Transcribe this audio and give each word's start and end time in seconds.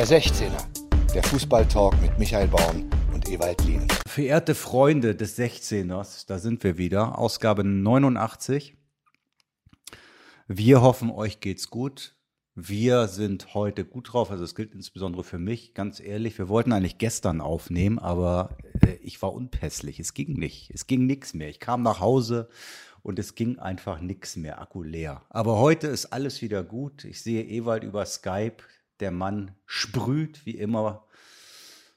Der 0.00 0.08
16er, 0.08 1.12
der 1.12 1.22
Fußballtalk 1.24 2.00
mit 2.00 2.18
Michael 2.18 2.48
Baum 2.48 2.88
und 3.12 3.28
Ewald 3.28 3.62
Lien. 3.66 3.86
Verehrte 4.08 4.54
Freunde 4.54 5.14
des 5.14 5.38
16ers, 5.38 6.26
da 6.26 6.38
sind 6.38 6.64
wir 6.64 6.78
wieder, 6.78 7.18
Ausgabe 7.18 7.64
89. 7.64 8.78
Wir 10.48 10.80
hoffen, 10.80 11.10
euch 11.10 11.40
geht's 11.40 11.68
gut. 11.68 12.16
Wir 12.54 13.08
sind 13.08 13.52
heute 13.52 13.84
gut 13.84 14.14
drauf, 14.14 14.30
also 14.30 14.42
es 14.42 14.54
gilt 14.54 14.72
insbesondere 14.74 15.22
für 15.22 15.38
mich, 15.38 15.74
ganz 15.74 16.00
ehrlich. 16.00 16.38
Wir 16.38 16.48
wollten 16.48 16.72
eigentlich 16.72 16.96
gestern 16.96 17.42
aufnehmen, 17.42 17.98
aber 17.98 18.56
äh, 18.80 18.94
ich 19.02 19.20
war 19.20 19.34
unpässlich. 19.34 20.00
Es 20.00 20.14
ging 20.14 20.32
nicht. 20.32 20.70
Es 20.70 20.86
ging 20.86 21.04
nichts 21.04 21.34
mehr. 21.34 21.50
Ich 21.50 21.60
kam 21.60 21.82
nach 21.82 22.00
Hause 22.00 22.48
und 23.02 23.18
es 23.18 23.34
ging 23.34 23.58
einfach 23.58 24.00
nichts 24.00 24.36
mehr, 24.36 24.62
Akku 24.62 24.82
leer. 24.82 25.26
Aber 25.28 25.58
heute 25.58 25.88
ist 25.88 26.06
alles 26.06 26.40
wieder 26.40 26.62
gut. 26.62 27.04
Ich 27.04 27.20
sehe 27.20 27.44
Ewald 27.44 27.84
über 27.84 28.06
Skype. 28.06 28.62
Der 29.00 29.10
Mann 29.10 29.52
sprüht 29.64 30.44
wie 30.44 30.56
immer 30.56 31.06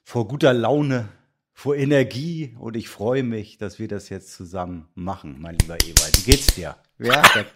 vor 0.04 0.26
guter 0.26 0.54
Laune, 0.54 1.08
vor 1.52 1.76
Energie 1.76 2.56
und 2.58 2.76
ich 2.76 2.88
freue 2.88 3.22
mich, 3.22 3.58
dass 3.58 3.78
wir 3.78 3.88
das 3.88 4.08
jetzt 4.08 4.32
zusammen 4.32 4.88
machen, 4.94 5.36
mein 5.38 5.56
lieber 5.58 5.76
Ewald. 5.76 6.18
Wie 6.18 6.30
geht's 6.30 6.54
dir? 6.54 6.76
Ja, 6.98 7.22
der, 7.34 7.46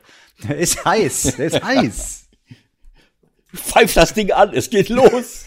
der 0.44 0.58
ist 0.58 0.84
heiß, 0.84 1.36
der 1.36 1.46
ist 1.46 1.62
heiß. 1.64 2.28
Pfeif 3.54 3.94
das 3.94 4.12
Ding 4.12 4.30
an, 4.32 4.52
es 4.52 4.68
geht 4.68 4.90
los. 4.90 5.46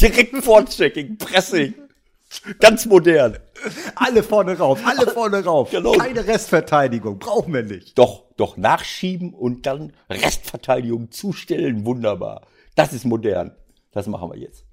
Direkt 0.00 0.36
Vorchecking, 0.44 1.18
Pressing. 1.18 1.74
Ganz 2.60 2.86
modern. 2.86 3.38
Alle 3.96 4.22
vorne 4.22 4.56
rauf, 4.56 4.80
alle 4.84 5.10
vorne 5.10 5.44
rauf. 5.44 5.70
Genau. 5.72 5.92
Keine 5.92 6.26
Restverteidigung, 6.26 7.18
brauchen 7.18 7.52
wir 7.52 7.62
nicht. 7.62 7.98
Doch, 7.98 8.24
doch 8.36 8.56
nachschieben 8.56 9.34
und 9.34 9.66
dann 9.66 9.92
Restverteidigung 10.08 11.10
zustellen, 11.10 11.84
wunderbar. 11.84 12.46
Das 12.74 12.92
ist 12.92 13.04
modern. 13.04 13.56
Das 13.90 14.06
machen 14.06 14.30
wir 14.30 14.38
jetzt. 14.38 14.64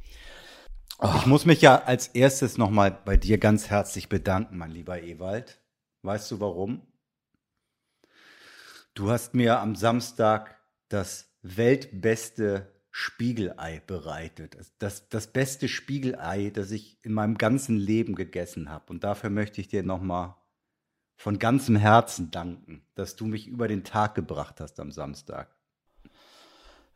Ich 1.18 1.26
muss 1.26 1.46
mich 1.46 1.62
ja 1.62 1.84
als 1.84 2.08
erstes 2.10 2.58
nochmal 2.58 2.92
bei 2.92 3.16
dir 3.16 3.38
ganz 3.38 3.70
herzlich 3.70 4.10
bedanken, 4.10 4.58
mein 4.58 4.72
lieber 4.72 5.02
Ewald. 5.02 5.62
Weißt 6.02 6.30
du 6.32 6.40
warum? 6.40 6.82
Du 8.94 9.10
hast 9.10 9.34
mir 9.34 9.60
am 9.60 9.76
Samstag 9.76 10.60
das 10.90 11.30
weltbeste 11.42 12.74
Spiegelei 12.92 13.82
bereitet. 13.86 14.58
Das, 14.80 15.08
das 15.08 15.28
beste 15.28 15.70
Spiegelei, 15.70 16.50
das 16.50 16.72
ich 16.72 16.98
in 17.06 17.14
meinem 17.14 17.38
ganzen 17.38 17.78
Leben 17.78 18.16
gegessen 18.16 18.70
habe. 18.70 18.86
Und 18.90 19.06
dafür 19.06 19.30
möchte 19.30 19.62
ich 19.62 19.70
dir 19.70 19.84
nochmal 19.84 20.36
von 21.16 21.40
ganzem 21.40 21.76
Herzen 21.76 22.32
danken, 22.32 22.86
dass 22.96 23.16
du 23.16 23.26
mich 23.26 23.48
über 23.48 23.68
den 23.68 23.84
Tag 23.84 24.16
gebracht 24.16 24.60
hast 24.60 24.80
am 24.80 24.92
Samstag. 24.92 25.56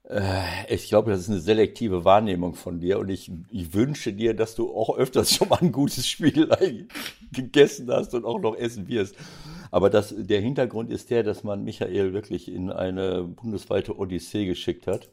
Äh, 0.09 0.73
Ich 0.73 0.88
glaube, 0.90 1.12
das 1.12 1.22
ist 1.22 1.30
eine 1.30 1.40
selektive 1.40 2.06
Wahrnehmung 2.06 2.56
von 2.56 2.80
dir 2.80 3.00
und 3.00 3.09
ich, 3.09 3.32
ich 3.50 3.73
wünsche 3.73 4.14
dir, 4.14 4.34
dass 4.36 4.56
du 4.56 4.73
auch 4.76 4.98
öfters 4.98 5.34
schon 5.34 5.50
mal 5.50 5.60
ein 5.62 5.72
gutes 5.72 6.08
Spiegelei 6.08 6.88
gegessen 7.32 7.90
hast 7.92 8.14
und 8.14 8.26
auch 8.26 8.40
noch 8.40 8.56
essen 8.56 8.88
wirst. 8.88 9.16
Aber 9.72 9.90
das, 9.90 10.14
der 10.16 10.42
Hintergrund 10.42 10.92
ist 10.92 11.10
der, 11.10 11.23
dass 11.23 11.44
man 11.44 11.64
Michael 11.64 12.14
wirklich 12.14 12.48
in 12.52 12.72
eine 12.72 13.23
bundesweite 13.23 13.98
Odyssee 13.98 14.45
geschickt 14.45 14.88
hat. 14.88 15.10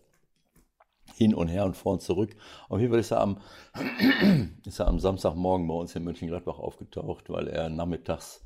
Hin 1.17 1.35
und 1.35 1.49
her 1.49 1.65
und 1.65 1.77
vor 1.77 1.93
und 1.95 2.03
zurück. 2.03 2.37
Auf 2.69 2.79
jeden 2.81 2.93
Fall 2.93 3.01
ist 3.01 3.11
er 3.11 3.21
am, 3.21 3.41
ist 4.65 4.79
er 4.81 4.87
am 4.89 5.01
Samstagmorgen 5.01 5.67
bei 5.67 5.75
uns 5.75 5.95
in 5.97 6.05
Mönchengladbach 6.05 6.59
aufgetaucht, 6.59 7.29
weil 7.31 7.49
er 7.49 7.69
nachmittags 7.69 8.45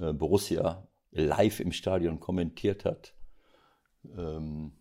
äh, 0.00 0.12
Borussia 0.12 0.86
live 1.12 1.60
im 1.60 1.72
Stadion 1.72 2.20
kommentiert 2.20 2.84
hat. 2.84 3.14
Ähm, 4.16 4.72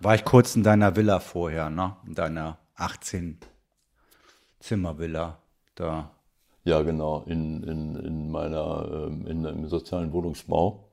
War 0.00 0.14
ich 0.14 0.24
kurz 0.24 0.56
in 0.56 0.62
deiner 0.62 0.96
Villa 0.96 1.20
vorher, 1.20 1.68
ne? 1.70 1.96
In 2.06 2.14
deiner 2.14 2.58
18 2.76 3.38
Zimmervilla 4.60 5.38
da. 5.74 6.10
Ja, 6.64 6.82
genau, 6.82 7.22
in, 7.26 7.62
in, 7.62 7.96
in 7.96 8.30
meiner, 8.30 8.88
ähm, 9.08 9.26
in, 9.26 9.44
im 9.44 9.68
sozialen 9.68 10.12
Wohnungsbau. 10.12 10.88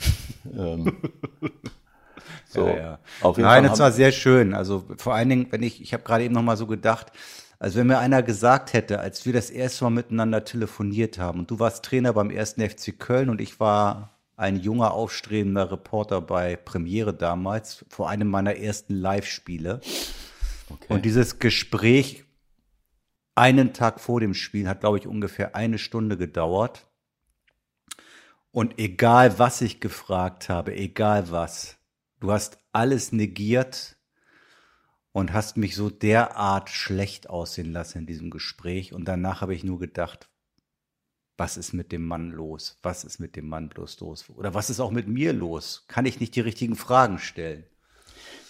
ähm, 0.56 0.96
so, 2.48 2.66
Ja, 2.66 2.76
ja. 2.76 2.98
auf 3.20 3.36
jeden 3.36 3.46
Nein, 3.48 3.64
Fall 3.64 3.64
es 3.66 3.70
haben- 3.72 3.78
war 3.80 3.92
sehr 3.92 4.12
schön. 4.12 4.54
Also 4.54 4.84
vor 4.96 5.14
allen 5.14 5.28
Dingen, 5.28 5.46
wenn 5.50 5.62
ich, 5.62 5.82
ich 5.82 5.92
habe 5.92 6.02
gerade 6.04 6.24
eben 6.24 6.34
noch 6.34 6.42
mal 6.42 6.56
so 6.56 6.66
gedacht, 6.66 7.12
als 7.58 7.74
wenn 7.76 7.86
mir 7.86 7.98
einer 7.98 8.22
gesagt 8.22 8.72
hätte, 8.72 9.00
als 9.00 9.26
wir 9.26 9.34
das 9.34 9.50
erste 9.50 9.84
Mal 9.84 9.90
miteinander 9.90 10.44
telefoniert 10.44 11.18
haben 11.18 11.40
und 11.40 11.50
du 11.50 11.58
warst 11.58 11.84
Trainer 11.84 12.14
beim 12.14 12.30
ersten 12.30 12.62
FC 12.66 12.98
Köln 12.98 13.28
und 13.28 13.40
ich 13.42 13.60
war 13.60 14.18
ein 14.40 14.56
junger, 14.56 14.92
aufstrebender 14.92 15.70
Reporter 15.70 16.20
bei 16.20 16.56
Premiere 16.56 17.14
damals, 17.14 17.84
vor 17.88 18.08
einem 18.08 18.28
meiner 18.28 18.56
ersten 18.56 18.94
Live-Spiele. 18.94 19.80
Und 20.88 21.04
dieses 21.04 21.38
Gespräch 21.38 22.24
einen 23.34 23.72
Tag 23.72 24.00
vor 24.00 24.20
dem 24.20 24.34
Spiel 24.34 24.66
hat, 24.68 24.80
glaube 24.80 24.98
ich, 24.98 25.06
ungefähr 25.06 25.54
eine 25.54 25.78
Stunde 25.78 26.16
gedauert. 26.16 26.86
Und 28.50 28.78
egal, 28.78 29.38
was 29.38 29.60
ich 29.60 29.78
gefragt 29.80 30.48
habe, 30.48 30.74
egal 30.74 31.30
was, 31.30 31.76
du 32.18 32.32
hast 32.32 32.58
alles 32.72 33.12
negiert 33.12 33.96
und 35.12 35.32
hast 35.32 35.56
mich 35.56 35.76
so 35.76 35.90
derart 35.90 36.70
schlecht 36.70 37.28
aussehen 37.28 37.72
lassen 37.72 37.98
in 37.98 38.06
diesem 38.06 38.30
Gespräch. 38.30 38.92
Und 38.92 39.04
danach 39.04 39.42
habe 39.42 39.54
ich 39.54 39.64
nur 39.64 39.78
gedacht, 39.78 40.30
was 41.40 41.56
ist 41.56 41.72
mit 41.72 41.90
dem 41.90 42.06
Mann 42.06 42.32
los? 42.32 42.76
Was 42.82 43.02
ist 43.02 43.18
mit 43.18 43.34
dem 43.34 43.48
Mann 43.48 43.70
bloß 43.70 43.98
los? 44.00 44.26
Oder 44.36 44.52
was 44.52 44.68
ist 44.68 44.78
auch 44.78 44.90
mit 44.90 45.08
mir 45.08 45.32
los? 45.32 45.86
Kann 45.88 46.04
ich 46.04 46.20
nicht 46.20 46.36
die 46.36 46.42
richtigen 46.42 46.76
Fragen 46.76 47.18
stellen? 47.18 47.64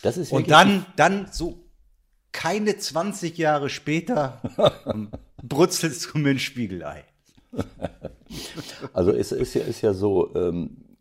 das 0.03 0.17
ist 0.17 0.33
Und 0.33 0.51
dann, 0.51 0.85
dann 0.97 1.29
so 1.31 1.63
keine 2.33 2.77
20 2.77 3.39
Jahre 3.39 3.71
später 3.71 4.43
brutzelst 5.41 6.13
du 6.13 6.19
mir 6.19 6.31
ein 6.31 6.41
Spiegelei. 6.41 7.05
Also 8.93 9.11
es 9.11 9.33
ist 9.33 9.55
ja, 9.55 9.63
ist 9.63 9.81
ja 9.81 9.93
so, 9.93 10.33
ähm, 10.37 10.97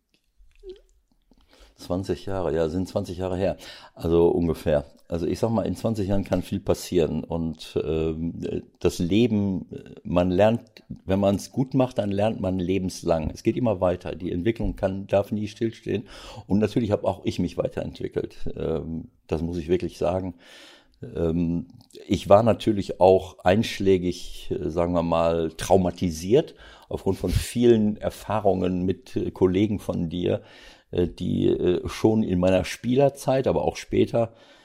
20 1.76 2.26
Jahre, 2.26 2.54
ja, 2.56 2.68
sind 2.70 2.88
20 2.88 3.20
Jahre 3.20 3.38
her. 3.38 3.58
Also 3.94 4.30
ungefähr. 4.30 4.86
Also 5.10 5.26
ich 5.26 5.40
sag 5.40 5.50
mal, 5.50 5.66
in 5.66 5.76
20 5.76 6.08
Jahren 6.08 6.24
kann 6.24 6.44
viel 6.44 6.60
passieren. 6.60 7.24
Und 7.24 7.78
ähm, 7.84 8.64
das 8.80 9.00
Leben, 9.00 9.66
äh, 9.72 9.96
man 10.04 10.30
lernt, 10.30 10.62
wenn 11.04 11.20
man 11.20 11.36
es 11.36 11.52
gut 11.52 11.74
macht, 11.74 11.98
dann 11.98 12.12
lernt 12.12 12.40
man 12.40 12.60
lebenslang. 12.60 13.32
Es 13.32 13.42
geht 13.42 13.58
immer 13.58 13.82
weiter. 13.82 14.16
Die 14.16 14.32
Entwicklung 14.32 14.76
kann, 14.76 15.08
darf 15.08 15.32
nie 15.32 15.48
stillstehen. 15.48 16.04
Und 16.46 16.60
natürlich 16.60 16.92
habe 16.92 17.08
auch 17.08 17.26
ich 17.26 17.40
mich 17.40 17.58
weiterentwickelt. 17.58 18.38
Ähm, 18.56 19.10
das 19.26 19.42
muss 19.42 19.58
ich 19.58 19.68
wirklich 19.68 19.98
sagen. 19.98 20.36
Ähm, 21.02 21.66
ich 22.08 22.30
war 22.30 22.44
natürlich 22.44 23.02
auch 23.02 23.40
einschlägig, 23.40 24.52
äh, 24.52 24.70
sagen 24.70 24.94
wir 24.94 25.02
mal, 25.02 25.50
traumatisiert 25.58 26.54
aufgrund 26.88 27.18
von 27.18 27.32
vielen 27.32 27.98
Erfahrungen 27.98 28.86
mit 28.86 29.16
äh, 29.16 29.32
Kollegen 29.32 29.80
von 29.80 30.08
dir, 30.08 30.44
äh, 30.92 31.08
die 31.08 31.48
äh, 31.48 31.88
schon 31.90 32.22
in 32.22 32.40
meiner 32.40 32.64
Spielerzeit, 32.64 33.48
aber 33.48 33.64
auch 33.64 33.76
später, 33.76 34.34
äh, 34.34 34.59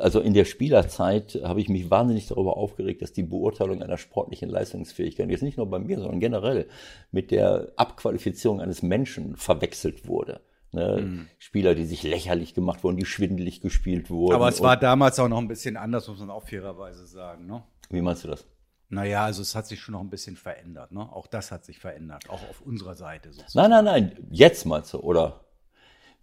also 0.00 0.20
in 0.20 0.34
der 0.34 0.44
Spielerzeit 0.44 1.40
habe 1.42 1.60
ich 1.60 1.68
mich 1.68 1.90
wahnsinnig 1.90 2.28
darüber 2.28 2.56
aufgeregt, 2.56 3.02
dass 3.02 3.12
die 3.12 3.22
Beurteilung 3.22 3.82
einer 3.82 3.98
sportlichen 3.98 4.48
Leistungsfähigkeit, 4.48 5.30
jetzt 5.30 5.42
nicht 5.42 5.56
nur 5.56 5.68
bei 5.68 5.78
mir, 5.78 5.98
sondern 5.98 6.20
generell 6.20 6.68
mit 7.10 7.30
der 7.30 7.72
Abqualifizierung 7.76 8.60
eines 8.60 8.82
Menschen 8.82 9.36
verwechselt 9.36 10.06
wurde. 10.06 10.40
Ne? 10.72 11.26
Spieler, 11.38 11.74
die 11.74 11.86
sich 11.86 12.02
lächerlich 12.02 12.54
gemacht 12.54 12.84
wurden, 12.84 12.96
die 12.96 13.06
schwindelig 13.06 13.60
gespielt 13.60 14.10
wurden. 14.10 14.34
Aber 14.34 14.48
es 14.48 14.60
war 14.60 14.76
damals 14.76 15.18
auch 15.18 15.28
noch 15.28 15.38
ein 15.38 15.48
bisschen 15.48 15.76
anders, 15.76 16.08
muss 16.08 16.20
man 16.20 16.30
auch 16.30 16.46
fairerweise 16.46 17.06
sagen. 17.06 17.46
Ne? 17.46 17.62
Wie 17.90 18.02
meinst 18.02 18.24
du 18.24 18.28
das? 18.28 18.46
Naja, 18.90 19.24
also 19.24 19.42
es 19.42 19.54
hat 19.54 19.66
sich 19.66 19.80
schon 19.80 19.92
noch 19.92 20.00
ein 20.00 20.10
bisschen 20.10 20.36
verändert. 20.36 20.92
Ne? 20.92 21.00
Auch 21.00 21.26
das 21.26 21.52
hat 21.52 21.64
sich 21.64 21.78
verändert, 21.78 22.28
auch 22.30 22.42
auf 22.48 22.60
unserer 22.62 22.94
Seite 22.94 23.32
sozusagen. 23.32 23.70
Nein, 23.70 23.84
nein, 23.84 24.12
nein, 24.12 24.28
jetzt 24.30 24.64
meinst 24.66 24.92
du, 24.94 24.98
oder? 24.98 25.44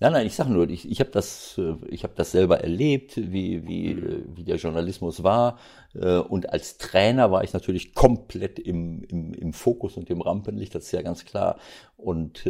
Nein, 0.02 0.12
nein, 0.12 0.28
ich 0.28 0.36
sage 0.36 0.52
nur, 0.52 0.70
ich, 0.70 0.90
ich 0.92 1.00
habe 1.00 1.10
das, 1.12 1.58
äh, 1.58 1.76
ich 1.88 2.04
habe 2.04 2.14
das 2.18 2.32
selber 2.32 2.60
erlebt, 2.60 3.16
wie, 3.16 3.66
wie, 3.66 3.92
äh, 3.92 4.24
wie 4.36 4.44
der 4.44 4.58
Journalismus 4.58 5.24
war. 5.24 5.58
Äh, 5.94 6.18
Und 6.18 6.50
als 6.52 6.78
Trainer 6.78 7.32
war 7.32 7.44
ich 7.46 7.54
natürlich 7.54 7.94
komplett 7.94 8.60
im, 8.60 9.04
im, 9.04 9.34
im 9.34 9.54
Fokus 9.54 9.96
und 9.96 10.10
im 10.10 10.22
Rampenlicht, 10.22 10.76
das 10.76 10.86
ist 10.86 10.92
ja 10.92 11.02
ganz 11.02 11.24
klar. 11.24 11.58
Und 11.98 12.48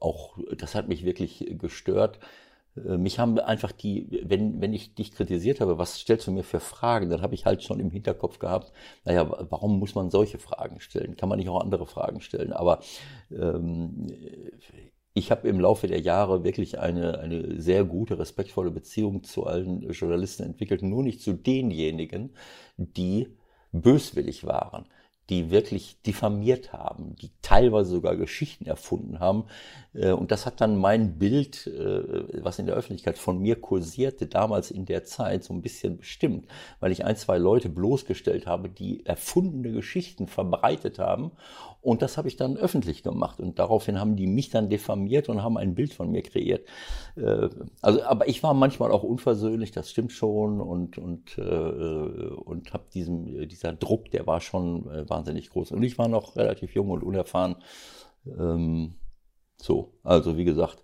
auch, 0.00 0.38
das 0.56 0.74
hat 0.74 0.88
mich 0.88 1.04
wirklich 1.04 1.46
gestört. 1.58 2.18
Mich 2.74 3.18
haben 3.18 3.38
einfach 3.40 3.72
die, 3.72 4.22
wenn, 4.24 4.60
wenn 4.60 4.72
ich 4.72 4.94
dich 4.94 5.12
kritisiert 5.12 5.60
habe, 5.60 5.78
was 5.78 5.98
stellst 6.00 6.26
du 6.28 6.30
mir 6.32 6.44
für 6.44 6.60
Fragen, 6.60 7.10
dann 7.10 7.22
habe 7.22 7.34
ich 7.34 7.44
halt 7.44 7.62
schon 7.64 7.80
im 7.80 7.90
Hinterkopf 7.90 8.38
gehabt, 8.38 8.72
naja, 9.04 9.28
wa- 9.28 9.46
warum 9.50 9.78
muss 9.80 9.94
man 9.96 10.10
solche 10.10 10.38
Fragen 10.38 10.78
stellen? 10.80 11.16
Kann 11.16 11.28
man 11.28 11.38
nicht 11.38 11.48
auch 11.48 11.60
andere 11.60 11.86
Fragen 11.86 12.20
stellen? 12.20 12.52
Aber 12.52 12.80
ähm, 13.32 14.06
ich 15.18 15.30
habe 15.30 15.48
im 15.48 15.60
Laufe 15.60 15.86
der 15.86 16.00
Jahre 16.00 16.44
wirklich 16.44 16.78
eine, 16.78 17.18
eine 17.18 17.60
sehr 17.60 17.84
gute, 17.84 18.18
respektvolle 18.18 18.70
Beziehung 18.70 19.24
zu 19.24 19.46
allen 19.46 19.82
Journalisten 19.90 20.44
entwickelt, 20.44 20.82
nur 20.82 21.02
nicht 21.02 21.20
zu 21.20 21.32
denjenigen, 21.32 22.30
die 22.76 23.28
böswillig 23.72 24.46
waren, 24.46 24.86
die 25.28 25.50
wirklich 25.50 26.00
diffamiert 26.02 26.72
haben, 26.72 27.14
die 27.16 27.30
teilweise 27.42 27.90
sogar 27.90 28.16
Geschichten 28.16 28.64
erfunden 28.64 29.20
haben. 29.20 29.44
Äh, 29.92 30.12
und 30.12 30.30
das 30.30 30.46
hat 30.46 30.60
dann 30.60 30.76
mein 30.76 31.18
Bild, 31.18 31.66
äh, 31.66 32.42
was 32.42 32.58
in 32.58 32.66
der 32.66 32.74
Öffentlichkeit 32.74 33.18
von 33.18 33.38
mir 33.38 33.60
kursierte, 33.60 34.26
damals 34.26 34.70
in 34.70 34.86
der 34.86 35.04
Zeit 35.04 35.44
so 35.44 35.52
ein 35.52 35.62
bisschen 35.62 35.98
bestimmt, 35.98 36.46
weil 36.80 36.92
ich 36.92 37.04
ein, 37.04 37.16
zwei 37.16 37.38
Leute 37.38 37.68
bloßgestellt 37.68 38.46
habe, 38.46 38.68
die 38.68 39.04
erfundene 39.04 39.72
Geschichten 39.72 40.26
verbreitet 40.26 40.98
haben. 40.98 41.32
Und 41.80 42.02
das 42.02 42.18
habe 42.18 42.28
ich 42.28 42.36
dann 42.36 42.56
öffentlich 42.56 43.02
gemacht. 43.02 43.38
Und 43.38 43.58
daraufhin 43.58 44.00
haben 44.00 44.16
die 44.16 44.26
mich 44.26 44.50
dann 44.50 44.68
diffamiert 44.68 45.28
und 45.28 45.42
haben 45.42 45.56
ein 45.56 45.74
Bild 45.74 45.94
von 45.94 46.10
mir 46.10 46.22
kreiert. 46.22 46.66
Äh, 47.16 47.48
also, 47.82 48.02
aber 48.02 48.28
ich 48.28 48.42
war 48.42 48.54
manchmal 48.54 48.90
auch 48.90 49.02
unversöhnlich, 49.02 49.70
das 49.72 49.90
stimmt 49.90 50.12
schon. 50.12 50.60
Und, 50.60 50.98
und, 50.98 51.38
und 51.38 52.72
habe 52.72 52.84
diesen, 52.92 53.48
dieser 53.48 53.72
Druck, 53.72 54.10
der 54.10 54.26
war 54.26 54.40
schon 54.40 54.88
wahnsinnig 55.18 55.50
groß. 55.50 55.72
Und 55.72 55.82
ich 55.82 55.98
war 55.98 56.08
noch 56.08 56.36
relativ 56.36 56.74
jung 56.74 56.90
und 56.90 57.02
unerfahren. 57.02 57.56
Ähm, 58.26 58.94
so, 59.56 59.92
also 60.02 60.36
wie 60.36 60.44
gesagt. 60.44 60.82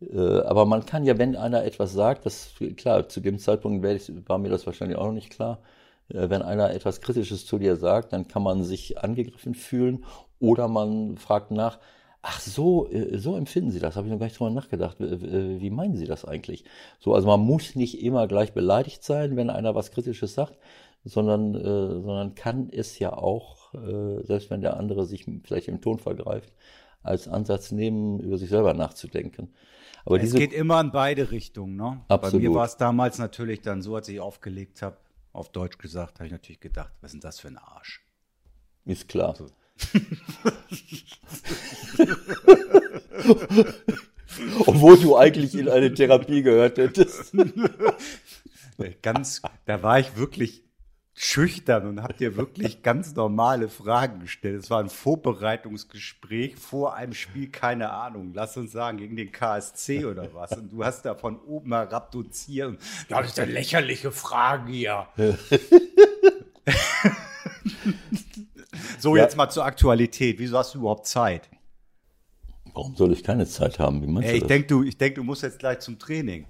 Äh, 0.00 0.40
aber 0.42 0.64
man 0.66 0.86
kann 0.86 1.04
ja, 1.04 1.18
wenn 1.18 1.36
einer 1.36 1.64
etwas 1.64 1.92
sagt, 1.92 2.26
das 2.26 2.54
klar, 2.76 3.08
zu 3.08 3.20
dem 3.20 3.38
Zeitpunkt 3.38 3.84
war 4.28 4.38
mir 4.38 4.50
das 4.50 4.66
wahrscheinlich 4.66 4.98
auch 4.98 5.06
noch 5.06 5.12
nicht 5.12 5.30
klar. 5.30 5.60
Äh, 6.08 6.30
wenn 6.30 6.42
einer 6.42 6.70
etwas 6.70 7.00
Kritisches 7.00 7.46
zu 7.46 7.58
dir 7.58 7.76
sagt, 7.76 8.12
dann 8.12 8.28
kann 8.28 8.42
man 8.42 8.62
sich 8.62 8.98
angegriffen 8.98 9.54
fühlen 9.54 10.04
oder 10.40 10.68
man 10.68 11.16
fragt 11.16 11.50
nach, 11.50 11.78
ach 12.22 12.40
so, 12.40 12.88
äh, 12.90 13.18
so 13.18 13.36
empfinden 13.36 13.70
Sie 13.70 13.80
das, 13.80 13.96
habe 13.96 14.06
ich 14.06 14.12
noch 14.12 14.18
gar 14.18 14.26
nicht 14.26 14.38
drüber 14.38 14.50
nachgedacht. 14.50 14.96
Wie 15.00 15.70
meinen 15.70 15.96
Sie 15.96 16.06
das 16.06 16.24
eigentlich? 16.24 16.64
So, 17.00 17.14
also 17.14 17.26
man 17.26 17.40
muss 17.40 17.74
nicht 17.74 18.02
immer 18.02 18.28
gleich 18.28 18.52
beleidigt 18.52 19.02
sein, 19.04 19.36
wenn 19.36 19.50
einer 19.50 19.74
was 19.74 19.90
Kritisches 19.90 20.34
sagt, 20.34 20.56
sondern, 21.04 21.54
äh, 21.54 21.62
sondern 21.62 22.34
kann 22.34 22.68
es 22.70 22.98
ja 22.98 23.12
auch, 23.12 23.74
äh, 23.74 24.22
selbst 24.24 24.50
wenn 24.50 24.60
der 24.60 24.76
andere 24.76 25.06
sich 25.06 25.26
vielleicht 25.44 25.68
im 25.68 25.80
Ton 25.80 25.98
vergreift, 25.98 26.52
als 27.02 27.28
Ansatz 27.28 27.72
nehmen, 27.72 28.20
über 28.20 28.38
sich 28.38 28.48
selber 28.48 28.74
nachzudenken. 28.74 29.52
Aber 30.04 30.16
es 30.16 30.22
diese, 30.22 30.38
geht 30.38 30.52
immer 30.52 30.80
in 30.80 30.92
beide 30.92 31.30
Richtungen. 31.30 31.76
Ne? 31.76 32.04
Absolut. 32.08 32.42
Bei 32.42 32.48
mir 32.48 32.54
war 32.54 32.64
es 32.64 32.76
damals 32.76 33.18
natürlich 33.18 33.62
dann 33.62 33.82
so, 33.82 33.96
als 33.96 34.08
ich 34.08 34.20
aufgelegt 34.20 34.82
habe, 34.82 34.96
auf 35.32 35.50
Deutsch 35.50 35.78
gesagt, 35.78 36.18
habe 36.18 36.26
ich 36.26 36.32
natürlich 36.32 36.60
gedacht, 36.60 36.92
was 37.00 37.10
ist 37.10 37.14
denn 37.14 37.20
das 37.20 37.40
für 37.40 37.48
ein 37.48 37.58
Arsch? 37.58 38.04
Ist 38.84 39.08
klar. 39.08 39.34
So. 39.34 39.46
Obwohl 44.66 44.98
du 44.98 45.16
eigentlich 45.16 45.54
in 45.54 45.68
eine 45.68 45.94
Therapie 45.94 46.42
gehört 46.42 46.78
hättest. 46.78 47.34
Ganz, 49.02 49.42
da 49.64 49.82
war 49.82 50.00
ich 50.00 50.16
wirklich 50.16 50.64
schüchtern 51.14 51.86
und 51.86 52.02
habt 52.02 52.20
dir 52.20 52.36
wirklich 52.36 52.82
ganz 52.82 53.14
normale 53.14 53.68
Fragen 53.68 54.20
gestellt. 54.20 54.62
Es 54.62 54.70
war 54.70 54.80
ein 54.80 54.88
Vorbereitungsgespräch 54.88 56.56
vor 56.56 56.94
einem 56.94 57.12
Spiel, 57.12 57.50
keine 57.50 57.90
Ahnung, 57.90 58.32
lass 58.34 58.56
uns 58.56 58.72
sagen, 58.72 58.96
gegen 58.98 59.16
den 59.16 59.30
KSC 59.30 60.06
oder 60.06 60.32
was. 60.32 60.52
Und 60.52 60.72
du 60.72 60.82
hast 60.84 61.02
da 61.02 61.14
von 61.14 61.38
oben 61.40 61.72
herab 61.72 62.10
doziert. 62.12 62.78
Das 63.08 63.26
ist 63.26 63.38
eine 63.38 63.52
lächerliche 63.52 64.10
Frage 64.10 64.72
hier. 64.72 65.06
so, 68.98 69.14
ja. 69.16 69.24
jetzt 69.24 69.36
mal 69.36 69.50
zur 69.50 69.66
Aktualität. 69.66 70.38
Wieso 70.38 70.56
hast 70.58 70.74
du 70.74 70.78
überhaupt 70.78 71.06
Zeit? 71.06 71.50
Warum 72.72 72.96
soll 72.96 73.12
ich 73.12 73.22
keine 73.22 73.46
Zeit 73.46 73.78
haben? 73.78 74.00
Wie 74.00 74.06
meinst 74.06 74.30
du 74.30 74.34
ich 74.34 74.44
denke, 74.44 74.66
du, 74.66 74.82
denk, 74.84 75.16
du 75.16 75.24
musst 75.24 75.42
jetzt 75.42 75.58
gleich 75.58 75.80
zum 75.80 75.98
Training. 75.98 76.46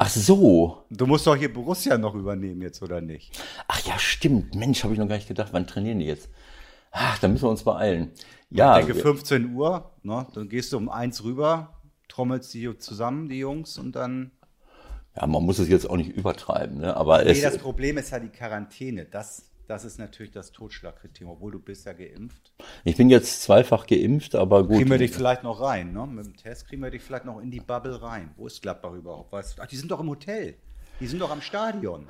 Ach 0.00 0.08
so. 0.08 0.84
Du 0.90 1.06
musst 1.06 1.26
doch 1.26 1.34
hier 1.34 1.52
Borussia 1.52 1.98
noch 1.98 2.14
übernehmen 2.14 2.62
jetzt, 2.62 2.80
oder 2.82 3.00
nicht? 3.00 3.36
Ach 3.66 3.80
ja, 3.84 3.98
stimmt. 3.98 4.54
Mensch, 4.54 4.84
habe 4.84 4.92
ich 4.92 4.98
noch 4.98 5.08
gar 5.08 5.16
nicht 5.16 5.26
gedacht, 5.26 5.48
wann 5.52 5.66
trainieren 5.66 5.98
die 5.98 6.06
jetzt? 6.06 6.30
Ach, 6.92 7.18
da 7.18 7.26
müssen 7.26 7.42
wir 7.42 7.50
uns 7.50 7.64
beeilen. 7.64 8.12
Ja. 8.48 8.78
Ich 8.78 8.86
denke 8.86 9.02
15 9.02 9.52
Uhr, 9.54 9.90
ne? 10.04 10.26
Dann 10.32 10.48
gehst 10.48 10.72
du 10.72 10.76
um 10.76 10.88
eins 10.88 11.24
rüber, 11.24 11.80
trommelst 12.08 12.54
die 12.54 12.78
zusammen, 12.78 13.28
die 13.28 13.40
Jungs, 13.40 13.76
und 13.76 13.96
dann. 13.96 14.30
Ja, 15.16 15.26
man 15.26 15.42
muss 15.42 15.58
es 15.58 15.68
jetzt 15.68 15.90
auch 15.90 15.96
nicht 15.96 16.10
übertreiben, 16.10 16.78
ne? 16.78 16.96
Aber 16.96 17.24
nee, 17.24 17.40
das 17.40 17.58
Problem 17.58 17.98
ist 17.98 18.10
ja 18.10 18.20
die 18.20 18.28
Quarantäne. 18.28 19.04
Das 19.04 19.50
das 19.68 19.84
ist 19.84 19.98
natürlich 19.98 20.32
das 20.32 20.50
Totschlagkriterium, 20.50 21.36
obwohl 21.36 21.52
du 21.52 21.58
bist 21.60 21.84
ja 21.84 21.92
geimpft. 21.92 22.52
Ich 22.84 22.96
bin 22.96 23.10
jetzt 23.10 23.42
zweifach 23.42 23.86
geimpft, 23.86 24.34
aber 24.34 24.66
gut. 24.66 24.78
Kriegen 24.78 24.90
wir 24.90 24.98
dich 24.98 25.12
vielleicht 25.12 25.42
noch 25.42 25.60
rein, 25.60 25.92
ne? 25.92 26.06
Mit 26.06 26.24
dem 26.24 26.36
Test 26.36 26.66
kriegen 26.66 26.82
wir 26.82 26.90
dich 26.90 27.02
vielleicht 27.02 27.26
noch 27.26 27.38
in 27.38 27.50
die 27.50 27.60
Bubble 27.60 28.00
rein. 28.00 28.32
Wo 28.36 28.46
ist 28.46 28.62
Gladbach 28.62 28.94
überhaupt? 28.94 29.30
Weißt, 29.30 29.60
ach, 29.60 29.66
die 29.66 29.76
sind 29.76 29.90
doch 29.90 30.00
im 30.00 30.08
Hotel. 30.08 30.56
Die 31.00 31.06
sind 31.06 31.20
doch 31.20 31.30
am 31.30 31.42
Stadion. 31.42 32.08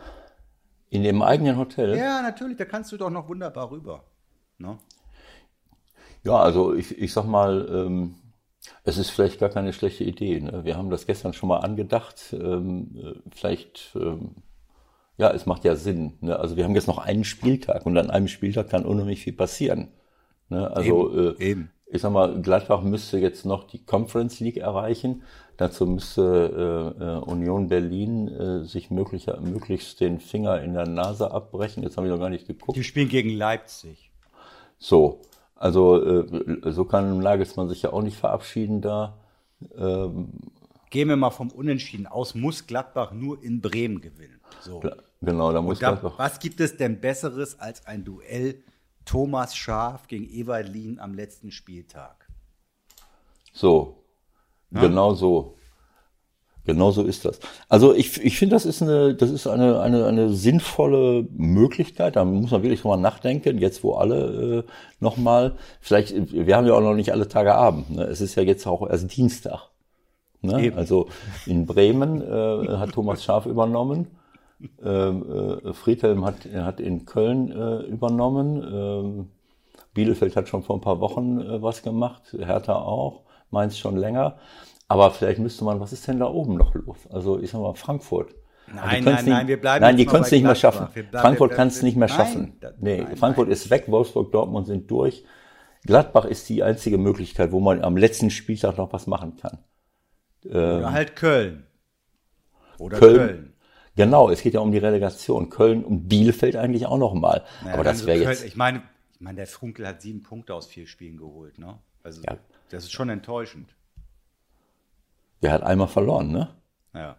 In 0.89 1.03
dem 1.03 1.21
eigenen 1.21 1.57
Hotel? 1.57 1.97
Ja, 1.97 2.23
natürlich. 2.23 2.57
Da 2.57 2.65
kannst 2.65 2.93
du 2.93 2.97
doch 2.97 3.11
noch 3.11 3.29
wunderbar 3.29 3.71
rüber. 3.73 4.05
Ne? 4.59 4.79
Ja, 6.23 6.37
also 6.37 6.75
ich, 6.75 6.97
ich 6.97 7.13
sag 7.13 7.27
mal, 7.27 7.69
ähm, 7.71 8.15
es 8.85 8.99
ist 8.99 9.11
vielleicht 9.11 9.41
gar 9.41 9.51
keine 9.51 9.73
schlechte 9.73 10.05
Idee. 10.05 10.41
Ne? 10.41 10.65
Wir 10.65 10.77
haben 10.77 10.91
das 10.91 11.07
gestern 11.07 11.33
schon 11.33 11.49
mal 11.49 11.59
angedacht. 11.59 12.33
Ähm, 12.33 12.97
äh, 12.97 13.31
vielleicht 13.35 13.97
ähm, 13.97 14.37
ja, 15.19 15.31
es 15.32 15.47
macht 15.47 15.65
ja 15.65 15.75
Sinn. 15.75 16.15
Ne? 16.20 16.38
Also 16.38 16.56
wir 16.56 16.65
haben 16.65 16.75
jetzt 16.75 16.87
noch 16.87 16.99
einen 16.99 17.25
Spieltag 17.25 17.85
und 17.85 17.99
an 17.99 18.09
einem 18.09 18.29
Spieltag 18.29 18.70
kann 18.70 18.87
unheimlich 18.87 19.20
viel 19.20 19.32
passieren. 19.32 19.88
Ne? 20.49 20.70
Also 20.70 21.12
eben, 21.12 21.37
äh, 21.41 21.44
eben. 21.44 21.70
ich 21.87 22.00
sag 22.00 22.12
mal, 22.12 22.41
Gladbach 22.41 22.82
müsste 22.82 23.19
jetzt 23.19 23.44
noch 23.44 23.65
die 23.65 23.85
Conference 23.85 24.38
League 24.38 24.59
erreichen. 24.59 25.25
Dazu 25.56 25.87
müsste 25.87 26.94
äh, 27.00 27.05
äh, 27.05 27.19
Union 27.19 27.69
Berlin 27.69 28.29
äh, 28.29 28.65
sich 28.65 28.93
möglicher, 28.93 29.41
möglichst 29.41 30.00
den 30.00 30.20
Finger 30.20 30.62
in 30.62 30.75
der 30.75 30.87
Nase 30.87 31.32
abbrechen. 31.32 31.82
Jetzt 31.82 31.97
habe 31.97 32.06
ich 32.06 32.12
noch 32.12 32.21
gar 32.21 32.31
nicht 32.31 32.47
geguckt. 32.47 32.76
Die 32.76 32.85
spielen 32.85 33.09
gegen 33.09 33.31
Leipzig. 33.31 34.12
So, 34.79 35.23
also 35.56 36.00
äh, 36.00 36.71
so 36.71 36.85
kann 36.85 37.19
Nagelsmann 37.19 37.69
sich 37.69 37.82
ja 37.82 37.93
auch 37.93 38.03
nicht 38.03 38.17
verabschieden 38.17 38.81
da. 38.81 39.19
Ähm, 39.76 40.29
Gehen 40.91 41.09
wir 41.09 41.17
mal 41.17 41.31
vom 41.31 41.50
Unentschieden 41.50 42.06
aus, 42.06 42.37
muss 42.37 42.69
Gladbach 42.69 43.11
nur 43.12 43.43
in 43.43 43.61
Bremen 43.61 44.00
gewinnen. 44.00 44.41
So. 44.61 44.81
Genau, 45.20 45.53
da 45.53 45.61
muss 45.61 45.79
da. 45.79 46.00
Was 46.17 46.38
gibt 46.38 46.61
es 46.61 46.76
denn 46.76 47.00
Besseres 47.00 47.59
als 47.59 47.87
ein 47.87 48.05
Duell 48.05 48.62
Thomas 49.05 49.56
Schaf 49.56 50.06
gegen 50.06 50.29
Ewald 50.31 50.69
Lien 50.69 51.00
am 51.00 51.15
letzten 51.15 51.50
Spieltag? 51.50 52.29
So, 53.53 54.05
ja? 54.70 54.81
genau 54.81 55.15
so. 55.15 55.55
Genau 56.65 56.91
so 56.91 57.03
ist 57.03 57.25
das. 57.25 57.41
Also 57.70 57.94
ich, 57.94 58.23
ich 58.23 58.38
finde, 58.38 58.55
das 58.55 58.67
ist 58.67 58.82
eine, 58.82 59.15
das 59.15 59.31
ist 59.31 59.47
eine, 59.47 59.81
eine, 59.81 60.05
eine 60.05 60.35
sinnvolle 60.35 61.26
Möglichkeit. 61.31 62.17
Da 62.17 62.26
muss 62.26 62.50
man 62.50 62.62
wirklich 62.62 62.82
drüber 62.82 62.99
nachdenken. 62.99 63.56
Jetzt, 63.56 63.82
wo 63.82 63.94
alle 63.94 64.59
äh, 64.59 64.71
nochmal, 65.00 65.56
vielleicht, 65.81 66.14
wir 66.31 66.55
haben 66.55 66.67
ja 66.67 66.75
auch 66.75 66.82
noch 66.82 66.93
nicht 66.93 67.11
alle 67.11 67.26
Tage 67.26 67.55
Abend. 67.55 67.88
Ne? 67.88 68.03
Es 68.03 68.21
ist 68.21 68.35
ja 68.35 68.43
jetzt 68.43 68.67
auch 68.67 68.87
erst 68.87 69.17
Dienstag. 69.17 69.71
Ne? 70.43 70.75
Also 70.76 71.09
in 71.47 71.64
Bremen 71.64 72.21
äh, 72.21 72.76
hat 72.76 72.93
Thomas 72.93 73.25
Schaf 73.25 73.47
übernommen. 73.47 74.18
Ähm, 74.83 75.61
äh, 75.65 75.73
Friedhelm 75.73 76.25
hat, 76.25 76.47
hat 76.53 76.81
in 76.81 77.05
Köln 77.07 77.53
äh, 77.53 77.83
übernommen. 77.83 78.62
Ähm, 78.62 79.29
Bielefeld 79.95 80.37
hat 80.37 80.49
schon 80.49 80.62
vor 80.62 80.77
ein 80.77 80.81
paar 80.81 81.00
Wochen 81.00 81.41
äh, 81.41 81.62
was 81.62 81.83
gemacht, 81.83 82.37
Hertha 82.38 82.75
auch, 82.75 83.23
Mainz 83.50 83.79
schon 83.79 83.97
länger. 83.97 84.38
Aber 84.88 85.11
vielleicht 85.11 85.38
müsste 85.38 85.65
man, 85.65 85.81
was 85.81 85.93
ist 85.93 86.09
denn 86.09 86.19
da 86.19 86.27
oben 86.27 86.57
noch 86.57 86.75
los? 86.75 86.99
Also 87.11 87.38
ich 87.38 87.50
sag 87.50 87.61
mal 87.61 87.75
Frankfurt. 87.75 88.35
Nein, 88.67 89.05
nein, 89.05 89.15
nicht, 89.15 89.27
nein, 89.27 89.49
wir 89.49 89.61
bleiben 89.61 89.83
Nein, 89.83 89.97
die 89.97 90.07
können 90.07 90.25
es 90.25 90.31
nicht 90.31 90.43
mehr 90.43 90.55
schaffen. 90.55 90.88
Bleiben, 90.93 91.09
Frankfurt 91.12 91.53
kann 91.53 91.69
es 91.69 91.83
nicht 91.83 91.97
mehr 91.97 92.09
schaffen. 92.09 92.59
Nee, 92.81 93.03
nein, 93.03 93.17
Frankfurt 93.17 93.47
nein. 93.47 93.53
ist 93.53 93.71
weg, 93.71 93.85
Wolfsburg, 93.88 94.33
Dortmund 94.33 94.67
sind 94.67 94.91
durch. 94.91 95.25
Gladbach 95.85 96.25
ist 96.25 96.49
die 96.49 96.62
einzige 96.62 96.99
Möglichkeit, 96.99 97.53
wo 97.53 97.61
man 97.61 97.83
am 97.83 97.97
letzten 97.97 98.31
Spieltag 98.31 98.77
noch 98.77 98.93
was 98.93 99.07
machen 99.07 99.37
kann. 99.37 99.59
Oder 100.45 100.79
ähm, 100.79 100.93
halt 100.93 101.17
Köln. 101.17 101.67
Oder 102.79 102.99
Köln. 102.99 103.17
Köln. 103.17 103.48
Genau, 103.99 104.31
es 104.31 104.43
geht 104.43 104.55
ja 104.55 104.61
um 104.61 104.71
die 104.71 104.78
Relegation. 104.78 105.50
Köln 105.50 105.85
und 105.85 106.09
Bielefeld 106.09 106.55
eigentlich 106.55 106.87
auch 106.87 106.99
noch 106.99 107.14
mal. 107.14 107.43
Naja, 107.62 107.75
Aber 107.75 107.83
das 107.83 108.07
wäre 108.07 108.21
jetzt. 108.21 108.45
Ich 108.45 108.55
meine, 108.55 108.85
ich 109.14 109.21
meine, 109.21 109.35
der 109.35 109.49
Funkel 109.49 109.88
hat 109.88 110.02
sieben 110.02 110.23
Punkte 110.23 110.55
aus 110.55 110.69
vier 110.69 110.87
Spielen 110.87 111.17
geholt, 111.17 111.59
ne? 111.59 111.81
Also 112.05 112.23
ja. 112.23 112.37
das 112.71 112.85
ist 112.85 112.93
schon 112.93 113.09
enttäuschend. 113.09 113.75
Der 115.43 115.50
hat 115.50 115.64
einmal 115.64 115.88
verloren, 115.88 116.31
ne? 116.31 116.55
Ja. 116.95 117.17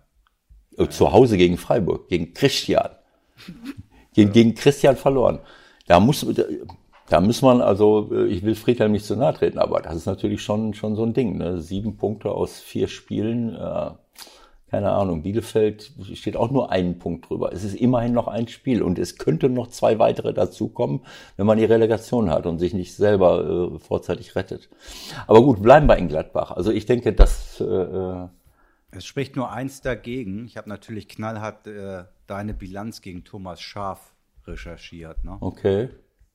Äh, 0.78 0.88
zu 0.88 1.12
Hause 1.12 1.36
gegen 1.36 1.58
Freiburg, 1.58 2.08
gegen 2.08 2.34
Christian. 2.34 2.92
gegen, 4.14 4.30
ja. 4.30 4.34
gegen 4.34 4.56
Christian 4.56 4.96
verloren. 4.96 5.40
Da 5.86 6.00
muss, 6.00 6.26
da 7.10 7.20
muss 7.20 7.42
man, 7.42 7.60
also 7.60 8.10
äh, 8.14 8.28
ich 8.28 8.44
will 8.44 8.56
Friedhelm 8.56 8.94
nicht 8.94 9.04
zu 9.04 9.18
nahe 9.18 9.34
treten, 9.34 9.60
aber 9.60 9.82
das 9.82 9.98
ist 9.98 10.06
natürlich 10.06 10.42
schon, 10.42 10.74
schon 10.74 10.96
so 10.96 11.04
ein 11.04 11.14
Ding. 11.14 11.40
Ne? 11.40 11.60
Sieben 11.60 11.98
Punkte 11.98 12.32
aus 12.32 12.62
vier 12.62 12.88
Spielen. 12.88 13.54
Äh, 13.54 13.92
keine 14.70 14.92
Ahnung, 14.92 15.24
Bielefeld 15.24 15.92
steht 16.14 16.38
auch 16.38 16.52
nur 16.52 16.72
einen 16.72 17.00
Punkt 17.00 17.30
drüber. 17.30 17.52
Es 17.52 17.64
ist 17.64 17.76
immerhin 17.76 18.14
noch 18.14 18.28
ein 18.28 18.48
Spiel 18.48 18.82
und 18.84 19.00
es 19.00 19.18
könnte 19.18 19.50
noch 19.50 19.68
zwei 19.68 20.00
weitere 20.00 20.34
dazukommen, 20.34 21.02
wenn 21.38 21.46
man 21.46 21.58
die 21.58 21.66
Relegation 21.66 22.30
hat 22.30 22.46
und 22.46 22.60
sich 22.60 22.74
nicht 22.74 22.96
selber 22.96 23.74
äh, 23.76 23.80
vorzeitig 23.80 24.36
rettet. 24.36 24.70
Aber 25.28 25.42
gut, 25.42 25.62
bleiben 25.62 25.88
wir 25.88 25.98
in 25.98 26.08
Gladbach. 26.08 26.52
Also 26.52 26.72
ich 26.72 26.86
denke, 26.86 27.14
dass... 27.14 27.60
Äh, 27.60 27.64
äh 27.64 28.28
es 28.92 29.06
spricht 29.06 29.36
nur 29.36 29.52
eins 29.52 29.82
dagegen. 29.82 30.46
Ich 30.46 30.58
habe 30.58 30.68
natürlich 30.68 31.08
knallhart 31.08 31.68
äh, 31.68 32.06
deine 32.26 32.54
Bilanz 32.56 33.02
gegen 33.02 33.24
Thomas 33.24 33.62
Schaf 33.62 34.14
recherchiert. 34.48 35.24
Ne? 35.24 35.38
Okay. 35.42 35.90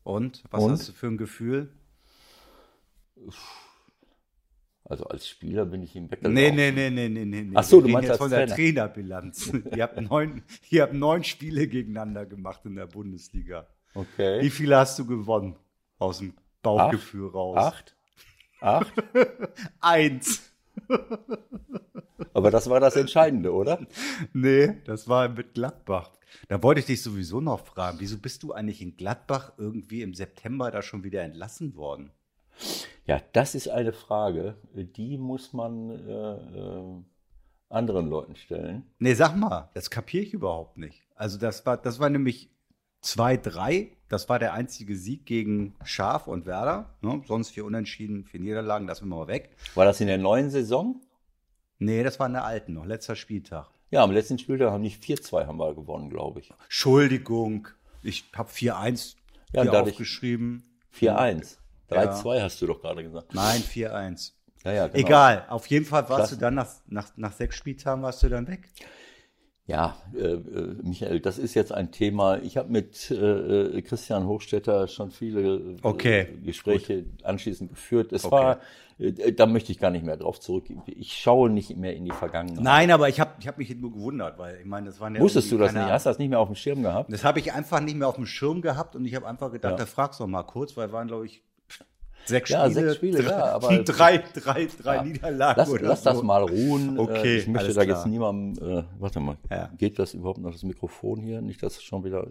Und 0.05 0.45
was 0.51 0.63
Und? 0.63 0.71
hast 0.71 0.89
du 0.89 0.93
für 0.93 1.07
ein 1.09 1.17
Gefühl? 1.17 1.73
Also 4.87 5.05
als 5.07 5.27
Spieler 5.27 5.65
bin 5.65 5.83
ich 5.83 5.97
ihm 5.97 6.11
weggelaufen. 6.11 6.35
Nee, 6.35 6.51
nee, 6.51 6.71
nee, 6.71 6.91
nee, 6.91 7.09
nee, 7.09 7.25
nee. 7.25 7.51
Ach 7.55 7.65
so, 7.65 7.79
Wir 7.79 7.87
du 7.87 7.89
meinst 7.95 8.09
jetzt 8.11 8.19
von 8.19 8.31
der 8.31 8.47
Trainer. 8.47 8.55
Trainerbilanz. 8.93 9.53
ihr, 9.77 9.83
habt 9.83 10.01
neun, 10.01 10.43
ihr 10.69 10.83
habt 10.83 10.93
neun 10.93 11.25
Spiele 11.25 11.67
gegeneinander 11.67 12.27
gemacht 12.27 12.61
in 12.65 12.75
der 12.77 12.87
Bundesliga. 12.87 13.67
Wie 13.95 14.01
Okay. 14.01 14.51
viele 14.51 14.77
hast 14.77 14.99
du 14.99 15.07
gewonnen? 15.07 15.57
Aus 15.99 16.19
dem 16.19 16.35
Bauchgefühl 16.63 17.29
raus. 17.29 17.57
Acht? 17.57 17.97
Acht? 18.61 18.93
Eins. 19.81 20.43
Aber 22.33 22.51
das 22.51 22.69
war 22.69 22.81
das 22.81 22.97
Entscheidende, 22.97 23.53
oder? 23.53 23.87
Nee, 24.33 24.77
das 24.85 25.09
war 25.09 25.29
mit 25.29 25.55
Gladbach. 25.55 26.11
Da 26.49 26.63
wollte 26.63 26.81
ich 26.81 26.87
dich 26.87 27.03
sowieso 27.03 27.41
noch 27.41 27.65
fragen, 27.65 27.99
wieso 28.01 28.19
bist 28.19 28.43
du 28.43 28.53
eigentlich 28.53 28.83
in 28.83 28.97
Gladbach 28.97 29.53
irgendwie 29.57 30.03
im 30.03 30.15
September 30.15 30.71
da 30.71 30.83
schon 30.83 31.05
wieder 31.05 31.23
entlassen 31.23 31.75
worden? 31.77 32.11
Ja, 33.07 33.21
das 33.33 33.55
ist 33.55 33.69
eine 33.69 33.93
Frage, 33.93 34.57
die 34.75 35.19
muss 35.19 35.53
man 35.53 35.91
äh, 35.91 36.59
äh, 36.59 37.03
anderen 37.69 38.09
Leuten 38.09 38.37
stellen. 38.37 38.85
Nee, 38.99 39.15
sag 39.15 39.37
mal, 39.37 39.69
das 39.75 39.91
kapiere 39.91 40.25
ich 40.25 40.33
überhaupt 40.33 40.79
nicht. 40.79 41.03
Also 41.15 41.39
das 41.39 41.67
war, 41.67 41.77
das 41.77 41.99
war 41.99 42.09
nämlich 42.09 42.51
2-3. 43.03 43.89
Das 44.09 44.29
war 44.29 44.39
der 44.39 44.55
einzige 44.55 44.97
Sieg 44.97 45.27
gegen 45.27 45.75
Schaf 45.85 46.27
und 46.27 46.47
Werder. 46.47 46.95
Ne? 47.03 47.23
Sonst 47.27 47.51
vier 47.51 47.65
Unentschieden, 47.65 48.25
vier 48.25 48.41
Niederlagen, 48.41 48.87
lassen 48.87 49.09
wir 49.09 49.17
mal 49.17 49.29
weg. 49.29 49.51
War 49.75 49.85
das 49.85 50.01
in 50.01 50.07
der 50.07 50.19
neuen 50.19 50.51
Saison? 50.51 51.01
Nee, 51.79 52.03
das 52.03 52.19
war 52.19 52.27
in 52.27 52.35
der 52.35 52.45
alten 52.45 52.73
noch, 52.73 52.87
letzter 52.87 53.17
Spieltag. 53.17 53.69
Ja, 53.91 54.03
am 54.03 54.13
letzten 54.13 54.39
Spieltag 54.39 54.71
haben 54.71 54.83
nicht 54.83 55.03
4-2 55.03 55.47
haben 55.47 55.59
wir 55.59 55.75
gewonnen, 55.75 56.09
glaube 56.09 56.41
ich. 56.41 56.53
Entschuldigung, 56.65 57.69
ich 58.03 58.25
habe 58.35 58.51
4-1 58.51 59.17
Ja, 59.53 59.63
hier 59.63 59.83
aufgeschrieben. 59.83 60.63
4-1. 60.99 61.59
3-2 61.99 62.41
hast 62.43 62.61
du 62.63 62.67
doch 62.67 62.81
gerade 62.81 63.03
gesagt. 63.03 63.35
Nein, 63.35 63.61
4-1. 63.63 64.33
Ja, 64.65 64.73
ja, 64.73 64.87
genau. 64.89 65.07
Egal, 65.07 65.45
auf 65.49 65.67
jeden 65.67 65.85
Fall 65.85 66.03
warst 66.09 66.17
Klasse. 66.17 66.35
du 66.37 66.41
dann 66.41 66.55
nach, 66.55 66.69
nach, 66.87 67.09
nach 67.17 67.33
sechs 67.33 67.57
Spieltagen 67.57 68.03
warst 68.03 68.23
du 68.23 68.29
dann 68.29 68.49
weg. 68.49 68.69
Ja, 69.67 69.97
äh, 70.15 70.19
äh, 70.19 70.77
Michael, 70.83 71.21
das 71.21 71.39
ist 71.39 71.55
jetzt 71.55 71.73
ein 71.73 71.91
Thema. 71.91 72.37
Ich 72.43 72.59
habe 72.59 72.71
mit 72.71 73.11
äh, 73.11 73.15
äh, 73.79 73.83
Christian 73.83 74.27
Hochstetter 74.27 74.89
schon 74.89 75.11
viele 75.11 75.41
äh, 75.57 75.77
Okay, 75.83 76.29
Gespräche 76.45 77.07
anschließend 77.23 77.71
geführt. 77.71 78.13
Es 78.13 78.27
Okay. 78.27 78.35
war, 78.35 78.61
da 79.35 79.47
möchte 79.47 79.73
ich 79.73 79.79
gar 79.79 79.91
nicht 79.91 80.05
mehr 80.05 80.19
drauf 80.19 80.39
zurück. 80.39 80.67
Ich 80.87 81.15
schaue 81.15 81.49
nicht 81.49 81.77
mehr 81.79 81.97
in 81.97 82.05
die 82.05 82.11
Vergangenheit. 82.11 82.63
Nein, 82.63 82.91
aber 82.91 83.09
ich 83.09 83.21
habe 83.21 83.31
ich 83.41 83.49
hab 83.49 83.57
mich 83.57 83.75
nur 83.75 83.91
gewundert, 83.93 84.39
weil 84.39 84.59
ich 84.61 84.67
meine, 84.67 84.87
das 84.87 85.01
waren 85.01 85.15
ja 85.15 85.21
Wusstest 85.23 85.51
du 85.51 85.57
das 85.57 85.73
nicht? 85.73 85.83
Hast 85.83 86.05
du 86.05 86.11
das 86.11 86.19
nicht 86.19 86.29
mehr 86.29 86.41
auf 86.41 86.49
dem 86.49 86.57
Schirm 86.57 86.83
gehabt? 86.83 87.11
Das 87.11 87.25
habe 87.25 87.39
ich 87.39 87.53
einfach 87.55 87.81
nicht 87.81 87.97
mehr 87.97 88.07
auf 88.09 88.17
dem 88.17 88.27
Schirm 88.27 88.61
gehabt 88.61 88.95
und 88.97 89.07
ich 89.07 89.15
habe 89.15 89.27
einfach 89.27 89.51
gedacht, 89.51 89.73
Ja. 89.73 89.79
da 89.79 89.87
fragst 89.87 90.21
du 90.21 90.27
mal 90.27 90.43
kurz, 90.43 90.77
weil 90.77 90.93
waren, 90.93 91.09
glaube 91.09 91.25
ich, 91.25 91.43
sechs 92.27 92.51
Ja, 92.51 92.65
Spiele. 92.67 92.81
sechs 92.87 92.97
Spiele, 92.97 93.23
drei, 93.23 93.31
ja, 93.31 93.45
aber- 93.55 93.79
drei, 93.85 94.19
drei, 94.35 94.69
drei 94.83 94.97
Ja. 94.97 95.03
Niederlagen 95.05 95.59
Lass, 95.61 95.71
oder 95.71 95.83
lass 95.89 96.03
so. 96.03 96.11
das 96.11 96.23
mal 96.23 96.43
ruhen. 96.43 96.99
Okay, 96.99 97.37
Äh, 97.37 97.39
ich 97.39 97.47
möchte 97.49 97.73
da 97.75 97.85
klar. 97.85 97.97
jetzt 97.99 98.07
niemandem, 98.07 98.79
äh, 98.79 98.83
warte 98.99 99.21
mal, 99.21 99.37
Ja. 99.51 99.71
geht 99.79 99.99
das 99.99 100.15
überhaupt 100.15 100.39
noch 100.39 100.53
das 100.53 100.63
Mikrofon 100.63 101.21
hier? 101.21 101.41
Nicht, 101.43 101.63
dass 101.63 101.77
es 101.77 101.83
schon 101.83 102.05
wieder 102.05 102.27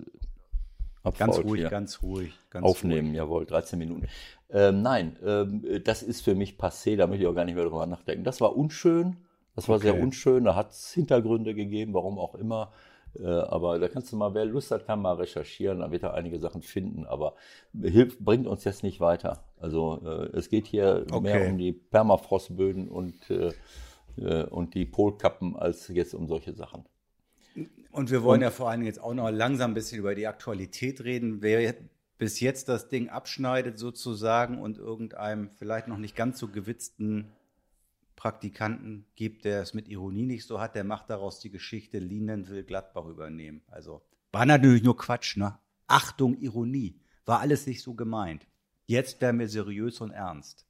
Ganz 1.17 1.37
ruhig, 1.39 1.61
hier. 1.61 1.69
ganz 1.69 2.01
ruhig. 2.01 2.31
Ganz 2.49 2.65
Aufnehmen, 2.65 3.13
jawohl, 3.13 3.45
13 3.45 3.77
Minuten. 3.77 4.07
Ähm, 4.49 4.81
nein, 4.81 5.17
ähm, 5.25 5.65
das 5.83 6.01
ist 6.01 6.21
für 6.21 6.33
mich 6.35 6.53
passé, 6.57 6.95
da 6.95 7.07
möchte 7.07 7.23
ich 7.23 7.27
auch 7.29 7.35
gar 7.35 7.43
nicht 7.45 7.55
mehr 7.55 7.65
drüber 7.65 7.85
nachdenken. 7.85 8.23
Das 8.23 8.39
war 8.39 8.55
unschön, 8.55 9.17
das 9.55 9.67
war 9.67 9.79
sehr 9.79 9.93
Okay. 9.93 10.01
unschön, 10.03 10.45
da 10.45 10.55
hat 10.55 10.71
es 10.71 10.93
Hintergründe 10.93 11.53
gegeben, 11.53 11.93
warum 11.93 12.17
auch 12.19 12.35
immer. 12.35 12.71
Äh, 13.19 13.25
aber 13.27 13.79
da 13.79 13.87
kannst 13.87 14.11
du 14.11 14.15
mal, 14.17 14.33
wer 14.33 14.45
Lust 14.45 14.71
hat, 14.71 14.85
kann 14.85 15.01
mal 15.01 15.13
recherchieren, 15.15 15.79
dann 15.79 15.91
wird 15.91 16.03
er 16.03 16.13
einige 16.13 16.39
Sachen 16.39 16.61
finden, 16.61 17.05
aber 17.05 17.35
hilft, 17.79 18.19
bringt 18.19 18.47
uns 18.47 18.63
jetzt 18.63 18.83
nicht 18.83 18.99
weiter. 18.99 19.43
Also 19.59 20.01
äh, 20.05 20.37
es 20.37 20.49
geht 20.49 20.67
hier 20.67 21.05
Okay. 21.11 21.21
mehr 21.21 21.47
um 21.49 21.57
die 21.57 21.73
Permafrostböden 21.73 22.89
und, 22.89 23.15
äh, 23.29 23.53
und 24.45 24.73
die 24.73 24.85
Polkappen 24.85 25.55
als 25.55 25.87
jetzt 25.89 26.13
um 26.13 26.27
solche 26.27 26.53
Sachen. 26.53 26.85
Und 27.91 28.09
wir 28.09 28.23
wollen 28.23 28.39
Und- 28.39 28.43
ja 28.43 28.51
vor 28.51 28.69
allen 28.69 28.79
Dingen 28.79 28.87
jetzt 28.87 29.01
auch 29.01 29.13
noch 29.13 29.29
langsam 29.29 29.71
ein 29.71 29.73
bisschen 29.75 29.99
über 29.99 30.15
die 30.15 30.27
Aktualität 30.27 31.03
reden. 31.03 31.41
Wer 31.41 31.75
bis 32.17 32.39
jetzt 32.39 32.69
das 32.69 32.89
Ding 32.89 33.09
abschneidet 33.09 33.77
sozusagen 33.77 34.59
und 34.59 34.77
irgendeinem 34.77 35.49
vielleicht 35.57 35.87
noch 35.87 35.97
nicht 35.97 36.15
ganz 36.15 36.39
so 36.39 36.47
gewitzten 36.47 37.27
Praktikanten 38.15 39.05
gibt, 39.15 39.45
der 39.45 39.61
es 39.61 39.73
mit 39.73 39.87
Ironie 39.87 40.25
nicht 40.25 40.45
so 40.45 40.59
hat, 40.59 40.75
der 40.75 40.83
macht 40.83 41.09
daraus 41.09 41.39
die 41.39 41.49
Geschichte, 41.49 41.99
Lienen 41.99 42.47
will 42.47 42.63
Gladbach 42.63 43.05
übernehmen. 43.05 43.61
Also 43.67 44.01
war 44.31 44.45
natürlich 44.45 44.83
nur 44.83 44.97
Quatsch, 44.97 45.37
ne? 45.37 45.57
Achtung, 45.87 46.37
Ironie. 46.39 46.99
War 47.25 47.39
alles 47.39 47.67
nicht 47.67 47.81
so 47.81 47.93
gemeint. 47.93 48.47
Jetzt 48.85 49.21
werden 49.21 49.39
wir 49.39 49.47
seriös 49.47 50.01
und 50.01 50.11
ernst. 50.11 50.65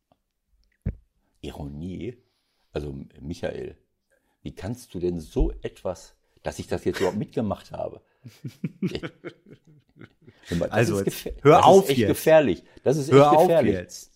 Ironie. 1.41 2.17
Also 2.71 2.95
Michael, 3.21 3.77
wie 4.41 4.53
kannst 4.55 4.93
du 4.93 4.99
denn 4.99 5.19
so 5.19 5.51
etwas, 5.61 6.15
dass 6.43 6.59
ich 6.59 6.67
das 6.67 6.85
jetzt 6.85 6.99
überhaupt 6.99 7.17
mitgemacht 7.17 7.71
habe? 7.71 8.01
Mal, 10.51 10.67
das 10.67 10.71
Also 10.71 11.01
jetzt 11.01 11.25
hör 11.41 11.57
das 11.57 11.65
auf 11.65 11.83
ist 11.85 11.89
echt 11.91 11.99
jetzt. 11.99 12.07
gefährlich. 12.09 12.63
Das 12.83 12.97
ist 12.97 13.11
Hör 13.11 13.27
echt 13.27 13.35
auf 13.37 13.47
gefährlich. 13.47 13.73
jetzt. 13.73 14.12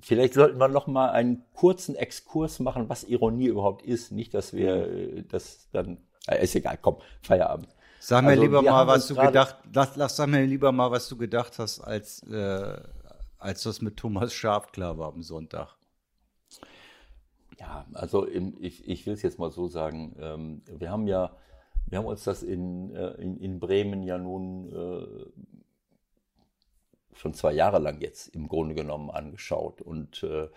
Vielleicht 0.00 0.34
sollten 0.34 0.58
wir 0.58 0.68
noch 0.68 0.86
mal 0.86 1.10
einen 1.10 1.44
kurzen 1.54 1.94
Exkurs 1.94 2.58
machen, 2.58 2.88
was 2.88 3.04
Ironie 3.04 3.46
überhaupt 3.46 3.82
ist. 3.82 4.10
Nicht, 4.10 4.34
dass 4.34 4.52
wir 4.52 4.88
äh, 4.88 5.22
das 5.22 5.68
dann. 5.72 5.98
Äh, 6.26 6.42
ist 6.42 6.54
egal, 6.56 6.78
komm, 6.80 6.96
Feierabend. 7.22 7.68
Sag 8.00 8.24
mir 8.24 8.30
Also, 8.30 8.42
lieber 8.42 8.62
mal, 8.62 8.86
was 8.88 9.06
du 9.06 9.14
gedacht, 9.14 9.56
lass, 9.72 9.94
lass 9.94 10.16
sag 10.16 10.28
mir 10.28 10.44
lieber 10.44 10.72
mal, 10.72 10.90
was 10.90 11.08
du 11.08 11.16
gedacht 11.16 11.60
hast, 11.60 11.80
als, 11.80 12.24
äh, 12.24 12.80
als 13.38 13.62
das 13.62 13.80
mit 13.80 13.96
Thomas 13.96 14.34
Schaf 14.34 14.72
klar 14.72 14.98
war 14.98 15.12
am 15.12 15.22
Sonntag. 15.22 15.76
Ja, 17.60 17.86
also 17.92 18.24
im, 18.24 18.56
ich, 18.58 18.88
ich 18.88 19.06
will 19.06 19.14
es 19.14 19.22
jetzt 19.22 19.38
mal 19.38 19.52
so 19.52 19.68
sagen. 19.68 20.16
Ähm, 20.18 20.62
wir 20.66 20.90
haben 20.90 21.06
ja, 21.06 21.36
wir 21.86 21.98
haben 21.98 22.06
uns 22.06 22.24
das 22.24 22.42
in, 22.42 22.92
äh, 22.96 23.12
in, 23.22 23.36
in 23.36 23.60
Bremen 23.60 24.02
ja 24.02 24.18
nun 24.18 24.72
äh, 24.72 25.06
schon 27.14 27.34
zwei 27.34 27.52
Jahre 27.52 27.78
lang 27.78 28.00
jetzt 28.00 28.28
im 28.34 28.48
Grunde 28.48 28.74
genommen 28.74 29.10
angeschaut. 29.10 29.80
Und 29.80 30.22
äh, 30.22 30.48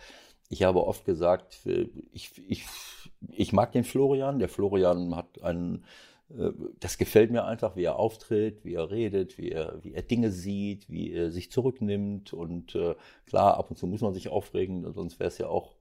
ich 0.50 0.64
habe 0.64 0.86
oft 0.86 1.06
gesagt, 1.06 1.66
äh, 1.66 1.88
ich, 2.12 2.32
ich, 2.48 2.66
ich 3.30 3.54
mag 3.54 3.72
den 3.72 3.84
Florian. 3.84 4.40
Der 4.40 4.50
Florian 4.50 5.16
hat 5.16 5.42
einen, 5.42 5.86
äh, 6.30 6.52
das 6.80 6.98
gefällt 6.98 7.32
mir 7.32 7.46
einfach, 7.46 7.76
wie 7.76 7.84
er 7.84 7.98
auftritt, 7.98 8.64
wie 8.64 8.76
er 8.76 8.92
redet, 8.92 9.38
wie 9.38 9.52
er, 9.52 9.84
wie 9.84 9.94
er 9.94 10.04
Dinge 10.04 10.32
sieht, 10.32 10.90
wie 10.90 11.12
er 11.12 11.32
sich 11.32 11.52
zurücknimmt. 11.52 12.34
Und 12.34 12.76
äh, 12.76 12.96
klar, 13.26 13.58
ab 13.58 13.70
und 13.70 13.78
zu 13.78 13.88
muss 13.88 14.02
man 14.02 14.14
sich 14.14 14.30
aufregen, 14.30 14.92
sonst 14.94 15.20
wäre 15.20 15.30
es 15.30 15.38
ja 15.38 15.48
auch 15.48 15.76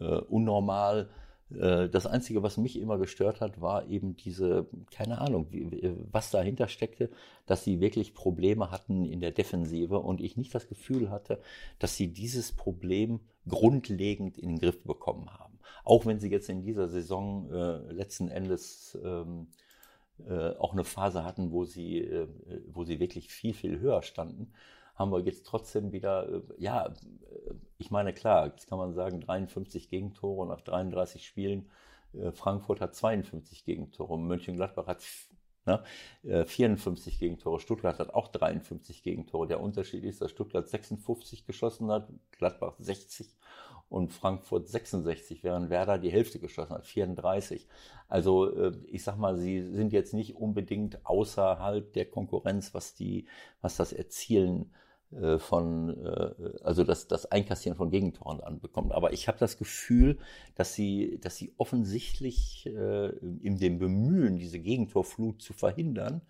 äh, 0.00 0.04
unnormal. 0.04 1.08
Äh, 1.58 1.88
Das 1.88 2.06
Einzige, 2.06 2.42
was 2.42 2.56
mich 2.56 2.78
immer 2.78 2.98
gestört 2.98 3.40
hat, 3.40 3.60
war 3.60 3.86
eben 3.86 4.16
diese, 4.16 4.66
keine 4.90 5.20
Ahnung, 5.20 5.48
was 6.10 6.30
dahinter 6.30 6.68
steckte, 6.68 7.10
dass 7.46 7.64
sie 7.64 7.80
wirklich 7.80 8.14
Probleme 8.14 8.70
hatten 8.70 9.04
in 9.04 9.20
der 9.20 9.32
Defensive 9.32 9.98
und 9.98 10.20
ich 10.20 10.36
nicht 10.36 10.54
das 10.54 10.68
Gefühl 10.68 11.10
hatte, 11.10 11.40
dass 11.78 11.96
sie 11.96 12.08
dieses 12.08 12.52
Problem 12.52 13.20
grundlegend 13.48 14.38
in 14.38 14.50
den 14.50 14.58
Griff 14.58 14.82
bekommen 14.82 15.30
haben. 15.30 15.58
Auch 15.84 16.06
wenn 16.06 16.18
sie 16.18 16.30
jetzt 16.30 16.48
in 16.48 16.62
dieser 16.62 16.88
Saison 16.88 17.50
äh, 17.50 17.92
letzten 17.92 18.28
Endes 18.28 18.98
ähm, 19.04 19.48
äh, 20.26 20.50
auch 20.56 20.72
eine 20.72 20.84
Phase 20.84 21.24
hatten, 21.24 21.50
wo 21.50 21.64
sie, 21.64 21.98
äh, 21.98 22.28
wo 22.72 22.84
sie 22.84 23.00
wirklich 23.00 23.28
viel, 23.28 23.52
viel 23.52 23.80
höher 23.80 24.02
standen, 24.02 24.52
haben 24.94 25.10
wir 25.10 25.20
jetzt 25.20 25.46
trotzdem 25.46 25.92
wieder, 25.92 26.28
äh, 26.28 26.40
ja, 26.58 26.86
äh, 26.86 27.54
ich 27.78 27.90
meine, 27.90 28.12
klar, 28.12 28.46
jetzt 28.46 28.68
kann 28.68 28.78
man 28.78 28.94
sagen, 28.94 29.20
53 29.20 29.88
Gegentore 29.88 30.46
nach 30.46 30.60
33 30.60 31.26
Spielen. 31.26 31.70
Äh, 32.12 32.32
Frankfurt 32.32 32.80
hat 32.80 32.94
52 32.94 33.64
Gegentore, 33.64 34.18
Mönchengladbach 34.18 34.86
hat 34.86 35.02
ne, 35.66 35.82
äh, 36.22 36.44
54 36.44 37.18
Gegentore, 37.18 37.58
Stuttgart 37.60 37.98
hat 37.98 38.14
auch 38.14 38.28
53 38.28 39.02
Gegentore. 39.02 39.48
Der 39.48 39.60
Unterschied 39.60 40.04
ist, 40.04 40.20
dass 40.20 40.30
Stuttgart 40.30 40.68
56 40.68 41.44
geschossen 41.44 41.90
hat, 41.90 42.08
Gladbach 42.30 42.74
60 42.78 43.36
und 43.88 44.12
Frankfurt 44.12 44.68
66, 44.68 45.42
während 45.42 45.70
Werder 45.70 45.98
die 45.98 46.10
Hälfte 46.10 46.38
geschossen 46.38 46.74
hat, 46.74 46.86
34. 46.86 47.68
Also 48.08 48.72
ich 48.86 49.04
sag 49.04 49.18
mal, 49.18 49.36
sie 49.36 49.62
sind 49.62 49.92
jetzt 49.92 50.14
nicht 50.14 50.36
unbedingt 50.36 51.04
außerhalb 51.04 51.92
der 51.92 52.06
Konkurrenz, 52.06 52.74
was 52.74 52.94
die, 52.94 53.28
was 53.60 53.76
das 53.76 53.92
Erzielen 53.92 54.72
von, 55.38 56.04
äh, 56.04 56.30
also 56.62 56.84
das, 56.84 57.06
das 57.08 57.26
Einkassieren 57.26 57.76
von 57.76 57.90
Gegentoren 57.90 58.40
anbekommt. 58.40 58.92
Aber 58.92 59.12
ich 59.12 59.28
habe 59.28 59.38
das 59.38 59.58
Gefühl, 59.58 60.18
dass 60.54 60.74
sie, 60.74 61.18
dass 61.20 61.36
sie 61.36 61.52
offensichtlich 61.56 62.66
äh, 62.66 63.08
in 63.42 63.58
dem 63.58 63.78
Bemühen, 63.78 64.38
diese 64.38 64.58
Gegentorflut 64.58 65.42
zu 65.42 65.52
verhindern, 65.52 66.22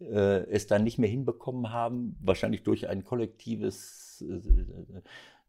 äh, 0.00 0.44
es 0.50 0.66
dann 0.66 0.84
nicht 0.84 0.98
mehr 0.98 1.10
hinbekommen 1.10 1.72
haben, 1.72 2.16
wahrscheinlich 2.20 2.62
durch 2.62 2.88
ein 2.88 3.04
kollektives 3.04 4.24
äh, 4.28 5.00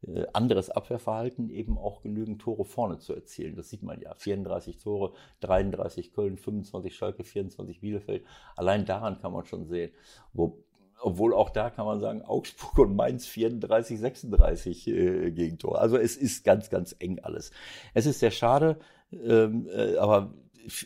äh, 0.07 0.27
anderes 0.33 0.69
Abwehrverhalten 0.69 1.49
eben 1.49 1.77
auch 1.77 2.01
genügend 2.01 2.41
Tore 2.41 2.65
vorne 2.65 2.99
zu 2.99 3.13
erzielen. 3.13 3.55
Das 3.55 3.69
sieht 3.69 3.81
man 3.81 3.99
ja. 4.01 4.13
34 4.13 4.77
Tore, 4.77 5.13
33 5.39 6.13
Köln, 6.13 6.37
25 6.37 6.95
Schalke, 6.95 7.23
24 7.23 7.79
Bielefeld. 7.81 8.23
Allein 8.55 8.85
daran 8.85 9.19
kann 9.19 9.31
man 9.33 9.45
schon 9.45 9.65
sehen. 9.65 9.91
Wo, 10.33 10.59
obwohl 11.01 11.33
auch 11.33 11.49
da 11.49 11.69
kann 11.69 11.85
man 11.85 11.99
sagen, 11.99 12.21
Augsburg 12.23 12.77
und 12.79 12.95
Mainz 12.95 13.25
34, 13.27 13.99
36 13.99 14.87
äh, 14.87 15.31
Gegentor. 15.31 15.79
Also 15.79 15.97
es 15.97 16.17
ist 16.17 16.43
ganz, 16.43 16.69
ganz 16.69 16.95
eng 16.99 17.19
alles. 17.19 17.51
Es 17.93 18.05
ist 18.05 18.19
sehr 18.19 18.31
schade, 18.31 18.79
ähm, 19.11 19.67
äh, 19.69 19.97
aber 19.97 20.33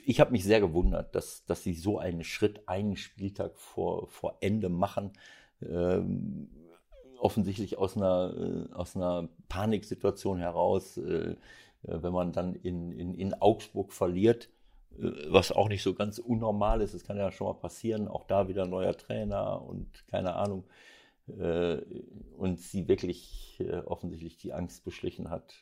ich 0.05 0.19
habe 0.19 0.31
mich 0.31 0.43
sehr 0.43 0.59
gewundert, 0.59 1.15
dass, 1.15 1.45
dass 1.45 1.63
sie 1.63 1.73
so 1.73 1.99
einen 1.99 2.23
Schritt 2.23 2.67
einen 2.67 2.97
Spieltag 2.97 3.57
vor, 3.57 4.07
vor 4.07 4.37
Ende 4.41 4.69
machen. 4.69 5.13
Ähm, 5.61 6.49
offensichtlich 7.19 7.77
aus 7.77 7.95
einer, 7.97 8.33
äh, 8.37 8.73
aus 8.73 8.95
einer 8.95 9.29
Paniksituation 9.47 10.37
heraus, 10.37 10.97
äh, 10.97 11.35
wenn 11.83 12.13
man 12.13 12.33
dann 12.33 12.55
in, 12.55 12.91
in, 12.91 13.13
in 13.13 13.33
Augsburg 13.33 13.93
verliert, 13.93 14.49
was 15.29 15.51
auch 15.51 15.69
nicht 15.69 15.83
so 15.83 15.93
ganz 15.93 16.19
unnormal 16.19 16.81
ist. 16.81 16.93
Es 16.93 17.03
kann 17.03 17.17
ja 17.17 17.31
schon 17.31 17.47
mal 17.47 17.53
passieren, 17.53 18.07
auch 18.07 18.25
da 18.25 18.47
wieder 18.47 18.65
neuer 18.65 18.95
Trainer 18.97 19.61
und 19.61 20.07
keine 20.07 20.35
Ahnung. 20.35 20.65
Äh, 21.27 21.77
und 22.37 22.59
sie 22.59 22.87
wirklich 22.87 23.57
äh, 23.59 23.77
offensichtlich 23.79 24.37
die 24.37 24.53
Angst 24.53 24.83
beschlichen 24.83 25.29
hat, 25.29 25.61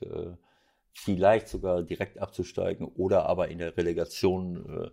vielleicht 0.94 1.48
sogar 1.48 1.84
direkt 1.84 2.18
abzusteigen 2.18 2.88
oder 2.88 3.28
aber 3.28 3.50
in 3.50 3.60
der 3.60 3.78
Relegation 3.78 4.92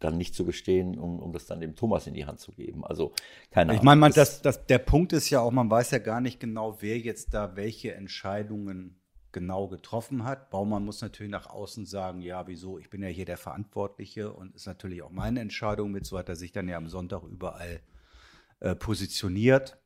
dann 0.00 0.18
nicht 0.18 0.34
zu 0.34 0.44
bestehen, 0.44 0.98
um, 0.98 1.18
um 1.20 1.32
das 1.32 1.46
dann 1.46 1.60
dem 1.60 1.74
Thomas 1.74 2.06
in 2.06 2.14
die 2.14 2.26
Hand 2.26 2.40
zu 2.40 2.52
geben. 2.52 2.84
Also 2.84 3.12
keine 3.50 3.70
Ahnung. 3.70 3.80
Ich 3.80 3.84
meine, 3.84 4.00
man, 4.00 4.12
das, 4.12 4.42
das, 4.42 4.66
der 4.66 4.78
Punkt 4.78 5.12
ist 5.12 5.30
ja 5.30 5.40
auch, 5.40 5.50
man 5.50 5.70
weiß 5.70 5.90
ja 5.90 5.98
gar 5.98 6.20
nicht 6.20 6.38
genau, 6.38 6.76
wer 6.80 6.98
jetzt 6.98 7.32
da 7.34 7.56
welche 7.56 7.94
Entscheidungen 7.94 9.00
genau 9.36 9.68
getroffen 9.68 10.24
hat. 10.24 10.48
Baumann 10.48 10.86
muss 10.86 11.02
natürlich 11.02 11.30
nach 11.30 11.50
außen 11.50 11.84
sagen, 11.84 12.22
ja, 12.22 12.46
wieso, 12.46 12.78
ich 12.78 12.88
bin 12.88 13.02
ja 13.02 13.08
hier 13.08 13.26
der 13.26 13.36
Verantwortliche 13.36 14.32
und 14.32 14.54
ist 14.54 14.64
natürlich 14.64 15.02
auch 15.02 15.10
meine 15.10 15.40
Entscheidung 15.40 15.90
mit, 15.92 16.06
so 16.06 16.16
hat 16.16 16.30
er 16.30 16.36
sich 16.36 16.52
dann 16.52 16.68
ja 16.68 16.78
am 16.78 16.88
Sonntag 16.88 17.22
überall 17.22 17.80
äh, 18.60 18.74
positioniert 18.74 19.76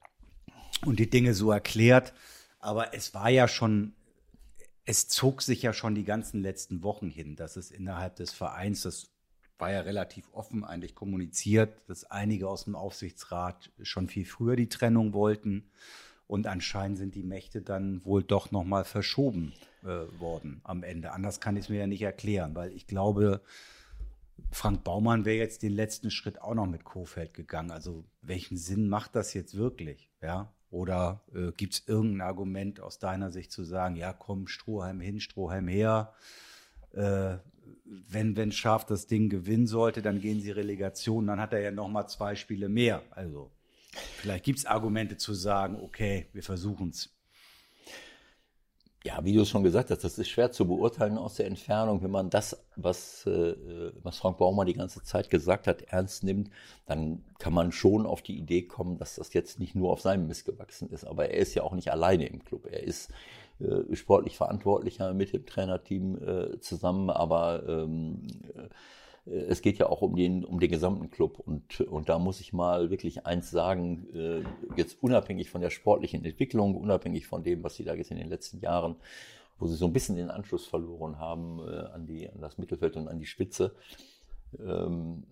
und 0.86 1.00
die 1.00 1.10
Dinge 1.10 1.34
so 1.34 1.50
erklärt. 1.50 2.14
Aber 2.60 2.94
es 2.94 3.12
war 3.12 3.28
ja 3.28 3.48
schon, 3.48 3.92
es 4.84 5.08
zog 5.08 5.42
sich 5.42 5.62
ja 5.62 5.72
schon 5.72 5.96
die 5.96 6.04
ganzen 6.04 6.42
letzten 6.42 6.84
Wochen 6.84 7.10
hin, 7.10 7.34
dass 7.34 7.56
es 7.56 7.72
innerhalb 7.72 8.14
des 8.14 8.32
Vereins, 8.32 8.82
das 8.82 9.10
war 9.58 9.72
ja 9.72 9.80
relativ 9.80 10.28
offen 10.32 10.62
eigentlich 10.62 10.94
kommuniziert, 10.94 11.76
dass 11.88 12.04
einige 12.04 12.48
aus 12.48 12.66
dem 12.66 12.76
Aufsichtsrat 12.76 13.72
schon 13.82 14.06
viel 14.06 14.26
früher 14.26 14.54
die 14.54 14.68
Trennung 14.68 15.12
wollten. 15.12 15.68
Und 16.30 16.46
anscheinend 16.46 16.96
sind 16.96 17.16
die 17.16 17.24
Mächte 17.24 17.60
dann 17.60 18.04
wohl 18.04 18.22
doch 18.22 18.52
nochmal 18.52 18.84
verschoben 18.84 19.52
äh, 19.82 20.20
worden 20.20 20.60
am 20.62 20.84
Ende. 20.84 21.10
Anders 21.10 21.40
kann 21.40 21.56
ich 21.56 21.64
es 21.64 21.68
mir 21.68 21.80
ja 21.80 21.86
nicht 21.88 22.02
erklären, 22.02 22.54
weil 22.54 22.72
ich 22.72 22.86
glaube, 22.86 23.40
Frank 24.52 24.84
Baumann 24.84 25.24
wäre 25.24 25.38
jetzt 25.38 25.64
den 25.64 25.72
letzten 25.72 26.12
Schritt 26.12 26.40
auch 26.40 26.54
noch 26.54 26.68
mit 26.68 26.84
Kofeld 26.84 27.34
gegangen. 27.34 27.72
Also 27.72 28.04
welchen 28.22 28.56
Sinn 28.56 28.88
macht 28.88 29.16
das 29.16 29.34
jetzt 29.34 29.56
wirklich? 29.56 30.08
Ja? 30.22 30.54
Oder 30.70 31.20
äh, 31.34 31.50
gibt 31.50 31.74
es 31.74 31.88
irgendein 31.88 32.28
Argument 32.28 32.78
aus 32.78 33.00
deiner 33.00 33.32
Sicht 33.32 33.50
zu 33.50 33.64
sagen, 33.64 33.96
ja 33.96 34.12
komm, 34.12 34.46
Strohhalm 34.46 35.00
hin, 35.00 35.18
Strohhalm 35.18 35.66
her. 35.66 36.14
Äh, 36.92 37.38
wenn, 38.08 38.36
wenn 38.36 38.52
Schaf 38.52 38.86
das 38.86 39.08
Ding 39.08 39.30
gewinnen 39.30 39.66
sollte, 39.66 40.00
dann 40.00 40.20
gehen 40.20 40.40
sie 40.40 40.52
Relegation, 40.52 41.26
dann 41.26 41.40
hat 41.40 41.52
er 41.52 41.60
ja 41.60 41.72
noch 41.72 41.88
mal 41.88 42.06
zwei 42.06 42.36
Spiele 42.36 42.68
mehr. 42.68 43.02
Also 43.10 43.50
Vielleicht 43.92 44.44
gibt 44.44 44.58
es 44.58 44.66
Argumente 44.66 45.16
zu 45.16 45.34
sagen, 45.34 45.78
okay, 45.80 46.28
wir 46.32 46.42
versuchen 46.42 46.90
es. 46.90 47.10
Ja, 49.02 49.24
wie 49.24 49.32
du 49.32 49.40
es 49.40 49.48
schon 49.48 49.62
gesagt 49.62 49.90
hast, 49.90 50.04
das 50.04 50.18
ist 50.18 50.28
schwer 50.28 50.52
zu 50.52 50.66
beurteilen 50.66 51.16
aus 51.16 51.36
der 51.36 51.46
Entfernung. 51.46 52.02
Wenn 52.02 52.10
man 52.10 52.28
das, 52.28 52.62
was, 52.76 53.24
äh, 53.24 53.54
was 54.02 54.18
Frank 54.18 54.36
Baumer 54.36 54.66
die 54.66 54.74
ganze 54.74 55.02
Zeit 55.02 55.30
gesagt 55.30 55.66
hat, 55.66 55.80
ernst 55.82 56.22
nimmt, 56.22 56.50
dann 56.84 57.24
kann 57.38 57.54
man 57.54 57.72
schon 57.72 58.04
auf 58.04 58.20
die 58.20 58.36
Idee 58.36 58.62
kommen, 58.62 58.98
dass 58.98 59.14
das 59.14 59.32
jetzt 59.32 59.58
nicht 59.58 59.74
nur 59.74 59.90
auf 59.90 60.02
seinem 60.02 60.26
Mist 60.26 60.44
gewachsen 60.44 60.90
ist. 60.90 61.04
Aber 61.04 61.30
er 61.30 61.38
ist 61.38 61.54
ja 61.54 61.62
auch 61.62 61.72
nicht 61.72 61.90
alleine 61.90 62.26
im 62.26 62.44
Club. 62.44 62.66
Er 62.70 62.82
ist 62.82 63.10
äh, 63.58 63.96
sportlich 63.96 64.36
Verantwortlicher 64.36 65.14
mit 65.14 65.32
dem 65.32 65.46
Trainerteam 65.46 66.22
äh, 66.22 66.60
zusammen, 66.60 67.08
aber 67.08 67.66
ähm, 67.66 68.26
es 69.26 69.62
geht 69.62 69.78
ja 69.78 69.86
auch 69.88 70.02
um 70.02 70.16
den, 70.16 70.44
um 70.44 70.60
den 70.60 70.70
gesamten 70.70 71.10
Club. 71.10 71.38
Und, 71.38 71.80
und 71.80 72.08
da 72.08 72.18
muss 72.18 72.40
ich 72.40 72.52
mal 72.52 72.90
wirklich 72.90 73.26
eins 73.26 73.50
sagen, 73.50 74.06
äh, 74.14 74.42
jetzt 74.76 75.02
unabhängig 75.02 75.50
von 75.50 75.60
der 75.60 75.70
sportlichen 75.70 76.24
Entwicklung, 76.24 76.74
unabhängig 76.76 77.26
von 77.26 77.42
dem, 77.42 77.62
was 77.62 77.76
sie 77.76 77.84
da 77.84 77.94
jetzt 77.94 78.10
in 78.10 78.18
den 78.18 78.28
letzten 78.28 78.60
Jahren, 78.60 78.96
wo 79.58 79.66
sie 79.66 79.76
so 79.76 79.86
ein 79.86 79.92
bisschen 79.92 80.16
den 80.16 80.30
Anschluss 80.30 80.66
verloren 80.66 81.18
haben 81.18 81.60
äh, 81.60 81.78
an, 81.92 82.06
die, 82.06 82.28
an 82.30 82.40
das 82.40 82.58
Mittelfeld 82.58 82.96
und 82.96 83.08
an 83.08 83.18
die 83.18 83.26
Spitze, 83.26 83.74
ähm, 84.58 85.24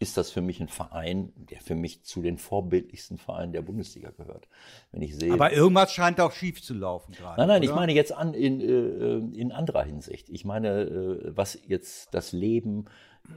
ist 0.00 0.16
das 0.16 0.30
für 0.30 0.40
mich 0.40 0.60
ein 0.60 0.68
Verein, 0.68 1.30
der 1.36 1.60
für 1.60 1.74
mich 1.74 2.04
zu 2.04 2.22
den 2.22 2.38
vorbildlichsten 2.38 3.18
Vereinen 3.18 3.52
der 3.52 3.60
Bundesliga 3.60 4.10
gehört. 4.10 4.48
Wenn 4.92 5.02
ich 5.02 5.14
sehe. 5.14 5.32
Aber 5.32 5.52
irgendwas 5.52 5.92
scheint 5.92 6.20
auch 6.20 6.32
schief 6.32 6.62
zu 6.62 6.72
laufen 6.72 7.12
gerade. 7.12 7.38
Nein, 7.38 7.48
nein, 7.48 7.62
oder? 7.62 7.70
ich 7.70 7.76
meine 7.76 7.92
jetzt 7.92 8.12
an, 8.12 8.32
in, 8.32 8.60
äh, 8.62 9.38
in 9.38 9.52
anderer 9.52 9.82
Hinsicht. 9.82 10.30
Ich 10.30 10.46
meine, 10.46 10.80
äh, 10.80 11.36
was 11.36 11.58
jetzt 11.66 12.14
das 12.14 12.32
Leben 12.32 12.86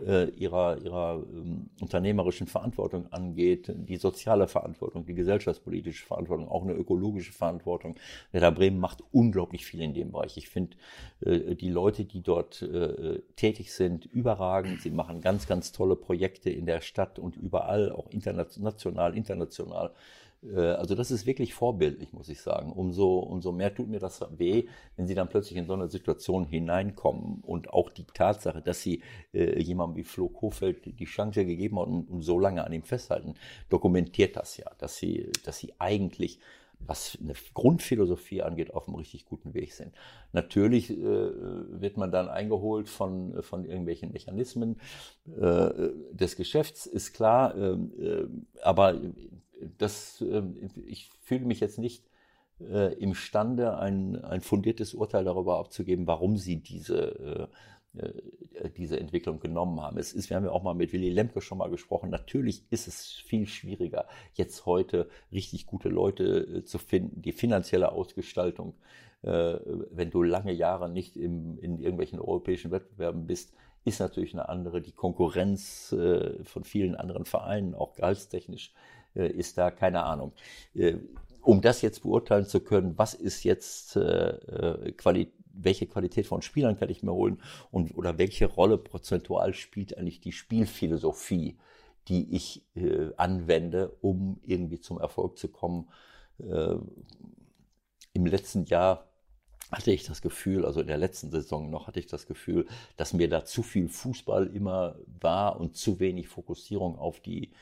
äh, 0.06 0.30
ihrer, 0.32 0.78
ihrer 0.78 1.24
ähm, 1.32 1.70
unternehmerischen 1.80 2.48
Verantwortung 2.48 3.12
angeht, 3.12 3.72
die 3.74 3.98
soziale 3.98 4.48
Verantwortung, 4.48 5.06
die 5.06 5.14
gesellschaftspolitische 5.14 6.06
Verantwortung, 6.06 6.48
auch 6.48 6.64
eine 6.64 6.74
ökologische 6.74 7.32
Verantwortung. 7.32 7.96
Werder 8.32 8.52
Bremen 8.52 8.80
macht 8.80 9.04
unglaublich 9.12 9.66
viel 9.66 9.82
in 9.82 9.94
dem 9.94 10.12
Bereich. 10.12 10.38
Ich 10.38 10.50
finde 10.50 10.76
äh, 11.22 11.56
die 11.56 11.70
Leute, 11.70 12.06
die 12.06 12.22
dort 12.22 12.62
äh, 12.62 13.22
tätig 13.36 13.74
sind, 13.74 14.06
überragend. 14.06 14.82
Sie 14.82 14.92
machen 14.92 15.22
ganz, 15.22 15.48
ganz 15.48 15.72
tolle 15.72 15.96
Projekte 15.96 16.50
in 16.50 16.66
der 16.66 16.82
Stadt 16.82 17.20
und 17.20 17.36
überall, 17.36 17.92
auch 17.92 18.10
international, 18.10 19.16
international. 19.16 19.92
Äh, 20.52 20.60
also 20.60 20.96
das 20.96 21.12
ist 21.12 21.26
wirklich 21.26 21.54
vorbildlich, 21.54 22.14
muss 22.14 22.30
ich 22.30 22.42
sagen. 22.42 22.72
Umso, 22.72 23.20
umso 23.20 23.52
mehr 23.52 23.74
tut 23.74 23.88
mir 23.88 24.00
das 24.00 24.26
weh, 24.38 24.68
wenn 24.96 25.08
sie 25.08 25.16
dann 25.16 25.30
plötzlich 25.30 25.58
in 25.58 25.66
so 25.66 25.74
eine 25.74 25.90
Situation 25.90 26.46
hineinkommen. 26.46 27.42
Und 27.42 27.70
auch 27.70 27.90
die 27.90 28.06
Tatsache, 28.06 28.62
dass 28.62 28.82
sie 28.82 29.02
äh, 29.34 29.62
jemandem 29.62 29.98
wie 29.98 30.04
Flo 30.04 30.30
Kofeld 30.30 31.00
die 31.00 31.06
Chance 31.06 31.46
gegeben 31.46 31.80
haben 31.80 31.94
und, 31.94 32.10
und 32.10 32.22
so 32.22 32.40
lange 32.40 32.64
an 32.64 32.74
ihm 32.74 32.84
festhalten, 32.84 33.36
dokumentiert 33.70 34.36
das 34.36 34.58
ja, 34.58 34.70
dass 34.78 34.98
sie, 34.98 35.32
dass 35.46 35.58
sie 35.58 35.74
eigentlich 35.80 36.40
was 36.86 37.18
eine 37.22 37.34
Grundphilosophie 37.54 38.42
angeht, 38.42 38.74
auf 38.74 38.88
einem 38.88 38.96
richtig 38.96 39.26
guten 39.26 39.54
Weg 39.54 39.74
sind. 39.74 39.94
Natürlich 40.32 40.92
äh, 40.92 40.96
wird 40.98 41.98
man 41.98 42.12
dann 42.12 42.28
eingeholt 42.28 42.90
von, 42.90 43.42
von 43.42 43.66
irgendwelchen 43.66 44.12
Mechanismen 44.12 44.78
äh, 45.40 45.70
des 46.12 46.36
Geschäfts, 46.36 46.86
ist 46.86 47.14
klar, 47.14 47.56
ähm, 47.56 47.94
äh, 47.98 48.62
aber 48.62 49.00
das, 49.78 50.22
ähm, 50.22 50.70
ich 50.86 51.10
fühle 51.22 51.46
mich 51.46 51.60
jetzt 51.60 51.80
nicht 51.80 52.04
äh, 52.60 52.94
imstande, 52.94 53.78
ein, 53.78 54.24
ein 54.24 54.42
fundiertes 54.42 54.94
Urteil 54.94 55.26
darüber 55.26 55.58
abzugeben, 55.58 56.08
warum 56.08 56.38
sie 56.38 56.58
diese, 56.58 57.50
äh, 57.98 58.02
äh, 58.02 58.70
diese 58.78 59.00
Entwicklung 59.00 59.40
genommen 59.40 59.82
haben. 59.82 59.98
Es 59.98 60.14
ist, 60.14 60.30
wir 60.30 60.38
haben 60.38 60.46
ja 60.46 60.52
auch 60.52 60.64
mal 60.64 60.76
mit 60.76 60.94
Willy 60.94 61.10
Lemke 61.10 61.42
schon 61.42 61.58
mal 61.58 61.70
gesprochen, 61.70 62.10
natürlich 62.10 62.64
ist 62.70 62.88
es 62.88 63.12
viel 63.12 63.48
schwieriger, 63.48 64.08
jetzt 64.34 64.66
heute 64.66 65.10
richtig 65.32 65.66
gute 65.66 65.90
Leute 65.90 66.64
zu 66.64 66.78
finden, 66.78 67.22
die 67.22 67.34
finanzielle 67.34 67.92
Ausgestaltung, 67.92 68.76
wenn 69.26 70.10
du 70.10 70.22
lange 70.22 70.52
Jahre 70.52 70.90
nicht 70.90 71.16
im, 71.16 71.58
in 71.60 71.80
irgendwelchen 71.80 72.20
europäischen 72.20 72.72
Wettbewerben 72.72 73.26
bist, 73.26 73.54
ist 73.86 74.02
natürlich 74.02 74.34
eine 74.34 74.50
andere. 74.50 74.82
Die 74.82 74.92
Konkurrenz 74.92 75.96
von 76.44 76.64
vielen 76.66 76.96
anderen 76.96 77.24
Vereinen, 77.24 77.74
auch 77.74 77.94
gehaltstechnisch, 77.94 78.74
äh, 78.74 78.93
ist 79.14 79.58
da 79.58 79.72
keine 79.72 80.04
Ahnung. 80.04 80.34
Äh, 80.74 80.98
um 81.42 81.62
das 81.62 81.82
jetzt 81.82 82.04
beurteilen 82.04 82.46
zu 82.46 82.62
können, 82.62 82.98
was 82.98 83.14
ist 83.14 83.44
jetzt 83.44 83.96
äh, 83.98 84.94
Qualität, 84.98 85.34
welche 85.54 85.86
Qualität 85.86 86.26
von 86.26 86.42
Spielern 86.42 86.78
kann 86.78 86.90
ich 86.90 87.04
mir 87.04 87.14
holen 87.14 87.42
und 87.72 87.96
oder 87.96 88.18
welche 88.18 88.48
Rolle 88.48 88.78
prozentual 88.78 89.54
spielt 89.54 89.98
eigentlich 89.98 90.20
die 90.20 90.32
Spielphilosophie, 90.32 91.58
die 92.08 92.36
ich 92.36 92.66
äh, 92.76 93.12
anwende, 93.18 93.96
um 94.02 94.40
irgendwie 94.44 94.80
zum 94.80 95.00
Erfolg 95.00 95.38
zu 95.38 95.48
kommen. 95.48 95.90
Äh, 96.40 96.76
Im 98.14 98.26
letzten 98.26 98.66
Jahr 98.66 99.08
hatte 99.72 99.92
ich 99.92 100.04
das 100.04 100.22
Gefühl, 100.22 100.66
also 100.66 100.82
in 100.82 100.88
der 100.88 100.98
letzten 100.98 101.32
Saison 101.32 101.70
noch 101.70 101.88
hatte 101.88 102.00
ich 102.00 102.08
das 102.08 102.28
Gefühl, 102.28 102.68
dass 102.98 103.14
mir 103.14 103.30
da 103.30 103.46
zu 103.46 103.64
viel 103.64 103.88
Fußball 103.88 104.48
immer 104.48 104.96
war 105.20 105.60
und 105.60 105.76
zu 105.76 106.00
wenig 106.00 106.28
Fokussierung 106.28 106.98
auf 106.98 107.20
die 107.20 107.46
äh, 107.46 107.54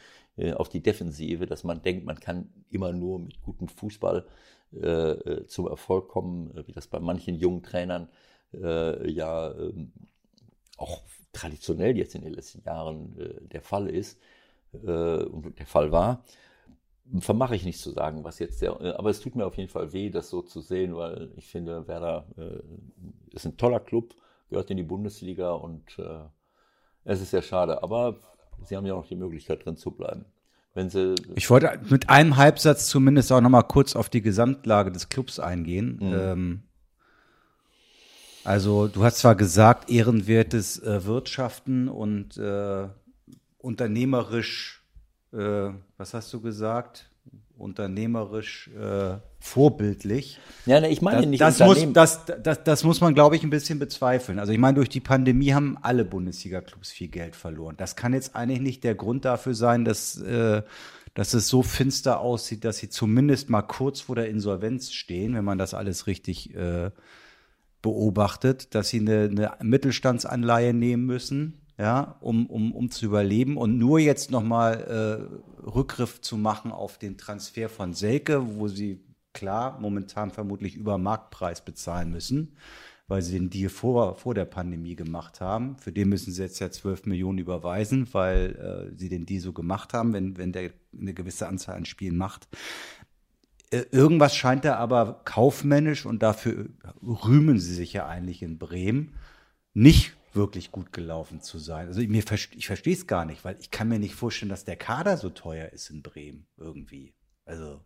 auf 0.55 0.69
die 0.69 0.81
Defensive, 0.81 1.45
dass 1.45 1.63
man 1.63 1.81
denkt, 1.81 2.05
man 2.05 2.19
kann 2.19 2.49
immer 2.69 2.93
nur 2.93 3.19
mit 3.19 3.41
gutem 3.41 3.67
Fußball 3.67 4.25
äh, 4.73 5.11
äh 5.11 5.47
zum 5.47 5.67
Erfolg 5.67 6.07
kommen, 6.07 6.55
äh, 6.55 6.67
wie 6.67 6.71
das 6.71 6.87
bei 6.87 6.99
manchen 6.99 7.35
jungen 7.35 7.63
Trainern 7.63 8.09
äh, 8.53 9.09
ja 9.11 9.51
äh, 9.51 9.73
auch 10.77 11.01
traditionell 11.33 11.97
jetzt 11.97 12.15
in 12.15 12.23
den 12.23 12.33
letzten 12.33 12.63
Jahren 12.63 13.15
der 13.51 13.61
Fall 13.61 13.87
ist 13.87 14.19
und 14.73 15.53
der 15.59 15.65
Fall 15.65 15.91
war. 15.91 16.23
Vermache 17.19 17.55
ich 17.55 17.63
nicht 17.65 17.79
zu 17.79 17.91
sagen, 17.91 18.23
was 18.23 18.39
jetzt 18.39 18.61
der, 18.61 18.71
aber 18.97 19.09
es 19.09 19.19
tut 19.19 19.35
mir 19.35 19.45
auf 19.45 19.57
jeden 19.57 19.69
Fall 19.69 19.93
weh, 19.93 20.09
das 20.09 20.29
so 20.29 20.41
zu 20.41 20.59
sehen, 20.59 20.95
weil 20.95 21.31
ich 21.35 21.47
finde, 21.47 21.87
Werder 21.87 22.25
ist 23.31 23.45
ein 23.45 23.57
toller 23.57 23.79
Club, 23.79 24.15
gehört 24.49 24.71
in 24.71 24.77
die 24.77 24.83
Bundesliga 24.83 25.51
und 25.51 25.97
es 27.03 27.21
ist 27.21 27.31
sehr 27.31 27.43
schade. 27.43 27.83
Aber 27.83 28.19
Sie 28.65 28.75
haben 28.75 28.85
ja 28.85 28.95
noch 28.95 29.07
die 29.07 29.15
Möglichkeit, 29.15 29.65
drin 29.65 29.77
zu 29.77 29.91
bleiben. 29.91 30.25
Wenn 30.73 30.89
Sie 30.89 31.15
ich 31.35 31.49
wollte 31.49 31.79
mit 31.89 32.09
einem 32.09 32.37
Halbsatz 32.37 32.87
zumindest 32.87 33.31
auch 33.31 33.41
noch 33.41 33.49
mal 33.49 33.63
kurz 33.63 33.95
auf 33.95 34.09
die 34.09 34.21
Gesamtlage 34.21 34.91
des 34.91 35.09
Clubs 35.09 35.39
eingehen. 35.39 35.99
Mhm. 36.01 36.13
Ähm, 36.13 36.63
also 38.43 38.87
du 38.87 39.03
hast 39.03 39.17
zwar 39.17 39.35
gesagt, 39.35 39.89
ehrenwertes 39.89 40.79
äh, 40.79 41.05
Wirtschaften 41.05 41.89
und 41.89 42.37
äh, 42.37 42.87
unternehmerisch, 43.59 44.83
äh, 45.33 45.69
was 45.97 46.13
hast 46.13 46.33
du 46.33 46.41
gesagt? 46.41 47.10
Unternehmerisch 47.61 48.69
äh, 48.69 49.17
vorbildlich. 49.39 50.39
Ja, 50.65 50.79
ne, 50.79 50.89
ich 50.89 51.01
meine 51.01 51.21
das, 51.21 51.27
nicht 51.27 51.41
das 51.41 51.59
muss, 51.59 51.93
das, 51.93 52.25
das, 52.41 52.63
das 52.63 52.83
muss 52.83 53.01
man, 53.01 53.13
glaube 53.13 53.35
ich, 53.35 53.43
ein 53.43 53.49
bisschen 53.49 53.79
bezweifeln. 53.79 54.39
Also 54.39 54.51
ich 54.51 54.59
meine, 54.59 54.75
durch 54.75 54.89
die 54.89 54.99
Pandemie 54.99 55.53
haben 55.53 55.77
alle 55.81 56.05
Bundesliga-Clubs 56.05 56.91
viel 56.91 57.07
Geld 57.07 57.35
verloren. 57.35 57.75
Das 57.77 57.95
kann 57.95 58.13
jetzt 58.13 58.35
eigentlich 58.35 58.61
nicht 58.61 58.83
der 58.83 58.95
Grund 58.95 59.25
dafür 59.25 59.53
sein, 59.53 59.85
dass, 59.85 60.19
äh, 60.21 60.61
dass 61.13 61.33
es 61.33 61.47
so 61.47 61.63
finster 61.63 62.19
aussieht, 62.19 62.65
dass 62.65 62.77
sie 62.77 62.89
zumindest 62.89 63.49
mal 63.49 63.61
kurz 63.61 64.01
vor 64.01 64.15
der 64.15 64.27
Insolvenz 64.29 64.91
stehen, 64.91 65.33
wenn 65.35 65.45
man 65.45 65.57
das 65.57 65.73
alles 65.73 66.07
richtig 66.07 66.55
äh, 66.55 66.91
beobachtet, 67.81 68.75
dass 68.75 68.89
sie 68.89 68.99
eine, 68.99 69.23
eine 69.23 69.51
Mittelstandsanleihe 69.61 70.73
nehmen 70.73 71.05
müssen, 71.05 71.60
ja, 71.81 72.15
um, 72.21 72.45
um, 72.45 72.73
um 72.73 72.91
zu 72.91 73.07
überleben 73.07 73.57
und 73.57 73.79
nur 73.79 73.97
jetzt 73.97 74.29
nochmal 74.29 75.31
äh, 75.65 75.67
Rückgriff 75.67 76.21
zu 76.21 76.37
machen 76.37 76.71
auf 76.71 76.99
den 76.99 77.17
Transfer 77.17 77.69
von 77.69 77.95
Selke, 77.95 78.55
wo 78.55 78.67
sie 78.67 78.99
klar 79.33 79.79
momentan 79.79 80.29
vermutlich 80.29 80.75
über 80.75 80.99
Marktpreis 80.99 81.65
bezahlen 81.65 82.11
müssen, 82.11 82.55
weil 83.07 83.23
sie 83.23 83.33
den 83.33 83.49
Deal 83.49 83.69
vor, 83.69 84.13
vor 84.13 84.35
der 84.35 84.45
Pandemie 84.45 84.95
gemacht 84.95 85.41
haben. 85.41 85.75
Für 85.77 85.91
den 85.91 86.09
müssen 86.09 86.31
sie 86.31 86.43
jetzt 86.43 86.59
ja 86.59 86.69
12 86.69 87.07
Millionen 87.07 87.39
überweisen, 87.39 88.07
weil 88.11 88.91
äh, 88.93 88.95
sie 88.95 89.09
den 89.09 89.25
Deal 89.25 89.41
so 89.41 89.51
gemacht 89.51 89.95
haben, 89.95 90.13
wenn, 90.13 90.37
wenn 90.37 90.51
der 90.51 90.69
eine 90.95 91.15
gewisse 91.15 91.47
Anzahl 91.47 91.77
an 91.77 91.85
Spielen 91.85 92.15
macht. 92.15 92.47
Äh, 93.71 93.85
irgendwas 93.89 94.35
scheint 94.35 94.65
da 94.65 94.75
aber 94.75 95.21
kaufmännisch 95.25 96.05
und 96.05 96.21
dafür 96.21 96.67
rühmen 97.01 97.57
sie 97.57 97.73
sich 97.73 97.93
ja 97.93 98.05
eigentlich 98.05 98.43
in 98.43 98.59
Bremen 98.59 99.15
nicht 99.73 100.13
wirklich 100.33 100.71
gut 100.71 100.93
gelaufen 100.93 101.41
zu 101.41 101.57
sein. 101.57 101.87
Also 101.87 102.01
mir, 102.01 102.23
ich 102.31 102.67
verstehe 102.67 102.93
es 102.93 103.07
gar 103.07 103.25
nicht, 103.25 103.43
weil 103.43 103.57
ich 103.59 103.71
kann 103.71 103.89
mir 103.89 103.99
nicht 103.99 104.15
vorstellen, 104.15 104.49
dass 104.49 104.65
der 104.65 104.77
Kader 104.77 105.17
so 105.17 105.29
teuer 105.29 105.69
ist 105.69 105.89
in 105.89 106.01
Bremen 106.01 106.47
irgendwie. 106.57 107.13
Also 107.45 107.81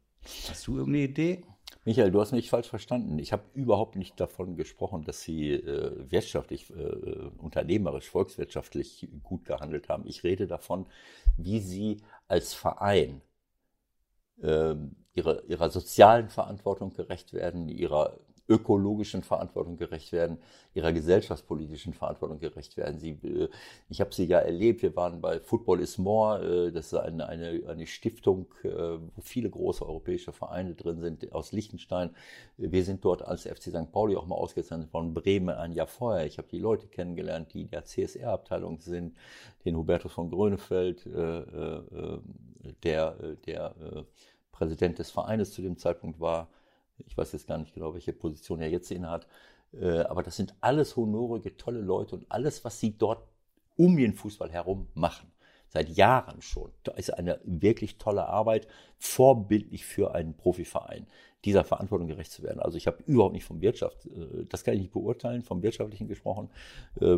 hast 0.49 0.67
du 0.67 0.77
irgendeine 0.77 1.05
Idee? 1.05 1.43
Michael, 1.83 2.11
du 2.11 2.19
hast 2.19 2.31
mich 2.31 2.49
falsch 2.49 2.67
verstanden. 2.67 3.19
Ich 3.19 3.31
habe 3.31 3.43
überhaupt 3.53 3.95
nicht 3.95 4.19
davon 4.19 4.55
gesprochen, 4.55 5.03
dass 5.03 5.21
Sie 5.21 5.51
äh, 5.51 6.11
wirtschaftlich, 6.11 6.71
äh, 6.71 7.29
unternehmerisch, 7.37 8.09
volkswirtschaftlich 8.09 9.07
gut 9.21 9.45
gehandelt 9.45 9.89
haben. 9.89 10.07
Ich 10.07 10.23
rede 10.23 10.47
davon, 10.47 10.87
wie 11.37 11.59
Sie 11.59 11.97
als 12.27 12.53
Verein 12.53 13.21
äh, 14.41 14.75
ihrer, 15.13 15.43
ihrer 15.45 15.69
sozialen 15.69 16.29
Verantwortung 16.29 16.93
gerecht 16.93 17.33
werden, 17.33 17.69
ihrer 17.69 18.19
ökologischen 18.47 19.23
Verantwortung 19.23 19.77
gerecht 19.77 20.11
werden, 20.11 20.37
ihrer 20.73 20.93
gesellschaftspolitischen 20.93 21.93
Verantwortung 21.93 22.39
gerecht 22.39 22.77
werden. 22.77 22.99
Sie, 22.99 23.11
äh, 23.23 23.49
ich 23.89 24.01
habe 24.01 24.13
sie 24.13 24.25
ja 24.25 24.39
erlebt, 24.39 24.83
wir 24.83 24.95
waren 24.95 25.21
bei 25.21 25.39
Football 25.39 25.79
is 25.81 25.97
More, 25.97 26.67
äh, 26.67 26.71
das 26.71 26.87
ist 26.87 26.93
eine, 26.93 27.27
eine, 27.27 27.63
eine 27.67 27.87
Stiftung, 27.87 28.47
äh, 28.63 28.69
wo 28.69 29.21
viele 29.21 29.49
große 29.49 29.85
europäische 29.85 30.31
Vereine 30.31 30.75
drin 30.75 31.01
sind, 31.01 31.31
aus 31.31 31.51
Liechtenstein. 31.51 32.11
Wir 32.57 32.83
sind 32.83 33.03
dort 33.03 33.23
als 33.23 33.43
FC 33.43 33.63
St. 33.63 33.91
Pauli 33.91 34.15
auch 34.15 34.27
mal 34.27 34.35
ausgezeichnet 34.35 34.89
von 34.89 35.13
Bremen 35.13 35.55
ein 35.55 35.71
Jahr 35.71 35.87
vorher. 35.87 36.25
Ich 36.25 36.37
habe 36.37 36.47
die 36.49 36.59
Leute 36.59 36.87
kennengelernt, 36.87 37.53
die 37.53 37.61
in 37.61 37.69
der 37.69 37.85
CSR-Abteilung 37.85 38.79
sind, 38.79 39.15
den 39.63 39.75
Hubertus 39.75 40.11
von 40.11 40.29
Grönefeld, 40.29 41.05
der, 42.83 43.15
der 43.45 43.75
Präsident 44.51 44.99
des 44.99 45.11
Vereines 45.11 45.53
zu 45.53 45.61
dem 45.61 45.77
Zeitpunkt 45.77 46.19
war. 46.19 46.49
Ich 47.07 47.17
weiß 47.17 47.31
jetzt 47.33 47.47
gar 47.47 47.57
nicht 47.57 47.73
genau, 47.73 47.93
welche 47.93 48.13
Position 48.13 48.61
er 48.61 48.69
jetzt 48.69 48.91
innehat. 48.91 49.27
Äh, 49.73 50.01
aber 50.01 50.23
das 50.23 50.35
sind 50.35 50.55
alles 50.61 50.95
honorige, 50.95 51.57
tolle 51.57 51.81
Leute 51.81 52.15
und 52.15 52.25
alles, 52.29 52.63
was 52.63 52.79
sie 52.79 52.97
dort 52.97 53.23
um 53.77 53.97
den 53.97 54.13
Fußball 54.13 54.51
herum 54.51 54.87
machen. 54.93 55.31
Seit 55.67 55.89
Jahren 55.89 56.41
schon. 56.41 56.71
Da 56.83 56.93
ist 56.93 57.13
eine 57.13 57.39
wirklich 57.43 57.97
tolle 57.97 58.27
Arbeit, 58.27 58.67
vorbildlich 58.97 59.85
für 59.85 60.15
einen 60.15 60.35
Profiverein, 60.35 61.05
dieser 61.43 61.65
Verantwortung 61.65 62.07
gerecht 62.07 62.31
zu 62.31 62.43
werden. 62.43 62.59
Also 62.59 62.77
ich 62.77 62.87
habe 62.87 63.03
überhaupt 63.05 63.33
nicht 63.33 63.43
von 63.43 63.61
Wirtschaft, 63.61 64.05
äh, 64.05 64.45
das 64.47 64.63
kann 64.63 64.75
ich 64.75 64.81
nicht 64.81 64.93
beurteilen, 64.93 65.43
vom 65.43 65.61
Wirtschaftlichen 65.61 66.07
gesprochen. 66.07 66.49
Äh, 67.01 67.17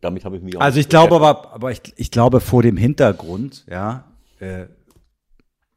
damit 0.00 0.24
habe 0.24 0.36
ich 0.36 0.42
mich 0.42 0.56
auch 0.56 0.60
Also 0.60 0.80
ich 0.80 0.88
glaube 0.88 1.14
aber, 1.14 1.52
aber 1.52 1.70
ich, 1.70 1.80
ich 1.96 2.10
glaube 2.10 2.40
vor 2.40 2.62
dem 2.62 2.76
Hintergrund, 2.76 3.64
ja, 3.68 4.04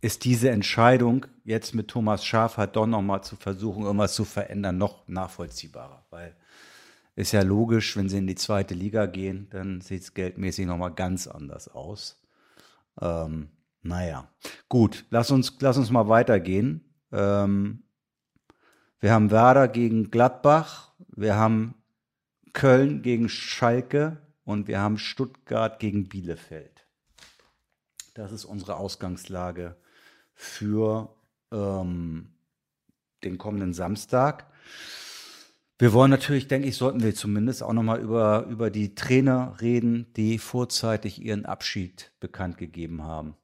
ist 0.01 0.23
diese 0.23 0.49
Entscheidung 0.49 1.25
jetzt 1.43 1.75
mit 1.75 1.89
Thomas 1.89 2.25
Schaaf 2.25 2.55
doch 2.71 2.88
nochmal 2.88 3.23
zu 3.23 3.35
versuchen, 3.35 3.83
irgendwas 3.83 4.15
zu 4.15 4.25
verändern, 4.25 4.77
noch 4.77 5.07
nachvollziehbarer. 5.07 6.05
Weil 6.09 6.35
ist 7.15 7.33
ja 7.33 7.41
logisch, 7.41 7.97
wenn 7.97 8.07
sie 8.07 8.19
in 8.19 8.27
die 8.27 8.35
zweite 8.35 8.73
Liga 8.73 9.05
gehen, 9.05 9.47
dann 9.49 9.81
sieht 9.81 10.03
es 10.03 10.13
geldmäßig 10.13 10.65
nochmal 10.65 10.93
ganz 10.93 11.27
anders 11.27 11.67
aus. 11.67 12.21
Ähm, 13.01 13.49
naja, 13.81 14.29
gut, 14.69 15.05
lass 15.09 15.29
uns, 15.29 15.57
lass 15.59 15.77
uns 15.77 15.89
mal 15.89 16.07
weitergehen. 16.07 16.93
Ähm, 17.12 17.83
wir 19.01 19.12
haben 19.12 19.31
Werder 19.31 19.67
gegen 19.67 20.12
Gladbach, 20.12 20.93
wir 21.09 21.35
haben 21.35 21.75
Köln 22.53 23.01
gegen 23.01 23.27
Schalke 23.27 24.21
und 24.45 24.67
wir 24.67 24.79
haben 24.79 24.97
Stuttgart 24.97 25.79
gegen 25.79 26.07
Bielefeld. 26.07 26.85
Das 28.13 28.31
ist 28.31 28.45
unsere 28.45 28.77
Ausgangslage 28.77 29.75
für 30.39 31.13
ähm, 31.52 32.30
den 33.25 33.38
kommenden 33.38 33.73
Samstag. 33.73 34.47
Wir 35.78 35.91
wollen 35.91 36.10
natürlich, 36.10 36.47
denke 36.47 36.69
ich, 36.69 36.78
sollten 36.78 37.04
wir 37.04 37.13
zumindest 37.13 37.62
auch 37.62 37.73
nochmal 37.73 37.99
über, 37.99 38.45
über 38.49 38.69
die 38.69 38.95
Trainer 38.95 39.58
reden, 39.60 40.08
die 40.15 40.39
vorzeitig 40.39 41.21
ihren 41.21 41.45
Abschied 41.45 42.13
bekannt 42.21 42.58
gegeben 42.58 43.04
haben. 43.04 43.36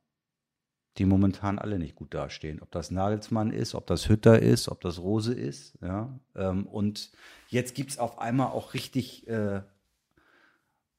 Die 0.98 1.04
momentan 1.04 1.60
alle 1.60 1.80
nicht 1.80 1.96
gut 1.96 2.14
dastehen. 2.14 2.62
Ob 2.62 2.72
das 2.72 2.92
Nagelsmann 2.92 3.52
ist, 3.52 3.76
ob 3.76 3.88
das 3.88 4.08
Hütter 4.08 4.42
ist, 4.42 4.70
ob 4.70 4.80
das 4.80 4.98
Rose 5.00 5.34
ist. 5.34 5.78
Ja? 5.82 6.18
Ähm, 6.34 6.66
und 6.66 7.12
jetzt 7.50 7.76
gibt 7.76 7.92
es 7.92 8.00
auf 8.00 8.20
einmal 8.20 8.48
auch 8.48 8.74
richtig 8.74 9.28
äh, 9.28 9.64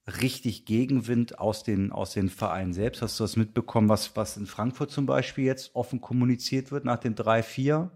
richtig 0.07 0.65
Gegenwind 0.65 1.39
aus 1.39 1.63
den, 1.63 1.93
aus 1.93 2.13
den 2.13 2.29
Vereinen 2.29 2.73
selbst. 2.73 3.03
Hast 3.03 3.19
du 3.19 3.25
das 3.25 3.37
mitbekommen, 3.37 3.89
was, 3.89 4.17
was 4.17 4.37
in 4.37 4.47
Frankfurt 4.47 4.91
zum 4.91 5.07
Beispiel 5.07 5.45
jetzt 5.45 5.75
offen 5.75 6.01
kommuniziert 6.01 6.71
wird 6.71 6.85
nach 6.85 6.99
dem 6.99 7.15
3-4 7.15 7.91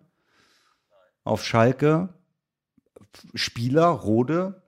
auf 1.24 1.44
Schalke? 1.44 2.08
Spieler, 3.34 3.86
Rode, 3.86 4.62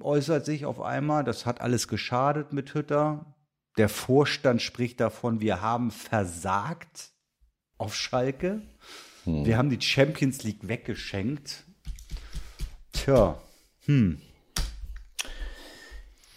äußert 0.00 0.44
sich 0.44 0.66
auf 0.66 0.80
einmal, 0.80 1.24
das 1.24 1.46
hat 1.46 1.60
alles 1.60 1.88
geschadet 1.88 2.52
mit 2.52 2.74
Hütter. 2.74 3.34
Der 3.76 3.88
Vorstand 3.88 4.62
spricht 4.62 5.00
davon, 5.00 5.40
wir 5.40 5.60
haben 5.60 5.90
versagt 5.90 7.12
auf 7.76 7.94
Schalke. 7.94 8.62
Hm. 9.24 9.44
Wir 9.44 9.58
haben 9.58 9.70
die 9.70 9.80
Champions 9.80 10.42
League 10.42 10.66
weggeschenkt. 10.66 11.64
Tja, 12.92 13.40
hm. 13.84 14.20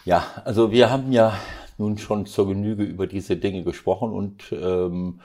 Ja, 0.04 0.24
also 0.46 0.72
wir 0.72 0.90
haben 0.90 1.12
ja 1.12 1.38
nun 1.78 1.98
schon 2.00 2.26
zur 2.26 2.48
Genüge 2.48 2.84
über 2.84 3.06
diese 3.06 3.38
Dinge 3.38 3.64
gesprochen 3.64 4.12
und 4.12 4.52
ähm, 4.52 5.22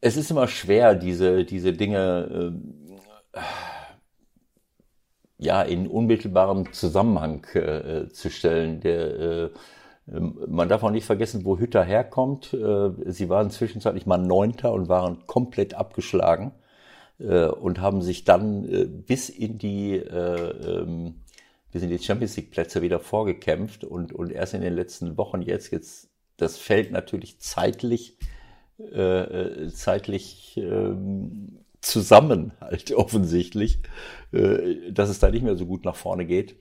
es 0.00 0.16
ist 0.16 0.30
immer 0.30 0.48
schwer, 0.48 0.94
diese, 0.94 1.44
diese 1.44 1.74
Dinge 1.74 2.54
äh, 3.34 3.40
ja 5.36 5.62
in 5.62 5.86
unmittelbarem 5.86 6.72
Zusammenhang 6.72 7.44
äh, 7.54 8.08
zu 8.08 8.30
stellen. 8.30 8.80
Der, 8.80 9.18
äh, 9.18 9.50
man 10.06 10.70
darf 10.70 10.82
auch 10.82 10.90
nicht 10.90 11.04
vergessen, 11.04 11.44
wo 11.44 11.58
Hütter 11.58 11.84
herkommt. 11.84 12.54
Äh, 12.54 12.90
sie 13.06 13.28
waren 13.28 13.50
zwischenzeitlich 13.50 14.06
mal 14.06 14.18
Neunter 14.18 14.72
und 14.72 14.88
waren 14.88 15.26
komplett 15.26 15.74
abgeschlagen 15.74 16.52
äh, 17.18 17.46
und 17.46 17.80
haben 17.80 18.00
sich 18.00 18.24
dann 18.24 18.64
äh, 18.64 18.86
bis 18.86 19.28
in 19.28 19.58
die 19.58 19.96
ähm, 19.96 21.19
wir 21.72 21.80
sind 21.80 21.90
die 21.90 21.98
Champions 21.98 22.36
League 22.36 22.50
Plätze 22.50 22.82
wieder 22.82 23.00
vorgekämpft 23.00 23.84
und, 23.84 24.12
und 24.12 24.32
erst 24.32 24.54
in 24.54 24.60
den 24.60 24.74
letzten 24.74 25.16
Wochen 25.16 25.42
jetzt, 25.42 25.70
jetzt, 25.70 26.10
das 26.36 26.58
fällt 26.58 26.90
natürlich 26.90 27.38
zeitlich, 27.38 28.16
äh, 28.78 29.64
äh 29.64 29.68
zeitlich 29.68 30.56
ähm, 30.56 31.60
zusammen 31.80 32.52
halt 32.60 32.92
offensichtlich, 32.94 33.78
äh, 34.32 34.90
dass 34.90 35.10
es 35.10 35.18
da 35.18 35.30
nicht 35.30 35.42
mehr 35.42 35.56
so 35.56 35.66
gut 35.66 35.84
nach 35.84 35.96
vorne 35.96 36.26
geht, 36.26 36.56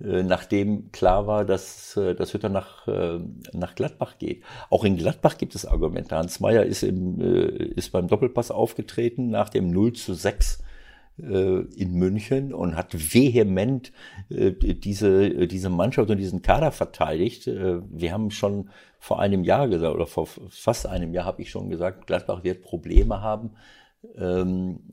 äh, 0.00 0.22
nachdem 0.22 0.92
klar 0.92 1.26
war, 1.26 1.44
dass, 1.44 1.96
äh, 1.96 2.14
dass 2.14 2.32
Hütter 2.32 2.48
nach, 2.48 2.86
nach 3.52 3.74
Gladbach 3.74 4.18
geht. 4.18 4.42
Auch 4.70 4.84
in 4.84 4.96
Gladbach 4.96 5.36
gibt 5.36 5.54
es 5.54 5.66
Argumente. 5.66 6.16
Hans 6.16 6.40
Meyer 6.40 6.64
ist, 6.64 6.82
im, 6.82 7.20
ist 7.20 7.92
beim 7.92 8.08
Doppelpass 8.08 8.50
aufgetreten 8.50 9.30
nach 9.30 9.50
dem 9.50 9.70
0 9.70 9.92
zu 9.92 10.14
6 10.14 10.60
äh, 10.60 10.67
in 11.18 11.94
München 11.94 12.54
und 12.54 12.76
hat 12.76 12.94
vehement 12.94 13.92
äh, 14.30 14.52
diese, 14.52 15.48
diese 15.48 15.68
Mannschaft 15.68 16.10
und 16.10 16.18
diesen 16.18 16.42
Kader 16.42 16.70
verteidigt. 16.70 17.46
Äh, 17.46 17.80
wir 17.90 18.12
haben 18.12 18.30
schon 18.30 18.70
vor 18.98 19.20
einem 19.20 19.44
Jahr 19.44 19.68
gesagt, 19.68 19.94
oder 19.94 20.06
vor 20.06 20.28
fast 20.48 20.86
einem 20.86 21.12
Jahr 21.12 21.24
habe 21.24 21.42
ich 21.42 21.50
schon 21.50 21.70
gesagt, 21.70 22.06
Gladbach 22.06 22.44
wird 22.44 22.62
Probleme 22.62 23.20
haben. 23.20 23.50
Ähm, 24.16 24.92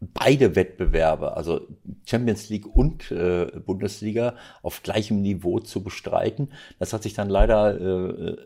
beide 0.00 0.56
Wettbewerbe, 0.56 1.36
also 1.36 1.66
Champions 2.06 2.48
League 2.48 2.66
und 2.66 3.10
äh, 3.10 3.46
Bundesliga, 3.64 4.36
auf 4.62 4.82
gleichem 4.82 5.22
Niveau 5.22 5.60
zu 5.60 5.82
bestreiten. 5.82 6.50
Das 6.78 6.92
hat 6.92 7.02
sich 7.02 7.14
dann 7.14 7.28
leider 7.28 7.80
äh, 7.80 8.36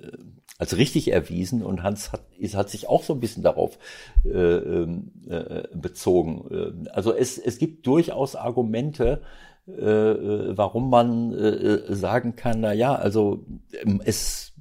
als 0.59 0.77
richtig 0.77 1.13
erwiesen 1.13 1.63
und 1.63 1.85
Hans 1.85 2.13
hat, 2.13 2.23
ist, 2.37 2.57
hat 2.57 2.69
sich 2.69 2.89
auch 2.89 3.05
so 3.05 3.15
ein 3.15 3.21
bisschen 3.21 3.45
darauf 3.45 3.79
äh, 4.25 4.29
ähm, 4.29 5.13
äh, 5.29 5.69
bezogen. 5.73 6.85
Äh, 6.85 6.91
also 6.91 7.15
es, 7.15 7.39
es 7.39 7.59
gibt 7.59 7.87
durchaus 7.87 8.35
Argumente, 8.35 9.23
äh, 9.69 9.73
warum 9.73 10.91
man 10.91 11.33
äh, 11.33 11.95
sagen 11.95 12.35
kann, 12.35 12.61
na 12.61 12.73
ja, 12.73 12.95
also 12.95 13.47
ähm, 13.83 14.03
es 14.05 14.53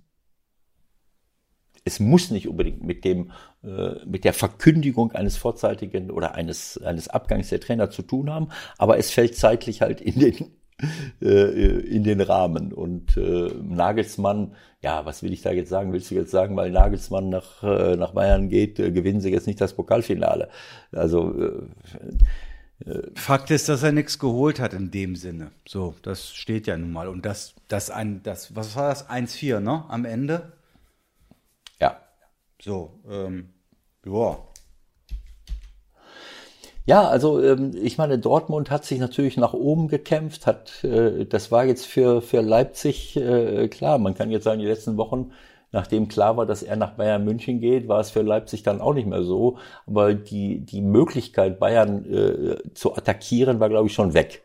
es 1.83 2.01
muss 2.01 2.31
nicht 2.31 2.49
unbedingt 2.49 2.83
mit 2.83 3.05
dem 3.05 3.31
äh, 3.63 4.05
mit 4.05 4.25
der 4.25 4.33
Verkündigung 4.33 5.13
eines 5.13 5.37
vorzeitigen 5.37 6.11
oder 6.11 6.35
eines 6.35 6.77
eines 6.83 7.07
Abgangs 7.07 7.49
der 7.49 7.61
Trainer 7.61 7.89
zu 7.89 8.01
tun 8.01 8.29
haben, 8.29 8.49
aber 8.77 8.97
es 8.97 9.09
fällt 9.09 9.35
zeitlich 9.35 9.81
halt 9.81 10.01
in 10.01 10.19
den 10.19 10.51
in 11.19 12.03
den 12.03 12.21
Rahmen 12.21 12.71
und 12.71 13.17
äh, 13.17 13.51
Nagelsmann, 13.63 14.55
ja, 14.81 15.05
was 15.05 15.23
will 15.23 15.33
ich 15.33 15.41
da 15.41 15.51
jetzt 15.51 15.69
sagen? 15.69 15.91
Willst 15.91 16.11
du 16.11 16.15
jetzt 16.15 16.29
sagen, 16.29 16.55
weil 16.55 16.69
Nagelsmann 16.69 17.29
nach 17.29 17.63
äh, 17.63 17.95
nach 17.95 18.13
Bayern 18.13 18.49
geht, 18.49 18.79
äh, 18.79 18.91
gewinnen 18.91 19.21
sie 19.21 19.31
jetzt 19.31 19.47
nicht 19.47 19.59
das 19.59 19.73
Pokalfinale? 19.73 20.49
Also 20.91 21.33
äh, 21.33 21.61
äh, 22.85 23.11
Fakt 23.15 23.49
ist, 23.51 23.69
dass 23.69 23.83
er 23.83 23.91
nichts 23.91 24.19
geholt 24.19 24.59
hat 24.59 24.73
in 24.73 24.91
dem 24.91 25.15
Sinne. 25.15 25.51
So, 25.67 25.95
das 26.03 26.33
steht 26.33 26.67
ja 26.67 26.77
nun 26.77 26.91
mal. 26.91 27.07
Und 27.07 27.25
das, 27.25 27.55
das 27.67 27.89
ein, 27.89 28.21
das, 28.23 28.55
was 28.55 28.75
war 28.75 28.89
das? 28.89 29.09
1-4, 29.09 29.59
ne? 29.59 29.85
Am 29.87 30.05
Ende? 30.05 30.53
Ja. 31.79 31.99
So, 32.61 32.99
ähm, 33.09 33.49
ja. 34.05 34.37
Ja, 36.87 37.05
also 37.09 37.43
ähm, 37.43 37.73
ich 37.75 37.97
meine, 37.97 38.17
Dortmund 38.17 38.71
hat 38.71 38.85
sich 38.85 38.97
natürlich 38.99 39.35
nach 39.35 39.51
oben 39.53 39.89
gekämpft, 39.89 40.47
hat 40.47 40.85
äh, 40.85 41.25
das 41.25 41.51
war 41.51 41.65
jetzt 41.65 41.85
für 41.85 42.21
für 42.21 42.39
Leipzig 42.41 43.17
äh, 43.17 43.67
klar. 43.67 43.97
Man 43.97 44.15
kann 44.15 44.31
jetzt 44.31 44.45
sagen, 44.45 44.61
die 44.61 44.65
letzten 44.67 44.95
Wochen, 44.95 45.33
nachdem 45.73 46.07
klar 46.07 46.37
war, 46.37 46.45
dass 46.45 46.63
er 46.63 46.77
nach 46.77 46.91
Bayern 46.95 47.25
München 47.25 47.59
geht, 47.59 47.89
war 47.89 47.99
es 47.99 48.11
für 48.11 48.21
Leipzig 48.21 48.63
dann 48.63 48.79
auch 48.79 48.93
nicht 48.93 49.05
mehr 49.07 49.23
so. 49.23 49.57
Aber 49.85 50.13
die 50.13 50.61
die 50.61 50.81
Möglichkeit 50.81 51.59
Bayern 51.59 52.05
äh, 52.05 52.73
zu 52.73 52.95
attackieren 52.95 53.59
war, 53.59 53.67
glaube 53.67 53.87
ich, 53.87 53.93
schon 53.93 54.13
weg. 54.13 54.43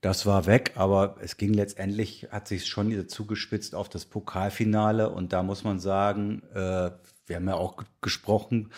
Das 0.00 0.26
war 0.26 0.46
weg, 0.46 0.72
aber 0.76 1.16
es 1.20 1.36
ging 1.36 1.54
letztendlich, 1.54 2.28
hat 2.30 2.48
sich 2.48 2.66
schon 2.66 2.88
wieder 2.90 3.08
zugespitzt 3.08 3.74
auf 3.76 3.88
das 3.88 4.06
Pokalfinale 4.06 5.10
und 5.10 5.32
da 5.32 5.42
muss 5.44 5.64
man 5.64 5.78
sagen, 5.80 6.42
äh, 6.54 6.90
wir 7.28 7.36
haben 7.36 7.48
ja 7.48 7.54
auch 7.54 7.82
gesprochen, 8.00 8.70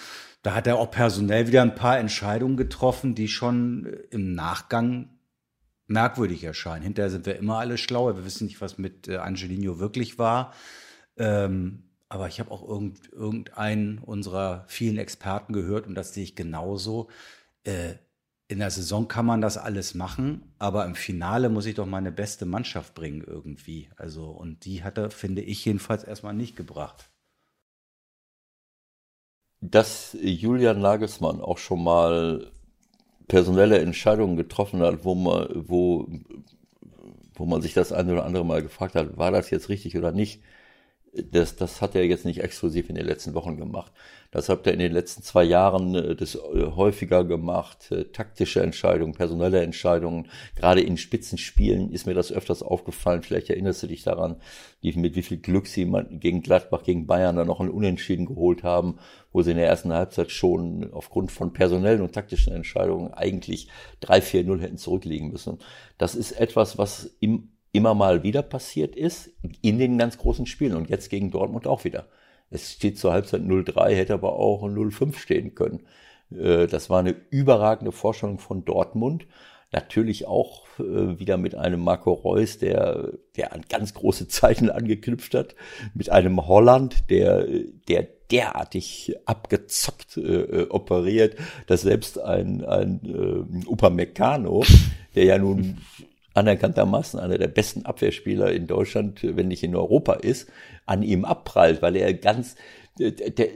da 0.43 0.55
hat 0.55 0.67
er 0.67 0.79
auch 0.79 0.91
personell 0.91 1.47
wieder 1.47 1.63
ein 1.63 1.75
paar 1.75 1.99
Entscheidungen 1.99 2.57
getroffen, 2.57 3.15
die 3.15 3.29
schon 3.29 3.87
im 4.11 4.35
Nachgang 4.35 5.11
merkwürdig 5.87 6.45
erscheinen. 6.45 6.85
Hinterher 6.85 7.11
sind 7.11 7.27
wir 7.27 7.37
immer 7.37 7.59
alle 7.59 7.77
schlauer. 7.77 8.17
Wir 8.17 8.25
wissen 8.25 8.47
nicht, 8.47 8.61
was 8.61 8.79
mit 8.79 9.09
äh, 9.09 9.17
Angelino 9.17 9.79
wirklich 9.79 10.19
war. 10.19 10.55
Ähm, 11.17 11.83
aber 12.09 12.29
ich 12.29 12.41
habe 12.41 12.51
auch 12.51 12.67
irgend, 12.67 13.13
irgendeinen 13.13 13.99
unserer 13.99 14.65
vielen 14.67 14.99
Experten 14.99 15.53
gehört 15.53 15.87
und 15.87 15.95
das 15.95 16.15
sehe 16.15 16.25
ich 16.25 16.37
genauso. 16.37 17.09
Äh, 17.65 17.95
in 18.49 18.59
der 18.59 18.71
Saison 18.71 19.07
kann 19.07 19.27
man 19.27 19.41
das 19.41 19.59
alles 19.59 19.95
machen, 19.95 20.55
aber 20.59 20.85
im 20.85 20.97
Finale 20.97 21.49
muss 21.51 21.67
ich 21.67 21.77
doch 21.77 21.87
meine 21.87 22.11
beste 22.11 22.47
Mannschaft 22.47 22.95
bringen 22.95 23.23
irgendwie. 23.25 23.91
Also, 23.97 24.27
und 24.31 24.65
die 24.65 24.83
hat 24.83 24.99
er, 24.99 25.11
finde 25.11 25.43
ich, 25.43 25.65
jedenfalls 25.65 26.03
erstmal 26.03 26.35
nicht 26.35 26.57
gebracht. 26.57 27.11
Dass 29.61 30.17
Julian 30.23 30.81
Nagelsmann 30.81 31.41
auch 31.41 31.59
schon 31.59 31.85
mal 31.85 32.51
personelle 33.29 33.79
Entscheidungen 33.79 34.37
getroffen 34.37 34.81
hat, 34.81 35.05
wo 35.05 35.15
man, 35.15 35.49
wo, 35.69 36.09
wo 37.35 37.45
man 37.47 37.63
sich 37.63 37.75
das 37.75 37.93
eine 37.93 38.13
oder 38.13 38.25
andere 38.25 38.45
Mal 38.45 38.63
gefragt 38.63 38.95
hat, 38.95 39.17
war 39.19 39.31
das 39.31 39.51
jetzt 39.51 39.69
richtig 39.69 39.97
oder 39.97 40.13
nicht, 40.13 40.43
das, 41.13 41.57
das 41.57 41.81
hat 41.81 41.95
er 41.95 42.07
jetzt 42.07 42.25
nicht 42.25 42.43
exklusiv 42.43 42.89
in 42.89 42.95
den 42.95 43.07
letzten 43.07 43.35
Wochen 43.35 43.57
gemacht. 43.57 43.93
Das 44.31 44.49
hat 44.49 44.65
er 44.67 44.73
in 44.73 44.79
den 44.79 44.93
letzten 44.93 45.23
zwei 45.23 45.43
Jahren 45.43 45.95
äh, 45.97 46.15
das 46.15 46.37
äh, 46.37 46.67
häufiger 46.77 47.25
gemacht. 47.25 47.91
Äh, 47.91 48.05
taktische 48.05 48.63
Entscheidungen, 48.63 49.15
personelle 49.15 49.61
Entscheidungen. 49.61 50.29
Gerade 50.55 50.81
in 50.83 50.97
Spitzenspielen 50.97 51.91
ist 51.91 52.07
mir 52.07 52.15
das 52.15 52.31
öfters 52.31 52.63
aufgefallen. 52.63 53.23
Vielleicht 53.23 53.51
erinnerst 53.51 53.83
du 53.83 53.89
dich 53.89 54.05
daran, 54.05 54.37
wie, 54.81 54.93
mit 54.93 55.17
wie 55.17 55.23
viel 55.23 55.39
Glück 55.39 55.67
sie 55.67 55.91
gegen 56.21 56.43
Gladbach, 56.43 56.85
gegen 56.85 57.07
Bayern 57.07 57.37
dann 57.37 57.49
noch 57.49 57.61
einen 57.61 57.71
Unentschieden 57.71 58.27
geholt 58.27 58.63
haben, 58.63 58.99
wo 59.33 59.43
sie 59.43 59.51
in 59.51 59.57
der 59.57 59.67
ersten 59.67 59.93
Halbzeit 59.93 60.31
schon 60.31 60.93
aufgrund 60.93 61.33
von 61.33 61.53
personellen 61.53 62.03
und 62.03 62.13
taktischen 62.13 62.53
Entscheidungen 62.53 63.13
eigentlich 63.13 63.69
3-4-0 64.03 64.61
hätten 64.61 64.79
zurückliegen 64.79 65.33
müssen. 65.33 65.59
Das 65.99 66.15
ist 66.15 66.33
etwas, 66.33 66.79
was 66.79 67.17
im 67.19 67.49
immer 67.73 67.95
mal 67.95 68.23
wieder 68.23 68.43
passiert 68.43 68.97
ist, 68.97 69.31
in 69.63 69.79
den 69.79 69.99
ganz 69.99 70.19
großen 70.19 70.47
Spielen 70.47 70.75
und 70.75 70.91
jetzt 70.91 71.11
gegen 71.11 71.31
Dortmund 71.31 71.67
auch 71.67 71.85
wieder. 71.85 72.07
Es 72.51 72.73
steht 72.73 72.99
zur 72.99 73.13
Halbzeit 73.13 73.43
0-3, 73.43 73.95
hätte 73.95 74.15
aber 74.15 74.33
auch 74.35 74.65
0-5 74.65 75.17
stehen 75.17 75.55
können. 75.55 75.87
Äh, 76.31 76.67
das 76.67 76.91
war 76.91 76.99
eine 76.99 77.15
überragende 77.31 77.93
Vorstellung 77.93 78.39
von 78.39 78.65
Dortmund. 78.65 79.27
Natürlich 79.73 80.27
auch 80.27 80.67
äh, 80.81 81.19
wieder 81.21 81.37
mit 81.37 81.55
einem 81.55 81.81
Marco 81.81 82.13
Reus, 82.13 82.59
der, 82.59 83.13
der 83.37 83.53
an 83.53 83.63
ganz 83.69 83.95
große 83.95 84.27
Zeiten 84.27 84.69
angeknüpft 84.69 85.35
hat, 85.35 85.55
mit 85.95 86.11
einem 86.11 86.49
Holland, 86.49 87.09
der, 87.09 87.47
der 87.89 88.09
derartig 88.33 89.15
abgezockt 89.27 90.17
äh, 90.17 90.67
operiert, 90.71 91.37
dass 91.67 91.83
selbst 91.83 92.19
ein, 92.19 92.65
ein 92.65 93.01
äh, 93.05 93.69
Upamecano, 93.69 94.65
der 95.15 95.25
ja 95.25 95.39
nun 95.39 95.79
anerkanntermaßen 96.35 97.19
einer 97.19 97.39
der 97.39 97.49
besten 97.49 97.85
Abwehrspieler 97.87 98.53
in 98.53 98.67
Deutschland, 98.67 99.21
wenn 99.23 99.49
nicht 99.49 99.63
in 99.63 99.75
Europa 99.75 100.15
ist, 100.15 100.49
an 100.87 101.03
ihm 101.03 101.25
abprallt, 101.25 101.83
weil 101.83 101.97
er 101.97 102.15
ganz, 102.15 102.57
der, 102.99 103.11
der, 103.11 103.49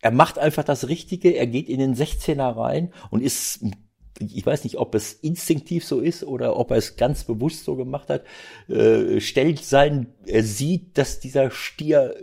er 0.00 0.10
macht 0.10 0.38
einfach 0.38 0.64
das 0.64 0.88
Richtige, 0.88 1.34
er 1.36 1.46
geht 1.46 1.68
in 1.68 1.78
den 1.78 1.94
16er 1.94 2.56
rein 2.56 2.92
und 3.10 3.22
ist 3.22 3.64
ich 4.20 4.46
weiß 4.46 4.64
nicht, 4.64 4.76
ob 4.76 4.94
es 4.94 5.12
instinktiv 5.12 5.84
so 5.84 6.00
ist 6.00 6.24
oder 6.24 6.56
ob 6.56 6.70
er 6.70 6.76
es 6.76 6.96
ganz 6.96 7.24
bewusst 7.24 7.64
so 7.64 7.74
gemacht 7.74 8.08
hat, 8.08 8.22
äh, 8.68 9.20
stellt 9.20 9.64
sein, 9.64 10.06
er 10.26 10.44
sieht, 10.44 10.96
dass 10.98 11.20
dieser 11.20 11.50
Stier 11.50 12.14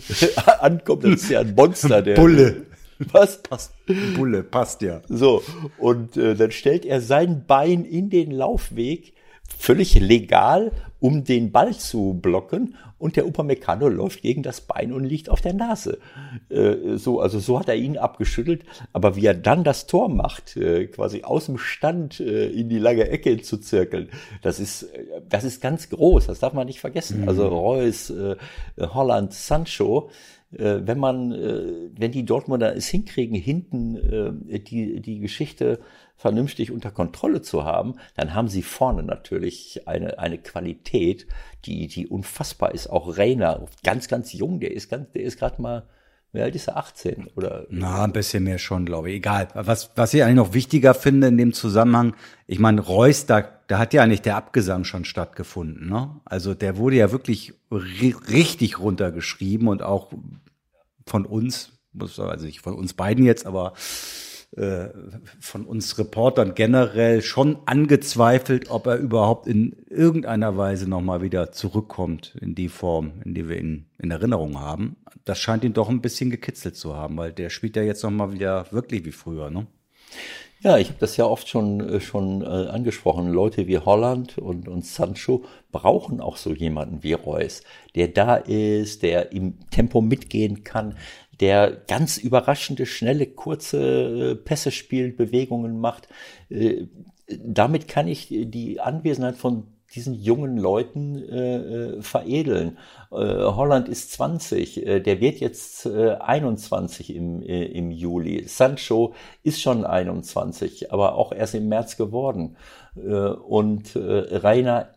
ankommt, 0.60 1.04
das 1.04 1.22
ist 1.22 1.30
ja 1.30 1.40
ein 1.40 1.54
Monster, 1.54 2.02
der. 2.02 2.14
Bulle. 2.14 2.66
Was? 3.12 3.42
Passt. 3.42 3.72
Bulle, 4.14 4.42
passt 4.42 4.82
ja. 4.82 5.00
So, 5.08 5.42
und 5.78 6.16
äh, 6.16 6.34
dann 6.34 6.50
stellt 6.50 6.84
er 6.84 7.00
sein 7.00 7.46
Bein 7.46 7.84
in 7.84 8.10
den 8.10 8.30
Laufweg, 8.30 9.14
völlig 9.58 9.94
legal, 9.94 10.72
um 11.00 11.24
den 11.24 11.50
Ball 11.50 11.74
zu 11.74 12.18
blocken 12.20 12.74
und 12.98 13.16
der 13.16 13.26
Upamecano 13.26 13.88
läuft 13.88 14.20
gegen 14.20 14.42
das 14.42 14.60
Bein 14.60 14.92
und 14.92 15.04
liegt 15.04 15.30
auf 15.30 15.40
der 15.40 15.54
Nase. 15.54 15.98
Äh, 16.50 16.96
so, 16.96 17.20
also 17.20 17.38
so 17.38 17.58
hat 17.58 17.68
er 17.68 17.76
ihn 17.76 17.96
abgeschüttelt, 17.96 18.64
aber 18.92 19.16
wie 19.16 19.24
er 19.24 19.34
dann 19.34 19.64
das 19.64 19.86
Tor 19.86 20.10
macht, 20.10 20.56
äh, 20.56 20.86
quasi 20.86 21.22
aus 21.22 21.46
dem 21.46 21.56
Stand 21.56 22.20
äh, 22.20 22.48
in 22.50 22.68
die 22.68 22.78
lange 22.78 23.08
Ecke 23.08 23.40
zu 23.40 23.56
zirkeln, 23.56 24.10
das 24.42 24.60
ist, 24.60 24.82
äh, 24.82 25.22
das 25.28 25.44
ist 25.44 25.62
ganz 25.62 25.88
groß, 25.88 26.26
das 26.26 26.40
darf 26.40 26.52
man 26.52 26.66
nicht 26.66 26.80
vergessen. 26.80 27.22
Mhm. 27.22 27.28
Also 27.28 27.48
Reus, 27.48 28.10
äh, 28.10 28.36
Holland, 28.78 29.32
Sancho, 29.32 30.10
äh, 30.52 30.80
wenn 30.84 30.98
man, 30.98 31.30
wenn 31.96 32.12
die 32.12 32.26
Dortmunder 32.26 32.76
es 32.76 32.88
hinkriegen, 32.88 33.36
hinten 33.36 34.44
die, 34.66 35.00
die 35.00 35.20
Geschichte 35.20 35.78
vernünftig 36.20 36.70
unter 36.70 36.90
Kontrolle 36.90 37.40
zu 37.40 37.64
haben, 37.64 37.94
dann 38.14 38.34
haben 38.34 38.48
sie 38.48 38.60
vorne 38.60 39.02
natürlich 39.02 39.88
eine, 39.88 40.18
eine 40.18 40.36
Qualität, 40.36 41.26
die, 41.64 41.86
die 41.86 42.06
unfassbar 42.06 42.74
ist. 42.74 42.88
Auch 42.88 43.16
Rainer, 43.16 43.64
ganz, 43.84 44.06
ganz 44.06 44.34
jung, 44.34 44.60
der 44.60 44.72
ist 44.72 44.90
ganz, 44.90 45.10
der 45.12 45.22
ist 45.22 45.38
gerade 45.38 45.62
mal, 45.62 45.88
wie 46.32 46.42
alt 46.42 46.54
ist 46.54 46.68
er? 46.68 46.76
18 46.76 47.28
oder? 47.36 47.66
Na, 47.70 48.04
ein 48.04 48.12
bisschen 48.12 48.44
mehr 48.44 48.58
schon, 48.58 48.84
glaube 48.84 49.08
ich. 49.08 49.16
Egal. 49.16 49.48
Was, 49.54 49.92
was 49.96 50.12
ich 50.12 50.22
eigentlich 50.22 50.36
noch 50.36 50.52
wichtiger 50.52 50.92
finde 50.92 51.28
in 51.28 51.38
dem 51.38 51.54
Zusammenhang, 51.54 52.14
ich 52.46 52.58
meine, 52.58 52.82
Reus, 52.82 53.24
da, 53.24 53.40
da 53.66 53.78
hat 53.78 53.94
ja 53.94 54.02
eigentlich 54.02 54.20
der 54.20 54.36
Abgesang 54.36 54.84
schon 54.84 55.06
stattgefunden, 55.06 55.88
ne? 55.88 56.20
Also 56.26 56.52
der 56.52 56.76
wurde 56.76 56.96
ja 56.96 57.12
wirklich 57.12 57.54
richtig 57.70 58.78
runtergeschrieben 58.78 59.68
und 59.68 59.82
auch 59.82 60.12
von 61.06 61.24
uns, 61.24 61.72
also 61.98 62.44
nicht 62.44 62.60
von 62.60 62.74
uns 62.74 62.92
beiden 62.92 63.24
jetzt, 63.24 63.46
aber 63.46 63.72
äh, 64.56 64.88
von 65.38 65.64
uns 65.64 65.96
Reportern 65.98 66.54
generell 66.54 67.22
schon 67.22 67.58
angezweifelt, 67.66 68.68
ob 68.68 68.86
er 68.86 68.96
überhaupt 68.96 69.46
in 69.46 69.76
irgendeiner 69.88 70.56
Weise 70.56 70.88
nochmal 70.88 71.22
wieder 71.22 71.52
zurückkommt 71.52 72.36
in 72.40 72.56
die 72.56 72.68
Form, 72.68 73.12
in 73.24 73.34
die 73.34 73.48
wir 73.48 73.58
ihn 73.58 73.86
in 73.98 74.10
Erinnerung 74.10 74.58
haben. 74.58 74.96
Das 75.24 75.38
scheint 75.38 75.62
ihn 75.62 75.72
doch 75.72 75.88
ein 75.88 76.00
bisschen 76.00 76.30
gekitzelt 76.30 76.76
zu 76.76 76.96
haben, 76.96 77.16
weil 77.16 77.32
der 77.32 77.48
spielt 77.48 77.76
ja 77.76 77.82
jetzt 77.82 78.02
nochmal 78.02 78.32
wieder 78.32 78.66
wirklich 78.72 79.04
wie 79.04 79.12
früher, 79.12 79.50
ne? 79.50 79.66
Ja, 80.62 80.76
ich 80.76 80.88
habe 80.88 80.98
das 80.98 81.16
ja 81.16 81.24
oft 81.24 81.48
schon, 81.48 81.80
äh, 81.80 82.00
schon 82.00 82.42
äh, 82.42 82.44
angesprochen. 82.44 83.32
Leute 83.32 83.66
wie 83.66 83.78
Holland 83.78 84.36
und, 84.36 84.68
und 84.68 84.84
Sancho 84.84 85.44
brauchen 85.72 86.20
auch 86.20 86.36
so 86.36 86.52
jemanden 86.52 87.02
wie 87.02 87.14
Reus, 87.14 87.62
der 87.94 88.08
da 88.08 88.36
ist, 88.36 89.02
der 89.02 89.32
im 89.32 89.58
Tempo 89.70 90.02
mitgehen 90.02 90.62
kann, 90.62 90.96
der 91.40 91.70
ganz 91.88 92.18
überraschende, 92.18 92.86
schnelle, 92.86 93.26
kurze 93.26 94.32
äh, 94.32 94.34
Pässe 94.36 94.70
spielt, 94.70 95.16
Bewegungen 95.16 95.80
macht. 95.80 96.08
Äh, 96.48 96.86
damit 97.26 97.88
kann 97.88 98.08
ich 98.08 98.28
die 98.28 98.80
Anwesenheit 98.80 99.36
von 99.36 99.68
diesen 99.94 100.14
jungen 100.14 100.56
Leuten 100.56 101.16
äh, 101.16 102.02
veredeln. 102.02 102.78
Äh, 103.10 103.16
Holland 103.16 103.88
ist 103.88 104.12
20, 104.12 104.86
äh, 104.86 105.00
der 105.00 105.20
wird 105.20 105.40
jetzt 105.40 105.86
äh, 105.86 106.12
21 106.14 107.14
im, 107.14 107.42
äh, 107.42 107.64
im 107.64 107.90
Juli. 107.90 108.46
Sancho 108.46 109.14
ist 109.42 109.60
schon 109.60 109.84
21, 109.84 110.92
aber 110.92 111.16
auch 111.16 111.32
erst 111.32 111.54
im 111.54 111.68
März 111.68 111.96
geworden. 111.96 112.56
Äh, 112.96 113.00
und 113.00 113.96
äh, 113.96 114.36
Rainer 114.36 114.90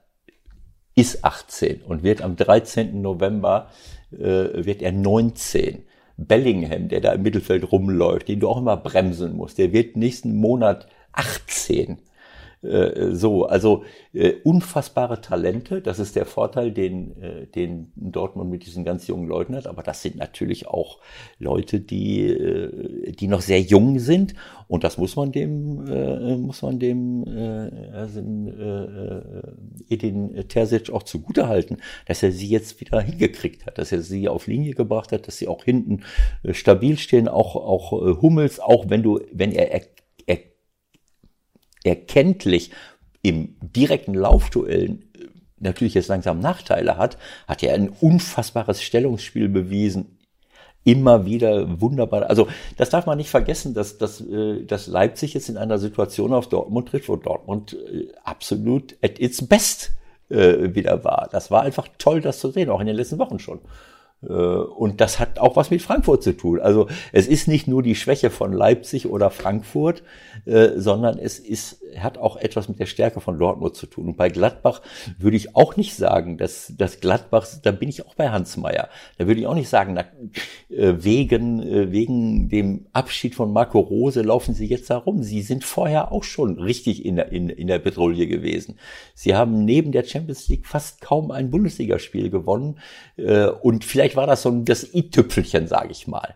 ist 0.96 1.26
18 1.26 1.82
und 1.82 2.04
wird 2.04 2.22
am 2.22 2.36
13. 2.36 3.02
November 3.02 3.70
äh, 4.12 4.66
wird 4.66 4.84
er 4.84 4.92
19. 4.92 5.84
Bellingham, 6.18 6.90
der 6.90 7.02
da 7.02 7.14
im 7.14 7.24
Mittelfeld 7.24 7.72
rumläuft, 7.72 8.28
den 8.28 8.40
du 8.40 8.48
auch 8.48 8.58
immer 8.58 8.78
bremsen 8.78 9.36
musst, 9.36 9.58
der 9.58 9.74
wird 9.74 9.98
nächsten 9.98 10.36
Monat 10.36 10.88
18. 11.12 11.98
Äh, 12.64 13.14
so, 13.14 13.46
also 13.46 13.84
äh, 14.14 14.34
unfassbare 14.44 15.22
Talente, 15.22 15.82
das 15.82 16.00
ist 16.00 16.16
der 16.16 16.26
Vorteil, 16.26 16.72
den, 16.72 17.22
äh, 17.22 17.48
den 17.48 17.92
Dortmund 17.96 18.50
mit 18.50 18.66
diesen 18.66 18.86
ganz 18.86 19.08
jungen 19.08 19.28
Leuten 19.28 19.56
hat, 19.56 19.68
aber 19.68 19.84
das 19.84 20.02
sind 20.02 20.16
natürlich 20.16 20.68
auch 20.68 21.00
Leute, 21.40 21.80
die, 21.80 23.14
die 23.20 23.28
noch 23.28 23.42
sehr 23.42 23.60
jung 23.60 24.00
sind. 24.00 24.34
Und 24.68 24.84
das 24.84 24.98
muss 24.98 25.16
man 25.16 25.32
dem, 25.32 26.42
muss 26.42 26.62
man 26.62 26.80
dem 26.80 27.26
äh, 27.28 27.70
also, 27.94 28.22
Edin 29.90 30.48
Terzic 30.48 30.90
auch 30.90 31.04
zugutehalten, 31.04 31.78
dass 32.08 32.24
er 32.24 32.32
sie 32.32 32.48
jetzt 32.48 32.80
wieder 32.80 33.02
hingekriegt 33.02 33.66
hat, 33.66 33.78
dass 33.78 33.92
er 33.92 34.02
sie 34.02 34.30
auf 34.30 34.48
Linie 34.48 34.74
gebracht 34.74 35.12
hat, 35.12 35.28
dass 35.28 35.38
sie 35.38 35.48
auch 35.48 35.64
hinten 35.64 36.04
stabil 36.52 36.98
stehen, 36.98 37.28
auch, 37.28 37.56
auch 37.56 37.92
Hummels, 38.22 38.60
auch 38.60 38.90
wenn 38.90 39.04
du, 39.04 39.20
wenn 39.32 39.52
er 39.52 39.74
erkenntlich 41.84 42.72
im 43.22 43.56
direkten 43.62 44.14
Laufduellen 44.14 45.04
äh, 45.18 45.28
natürlich 45.60 45.94
jetzt 45.94 46.10
langsam 46.10 46.40
Nachteile 46.40 46.98
hat, 46.98 47.18
hat 47.48 47.64
er 47.64 47.74
ein 47.74 47.90
unfassbares 47.90 48.82
Stellungsspiel 48.82 49.50
bewiesen. 49.50 50.18
Immer 50.86 51.26
wieder 51.26 51.80
wunderbar. 51.80 52.30
Also 52.30 52.50
das 52.76 52.90
darf 52.90 53.06
man 53.06 53.18
nicht 53.18 53.30
vergessen, 53.30 53.74
dass, 53.74 53.98
dass, 53.98 54.20
äh, 54.20 54.66
dass 54.66 54.88
Leipzig 54.88 55.34
jetzt 55.34 55.48
in 55.48 55.58
einer 55.58 55.80
Situation 55.80 56.34
auf 56.34 56.50
Dortmund 56.50 56.90
trifft, 56.90 57.08
wo 57.08 57.16
Dortmund 57.16 57.74
äh, 57.74 58.08
absolut 58.24 58.96
at 59.02 59.20
its 59.20 59.48
best 59.48 59.92
wieder 60.30 61.04
war. 61.04 61.30
Das 61.32 61.52
war 61.52 61.62
einfach 61.62 61.88
toll, 62.00 62.20
das 62.20 62.40
zu 62.40 62.50
sehen, 62.50 62.70
auch 62.72 62.80
in 62.80 62.88
den 62.88 62.96
letzten 62.96 63.20
Wochen 63.20 63.38
schon. 63.38 63.60
Äh, 64.28 64.34
und 64.34 65.02
das 65.02 65.20
hat 65.20 65.40
auch 65.40 65.56
was 65.56 65.72
mit 65.72 65.82
Frankfurt 65.82 66.24
zu 66.24 66.36
tun. 66.36 66.60
Also 66.60 66.88
es 67.12 67.28
ist 67.28 67.48
nicht 67.48 67.68
nur 67.68 67.84
die 67.84 67.96
Schwäche 67.96 68.30
von 68.30 68.54
Leipzig 68.54 69.08
oder 69.08 69.30
Frankfurt, 69.30 70.04
äh, 70.46 70.72
sondern 70.76 71.18
es 71.18 71.40
ist, 71.40 71.82
hat 71.98 72.18
auch 72.18 72.38
etwas 72.38 72.70
mit 72.70 72.80
der 72.80 72.86
Stärke 72.86 73.20
von 73.20 73.38
Dortmund 73.38 73.76
zu 73.76 73.86
tun. 73.88 74.08
Und 74.08 74.18
bei 74.18 74.30
Gladbach 74.30 74.82
würde 75.18 75.38
ich 75.38 75.56
auch 75.56 75.76
nicht 75.78 75.96
sagen, 75.96 76.38
dass, 76.38 76.74
dass 76.78 77.00
Gladbach, 77.00 77.48
da 77.62 77.72
bin 77.72 77.90
ich 77.90 78.06
auch 78.06 78.16
bei 78.16 78.30
Hans 78.30 78.58
Meyer, 78.58 78.90
da 79.18 79.28
würde 79.28 79.42
ich 79.42 79.48
auch 79.48 79.56
nicht 79.56 79.70
sagen, 79.70 79.94
na, 79.94 80.06
äh, 80.76 81.04
wegen, 81.04 81.92
wegen 81.92 82.50
dem 82.50 82.88
Abschied 82.94 83.36
von 83.36 83.52
Marco 83.52 83.80
Rose 83.80 84.22
laufen 84.22 84.54
sie 84.54 84.66
jetzt 84.66 84.90
herum. 84.90 85.24
Sie 85.24 85.42
sind 85.42 85.64
vorher 85.64 86.12
auch 86.12 86.24
schon 86.24 86.60
richtig 86.60 87.06
in 87.06 87.16
der, 87.16 87.32
in, 87.32 87.50
in 87.50 87.68
der 87.68 87.80
Petrouille 87.80 88.28
gewesen. 88.28 88.78
Sie 89.14 89.36
haben 89.36 89.66
neben 89.66 89.92
der 89.92 90.04
Champions 90.04 90.48
League 90.48 90.66
fast 90.66 91.02
kaum 91.02 91.32
ein 91.32 91.52
Bundesligaspiel 91.52 92.30
gewonnen 92.30 92.80
und 93.62 93.84
vielleicht 93.84 94.13
vielleicht 94.14 94.16
war 94.16 94.28
das 94.28 94.42
so 94.42 94.52
das 94.52 94.94
i-Tüpfelchen, 94.94 95.68
sage 95.68 95.92
ich 95.92 96.08
mal. 96.08 96.36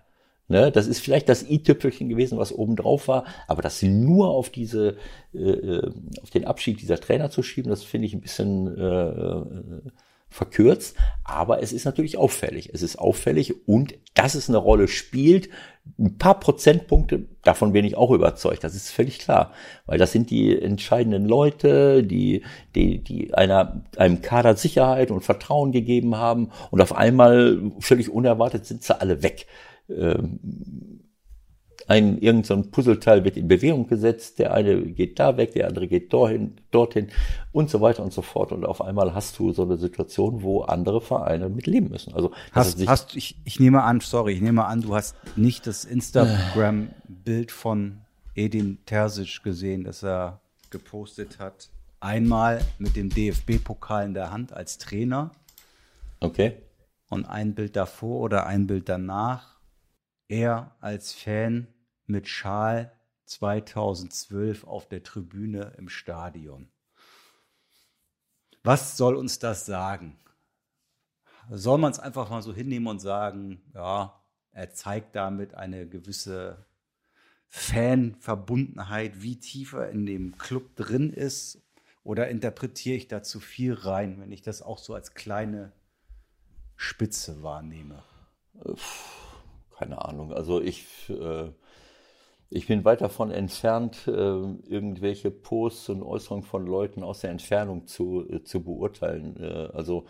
Ne, 0.49 0.71
das 0.71 0.87
ist 0.87 1.01
vielleicht 1.01 1.27
das 1.27 1.43
i-Tüpfelchen 1.43 2.07
gewesen, 2.07 2.37
was 2.37 2.53
oben 2.53 2.77
drauf 2.77 3.09
war, 3.09 3.25
aber 3.47 3.61
das 3.61 3.83
nur 3.83 4.29
auf 4.29 4.49
diese, 4.49 4.95
äh, 5.33 5.39
äh, 5.39 5.91
auf 6.23 6.29
den 6.29 6.45
Abschied 6.45 6.79
dieser 6.81 7.01
Trainer 7.01 7.29
zu 7.29 7.43
schieben, 7.43 7.69
das 7.69 7.83
finde 7.83 8.07
ich 8.07 8.13
ein 8.13 8.21
bisschen 8.21 8.67
äh, 8.77 9.81
verkürzt, 10.37 10.95
aber 11.23 11.61
es 11.63 11.73
ist 11.73 11.85
natürlich 11.85 12.17
auffällig. 12.17 12.69
Es 12.73 12.81
ist 12.81 12.97
auffällig 12.97 13.67
und 13.67 13.95
dass 14.13 14.35
es 14.35 14.49
eine 14.49 14.59
Rolle 14.59 14.87
spielt, 14.87 15.49
ein 15.97 16.17
paar 16.17 16.39
Prozentpunkte, 16.39 17.27
davon 17.43 17.73
bin 17.73 17.85
ich 17.85 17.97
auch 17.97 18.11
überzeugt, 18.11 18.63
das 18.63 18.75
ist 18.75 18.91
völlig 18.91 19.19
klar, 19.19 19.53
weil 19.85 19.97
das 19.97 20.11
sind 20.11 20.29
die 20.29 20.61
entscheidenden 20.61 21.25
Leute, 21.25 22.03
die, 22.03 22.43
die, 22.75 23.03
die 23.03 23.33
einer, 23.33 23.83
einem 23.97 24.21
Kader 24.21 24.55
Sicherheit 24.55 25.11
und 25.11 25.21
Vertrauen 25.21 25.71
gegeben 25.71 26.17
haben 26.17 26.51
und 26.71 26.81
auf 26.81 26.95
einmal 26.95 27.71
völlig 27.79 28.09
unerwartet 28.09 28.65
sind 28.65 28.83
sie 28.83 28.99
alle 28.99 29.23
weg. 29.23 29.47
Ähm, 29.89 30.39
ein 31.87 32.17
irgendein 32.17 32.63
so 32.63 32.69
Puzzleteil 32.69 33.23
wird 33.23 33.37
in 33.37 33.47
Bewegung 33.47 33.87
gesetzt, 33.87 34.39
der 34.39 34.53
eine 34.53 34.81
geht 34.81 35.19
da 35.19 35.37
weg, 35.37 35.53
der 35.53 35.67
andere 35.67 35.87
geht 35.87 36.11
dorthin, 36.11 36.57
dorthin 36.71 37.07
und 37.53 37.69
so 37.69 37.79
weiter 37.79 38.03
und 38.03 38.11
so 38.11 38.21
fort. 38.21 38.51
Und 38.51 38.65
auf 38.65 38.81
einmal 38.81 39.13
hast 39.13 39.39
du 39.39 39.53
so 39.53 39.63
eine 39.63 39.77
Situation, 39.77 40.43
wo 40.43 40.61
andere 40.61 40.99
Vereine 40.99 41.47
mit 41.47 41.65
leben 41.65 41.89
müssen. 41.89 42.13
Also 42.13 42.33
hast, 42.51 42.85
hast 42.85 43.15
ich, 43.15 43.37
ich 43.45 43.59
nehme 43.61 43.83
an, 43.83 44.01
sorry, 44.01 44.33
ich 44.33 44.41
nehme 44.41 44.65
an, 44.65 44.81
du 44.81 44.95
hast 44.95 45.15
nicht 45.37 45.65
das 45.65 45.85
Instagram-Bild 45.85 47.51
von 47.51 48.01
Edin 48.35 48.79
Terzic 48.85 49.41
gesehen, 49.43 49.85
das 49.85 50.03
er 50.03 50.41
gepostet 50.69 51.39
hat. 51.39 51.69
Einmal 52.01 52.59
mit 52.79 52.97
dem 52.97 53.09
DFB-Pokal 53.09 54.05
in 54.05 54.13
der 54.13 54.31
Hand 54.31 54.51
als 54.51 54.77
Trainer. 54.77 55.31
Okay. 56.19 56.57
Und 57.09 57.25
ein 57.25 57.55
Bild 57.55 57.77
davor 57.77 58.19
oder 58.19 58.45
ein 58.45 58.67
Bild 58.67 58.89
danach. 58.89 59.55
Er 60.27 60.75
als 60.81 61.13
Fan 61.13 61.67
mit 62.07 62.27
Schal 62.27 62.91
2012 63.25 64.63
auf 64.63 64.87
der 64.87 65.03
Tribüne 65.03 65.73
im 65.77 65.89
Stadion. 65.89 66.71
Was 68.63 68.97
soll 68.97 69.15
uns 69.15 69.39
das 69.39 69.65
sagen? 69.65 70.19
Soll 71.49 71.77
man 71.77 71.91
es 71.91 71.99
einfach 71.99 72.29
mal 72.29 72.41
so 72.41 72.53
hinnehmen 72.53 72.87
und 72.87 72.99
sagen, 72.99 73.61
ja, 73.73 74.21
er 74.51 74.73
zeigt 74.73 75.15
damit 75.15 75.53
eine 75.53 75.87
gewisse 75.87 76.65
Fanverbundenheit, 77.47 79.21
wie 79.21 79.39
tiefer 79.39 79.89
in 79.89 80.05
dem 80.05 80.37
Club 80.37 80.75
drin 80.75 81.11
ist? 81.11 81.61
Oder 82.03 82.29
interpretiere 82.29 82.95
ich 82.95 83.07
da 83.07 83.21
zu 83.21 83.39
viel 83.39 83.73
rein, 83.73 84.19
wenn 84.19 84.31
ich 84.31 84.41
das 84.41 84.61
auch 84.61 84.77
so 84.77 84.93
als 84.93 85.13
kleine 85.13 85.73
Spitze 86.75 87.43
wahrnehme? 87.43 88.03
Keine 89.77 90.03
Ahnung. 90.03 90.33
Also 90.33 90.61
ich, 90.61 91.09
äh, 91.09 91.51
ich 92.49 92.67
bin 92.67 92.85
weit 92.85 93.01
davon 93.01 93.31
entfernt, 93.31 94.07
äh, 94.07 94.11
irgendwelche 94.11 95.31
Posts 95.31 95.89
und 95.89 96.03
Äußerungen 96.03 96.45
von 96.45 96.65
Leuten 96.65 97.03
aus 97.03 97.19
der 97.19 97.31
Entfernung 97.31 97.87
zu, 97.87 98.25
äh, 98.29 98.43
zu 98.43 98.63
beurteilen. 98.63 99.37
Äh, 99.41 99.69
also 99.73 100.05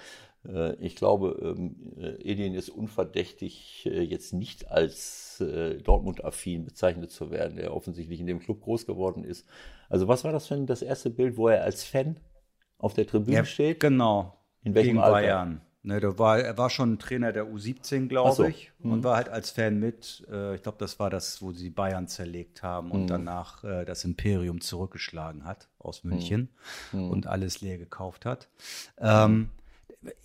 ich 0.79 0.95
glaube, 0.95 1.55
ähm, 1.57 1.75
äh, 1.99 2.31
Edin 2.31 2.53
ist 2.53 2.69
unverdächtig, 2.69 3.83
jetzt 3.83 4.31
nicht 4.31 4.71
als 4.71 5.43
Dortmund-affin 5.83 6.63
bezeichnet 6.63 7.11
zu 7.11 7.31
werden, 7.31 7.57
der 7.57 7.75
offensichtlich 7.75 8.21
in 8.21 8.27
dem 8.27 8.39
Club 8.39 8.61
groß 8.61 8.85
geworden 8.85 9.25
ist. 9.25 9.45
Also 9.89 10.07
was 10.07 10.23
war 10.23 10.31
das 10.31 10.47
für 10.47 10.55
das 10.61 10.81
erste 10.81 11.09
Bild, 11.09 11.35
wo 11.35 11.49
er 11.49 11.65
als 11.65 11.83
Fan 11.83 12.17
auf 12.77 12.93
der 12.93 13.07
Tribüne 13.07 13.37
ja, 13.37 13.45
steht? 13.45 13.81
Genau. 13.81 14.37
In 14.63 14.73
welchem 14.73 14.91
Gegen 14.91 14.99
Alter? 14.99 15.11
Bayern. 15.11 15.61
Ne, 15.87 16.01
der 16.01 16.19
war, 16.19 16.37
er 16.37 16.57
war 16.57 16.69
schon 16.69 16.99
Trainer 16.99 17.31
der 17.31 17.45
U17, 17.45 18.09
glaube 18.09 18.35
so. 18.35 18.43
ich, 18.43 18.73
mhm. 18.79 18.91
und 18.91 19.03
war 19.05 19.15
halt 19.15 19.29
als 19.29 19.51
Fan 19.51 19.79
mit. 19.79 20.27
Äh, 20.29 20.55
ich 20.55 20.61
glaube, 20.61 20.77
das 20.79 20.99
war 20.99 21.09
das, 21.09 21.41
wo 21.41 21.53
sie 21.53 21.69
Bayern 21.69 22.09
zerlegt 22.09 22.61
haben 22.61 22.91
und 22.91 23.03
mhm. 23.03 23.07
danach 23.07 23.63
äh, 23.63 23.85
das 23.85 24.03
Imperium 24.03 24.59
zurückgeschlagen 24.59 25.45
hat 25.45 25.69
aus 25.79 26.03
mhm. 26.03 26.09
München 26.09 26.49
mhm. 26.91 27.09
und 27.09 27.27
alles 27.27 27.61
leer 27.61 27.77
gekauft 27.77 28.25
hat. 28.25 28.49
Ähm, 28.99 29.47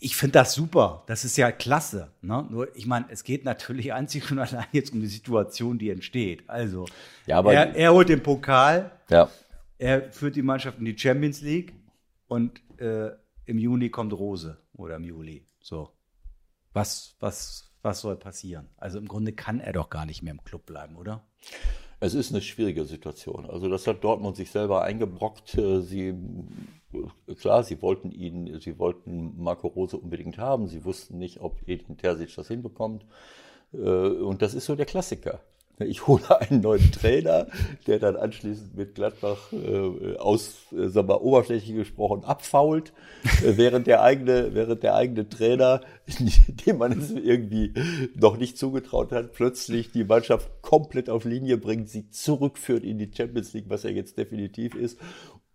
ich 0.01 0.17
finde 0.17 0.33
das 0.33 0.53
super. 0.53 1.05
Das 1.07 1.25
ist 1.25 1.37
ja 1.37 1.53
klasse. 1.53 2.11
Ne? 2.23 2.45
Nur, 2.51 2.77
ich 2.77 2.89
meine, 2.89 3.07
es 3.11 3.23
geht 3.23 3.45
natürlich 3.45 3.93
einzig 3.93 4.33
und 4.33 4.41
allein 4.41 4.67
jetzt 4.73 4.93
um 4.93 4.99
die 4.99 5.07
Situation, 5.07 5.79
die 5.79 5.91
entsteht. 5.91 6.43
Also, 6.51 6.87
ja, 7.27 7.41
er, 7.41 7.73
er 7.77 7.93
holt 7.93 8.09
den 8.09 8.25
Pokal, 8.25 8.91
ja. 9.09 9.31
er 9.79 10.11
führt 10.11 10.35
die 10.35 10.43
Mannschaft 10.43 10.81
in 10.81 10.87
die 10.87 10.99
Champions 10.99 11.41
League 11.41 11.73
und 12.27 12.61
äh, 12.81 13.11
im 13.45 13.59
Juni 13.59 13.91
kommt 13.91 14.13
Rose 14.13 14.59
oder 14.75 14.97
im 14.97 15.05
Juli. 15.05 15.47
So. 15.63 15.91
Was, 16.73 17.17
was, 17.21 17.73
was 17.83 18.01
soll 18.01 18.17
passieren? 18.17 18.69
Also 18.77 18.99
im 18.99 19.09
Grunde 19.09 19.33
kann 19.33 19.61
er 19.61 19.73
doch 19.73 19.91
gar 19.91 20.07
nicht 20.07 20.23
mehr 20.23 20.33
im 20.33 20.45
Club 20.45 20.67
bleiben, 20.67 20.97
oder? 20.97 21.27
Es 22.01 22.15
ist 22.15 22.33
eine 22.33 22.43
schwierige 22.43 22.85
Situation. 22.85 23.47
Also 23.47 23.69
das 23.69 23.87
hat 23.87 24.03
Dortmund 24.03 24.37
sich 24.37 24.51
selber 24.51 24.83
eingebrockt. 24.83 25.57
Äh, 25.57 25.83
sie, 25.83 26.15
klar, 27.39 27.63
sie 27.63 27.81
wollten 27.81 28.11
ihn, 28.11 28.59
sie 28.61 28.79
wollten 28.79 29.41
Marco 29.41 29.69
Rose 29.69 29.97
unbedingt 29.97 30.37
haben. 30.37 30.67
Sie 30.67 30.85
wussten 30.85 31.19
nicht, 31.19 31.41
ob 31.41 31.61
Edin 31.69 31.97
Terzic 31.97 32.35
das 32.35 32.49
hinbekommt. 32.49 33.07
Äh, 33.73 33.79
und 33.79 34.43
das 34.43 34.55
ist 34.55 34.67
so 34.67 34.75
der 34.75 34.87
Klassiker. 34.87 35.43
Ich 35.87 36.07
hole 36.07 36.41
einen 36.41 36.61
neuen 36.61 36.91
Trainer, 36.93 37.47
der 37.87 37.99
dann 37.99 38.17
anschließend 38.17 38.77
mit 38.77 38.95
Gladbach 38.95 39.53
äh, 39.53 40.17
aus, 40.17 40.67
äh, 40.73 40.89
sagen 40.89 41.09
wir, 41.09 41.23
oberflächlich 41.23 41.77
gesprochen 41.77 42.25
abfault, 42.25 42.93
äh, 43.25 43.57
während 43.57 43.87
der 43.87 44.03
eigene, 44.03 44.55
während 44.55 44.83
der 44.83 44.95
eigene 44.95 45.29
Trainer, 45.29 45.81
dem 46.67 46.79
man 46.79 46.93
es 46.93 47.11
irgendwie 47.11 47.75
noch 48.15 48.37
nicht 48.37 48.59
zugetraut 48.59 49.13
hat, 49.13 49.33
plötzlich 49.33 49.93
die 49.93 50.05
Mannschaft 50.05 50.51
komplett 50.63 51.11
auf 51.11 51.25
Linie 51.25 51.59
bringt, 51.59 51.89
sie 51.89 52.11
zurückführt 52.11 52.85
in 52.85 52.99
die 52.99 53.11
Champions 53.15 53.53
League, 53.53 53.67
was 53.69 53.85
er 53.85 53.93
jetzt 53.93 54.19
definitiv 54.19 54.75
ist, 54.75 54.99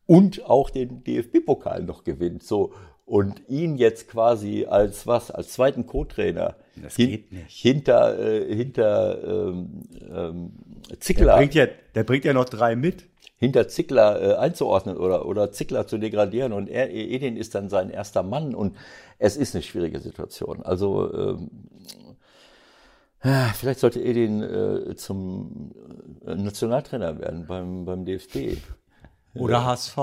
und 0.06 0.46
auch 0.46 0.70
den 0.70 1.04
DFB-Pokal 1.04 1.84
noch 1.84 2.04
gewinnt. 2.04 2.44
So 2.44 2.74
und 3.08 3.48
ihn 3.48 3.78
jetzt 3.78 4.10
quasi 4.10 4.66
als 4.66 5.08
was, 5.08 5.32
als 5.32 5.54
zweiten 5.54 5.86
Co-Trainer 5.86 6.58
hin, 6.96 7.24
hinter 7.48 8.20
äh, 8.20 8.56
hinter 8.56 9.24
ähm, 9.24 9.84
ähm, 10.10 10.52
Zickler. 11.00 11.26
Der 11.26 11.38
bringt, 11.38 11.54
ja, 11.56 11.68
der 11.96 12.04
bringt 12.04 12.26
ja 12.26 12.34
noch 12.34 12.46
drei 12.46 12.76
mit. 12.76 13.06
Hinter 13.40 13.68
Zickler 13.68 14.22
äh, 14.22 14.34
einzuordnen 14.38 14.98
oder 14.98 15.28
oder 15.28 15.52
Zickler 15.52 15.86
zu 15.86 16.00
degradieren 16.00 16.54
und 16.54 16.70
er, 16.70 16.92
Edin 16.92 17.38
ist 17.38 17.54
dann 17.54 17.70
sein 17.70 17.92
erster 17.92 18.24
Mann 18.24 18.56
und 18.56 18.76
es 19.20 19.38
ist 19.38 19.54
eine 19.54 19.62
schwierige 19.62 20.00
Situation. 20.00 20.64
Also 20.64 21.14
ähm, 21.14 21.50
Vielleicht 23.56 23.80
sollte 23.80 24.02
Edin 24.02 24.44
äh, 24.44 24.96
zum 24.96 25.72
äh, 26.26 26.36
Nationaltrainer 26.36 27.20
werden 27.20 27.48
beim, 27.48 27.84
beim 27.84 28.06
DFB. 28.06 28.58
Oder 29.34 29.66
HSV. 29.66 29.98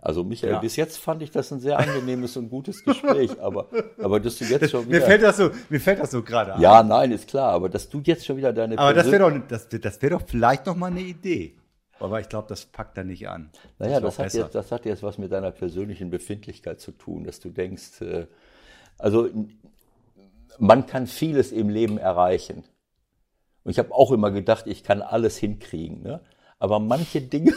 Also 0.00 0.22
Michael, 0.22 0.52
ja. 0.52 0.58
bis 0.60 0.76
jetzt 0.76 0.98
fand 0.98 1.22
ich 1.22 1.30
das 1.30 1.52
ein 1.52 1.60
sehr 1.60 1.78
angenehmes 1.78 2.36
und 2.36 2.48
gutes 2.50 2.84
Gespräch, 2.84 3.40
aber, 3.40 3.68
aber 4.00 4.20
dass 4.20 4.38
du 4.38 4.44
jetzt 4.44 4.70
schon 4.70 4.86
wieder... 4.86 5.00
Mir 5.00 5.04
fällt 5.04 5.22
das 5.22 5.36
so, 5.36 5.50
mir 5.68 5.80
fällt 5.80 5.98
das 5.98 6.12
so 6.12 6.22
gerade 6.22 6.54
an. 6.54 6.60
Ja, 6.60 6.82
nein, 6.82 7.10
ist 7.10 7.28
klar, 7.28 7.52
aber 7.52 7.68
dass 7.68 7.88
du 7.88 8.00
jetzt 8.04 8.24
schon 8.24 8.36
wieder 8.36 8.52
deine... 8.52 8.78
Aber 8.78 8.94
das 8.94 9.10
wäre 9.10 9.28
doch, 9.28 9.48
das, 9.48 9.68
das 9.68 10.00
wäre 10.00 10.18
doch 10.18 10.22
vielleicht 10.26 10.66
noch 10.66 10.76
mal 10.76 10.86
eine 10.86 11.00
Idee. 11.00 11.56
Aber 11.98 12.20
ich 12.20 12.28
glaube, 12.28 12.46
das 12.48 12.64
packt 12.64 12.96
er 12.96 13.02
nicht 13.02 13.28
an. 13.28 13.50
Naja, 13.80 13.98
das, 13.98 14.16
das 14.16 14.26
hat, 14.26 14.34
jetzt, 14.34 14.54
das 14.54 14.70
hat 14.70 14.84
jetzt 14.84 15.02
was 15.02 15.18
mit 15.18 15.32
deiner 15.32 15.50
persönlichen 15.50 16.10
Befindlichkeit 16.10 16.80
zu 16.80 16.92
tun, 16.92 17.24
dass 17.24 17.40
du 17.40 17.50
denkst, 17.50 18.00
äh, 18.02 18.26
also 18.98 19.28
man 20.60 20.86
kann 20.86 21.08
vieles 21.08 21.50
im 21.50 21.68
Leben 21.68 21.98
erreichen. 21.98 22.62
Und 23.64 23.72
ich 23.72 23.80
habe 23.80 23.92
auch 23.92 24.12
immer 24.12 24.30
gedacht, 24.30 24.68
ich 24.68 24.84
kann 24.84 25.02
alles 25.02 25.38
hinkriegen. 25.38 26.02
Ne? 26.02 26.20
Aber 26.60 26.78
manche 26.78 27.20
Dinge... 27.20 27.52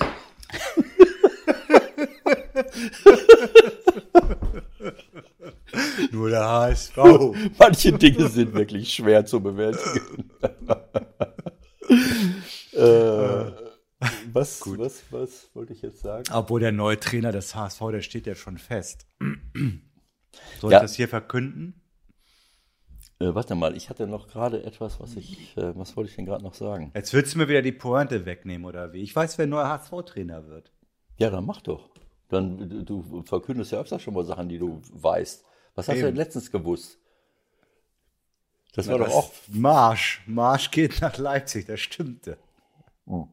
Nur 6.12 6.30
der 6.30 6.48
HSV. 6.48 6.98
Manche 7.60 7.94
Dinge 7.94 8.30
sind 8.30 8.54
wirklich 8.54 8.94
schwer 8.94 9.26
zu 9.26 9.42
bewältigen. 9.42 10.30
äh, 12.74 13.52
was, 14.34 14.60
Gut. 14.60 14.80
was, 14.80 15.04
was 15.12 15.50
wollte 15.54 15.74
ich 15.74 15.82
jetzt 15.82 16.02
sagen? 16.02 16.24
Obwohl 16.32 16.60
der 16.60 16.72
neue 16.72 17.00
Trainer 17.00 17.32
des 17.32 17.56
HSV, 17.56 17.80
der 17.92 18.02
steht 18.02 18.28
ja 18.28 18.36
schon 18.36 18.58
fest. 18.58 19.08
Soll 20.60 20.72
ja. 20.72 20.78
ich 20.78 20.82
das 20.82 20.96
hier 20.96 21.08
verkünden? 21.08 21.82
Äh, 23.20 23.36
warte 23.36 23.56
mal, 23.56 23.76
ich 23.76 23.90
hatte 23.90 24.08
noch 24.08 24.28
gerade 24.28 24.64
etwas, 24.64 25.00
was 25.00 25.16
ich, 25.16 25.56
äh, 25.58 25.78
was 25.78 25.96
wollte 25.96 26.10
ich 26.10 26.16
denn 26.16 26.26
gerade 26.26 26.44
noch 26.44 26.56
sagen? 26.56 26.92
Jetzt 26.96 27.14
willst 27.14 27.36
du 27.36 27.38
mir 27.38 27.48
wieder 27.48 27.62
die 27.62 27.72
Pointe 27.72 28.26
wegnehmen, 28.26 28.66
oder 28.66 28.94
wie? 28.94 29.04
Ich 29.04 29.16
weiß, 29.16 29.38
wer 29.38 29.46
neuer 29.46 29.70
HSV-Trainer 29.70 30.48
wird. 30.48 30.72
Ja, 31.18 31.30
dann 31.30 31.46
mach 31.46 31.62
doch. 31.62 31.92
Dann, 32.32 32.86
du 32.86 33.24
verkündest 33.24 33.74
ja 33.74 33.80
öfter 33.80 34.00
schon 34.00 34.14
mal 34.14 34.24
Sachen, 34.24 34.48
die 34.48 34.58
du 34.58 34.82
weißt. 34.94 35.44
Was 35.76 35.88
hast 35.88 35.96
Eben. 35.96 36.02
du 36.02 36.08
denn 36.08 36.16
letztens 36.16 36.50
gewusst? 36.50 36.98
Das 38.74 38.86
Na, 38.86 38.94
war 38.94 39.00
doch 39.00 39.14
auch. 39.14 39.32
Marsch. 39.50 40.24
Marsch 40.28 40.72
geht 40.72 41.02
nach 41.02 41.18
Leipzig, 41.18 41.66
das 41.66 41.82
stimmte. 41.82 42.38
Hm. 43.06 43.28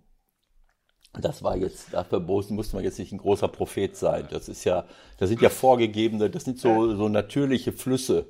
Das 1.12 1.42
war 1.42 1.57
jetzt, 1.57 1.94
dafür 1.94 2.20
musste 2.20 2.74
man 2.74 2.84
jetzt 2.84 2.99
nicht 2.99 3.12
ein 3.12 3.18
großer 3.18 3.49
Prophet 3.49 3.96
sein. 3.96 4.26
Das 4.30 4.49
ist 4.49 4.64
ja, 4.64 4.84
das 5.18 5.28
sind 5.28 5.40
ja 5.40 5.49
vorgegebene, 5.49 6.28
das 6.28 6.44
sind 6.44 6.59
so, 6.59 6.94
so 6.96 7.09
natürliche 7.09 7.72
Flüsse. 7.72 8.26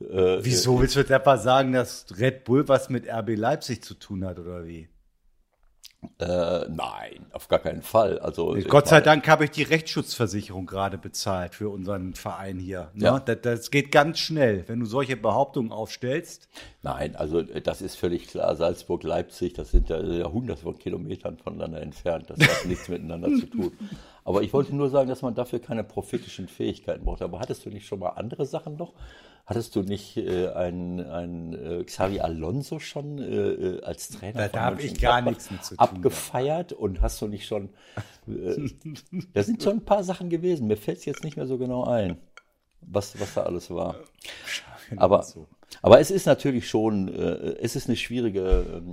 Äh, 0.00 0.38
Wieso 0.42 0.80
willst 0.80 0.96
du 0.96 1.00
etwa 1.00 1.36
sagen, 1.36 1.72
dass 1.72 2.06
Red 2.18 2.44
Bull 2.44 2.66
was 2.66 2.88
mit 2.88 3.06
RB 3.06 3.36
Leipzig 3.36 3.84
zu 3.84 3.94
tun 3.94 4.24
hat, 4.24 4.38
oder 4.38 4.66
wie? 4.66 4.88
Äh, 6.20 6.68
nein, 6.68 7.26
auf 7.32 7.48
gar 7.48 7.58
keinen 7.58 7.82
Fall. 7.82 8.20
Also 8.20 8.56
Gott 8.68 8.86
sei 8.86 9.00
Dank 9.00 9.26
habe 9.26 9.44
ich 9.44 9.50
die 9.50 9.64
Rechtsschutzversicherung 9.64 10.64
gerade 10.64 10.96
bezahlt 10.96 11.56
für 11.56 11.70
unseren 11.70 12.14
Verein 12.14 12.60
hier. 12.60 12.90
Ne? 12.94 13.06
Ja. 13.06 13.18
Das, 13.18 13.38
das, 13.42 13.70
geht 13.72 13.90
ganz 13.90 14.20
schnell, 14.20 14.62
wenn 14.68 14.78
du 14.78 14.86
solche 14.86 15.16
Behauptungen 15.16 15.72
aufstellst. 15.72 16.48
Nein, 16.82 17.16
also 17.16 17.42
das 17.42 17.82
ist 17.82 17.96
völlig 17.96 18.28
klar. 18.28 18.54
Salzburg, 18.54 19.02
Leipzig, 19.02 19.54
das 19.54 19.72
sind 19.72 19.88
ja 19.88 19.98
hunderte 20.30 20.62
von 20.62 20.78
Kilometern 20.78 21.36
voneinander 21.36 21.80
entfernt. 21.80 22.30
Das 22.30 22.38
hat 22.38 22.66
nichts 22.66 22.88
miteinander 22.88 23.28
zu 23.30 23.46
tun. 23.46 23.72
Aber 24.24 24.42
ich 24.42 24.52
wollte 24.52 24.76
nur 24.76 24.90
sagen, 24.90 25.08
dass 25.08 25.22
man 25.22 25.34
dafür 25.34 25.58
keine 25.58 25.82
prophetischen 25.82 26.46
Fähigkeiten 26.46 27.04
braucht. 27.04 27.22
Aber 27.22 27.40
hattest 27.40 27.66
du 27.66 27.70
nicht 27.70 27.86
schon 27.86 27.98
mal 27.98 28.10
andere 28.10 28.46
Sachen 28.46 28.76
noch? 28.76 28.92
Hattest 29.48 29.74
du 29.76 29.82
nicht 29.82 30.18
äh, 30.18 30.48
einen, 30.48 31.00
einen 31.00 31.54
äh, 31.54 31.82
Xavi 31.82 32.20
Alonso 32.20 32.80
schon 32.80 33.16
äh, 33.16 33.22
äh 33.22 33.82
als 33.82 34.10
Trainer 34.10 34.42
da, 34.42 34.48
da 34.48 34.60
habe 34.60 34.82
ich 34.82 35.00
gar 35.00 35.22
nichts 35.22 35.50
mit 35.50 35.64
zu 35.64 35.74
tun. 35.74 35.78
Abgefeiert 35.78 36.74
und 36.74 37.00
hast 37.00 37.22
du 37.22 37.28
nicht 37.28 37.46
schon. 37.46 37.70
Äh, 38.26 38.68
da 39.32 39.42
sind 39.42 39.62
schon 39.62 39.78
ein 39.78 39.84
paar 39.86 40.04
Sachen 40.04 40.28
gewesen. 40.28 40.66
Mir 40.66 40.76
fällt 40.76 40.98
es 40.98 41.06
jetzt 41.06 41.24
nicht 41.24 41.38
mehr 41.38 41.46
so 41.46 41.56
genau 41.56 41.84
ein, 41.84 42.18
was, 42.82 43.18
was 43.18 43.32
da 43.32 43.44
alles 43.44 43.70
war. 43.70 43.96
Aber, 44.96 45.24
aber 45.80 45.98
es 45.98 46.10
ist 46.10 46.26
natürlich 46.26 46.68
schon, 46.68 47.08
äh, 47.08 47.56
es 47.62 47.74
ist 47.74 47.88
eine 47.88 47.96
schwierige, 47.96 48.42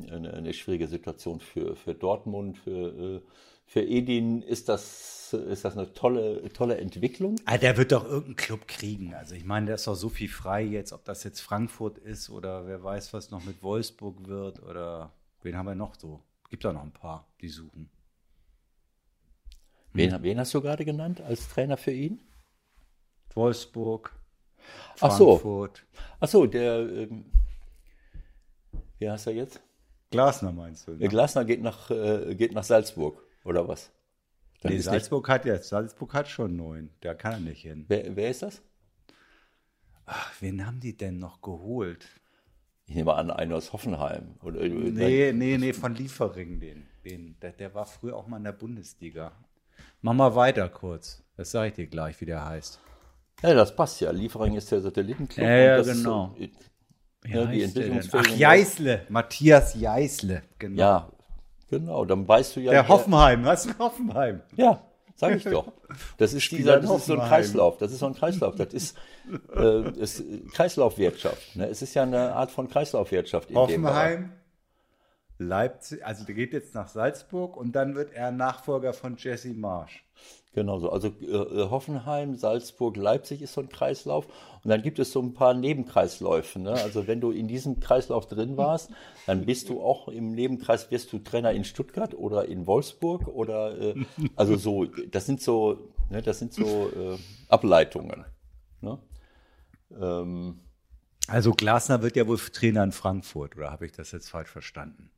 äh, 0.09 0.13
eine, 0.13 0.35
eine 0.35 0.53
schwierige 0.53 0.87
Situation 0.87 1.41
für, 1.41 1.75
für 1.75 1.93
Dortmund, 1.93 2.57
für, 2.59 3.17
äh, 3.17 3.21
für 3.65 3.81
Edin 3.81 4.41
ist 4.41 4.69
das, 4.69 5.14
ist 5.35 5.65
das 5.65 5.77
eine 5.77 5.93
tolle, 5.93 6.47
tolle 6.53 6.77
Entwicklung. 6.77 7.35
Ah, 7.45 7.57
der 7.57 7.77
wird 7.77 7.91
doch 7.91 8.03
irgendeinen 8.03 8.35
Club 8.35 8.67
kriegen. 8.67 9.13
Also 9.13 9.35
ich 9.35 9.45
meine, 9.45 9.67
der 9.67 9.75
ist 9.75 9.87
doch 9.87 9.95
so 9.95 10.09
viel 10.09 10.29
frei 10.29 10.63
jetzt, 10.63 10.93
ob 10.93 11.05
das 11.05 11.23
jetzt 11.23 11.41
Frankfurt 11.41 11.97
ist 11.97 12.29
oder 12.29 12.67
wer 12.67 12.83
weiß, 12.83 13.13
was 13.13 13.31
noch 13.31 13.43
mit 13.43 13.61
Wolfsburg 13.63 14.27
wird 14.27 14.61
oder 14.63 15.11
wen 15.41 15.57
haben 15.57 15.67
wir 15.67 15.75
noch 15.75 15.95
so? 15.95 16.21
Gibt 16.49 16.65
da 16.65 16.73
noch 16.73 16.83
ein 16.83 16.91
paar, 16.91 17.27
die 17.41 17.49
suchen. 17.49 17.89
Wen, 19.93 20.13
hm. 20.13 20.23
wen 20.23 20.39
hast 20.39 20.53
du 20.53 20.61
gerade 20.61 20.85
genannt 20.85 21.21
als 21.21 21.47
Trainer 21.49 21.77
für 21.77 21.91
ihn? 21.91 22.21
Wolfsburg, 23.33 24.13
Frankfurt. 24.95 25.85
Ach 26.19 26.27
so, 26.27 26.43
Ach 26.43 26.45
so 26.45 26.45
der, 26.45 26.79
ähm, 26.89 27.25
wie 28.99 29.09
heißt 29.09 29.27
er 29.27 29.33
jetzt? 29.33 29.61
Glasner 30.11 30.51
meinst 30.51 30.87
du? 30.87 30.91
Ne? 30.91 31.07
Glasner 31.07 31.45
geht 31.45 31.61
nach, 31.61 31.89
äh, 31.91 32.35
geht 32.35 32.53
nach 32.53 32.63
Salzburg. 32.63 33.21
Oder 33.43 33.67
was? 33.67 33.91
Dann 34.61 34.73
nee, 34.73 34.79
Salzburg 34.79 35.27
hat 35.29 35.45
jetzt, 35.45 35.69
Salzburg 35.69 36.13
hat 36.13 36.27
schon 36.27 36.55
neun. 36.55 36.89
Da 37.01 37.13
kann 37.13 37.33
er 37.33 37.39
nicht 37.39 37.61
hin. 37.61 37.85
Wer, 37.87 38.15
wer 38.15 38.29
ist 38.29 38.41
das? 38.41 38.61
Ach, 40.05 40.31
wen 40.39 40.65
haben 40.65 40.79
die 40.79 40.95
denn 40.95 41.19
noch 41.19 41.41
geholt? 41.41 42.07
Ich 42.87 42.95
nehme 42.95 43.13
an, 43.15 43.31
einen 43.31 43.53
aus 43.53 43.73
Hoffenheim. 43.73 44.35
Oder, 44.43 44.61
nee, 44.67 45.31
nee, 45.33 45.57
nee, 45.57 45.73
von 45.73 45.95
Liefering, 45.95 46.59
den. 46.59 46.87
den 47.03 47.35
der, 47.41 47.51
der 47.51 47.73
war 47.73 47.85
früher 47.85 48.15
auch 48.15 48.27
mal 48.27 48.37
in 48.37 48.43
der 48.43 48.51
Bundesliga. 48.51 49.31
Mach 50.01 50.13
mal 50.13 50.35
weiter 50.35 50.69
kurz. 50.69 51.23
Das 51.35 51.51
sage 51.51 51.69
ich 51.69 51.73
dir 51.73 51.87
gleich, 51.87 52.21
wie 52.21 52.25
der 52.25 52.45
heißt. 52.45 52.79
Ja, 53.41 53.53
das 53.53 53.75
passt 53.75 53.99
ja. 54.01 54.11
Liefering 54.11 54.55
ist 54.55 54.71
der 54.71 54.81
Satellitenclub. 54.81 55.45
Ja, 55.45 55.57
ja 55.57 55.81
genau. 55.81 56.35
So, 56.37 56.47
ja, 57.27 57.45
die 57.45 58.09
Ach, 58.13 58.27
Jeißle. 58.37 59.07
Matthias 59.09 59.73
Jeißle. 59.73 60.43
Genau. 60.59 60.79
Ja, 60.79 61.11
Genau, 61.69 62.05
dann 62.05 62.27
weißt 62.27 62.55
du 62.55 62.59
ja. 62.59 62.71
Der 62.71 62.87
Hoffenheim, 62.87 63.43
was 63.45 63.65
ist 63.65 63.79
Hoffenheim? 63.79 64.41
Ja, 64.55 64.81
sag 65.15 65.35
ich 65.35 65.43
doch. 65.43 65.71
Das 66.17 66.33
ist 66.33 66.51
dieser, 66.51 66.79
das 66.79 66.89
ist 66.89 67.05
so 67.07 67.13
ein 67.13 67.27
Kreislauf. 67.27 67.77
Das 67.77 67.91
ist 67.91 67.99
so 67.99 68.05
ein 68.05 68.13
Kreislauf. 68.13 68.55
Das 68.55 68.73
ist, 68.73 68.97
äh, 69.55 69.89
ist 69.99 70.23
Kreislaufwirtschaft. 70.53 71.55
Ne? 71.55 71.67
Es 71.67 71.81
ist 71.81 71.93
ja 71.95 72.03
eine 72.03 72.33
Art 72.33 72.51
von 72.51 72.67
Kreislaufwirtschaft. 72.67 73.49
In 73.49 73.57
Hoffenheim, 73.57 74.33
Leipzig, 75.37 76.05
also 76.05 76.23
der 76.23 76.35
geht 76.35 76.53
jetzt 76.53 76.75
nach 76.75 76.87
Salzburg 76.87 77.57
und 77.57 77.73
dann 77.73 77.95
wird 77.95 78.13
er 78.13 78.31
Nachfolger 78.31 78.93
von 78.93 79.17
Jesse 79.17 79.53
Marsch. 79.53 80.05
Genau 80.55 80.79
so. 80.79 80.89
Also 80.89 81.09
äh, 81.21 81.25
äh, 81.25 81.69
Hoffenheim, 81.69 82.35
Salzburg, 82.35 82.95
Leipzig 82.95 83.41
ist 83.41 83.53
so 83.53 83.61
ein 83.61 83.67
Kreislauf. 83.67 84.25
Und 84.63 84.69
dann 84.69 84.81
gibt 84.81 84.99
es 84.99 85.11
so 85.11 85.21
ein 85.21 85.33
paar 85.33 85.53
Nebenkreisläufe. 85.53 86.59
Ne? 86.59 86.71
Also 86.71 87.07
wenn 87.07 87.19
du 87.19 87.31
in 87.31 87.49
diesem 87.49 87.81
Kreislauf 87.81 88.25
drin 88.25 88.55
warst, 88.55 88.89
dann 89.27 89.45
bist 89.45 89.67
du 89.67 89.81
auch 89.81 90.07
im 90.07 90.31
Nebenkreis, 90.31 90.89
wirst 90.91 91.11
du 91.11 91.19
Trainer 91.19 91.51
in 91.51 91.65
Stuttgart 91.65 92.13
oder 92.13 92.45
in 92.45 92.65
Wolfsburg 92.67 93.27
oder 93.27 93.77
äh, 93.77 93.95
also 94.37 94.55
so, 94.55 94.85
das 94.85 95.25
sind 95.25 95.41
so, 95.41 95.89
ne, 96.09 96.21
das 96.21 96.39
sind 96.39 96.53
so 96.53 96.89
äh, 96.89 97.17
Ableitungen. 97.49 98.23
Ne? 98.79 98.97
Ähm, 99.99 100.61
also 101.27 101.51
Glasner 101.51 102.01
wird 102.01 102.15
ja 102.15 102.27
wohl 102.27 102.37
Trainer 102.37 102.83
in 102.85 102.93
Frankfurt, 102.93 103.57
oder 103.57 103.71
habe 103.71 103.85
ich 103.85 103.91
das 103.91 104.13
jetzt 104.13 104.29
falsch 104.29 104.49
verstanden? 104.49 105.11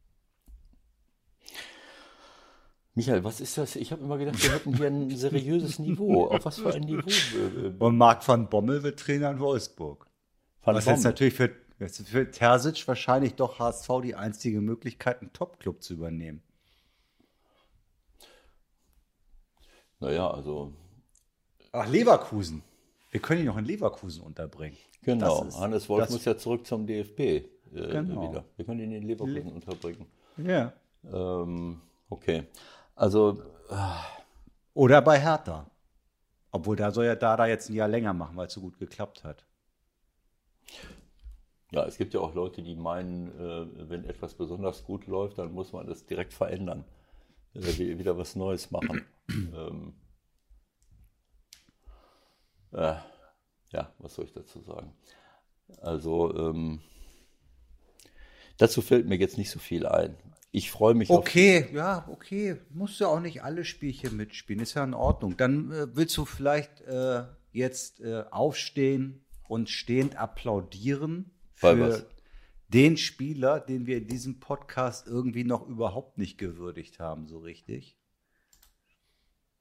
Michael, 2.97 3.23
was 3.23 3.39
ist 3.41 3.55
das? 3.59 3.75
Ich 3.75 3.91
habe 3.91 4.03
immer 4.03 4.17
gedacht, 4.17 4.41
wir 4.43 4.51
hätten 4.53 4.75
hier 4.75 4.87
ein 4.87 5.15
seriöses 5.15 5.77
Niveau. 5.77 6.25
Auf 6.29 6.45
was 6.45 6.57
für 6.57 6.73
ein 6.73 6.81
Niveau? 6.81 7.07
Und 7.85 7.95
Marc 7.95 8.27
van 8.27 8.49
Bommel 8.49 8.81
wird 8.81 8.99
Trainer 8.99 9.29
in 9.29 9.39
Wolfsburg. 9.39 10.07
Van 10.63 10.73
was 10.75 10.85
Bommel. 10.85 10.95
jetzt 10.97 11.03
natürlich 11.03 11.33
für 11.35 11.51
für 11.79 12.31
Terzic 12.31 12.87
wahrscheinlich 12.87 13.35
doch 13.35 13.59
HSV 13.59 13.87
die 14.03 14.15
einzige 14.15 14.61
Möglichkeit, 14.61 15.21
einen 15.21 15.31
Top-Club 15.31 15.83
zu 15.83 15.93
übernehmen. 15.93 16.41
Naja, 19.99 20.29
also. 20.31 20.73
Ach, 21.71 21.87
Leverkusen. 21.87 22.63
Wir 23.11 23.21
können 23.21 23.41
ihn 23.41 23.45
noch 23.45 23.57
in 23.57 23.65
Leverkusen 23.65 24.23
unterbringen. 24.23 24.77
Genau, 25.03 25.43
ist- 25.43 25.59
Hannes 25.59 25.87
Wolf 25.87 26.09
muss 26.09 26.25
ja 26.25 26.35
zurück 26.35 26.65
zum 26.65 26.87
DFB 26.87 27.19
äh, 27.19 27.43
Genau. 27.71 28.29
wieder. 28.29 28.45
Wir 28.55 28.65
können 28.65 28.79
ihn 28.79 28.91
in 28.91 29.03
Leverkusen 29.03 29.51
unterbringen. 29.53 30.07
Ja. 30.37 30.73
Ähm, 31.11 31.79
okay. 32.09 32.43
Also, 32.97 33.37
Oder 34.73 35.01
bei 35.01 35.19
Hertha. 35.19 35.69
Obwohl 36.51 36.75
da 36.77 36.91
soll 36.91 37.05
ja 37.05 37.15
Dada 37.15 37.47
jetzt 37.47 37.69
ein 37.69 37.75
Jahr 37.75 37.87
länger 37.89 38.13
machen, 38.13 38.37
weil 38.37 38.47
es 38.47 38.53
so 38.53 38.61
gut 38.61 38.79
geklappt 38.79 39.23
hat. 39.25 39.45
ja, 41.71 41.85
es 41.85 41.97
gibt 41.97 42.13
ja 42.13 42.19
auch 42.21 42.33
Leute, 42.33 42.61
die 42.61 42.75
meinen, 42.75 43.27
äh, 43.39 43.89
wenn 43.89 44.05
etwas 44.05 44.35
besonders 44.35 44.83
gut 44.85 45.07
läuft, 45.07 45.37
dann 45.37 45.51
muss 45.53 45.73
man 45.73 45.85
das 45.87 46.05
direkt 46.05 46.33
verändern. 46.33 46.85
Äh, 47.55 47.77
wi- 47.79 47.99
wieder 47.99 48.17
was 48.17 48.35
Neues 48.37 48.71
machen. 48.71 49.01
ähm, 49.29 49.95
äh, 52.71 52.95
ja, 53.71 53.93
was 53.99 54.15
soll 54.15 54.25
ich 54.25 54.33
dazu 54.33 54.61
sagen? 54.61 54.93
Also, 55.81 56.35
ähm, 56.35 56.81
dazu 58.57 58.81
fällt 58.81 59.07
mir 59.07 59.17
jetzt 59.17 59.37
nicht 59.37 59.49
so 59.51 59.59
viel 59.59 59.85
ein. 59.85 60.15
Ich 60.51 60.71
freue 60.71 60.93
mich 60.93 61.09
auf 61.09 61.19
Okay, 61.19 61.67
ja, 61.73 62.07
okay. 62.09 62.57
Musst 62.69 62.99
du 62.99 63.05
auch 63.05 63.19
nicht 63.19 63.43
alle 63.43 63.65
Spielchen 63.65 64.15
mitspielen. 64.15 64.61
Ist 64.61 64.73
ja 64.73 64.83
in 64.83 64.93
Ordnung. 64.93 65.37
Dann 65.37 65.71
äh, 65.71 65.95
willst 65.95 66.15
du 66.17 66.25
vielleicht 66.25 66.81
äh, 66.81 67.23
jetzt 67.51 67.99
äh, 68.01 68.23
aufstehen 68.31 69.25
und 69.47 69.69
stehend 69.69 70.15
applaudieren 70.15 71.31
für 71.53 72.07
den 72.69 72.97
Spieler, 72.97 73.59
den 73.59 73.87
wir 73.87 73.97
in 73.97 74.07
diesem 74.07 74.39
Podcast 74.39 75.07
irgendwie 75.07 75.43
noch 75.43 75.67
überhaupt 75.67 76.17
nicht 76.17 76.37
gewürdigt 76.37 76.99
haben, 76.99 77.27
so 77.27 77.39
richtig. 77.39 77.97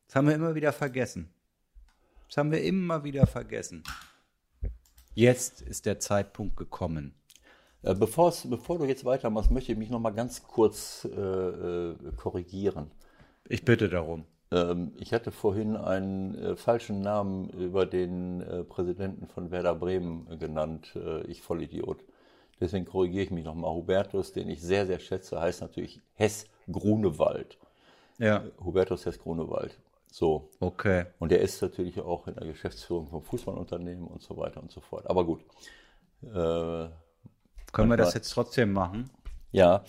Das 0.07 0.17
haben 0.17 0.29
wir 0.29 0.35
immer 0.35 0.55
wieder 0.55 0.73
vergessen. 0.73 1.33
Das 2.29 2.37
haben 2.37 2.51
wir 2.51 2.63
immer 2.63 3.05
wieder 3.05 3.27
vergessen. 3.27 3.85
Jetzt 5.15 5.63
ist 5.63 5.87
der 5.87 6.01
Zeitpunkt 6.01 6.57
gekommen. 6.57 7.15
Äh, 7.87 7.95
bevor 7.95 8.33
du 8.33 8.85
jetzt 8.85 9.05
weitermachst, 9.05 9.51
möchte 9.51 9.73
ich 9.73 9.79
mich 9.79 9.91
noch 9.91 10.01
mal 10.01 10.11
ganz 10.11 10.43
kurz 10.43 11.05
äh, 11.05 11.19
äh, 11.19 11.95
korrigieren. 12.17 12.91
Ich 13.49 13.65
bitte 13.65 13.89
darum. 13.89 14.25
Ähm, 14.51 14.93
ich 14.99 15.13
hatte 15.13 15.31
vorhin 15.31 15.77
einen 15.77 16.35
äh, 16.35 16.57
falschen 16.57 17.01
Namen 17.01 17.49
über 17.51 17.87
den 17.87 18.41
äh, 18.41 18.65
Präsidenten 18.65 19.29
von 19.29 19.53
Werder 19.53 19.77
Bremen 19.77 20.39
genannt. 20.41 20.97
Äh, 20.97 21.23
ich 21.29 21.43
Vollidiot. 21.43 22.05
Deswegen 22.61 22.87
korrigiere 22.87 23.23
ich 23.23 23.31
mich 23.31 23.45
nochmal. 23.45 23.73
Hubertus, 23.73 24.33
den 24.33 24.49
ich 24.49 24.63
sehr, 24.63 24.87
sehr 24.87 24.99
schätze, 24.99 25.41
heißt 25.41 25.61
natürlich 25.61 26.01
Hess 26.15 26.47
Grunewald. 26.71 27.57
Ja, 28.19 28.45
Hubertus 28.65 29.07
Hess 29.07 29.19
Grunewald. 29.19 29.79
So. 30.11 30.49
okay. 30.59 31.05
Und 31.19 31.31
er 31.31 31.41
ist 31.41 31.61
natürlich 31.63 32.01
auch 32.01 32.27
in 32.27 32.35
der 32.35 32.47
Geschäftsführung 32.47 33.07
von 33.07 33.23
Fußballunternehmen 33.23 34.07
und 34.07 34.23
so 34.23 34.37
weiter 34.37 34.61
und 34.61 34.73
so 34.73 34.81
fort. 34.81 35.09
Aber 35.09 35.25
gut. 35.25 35.45
Äh, 36.23 36.89
Können 37.73 37.91
wir 37.91 37.97
das 37.97 38.15
jetzt 38.15 38.31
trotzdem 38.31 38.73
machen? 38.73 39.11
Ja, 39.53 39.85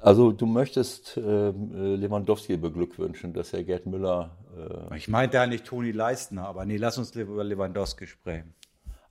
also 0.00 0.32
du 0.32 0.44
möchtest 0.44 1.16
ähm, 1.16 1.72
äh, 1.74 1.96
Lewandowski 1.96 2.58
beglückwünschen, 2.58 3.32
dass 3.32 3.52
er 3.54 3.64
Gerd 3.64 3.86
Müller, 3.86 4.36
äh, 4.54 4.60
also 4.60 4.94
Ich 4.96 5.08
meinte 5.08 5.38
ja 5.38 5.46
nicht 5.46 5.64
Toni 5.64 5.92
Leistner, 5.92 6.46
aber 6.46 6.66
nee, 6.66 6.76
lass 6.76 6.98
uns 6.98 7.14
lieber 7.14 7.32
über 7.32 7.44
Lewandowski 7.44 8.06
sprechen. 8.06 8.54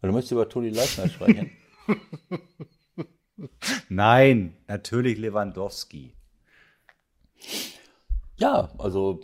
du 0.02 0.12
möchtest 0.12 0.34
über 0.34 0.48
Toni 0.48 0.70
Leitner 0.70 1.10
sprechen. 1.10 1.52
Nein, 3.90 4.56
natürlich 4.68 5.18
Lewandowski. 5.18 6.14
ja, 8.38 8.70
also 8.78 9.20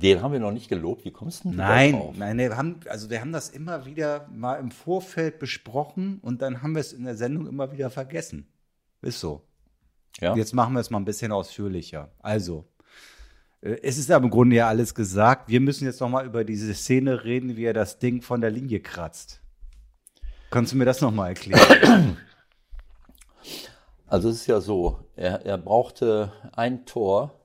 den 0.00 0.22
haben 0.22 0.32
wir 0.32 0.38
noch 0.40 0.52
nicht 0.52 0.68
gelobt. 0.68 1.04
Wie 1.04 1.10
kommst 1.10 1.44
du 1.44 1.48
denn 1.48 1.58
Nein, 1.58 1.92
drauf? 1.92 2.14
nein, 2.16 2.38
wir 2.38 2.56
haben, 2.56 2.80
also 2.88 3.10
wir 3.10 3.20
haben 3.20 3.32
das 3.32 3.48
immer 3.50 3.84
wieder 3.84 4.28
mal 4.32 4.54
im 4.56 4.70
Vorfeld 4.70 5.40
besprochen 5.40 6.20
und 6.22 6.40
dann 6.40 6.62
haben 6.62 6.74
wir 6.74 6.80
es 6.80 6.92
in 6.92 7.04
der 7.04 7.16
Sendung 7.16 7.46
immer 7.48 7.72
wieder 7.72 7.90
vergessen. 7.90 8.46
Ist 9.02 9.18
so. 9.18 9.44
Ja? 10.20 10.36
Jetzt 10.36 10.54
machen 10.54 10.74
wir 10.74 10.80
es 10.80 10.90
mal 10.90 10.98
ein 10.98 11.04
bisschen 11.04 11.32
ausführlicher. 11.32 12.12
Also, 12.20 12.68
äh, 13.60 13.76
es 13.82 13.98
ist 13.98 14.10
aber 14.10 14.24
im 14.24 14.30
Grunde 14.30 14.56
ja 14.56 14.68
alles 14.68 14.94
gesagt. 14.94 15.48
Wir 15.48 15.60
müssen 15.60 15.84
jetzt 15.84 16.00
noch 16.00 16.08
mal 16.08 16.24
über 16.24 16.44
diese 16.44 16.72
Szene 16.74 17.24
reden, 17.24 17.56
wie 17.56 17.64
er 17.64 17.74
das 17.74 17.98
Ding 17.98 18.22
von 18.22 18.40
der 18.40 18.50
Linie 18.50 18.80
kratzt. 18.80 19.40
Kannst 20.50 20.72
du 20.72 20.76
mir 20.76 20.84
das 20.84 21.00
noch 21.00 21.12
mal 21.12 21.28
erklären? 21.28 22.16
Also 24.06 24.30
es 24.30 24.36
ist 24.36 24.46
ja 24.46 24.60
so, 24.60 25.00
er, 25.16 25.44
er 25.44 25.58
brauchte 25.58 26.32
ein 26.52 26.86
Tor, 26.86 27.37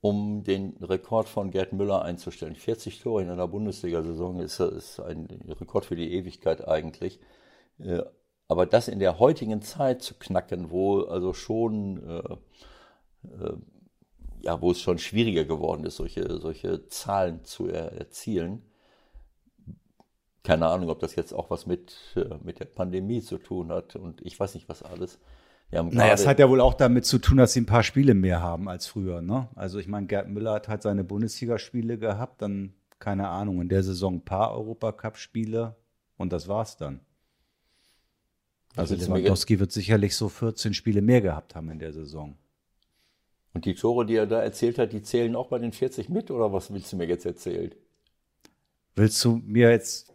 um 0.00 0.44
den 0.44 0.76
Rekord 0.80 1.28
von 1.28 1.50
Gerd 1.50 1.72
Müller 1.72 2.02
einzustellen. 2.02 2.54
40 2.54 3.00
Tore 3.00 3.22
in 3.22 3.30
einer 3.30 3.48
Bundesliga-Saison 3.48 4.40
ist, 4.40 4.60
ist 4.60 5.00
ein 5.00 5.26
Rekord 5.60 5.84
für 5.84 5.96
die 5.96 6.12
Ewigkeit 6.14 6.66
eigentlich. 6.66 7.20
Äh, 7.78 8.02
Aber 8.48 8.66
das 8.66 8.88
in 8.88 8.98
der 8.98 9.18
heutigen 9.18 9.62
Zeit 9.62 10.02
zu 10.02 10.14
knacken, 10.14 10.70
wo 10.70 11.02
also 11.02 11.34
schon 11.34 12.02
äh, 12.08 12.36
äh, 13.28 13.56
ja, 14.42 14.60
wo 14.60 14.70
es 14.70 14.80
schon 14.80 14.98
schwieriger 14.98 15.44
geworden 15.44 15.84
ist, 15.84 15.96
solche, 15.96 16.40
solche 16.40 16.86
Zahlen 16.88 17.44
zu 17.44 17.68
er, 17.68 17.92
erzielen. 17.92 18.62
Keine 20.42 20.68
Ahnung, 20.68 20.88
ob 20.88 21.00
das 21.00 21.16
jetzt 21.16 21.34
auch 21.34 21.50
was 21.50 21.66
mit, 21.66 21.94
äh, 22.16 22.36
mit 22.42 22.60
der 22.60 22.64
Pandemie 22.64 23.20
zu 23.20 23.38
tun 23.38 23.70
hat 23.70 23.96
und 23.96 24.22
ich 24.22 24.38
weiß 24.40 24.54
nicht, 24.54 24.68
was 24.68 24.82
alles. 24.82 25.18
Naja, 25.72 26.14
es 26.14 26.26
hat 26.26 26.40
ja 26.40 26.48
wohl 26.48 26.60
auch 26.60 26.74
damit 26.74 27.04
zu 27.04 27.18
tun, 27.18 27.36
dass 27.36 27.52
sie 27.52 27.60
ein 27.60 27.66
paar 27.66 27.84
Spiele 27.84 28.14
mehr 28.14 28.42
haben 28.42 28.68
als 28.68 28.86
früher. 28.86 29.22
Ne? 29.22 29.48
Also 29.54 29.78
ich 29.78 29.86
meine, 29.86 30.06
Gerd 30.06 30.28
Müller 30.28 30.54
hat 30.54 30.68
halt 30.68 30.82
seine 30.82 31.04
Bundesligaspiele 31.04 31.96
gehabt, 31.96 32.42
dann, 32.42 32.74
keine 32.98 33.28
Ahnung, 33.28 33.60
in 33.60 33.68
der 33.68 33.84
Saison 33.84 34.16
ein 34.16 34.24
paar 34.24 34.52
Europacup-Spiele 34.52 35.76
und 36.16 36.32
das 36.32 36.48
war's 36.48 36.76
dann. 36.76 37.00
Also 38.76 38.94
Lewandowski 38.94 39.60
wird 39.60 39.72
sicherlich 39.72 40.16
so 40.16 40.28
14 40.28 40.74
Spiele 40.74 41.02
mehr 41.02 41.20
gehabt 41.20 41.54
haben 41.54 41.70
in 41.70 41.78
der 41.78 41.92
Saison. 41.92 42.36
Und 43.52 43.64
die 43.64 43.74
Tore, 43.74 44.06
die 44.06 44.14
er 44.14 44.26
da 44.26 44.40
erzählt 44.40 44.78
hat, 44.78 44.92
die 44.92 45.02
zählen 45.02 45.34
auch 45.34 45.48
bei 45.48 45.58
den 45.58 45.72
40 45.72 46.08
mit 46.08 46.30
oder 46.30 46.52
was 46.52 46.72
willst 46.72 46.92
du 46.92 46.96
mir 46.96 47.06
jetzt 47.06 47.26
erzählen? 47.26 47.74
Willst 48.94 49.24
du 49.24 49.40
mir 49.44 49.70
jetzt 49.70 50.09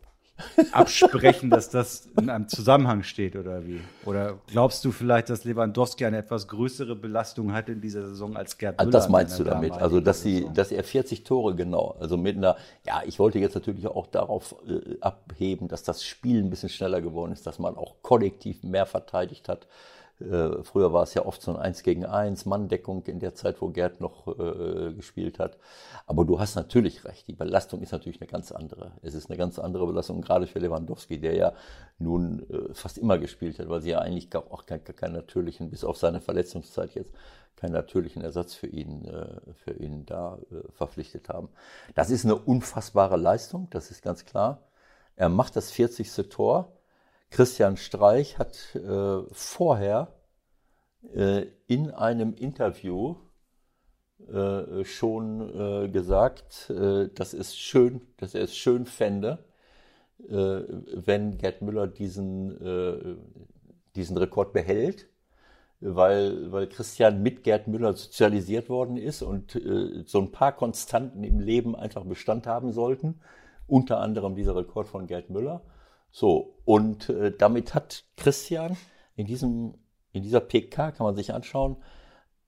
absprechen, 0.71 1.49
dass 1.49 1.69
das 1.69 2.07
in 2.19 2.29
einem 2.29 2.47
Zusammenhang 2.47 3.03
steht 3.03 3.35
oder 3.35 3.65
wie? 3.65 3.79
Oder 4.05 4.39
glaubst 4.47 4.83
du 4.85 4.91
vielleicht, 4.91 5.29
dass 5.29 5.43
Lewandowski 5.43 6.05
eine 6.05 6.17
etwas 6.17 6.47
größere 6.47 6.95
Belastung 6.95 7.53
hatte 7.53 7.71
in 7.71 7.81
dieser 7.81 8.07
Saison 8.07 8.35
als 8.35 8.57
Gerd 8.57 8.79
Ah, 8.79 8.83
Müller? 8.83 8.91
das 8.91 9.05
in 9.05 9.11
meinst 9.11 9.39
du 9.39 9.43
damit? 9.43 9.73
Also, 9.73 9.99
dass, 10.01 10.21
sie, 10.21 10.39
Saison? 10.39 10.53
dass 10.53 10.71
er 10.71 10.83
40 10.83 11.23
Tore 11.23 11.55
genau, 11.55 11.95
also 11.99 12.17
mit 12.17 12.37
einer, 12.37 12.55
ja, 12.85 13.01
ich 13.05 13.19
wollte 13.19 13.39
jetzt 13.39 13.55
natürlich 13.55 13.87
auch 13.87 14.07
darauf 14.07 14.55
äh, 14.67 14.97
abheben, 15.01 15.67
dass 15.67 15.83
das 15.83 16.03
Spiel 16.03 16.43
ein 16.43 16.49
bisschen 16.49 16.69
schneller 16.69 17.01
geworden 17.01 17.31
ist, 17.31 17.47
dass 17.47 17.59
man 17.59 17.75
auch 17.77 17.95
kollektiv 18.01 18.63
mehr 18.63 18.85
verteidigt 18.85 19.47
hat. 19.49 19.67
Äh, 20.19 20.63
früher 20.63 20.93
war 20.93 21.03
es 21.03 21.13
ja 21.13 21.25
oft 21.25 21.41
so 21.41 21.51
ein 21.51 21.57
1 21.57 21.83
gegen 21.83 22.05
1, 22.05 22.45
Manndeckung 22.45 23.03
in 23.05 23.19
der 23.19 23.35
Zeit, 23.35 23.61
wo 23.61 23.69
Gerd 23.69 23.99
noch 23.99 24.27
äh, 24.27 24.93
gespielt 24.93 25.39
hat. 25.39 25.57
Aber 26.07 26.25
du 26.25 26.39
hast 26.39 26.55
natürlich 26.55 27.03
recht, 27.05 27.27
die 27.27 27.33
Belastung 27.33 27.81
ist 27.81 27.91
natürlich 27.91 28.21
eine 28.21 28.29
ganz 28.29 28.51
andere. 28.51 28.91
Es 29.01 29.13
ist 29.13 29.29
eine 29.29 29.37
ganz 29.37 29.59
andere 29.59 29.85
Belastung, 29.87 30.21
gerade 30.21 30.47
für 30.47 30.59
Lewandowski, 30.59 31.19
der 31.19 31.35
ja 31.35 31.53
nun 31.99 32.45
äh, 32.49 32.73
fast 32.73 32.97
immer 32.97 33.17
gespielt 33.17 33.59
hat, 33.59 33.69
weil 33.69 33.81
sie 33.81 33.91
ja 33.91 33.99
eigentlich 33.99 34.33
auch 34.35 34.65
keinen 34.65 34.83
kein 34.83 35.13
natürlichen, 35.13 35.69
bis 35.69 35.83
auf 35.83 35.97
seine 35.97 36.21
Verletzungszeit 36.21 36.95
jetzt, 36.95 37.13
keinen 37.55 37.73
natürlichen 37.73 38.21
Ersatz 38.21 38.53
für 38.53 38.67
ihn, 38.67 39.05
äh, 39.05 39.53
für 39.53 39.73
ihn 39.73 40.05
da 40.05 40.37
äh, 40.51 40.71
verpflichtet 40.71 41.29
haben. 41.29 41.49
Das 41.93 42.09
ist 42.09 42.25
eine 42.25 42.35
unfassbare 42.35 43.17
Leistung, 43.17 43.67
das 43.69 43.91
ist 43.91 44.01
ganz 44.01 44.25
klar. 44.25 44.61
Er 45.15 45.29
macht 45.29 45.55
das 45.55 45.71
40. 45.71 46.29
Tor. 46.29 46.74
Christian 47.35 47.75
Streich 47.75 48.37
hat 48.37 48.75
äh, 48.75 49.23
vorher 49.33 50.13
äh, 51.13 51.47
in 51.67 51.91
einem 51.91 52.33
Interview 52.33 53.17
äh, 54.31 54.85
schon 54.85 55.41
äh, 55.41 55.89
gesagt, 55.89 56.69
äh, 56.69 57.09
dass 57.13 57.33
es 57.33 57.57
schön, 57.57 57.99
dass 58.15 58.35
er 58.35 58.43
es 58.43 58.55
schön 58.55 58.85
fände, 58.85 59.43
äh, 60.29 60.33
wenn 60.33 61.37
Gerd 61.37 61.61
Müller 61.61 61.87
diesen, 61.87 63.19
diesen 63.97 64.17
Rekord 64.17 64.53
behält, 64.53 65.09
weil, 65.81 66.53
weil 66.53 66.67
Christian 66.69 67.21
mit 67.21 67.43
Gerd 67.43 67.67
Müller 67.67 67.97
sozialisiert 67.97 68.69
worden 68.69 68.95
ist 68.95 69.21
und 69.21 69.61
so 70.05 70.21
ein 70.21 70.31
paar 70.31 70.55
Konstanten 70.55 71.25
im 71.25 71.41
Leben 71.41 71.75
einfach 71.75 72.05
Bestand 72.05 72.47
haben 72.47 72.71
sollten, 72.71 73.19
unter 73.67 73.99
anderem 73.99 74.35
dieser 74.35 74.55
Rekord 74.55 74.87
von 74.87 75.05
Gerd 75.05 75.29
Müller. 75.29 75.61
So, 76.17 76.55
und 76.63 77.09
äh, 77.09 77.33
damit 77.37 77.73
hat 77.73 78.05
Christian 78.15 78.77
in, 79.17 79.27
diesem, 79.27 79.73
in 80.13 80.23
dieser 80.23 80.39
PK, 80.39 80.91
kann 80.91 81.05
man 81.05 81.17
sich 81.17 81.33
anschauen, 81.33 81.75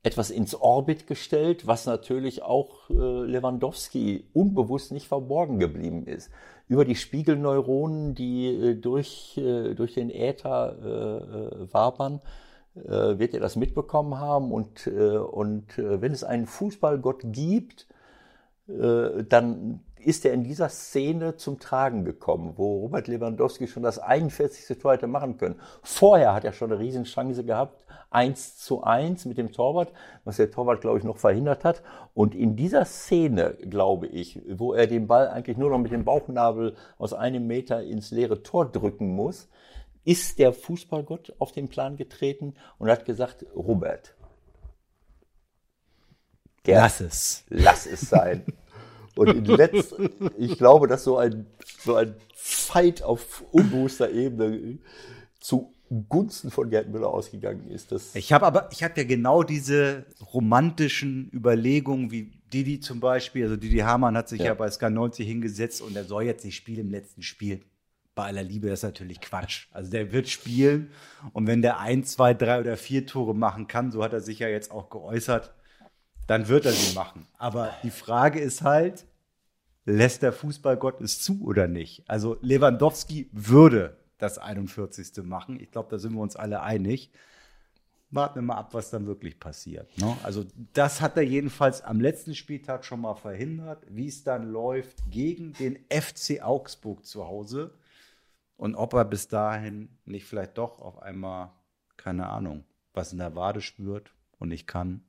etwas 0.03 0.29
ins 0.29 0.55
Orbit 0.55 1.05
gestellt, 1.05 1.67
was 1.67 1.85
natürlich 1.85 2.43
auch 2.43 2.89
äh, 2.89 2.93
Lewandowski 2.93 4.29
unbewusst 4.31 4.93
nicht 4.93 5.09
verborgen 5.09 5.59
geblieben 5.59 6.05
ist. 6.05 6.31
Über 6.69 6.85
die 6.85 6.95
Spiegelneuronen, 6.95 8.15
die 8.15 8.45
äh, 8.45 8.75
durch, 8.75 9.37
äh, 9.37 9.73
durch 9.73 9.95
den 9.95 10.11
Äther 10.11 10.77
äh, 10.81 11.65
äh 11.65 11.73
wabern, 11.73 12.21
äh, 12.73 13.19
wird 13.19 13.33
er 13.33 13.41
das 13.41 13.57
mitbekommen 13.57 14.17
haben. 14.17 14.53
Und, 14.53 14.87
und 14.87 15.77
wenn 15.77 16.13
es 16.13 16.23
einen 16.23 16.45
Fußballgott 16.45 17.19
gibt, 17.33 17.85
dann 18.67 19.81
ist 20.07 20.23
er 20.23 20.31
in 20.31 20.45
dieser 20.45 20.69
Szene 20.69 21.35
zum 21.35 21.59
Tragen 21.59 22.05
gekommen, 22.05 22.53
wo 22.55 22.79
Robert 22.79 23.09
Lewandowski 23.09 23.67
schon 23.67 23.83
das 23.83 23.99
41. 23.99 24.77
Tor 24.77 24.93
hätte 24.93 25.05
machen 25.05 25.37
können. 25.37 25.59
Vorher 25.83 26.33
hat 26.33 26.45
er 26.45 26.53
schon 26.53 26.71
eine 26.71 26.79
Riesenchance 26.79 27.43
gehabt, 27.43 27.85
1 28.11 28.57
zu 28.57 28.83
1 28.83 29.25
mit 29.25 29.37
dem 29.37 29.51
Torwart, 29.51 29.91
was 30.23 30.37
der 30.37 30.49
Torwart, 30.49 30.79
glaube 30.79 30.97
ich, 30.97 31.03
noch 31.03 31.17
verhindert 31.17 31.65
hat. 31.65 31.83
Und 32.13 32.35
in 32.35 32.55
dieser 32.55 32.85
Szene, 32.85 33.57
glaube 33.69 34.07
ich, 34.07 34.41
wo 34.49 34.73
er 34.73 34.87
den 34.87 35.07
Ball 35.07 35.27
eigentlich 35.27 35.57
nur 35.57 35.71
noch 35.71 35.77
mit 35.77 35.91
dem 35.91 36.05
Bauchnabel 36.05 36.77
aus 36.97 37.11
einem 37.11 37.45
Meter 37.45 37.83
ins 37.83 38.11
leere 38.11 38.43
Tor 38.43 38.71
drücken 38.71 39.13
muss, 39.13 39.49
ist 40.05 40.39
der 40.39 40.53
Fußballgott 40.53 41.33
auf 41.37 41.51
den 41.51 41.67
Plan 41.67 41.97
getreten 41.97 42.53
und 42.77 42.89
hat 42.89 43.03
gesagt, 43.03 43.45
Robert, 43.53 44.15
lass 46.65 47.01
es. 47.01 47.43
Lass 47.49 47.85
es 47.85 47.99
sein. 47.99 48.45
Und 49.17 49.29
in 49.29 49.45
letzt, 49.45 49.95
ich 50.37 50.57
glaube, 50.57 50.87
dass 50.87 51.03
so 51.03 51.17
ein, 51.17 51.45
so 51.83 51.95
ein 51.95 52.15
Fight 52.33 53.03
auf 53.03 53.43
unbewusster 53.51 54.11
Ebene 54.11 54.77
zu 55.39 55.73
Gunsten 56.09 56.51
von 56.51 56.69
Gerd 56.69 56.89
Müller 56.89 57.07
ausgegangen 57.07 57.69
ist. 57.69 57.91
Das 57.91 58.13
ich 58.15 58.33
habe 58.33 58.45
aber, 58.45 58.69
ich 58.71 58.83
habe 58.83 58.93
ja 58.97 59.07
genau 59.07 59.43
diese 59.43 60.05
romantischen 60.33 61.31
Überlegungen, 61.33 62.11
wie 62.11 62.31
Didi 62.53 62.79
zum 62.79 62.99
Beispiel, 62.99 63.43
also 63.43 63.55
Didi 63.55 63.79
Hamann 63.79 64.17
hat 64.17 64.29
sich 64.29 64.39
ja, 64.39 64.47
ja 64.47 64.53
bei 64.53 64.69
Sky 64.69 64.89
90 64.89 65.25
hingesetzt 65.25 65.81
und 65.81 65.95
er 65.95 66.03
soll 66.03 66.23
jetzt 66.23 66.43
nicht 66.43 66.55
spielen 66.55 66.87
im 66.87 66.91
letzten 66.91 67.21
Spiel. 67.21 67.61
Bei 68.15 68.25
aller 68.25 68.43
Liebe, 68.43 68.67
das 68.67 68.79
ist 68.79 68.83
natürlich 68.83 69.21
Quatsch. 69.21 69.67
Also 69.71 69.91
der 69.91 70.11
wird 70.11 70.27
spielen 70.27 70.91
und 71.33 71.47
wenn 71.47 71.61
der 71.61 71.79
ein, 71.79 72.03
zwei, 72.03 72.33
drei 72.33 72.59
oder 72.59 72.75
vier 72.75 73.05
Tore 73.05 73.35
machen 73.35 73.67
kann, 73.67 73.91
so 73.91 74.03
hat 74.03 74.13
er 74.13 74.21
sich 74.21 74.39
ja 74.39 74.47
jetzt 74.49 74.71
auch 74.71 74.89
geäußert, 74.89 75.53
dann 76.27 76.47
wird 76.47 76.65
er 76.65 76.73
sie 76.73 76.93
machen. 76.93 77.25
Aber 77.37 77.73
die 77.83 77.89
Frage 77.89 78.39
ist 78.39 78.61
halt, 78.61 79.05
lässt 79.85 80.21
der 80.21 80.33
Fußballgott 80.33 81.01
es 81.01 81.21
zu 81.21 81.41
oder 81.43 81.67
nicht? 81.67 82.03
Also 82.07 82.37
Lewandowski 82.41 83.29
würde 83.31 83.97
das 84.17 84.37
41. 84.37 85.23
machen. 85.23 85.59
Ich 85.59 85.71
glaube, 85.71 85.89
da 85.89 85.97
sind 85.97 86.13
wir 86.13 86.21
uns 86.21 86.35
alle 86.35 86.61
einig. 86.61 87.11
Warten 88.09 88.35
wir 88.35 88.41
mal 88.41 88.55
ab, 88.55 88.73
was 88.73 88.89
dann 88.89 89.05
wirklich 89.05 89.39
passiert. 89.39 89.97
Ne? 89.97 90.15
Also 90.23 90.45
das 90.73 91.01
hat 91.01 91.17
er 91.17 91.23
jedenfalls 91.23 91.81
am 91.81 91.99
letzten 91.99 92.35
Spieltag 92.35 92.85
schon 92.85 93.01
mal 93.01 93.15
verhindert, 93.15 93.83
wie 93.89 94.07
es 94.07 94.23
dann 94.23 94.49
läuft 94.49 95.09
gegen 95.09 95.53
den 95.53 95.77
FC 95.89 96.41
Augsburg 96.41 97.05
zu 97.05 97.27
Hause. 97.27 97.73
Und 98.55 98.75
ob 98.75 98.93
er 98.93 99.05
bis 99.05 99.27
dahin 99.27 99.89
nicht 100.05 100.25
vielleicht 100.25 100.57
doch 100.57 100.79
auf 100.79 100.99
einmal, 101.01 101.51
keine 101.95 102.29
Ahnung, 102.29 102.63
was 102.93 103.11
in 103.11 103.19
der 103.19 103.35
Wade 103.35 103.61
spürt 103.61 104.13
und 104.39 104.49
nicht 104.49 104.67
kann. 104.67 105.03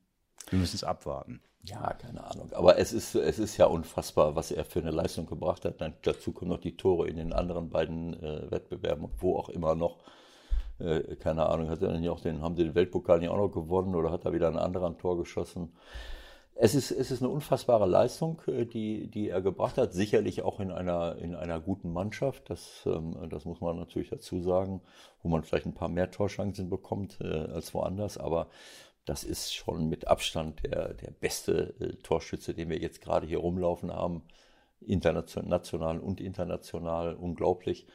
Wir 0.51 0.59
müssen 0.59 0.76
es 0.76 0.84
abwarten. 0.84 1.40
Ja, 1.64 1.92
keine 1.94 2.24
Ahnung. 2.24 2.51
Aber 2.53 2.78
es 2.78 2.92
ist, 2.92 3.14
es 3.14 3.38
ist 3.38 3.57
ja 3.57 3.66
unfassbar, 3.66 4.36
was 4.36 4.51
er 4.51 4.64
für 4.64 4.80
eine 4.80 4.90
Leistung 4.90 5.26
gebracht 5.26 5.64
hat. 5.64 5.80
Dann, 5.80 5.94
dazu 6.03 6.32
kommen 6.32 6.51
noch 6.51 6.61
die 6.61 6.76
Tore 6.76 7.09
in 7.09 7.16
den 7.16 7.32
anderen 7.32 7.68
beiden 7.68 8.14
äh, 8.22 8.51
Wettbewerben, 8.51 9.11
wo 9.18 9.36
auch 9.36 9.49
immer 9.49 9.74
noch. 9.74 9.99
Äh, 10.78 11.16
keine 11.16 11.46
Ahnung, 11.46 11.68
hat 11.68 11.82
er 11.82 11.92
dann 11.92 12.09
auch 12.09 12.20
den, 12.20 12.40
haben 12.42 12.57
sie 12.57 12.64
den 12.64 12.74
Weltpokal 12.74 13.18
nicht 13.18 13.28
auch 13.28 13.36
noch 13.36 13.49
gewonnen 13.49 13.94
oder 13.94 14.11
hat 14.11 14.24
er 14.24 14.32
wieder 14.32 14.49
ein 14.49 14.57
anderer 14.57 14.96
Tor 14.96 15.18
geschossen? 15.18 15.72
Es 16.61 16.74
ist, 16.74 16.90
es 16.90 17.12
ist 17.12 17.22
eine 17.22 17.30
unfassbare 17.30 17.86
Leistung, 17.86 18.40
äh, 18.46 18.64
die, 18.64 19.09
die 19.09 19.28
er 19.28 19.40
gebracht 19.40 19.78
hat. 19.78 19.92
Sicherlich 19.92 20.42
auch 20.42 20.61
in 20.61 20.72
einer, 20.72 21.16
in 21.16 21.34
einer 21.34 21.61
guten 21.61 21.92
Mannschaft. 21.92 22.51
Das, 22.51 22.82
ähm, 22.86 23.16
das 23.30 23.44
muss 23.44 23.61
man 23.61 23.76
natürlich 23.76 24.11
dazu 24.11 24.40
sagen, 24.40 24.80
wo 25.22 25.28
man 25.28 25.42
vielleicht 25.42 25.66
ein 25.66 25.74
paar 25.74 25.88
mehr 25.88 26.11
Torchancen 26.11 26.70
bekommt 26.70 27.18
äh, 27.20 27.26
als 27.26 27.74
woanders. 27.74 28.18
Aber 28.18 28.49
das 29.09 29.24
ist 29.24 29.54
schon 29.54 29.88
mit 29.88 30.06
Abstand 30.06 30.64
der, 30.64 30.94
der 30.94 31.11
beste 31.11 31.74
äh, 31.80 31.94
Torschütze, 32.02 32.54
den 32.54 32.68
wir 32.68 32.78
jetzt 32.78 33.00
gerade 33.00 33.26
hier 33.26 33.38
rumlaufen 33.38 33.92
haben. 33.92 34.22
International 34.80 35.98
und 35.98 36.20
international 36.20 37.14
unglaublich. 37.14 37.86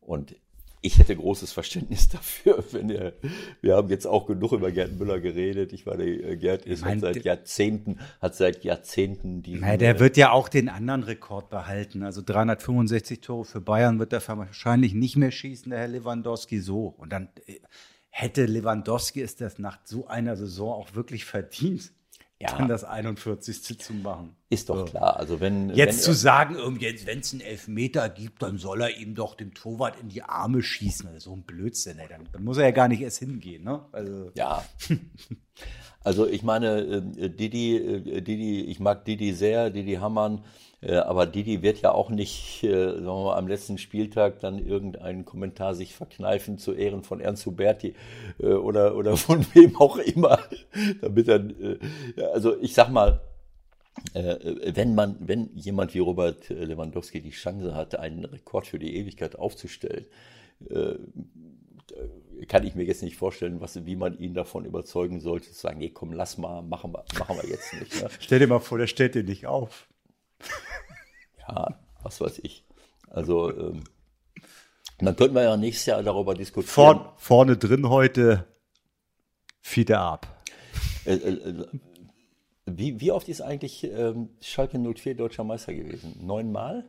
Und 0.00 0.36
ich 0.80 0.98
hätte 0.98 1.16
großes 1.16 1.52
Verständnis 1.52 2.08
dafür, 2.10 2.64
wenn 2.72 2.90
er, 2.90 3.12
wir 3.60 3.76
haben 3.76 3.88
jetzt 3.90 4.06
auch 4.06 4.26
genug 4.26 4.52
über 4.52 4.70
Gerd 4.70 4.98
Müller 4.98 5.20
geredet. 5.20 5.72
Ich 5.72 5.84
meine, 5.84 6.04
äh, 6.04 6.36
Gerd 6.36 6.64
ist 6.64 6.84
mein, 6.84 7.00
seit 7.00 7.24
Jahrzehnten, 7.24 7.98
hat 8.20 8.34
seit 8.34 8.64
Jahrzehnten 8.64 9.42
die. 9.42 9.56
Nein, 9.56 9.78
der 9.78 10.00
wird 10.00 10.16
ja 10.16 10.32
auch 10.32 10.48
den 10.48 10.68
anderen 10.68 11.02
Rekord 11.02 11.50
behalten. 11.50 12.02
Also 12.02 12.22
365 12.24 13.20
Tore 13.20 13.44
für 13.44 13.60
Bayern 13.60 13.98
wird 13.98 14.12
er 14.12 14.26
wahrscheinlich 14.26 14.94
nicht 14.94 15.16
mehr 15.16 15.30
schießen, 15.30 15.70
der 15.70 15.80
Herr 15.80 15.88
Lewandowski 15.88 16.60
so. 16.60 16.94
Und 16.96 17.12
dann, 17.12 17.28
äh, 17.46 17.58
hätte 18.18 18.46
Lewandowski 18.46 19.20
es 19.20 19.36
das 19.36 19.58
nach 19.58 19.80
so 19.84 20.06
einer 20.06 20.36
Saison 20.36 20.72
auch 20.72 20.94
wirklich 20.94 21.26
verdient, 21.26 21.92
ja. 22.40 22.48
dann 22.56 22.66
das 22.66 22.82
41. 22.82 23.78
zu 23.78 23.92
machen. 23.92 24.34
Ist 24.48 24.68
doch 24.68 24.78
so. 24.78 24.84
klar. 24.84 25.16
Also 25.16 25.40
wenn 25.40 25.70
jetzt 25.70 25.96
wenn 25.96 26.02
zu 26.04 26.12
sagen, 26.12 26.56
wenn 26.56 27.18
es 27.18 27.32
einen 27.32 27.40
Elfmeter 27.40 28.08
gibt, 28.08 28.42
dann 28.42 28.58
soll 28.58 28.80
er 28.80 28.96
ihm 28.96 29.16
doch 29.16 29.34
dem 29.34 29.54
Torwart 29.54 29.98
in 30.00 30.08
die 30.08 30.22
Arme 30.22 30.62
schießen. 30.62 31.08
so 31.18 31.32
ein 31.32 31.42
Blödsinn. 31.42 31.98
Ey. 31.98 32.06
Dann, 32.08 32.28
dann, 32.32 32.44
muss 32.44 32.58
er 32.58 32.66
ja 32.66 32.70
gar 32.70 32.86
nicht 32.86 33.00
erst 33.00 33.18
hingehen. 33.18 33.64
Ne? 33.64 33.84
Also. 33.90 34.30
Ja. 34.36 34.64
also 36.04 36.28
ich 36.28 36.44
meine, 36.44 36.78
äh, 36.78 37.28
Didi, 37.28 37.76
äh, 37.76 38.20
Didi, 38.20 38.60
ich 38.66 38.78
mag 38.78 39.04
Didi 39.04 39.32
sehr, 39.32 39.70
Didi 39.70 39.94
Hammann. 39.94 40.44
Äh, 40.80 40.94
aber 40.98 41.26
Didi 41.26 41.62
wird 41.62 41.80
ja 41.80 41.90
auch 41.90 42.10
nicht 42.10 42.60
sagen 42.60 43.04
wir 43.04 43.24
mal, 43.24 43.36
am 43.38 43.48
letzten 43.48 43.78
Spieltag 43.78 44.38
dann 44.38 44.64
irgendeinen 44.64 45.24
Kommentar 45.24 45.74
sich 45.74 45.92
verkneifen 45.96 46.58
zu 46.58 46.72
Ehren 46.72 47.02
von 47.02 47.18
Ernst 47.18 47.46
Huberti 47.46 47.94
oder, 48.38 48.94
oder 48.94 49.16
von 49.16 49.44
wem 49.54 49.74
auch 49.76 49.96
immer. 49.96 50.38
Damit 51.00 51.26
dann, 51.26 51.80
also 52.32 52.56
ich 52.60 52.74
sag 52.74 52.90
mal, 52.90 53.20
wenn 54.14 54.94
man, 54.94 55.16
wenn 55.20 55.54
jemand 55.56 55.94
wie 55.94 55.98
Robert 56.00 56.48
Lewandowski 56.48 57.20
die 57.20 57.30
Chance 57.30 57.74
hatte, 57.74 58.00
einen 58.00 58.24
Rekord 58.24 58.66
für 58.66 58.78
die 58.78 58.96
Ewigkeit 58.96 59.36
aufzustellen, 59.36 60.06
kann 62.48 62.64
ich 62.64 62.74
mir 62.74 62.84
jetzt 62.84 63.02
nicht 63.02 63.16
vorstellen, 63.16 63.60
was, 63.60 63.86
wie 63.86 63.96
man 63.96 64.18
ihn 64.18 64.34
davon 64.34 64.64
überzeugen 64.64 65.20
sollte, 65.20 65.50
zu 65.50 65.60
sagen, 65.60 65.78
nee, 65.78 65.90
komm, 65.90 66.12
lass 66.12 66.38
mal, 66.38 66.62
machen 66.62 66.92
wir, 66.92 67.04
machen 67.18 67.36
wir 67.36 67.48
jetzt 67.48 67.72
nicht. 67.74 68.02
Ne? 68.02 68.08
Stell 68.20 68.38
dir 68.38 68.46
mal 68.46 68.60
vor, 68.60 68.78
der 68.78 68.86
stellt 68.86 69.14
den 69.14 69.26
nicht 69.26 69.46
auf. 69.46 69.88
ja, 71.48 71.78
was 72.02 72.20
weiß 72.20 72.40
ich. 72.40 72.64
Also, 73.08 73.50
ähm, 73.56 73.84
dann 74.98 75.16
könnten 75.16 75.34
wir 75.34 75.42
ja 75.42 75.56
nächstes 75.56 75.86
Jahr 75.86 76.02
darüber 76.02 76.34
diskutieren. 76.34 76.72
Vorn, 76.72 77.08
vorne 77.16 77.56
drin 77.56 77.88
heute 77.88 78.46
Fiete 79.60 79.98
ab. 79.98 80.44
Äh, 81.04 81.14
äh, 81.14 81.50
äh, 81.50 81.66
wie, 82.66 83.00
wie 83.00 83.12
oft 83.12 83.28
ist 83.28 83.40
eigentlich 83.40 83.84
ähm, 83.84 84.30
Schalke 84.40 84.78
04 84.78 85.14
deutscher 85.14 85.44
Meister 85.44 85.72
gewesen? 85.72 86.18
Neunmal? 86.20 86.88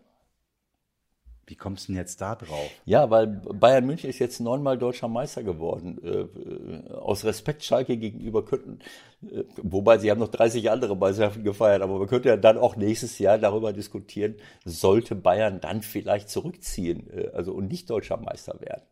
Wie 1.47 1.55
kommst 1.55 1.87
du 1.87 1.93
denn 1.93 2.01
jetzt 2.01 2.19
da 2.19 2.35
drauf? 2.35 2.69
Ja, 2.83 3.09
weil 3.09 3.27
Bayern 3.27 3.85
München 3.85 4.09
ist 4.09 4.19
jetzt 4.19 4.41
neunmal 4.41 4.77
deutscher 4.77 5.07
Meister 5.07 5.43
geworden. 5.43 5.97
Äh, 6.03 6.89
äh, 6.89 6.93
aus 6.93 7.23
Respekt 7.23 7.63
Schalke 7.63 7.95
gegenüber 7.95 8.43
könnten, 8.43 8.79
äh, 9.21 9.45
wobei 9.63 9.97
sie 9.97 10.11
haben 10.11 10.19
noch 10.19 10.27
30 10.27 10.69
andere 10.69 10.97
Meisterschaften 10.97 11.45
gefeiert, 11.45 11.81
aber 11.81 11.99
man 11.99 12.07
könnte 12.07 12.27
ja 12.27 12.35
dann 12.35 12.57
auch 12.57 12.75
nächstes 12.75 13.17
Jahr 13.17 13.37
darüber 13.37 13.71
diskutieren, 13.71 14.35
sollte 14.65 15.15
Bayern 15.15 15.61
dann 15.61 15.83
vielleicht 15.83 16.29
zurückziehen, 16.29 17.09
also 17.33 17.53
und 17.53 17.69
nicht 17.69 17.89
deutscher 17.89 18.17
Meister 18.17 18.59
werden. 18.59 18.83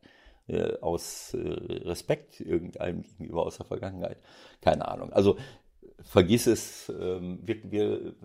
Aus 0.82 1.36
Respekt 1.36 2.40
irgendeinem 2.40 3.02
gegenüber 3.02 3.48
aus 3.48 3.58
der 3.58 3.66
Vergangenheit. 3.66 4.18
Keine 4.62 4.88
Ahnung. 4.88 5.12
Also 5.12 5.38
vergiss 6.06 6.48
es, 6.48 6.90
ähm, 6.90 7.40
wir, 7.44 7.72
wir 7.72 8.16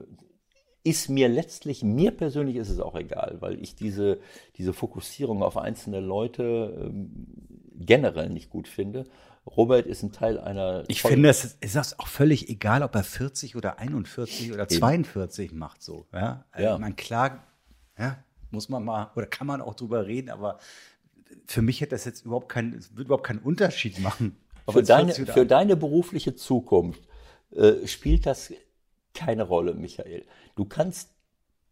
ist 0.83 1.09
mir 1.09 1.28
letztlich, 1.28 1.83
mir 1.83 2.11
persönlich 2.11 2.57
ist 2.57 2.70
es 2.70 2.81
auch 2.81 2.95
egal, 2.95 3.37
weil 3.41 3.61
ich 3.61 3.74
diese, 3.74 4.20
diese 4.57 4.72
Fokussierung 4.72 5.43
auf 5.43 5.57
einzelne 5.57 6.01
Leute 6.01 6.87
ähm, 6.87 7.26
generell 7.74 8.31
nicht 8.31 8.51
gut 8.51 8.66
finde. 8.66 9.07
Robert 9.47 9.87
ist 9.87 10.03
ein 10.03 10.12
Teil 10.12 10.39
einer. 10.39 10.85
Ich 10.89 11.03
finde, 11.03 11.28
es 11.28 11.57
ist 11.61 11.76
das 11.76 11.99
auch 11.99 12.07
völlig 12.07 12.49
egal, 12.49 12.83
ob 12.83 12.95
er 12.95 13.05
40 13.05 13.57
oder 13.57 13.78
41 13.78 14.53
oder 14.53 14.68
42 14.68 15.53
macht 15.53 15.83
so. 15.83 16.07
Ja, 16.12 16.45
also 16.51 16.68
ja. 16.68 16.78
man 16.78 16.97
klar, 16.97 17.45
ja, 17.99 18.22
muss 18.51 18.68
man 18.68 18.85
mal 18.85 19.11
oder 19.16 19.26
kann 19.26 19.47
man 19.47 19.61
auch 19.61 19.74
drüber 19.74 20.07
reden, 20.07 20.31
aber 20.31 20.59
für 21.47 21.62
mich 21.62 21.81
hätte 21.81 21.91
das 21.91 22.05
jetzt 22.05 22.24
überhaupt 22.24 22.49
keinen, 22.49 22.74
wird 22.95 23.07
überhaupt 23.07 23.26
keinen 23.26 23.41
Unterschied 23.41 23.99
machen. 24.01 24.37
Für 24.68 24.83
deine, 24.83 25.12
für 25.12 25.47
deine 25.47 25.74
berufliche 25.74 26.37
Zukunft 26.37 27.03
äh, 27.55 27.86
spielt 27.86 28.26
das 28.26 28.53
keine 29.14 29.42
Rolle, 29.42 29.74
Michael. 29.74 30.24
Du 30.57 30.64
kannst 30.64 31.11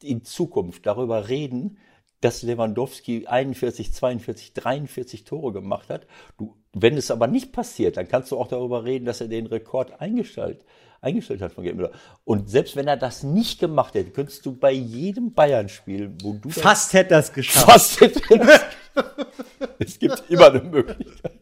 in 0.02 0.24
Zukunft 0.24 0.86
darüber 0.86 1.28
reden, 1.28 1.78
dass 2.20 2.42
Lewandowski 2.42 3.26
41, 3.26 3.92
42, 3.92 4.52
43 4.54 5.24
Tore 5.24 5.52
gemacht 5.52 5.88
hat. 5.88 6.06
Du 6.36 6.56
wenn 6.80 6.96
es 6.96 7.10
aber 7.10 7.26
nicht 7.26 7.52
passiert, 7.52 7.96
dann 7.96 8.08
kannst 8.08 8.30
du 8.30 8.38
auch 8.38 8.48
darüber 8.48 8.84
reden, 8.84 9.04
dass 9.04 9.20
er 9.20 9.28
den 9.28 9.46
Rekord 9.46 10.00
eingestellt, 10.00 10.64
eingestellt 11.00 11.40
hat 11.40 11.52
von 11.52 11.64
Gerd 11.64 11.76
Müller. 11.76 11.92
Und 12.24 12.50
selbst 12.50 12.76
wenn 12.76 12.86
er 12.86 12.96
das 12.96 13.22
nicht 13.22 13.58
gemacht 13.58 13.94
hätte, 13.94 14.10
könntest 14.10 14.44
du 14.44 14.52
bei 14.52 14.72
jedem 14.72 15.32
Bayern-Spiel, 15.32 16.14
wo 16.22 16.34
du 16.34 16.48
das 16.48 16.58
Fast 16.58 16.92
hätte 16.92 17.14
es 17.14 17.32
geschafft. 17.32 17.66
fast 17.66 18.00
hätte, 18.00 18.20
es 19.78 19.98
gibt 19.98 20.24
immer 20.28 20.50
eine 20.50 20.62
Möglichkeit. 20.62 21.38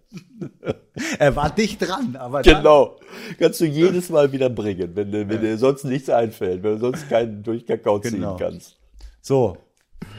Er 1.18 1.34
war 1.36 1.50
dicht 1.50 1.80
dran, 1.82 2.16
aber 2.16 2.42
Genau. 2.42 2.98
Kannst 3.38 3.60
du 3.60 3.66
jedes 3.66 4.08
Mal 4.10 4.32
wieder 4.32 4.48
bringen, 4.50 4.94
wenn, 4.96 5.10
dir- 5.12 5.28
wenn 5.28 5.40
dir 5.40 5.58
sonst 5.58 5.84
nichts 5.84 6.08
einfällt, 6.10 6.62
wenn 6.62 6.74
du 6.74 6.78
sonst 6.78 7.08
keinen 7.08 7.42
durch 7.42 7.66
Kakao 7.66 7.98
ziehen 7.98 8.14
Genau. 8.14 8.36
kannst. 8.36 8.78
So, 9.20 9.58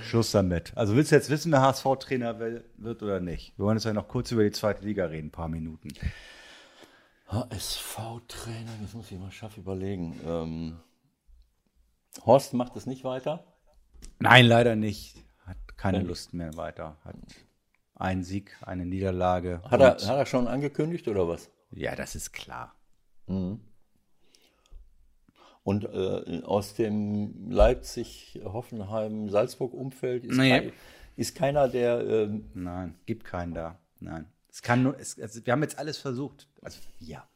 Schluss 0.03 0.31
damit. 0.31 0.71
Also 0.75 0.95
willst 0.95 1.11
du 1.11 1.15
jetzt 1.15 1.29
wissen, 1.29 1.51
wer 1.51 1.61
HSV-Trainer 1.61 2.39
wird 2.77 3.01
oder 3.03 3.19
nicht? 3.19 3.57
Wir 3.57 3.65
wollen 3.65 3.77
jetzt 3.77 3.85
ja 3.85 3.93
noch 3.93 4.07
kurz 4.07 4.31
über 4.31 4.43
die 4.43 4.51
zweite 4.51 4.83
Liga 4.85 5.05
reden, 5.05 5.27
ein 5.27 5.31
paar 5.31 5.47
Minuten. 5.47 5.89
HSV-Trainer, 7.27 8.71
das 8.81 8.93
muss 8.93 9.11
ich 9.11 9.17
mal 9.19 9.31
scharf 9.31 9.57
überlegen. 9.57 10.19
Ähm, 10.25 10.79
Horst 12.25 12.53
macht 12.53 12.75
es 12.75 12.85
nicht 12.85 13.03
weiter. 13.03 13.43
Nein, 14.19 14.45
leider 14.45 14.75
nicht. 14.75 15.17
Keine 15.77 16.01
Lust 16.01 16.33
mehr 16.33 16.55
weiter. 16.57 16.97
Hat 17.03 17.15
einen 17.95 18.23
Sieg, 18.23 18.55
eine 18.61 18.85
Niederlage. 18.85 19.61
Hat 19.63 19.79
er, 19.79 19.91
hat 19.93 20.01
er 20.03 20.25
schon 20.25 20.47
angekündigt 20.47 21.07
oder 21.07 21.27
was? 21.27 21.49
Ja, 21.71 21.95
das 21.95 22.15
ist 22.15 22.33
klar. 22.33 22.75
Und 25.63 25.83
äh, 25.85 26.41
aus 26.43 26.75
dem 26.75 27.49
Leipzig, 27.51 28.39
Hoffenheim, 28.43 29.29
Salzburg-Umfeld 29.29 30.25
ist, 30.25 30.37
Nee. 30.37 30.49
kein, 30.49 30.71
ist 31.17 31.35
keiner, 31.35 31.67
der. 31.67 32.05
ähm, 32.07 32.49
Nein, 32.53 32.95
gibt 33.05 33.25
keinen 33.25 33.53
da. 33.53 33.77
Nein. 33.99 34.25
Es 34.49 34.61
kann 34.61 34.83
nur, 34.83 34.97
es, 34.99 35.19
also 35.19 35.45
wir 35.45 35.53
haben 35.53 35.61
jetzt 35.61 35.77
alles 35.77 35.97
versucht. 35.97 36.47
Also, 36.61 36.79
ja. 36.99 37.27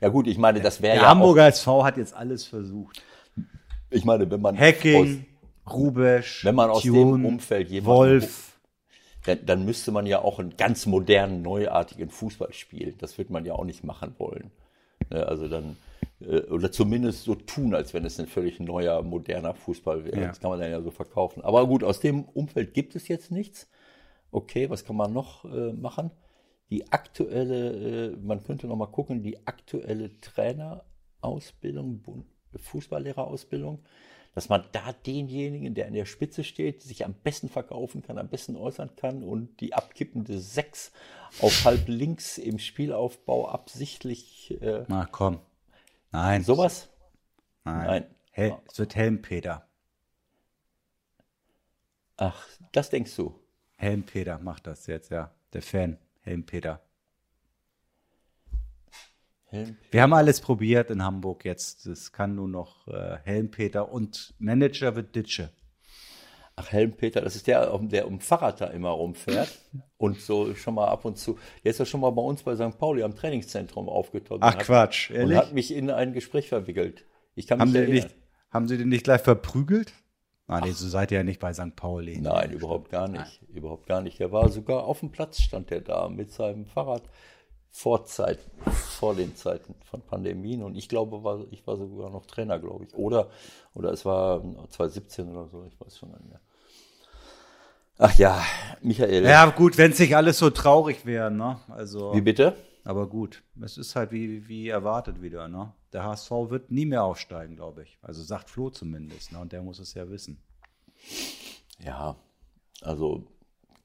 ja, 0.00 0.08
gut, 0.08 0.26
ich 0.26 0.36
meine, 0.36 0.60
das 0.60 0.82
wäre 0.82 0.94
Der 0.94 1.02
ja. 1.04 1.08
Hamburger 1.10 1.46
SV 1.46 1.84
hat 1.84 1.96
jetzt 1.96 2.12
alles 2.14 2.44
versucht. 2.44 2.98
Auch, 2.98 3.42
ich 3.90 4.04
meine, 4.04 4.30
wenn 4.30 4.40
man. 4.40 4.58
Hacking, 4.58 5.24
Rubesch, 5.72 6.44
Wenn 6.44 6.54
man 6.54 6.70
aus 6.70 6.82
dem 6.82 6.94
Tune, 6.94 7.26
Umfeld 7.28 7.70
jemanden- 7.70 7.88
Wolf. 7.98 8.58
dann, 9.26 9.44
dann 9.46 9.64
müsste 9.64 9.92
man 9.92 10.06
ja 10.06 10.22
auch 10.22 10.38
einen 10.38 10.56
ganz 10.56 10.86
modernen, 10.86 11.42
neuartigen 11.42 12.10
Fußball 12.10 12.52
spielen. 12.52 12.94
Das 12.98 13.18
wird 13.18 13.30
man 13.30 13.44
ja 13.44 13.54
auch 13.54 13.64
nicht 13.64 13.84
machen 13.84 14.14
wollen. 14.18 14.50
Ne, 15.10 15.26
Also 15.26 15.48
dann, 15.48 15.76
äh, 16.20 16.40
oder 16.42 16.70
zumindest 16.72 17.24
so 17.24 17.34
tun, 17.34 17.74
als 17.74 17.94
wenn 17.94 18.04
es 18.04 18.18
ein 18.20 18.26
völlig 18.26 18.60
neuer, 18.60 19.02
moderner 19.02 19.54
Fußball 19.54 20.04
wäre. 20.04 20.20
Ja. 20.20 20.28
Das 20.28 20.40
kann 20.40 20.50
man 20.50 20.60
dann 20.60 20.70
ja 20.70 20.80
so 20.80 20.90
verkaufen. 20.90 21.42
Aber 21.42 21.66
gut, 21.66 21.84
aus 21.84 22.00
dem 22.00 22.24
Umfeld 22.24 22.74
gibt 22.74 22.94
es 22.96 23.08
jetzt 23.08 23.30
nichts. 23.30 23.68
Okay, 24.30 24.70
was 24.70 24.84
kann 24.84 24.96
man 24.96 25.12
noch 25.12 25.44
äh, 25.44 25.72
machen? 25.72 26.10
Die 26.70 26.92
aktuelle, 26.92 28.12
äh, 28.12 28.16
man 28.22 28.42
könnte 28.44 28.68
noch 28.68 28.76
mal 28.76 28.86
gucken, 28.86 29.22
die 29.24 29.44
aktuelle 29.46 30.16
Trainerausbildung, 30.20 32.04
Fußballlehrerausbildung, 32.56 33.80
dass 34.34 34.48
man 34.48 34.64
da 34.72 34.92
denjenigen, 34.92 35.74
der 35.74 35.86
an 35.86 35.92
der 35.92 36.04
Spitze 36.04 36.44
steht, 36.44 36.82
sich 36.82 37.04
am 37.04 37.14
besten 37.14 37.48
verkaufen 37.48 38.02
kann, 38.02 38.18
am 38.18 38.28
besten 38.28 38.56
äußern 38.56 38.94
kann 38.96 39.22
und 39.22 39.60
die 39.60 39.74
abkippende 39.74 40.38
Sechs 40.38 40.92
auf 41.40 41.64
halb 41.64 41.88
links 41.88 42.38
im 42.38 42.58
Spielaufbau 42.58 43.48
absichtlich 43.48 44.60
äh, 44.60 44.84
Na 44.88 45.06
komm. 45.10 45.40
Nein. 46.12 46.42
sowas. 46.42 46.88
Nein. 47.64 47.86
Nein. 47.86 48.06
Hel 48.30 48.56
es 48.66 48.78
wird 48.78 48.94
Helmpeter. 48.94 49.66
Ach, 52.16 52.46
das 52.72 52.90
denkst 52.90 53.14
du. 53.16 53.34
Helmpeter 53.76 54.38
macht 54.38 54.66
das 54.66 54.86
jetzt, 54.86 55.10
ja. 55.10 55.32
Der 55.52 55.62
Fan. 55.62 55.98
Helmpeter. 56.20 56.80
Wir 59.90 60.02
haben 60.02 60.12
alles 60.12 60.40
probiert 60.40 60.90
in 60.90 61.02
Hamburg 61.02 61.44
jetzt. 61.44 61.86
Es 61.86 62.12
kann 62.12 62.34
nur 62.34 62.48
noch 62.48 62.86
äh, 62.88 63.18
Helmpeter 63.24 63.90
und 63.90 64.34
Manager 64.38 64.94
wird 64.96 65.14
Ditsche. 65.14 65.50
Ach, 66.56 66.70
Helmpeter, 66.72 67.22
das 67.22 67.36
ist 67.36 67.46
der, 67.46 67.78
der 67.78 68.06
um 68.06 68.20
Fahrrad 68.20 68.60
da 68.60 68.66
immer 68.66 68.90
rumfährt 68.90 69.48
und 69.96 70.20
so 70.20 70.54
schon 70.54 70.74
mal 70.74 70.88
ab 70.88 71.04
und 71.04 71.16
zu. 71.16 71.38
Der 71.64 71.70
ist 71.70 71.78
ja 71.78 71.86
schon 71.86 72.00
mal 72.00 72.10
bei 72.10 72.22
uns 72.22 72.42
bei 72.42 72.54
St. 72.54 72.76
Pauli 72.78 73.02
am 73.02 73.14
Trainingszentrum 73.16 73.88
aufgetaucht. 73.88 74.40
Ach 74.42 74.52
und 74.52 74.58
hat- 74.58 74.66
Quatsch, 74.66 75.10
Und 75.10 75.16
ehrlich? 75.16 75.38
hat 75.38 75.52
mich 75.54 75.72
in 75.74 75.90
ein 75.90 76.12
Gespräch 76.12 76.48
verwickelt. 76.48 77.06
Ich 77.34 77.46
kann 77.46 77.58
mich 77.58 77.62
Haben, 77.66 77.72
die 77.72 77.78
erinnern. 77.78 77.94
nicht, 78.04 78.16
haben 78.50 78.68
sie 78.68 78.76
den 78.76 78.88
nicht 78.90 79.04
gleich 79.04 79.22
verprügelt? 79.22 79.92
Ah, 80.48 80.60
nee, 80.60 80.72
so 80.72 80.86
seid 80.88 81.12
ihr 81.12 81.18
ja 81.18 81.24
nicht 81.24 81.38
bei 81.40 81.54
St. 81.54 81.76
Pauli. 81.76 82.18
Nein, 82.20 82.50
überhaupt 82.50 82.90
gar 82.90 83.06
nicht. 83.08 83.40
Überhaupt 83.54 83.86
gar 83.86 84.02
nicht. 84.02 84.18
Der 84.18 84.32
war 84.32 84.48
sogar 84.48 84.82
auf 84.84 84.98
dem 85.00 85.12
Platz, 85.12 85.40
stand 85.40 85.70
der 85.70 85.80
da 85.80 86.08
mit 86.08 86.32
seinem 86.32 86.66
Fahrrad 86.66 87.04
vor 87.70 88.04
Zeit, 88.04 88.38
vor 88.98 89.14
den 89.14 89.36
Zeiten 89.36 89.74
von 89.84 90.02
Pandemien. 90.02 90.62
Und 90.62 90.76
ich 90.76 90.88
glaube, 90.88 91.22
war, 91.22 91.44
ich 91.50 91.66
war 91.66 91.76
sogar 91.76 92.10
noch 92.10 92.26
Trainer, 92.26 92.58
glaube 92.58 92.84
ich. 92.84 92.94
Oder, 92.94 93.30
oder 93.74 93.92
es 93.92 94.04
war 94.04 94.42
2017 94.68 95.28
oder 95.28 95.46
so, 95.46 95.64
ich 95.64 95.80
weiß 95.80 95.96
schon 95.96 96.10
nicht 96.10 96.28
mehr. 96.28 96.40
Ach 97.98 98.16
ja, 98.18 98.42
Michael. 98.80 99.24
Ja, 99.24 99.50
gut, 99.50 99.76
wenn 99.76 99.92
es 99.92 99.98
nicht 99.98 100.16
alles 100.16 100.38
so 100.38 100.50
traurig 100.50 101.04
wäre, 101.04 101.30
ne? 101.30 101.60
Also, 101.68 102.14
Wie 102.14 102.22
bitte? 102.22 102.56
aber 102.84 103.06
gut, 103.06 103.42
es 103.62 103.76
ist 103.76 103.94
halt 103.94 104.10
wie, 104.10 104.48
wie 104.48 104.68
erwartet 104.68 105.20
wieder, 105.20 105.48
ne? 105.48 105.72
Der 105.92 106.04
HSV 106.04 106.30
wird 106.48 106.70
nie 106.70 106.86
mehr 106.86 107.04
aufsteigen, 107.04 107.56
glaube 107.56 107.82
ich. 107.82 107.98
Also 108.00 108.22
sagt 108.22 108.48
Flo 108.48 108.70
zumindest, 108.70 109.32
ne? 109.32 109.38
Und 109.38 109.52
der 109.52 109.62
muss 109.62 109.78
es 109.80 109.92
ja 109.94 110.08
wissen. 110.08 110.42
Ja, 111.84 112.16
also 112.80 113.26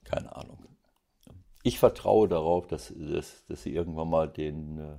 keine 0.04 0.34
Ahnung. 0.36 0.60
Ich 1.66 1.80
vertraue 1.80 2.28
darauf, 2.28 2.68
dass, 2.68 2.94
dass, 2.96 3.44
dass 3.48 3.64
sie 3.64 3.74
irgendwann 3.74 4.08
mal 4.08 4.30
den, 4.30 4.78
äh, 4.78 4.98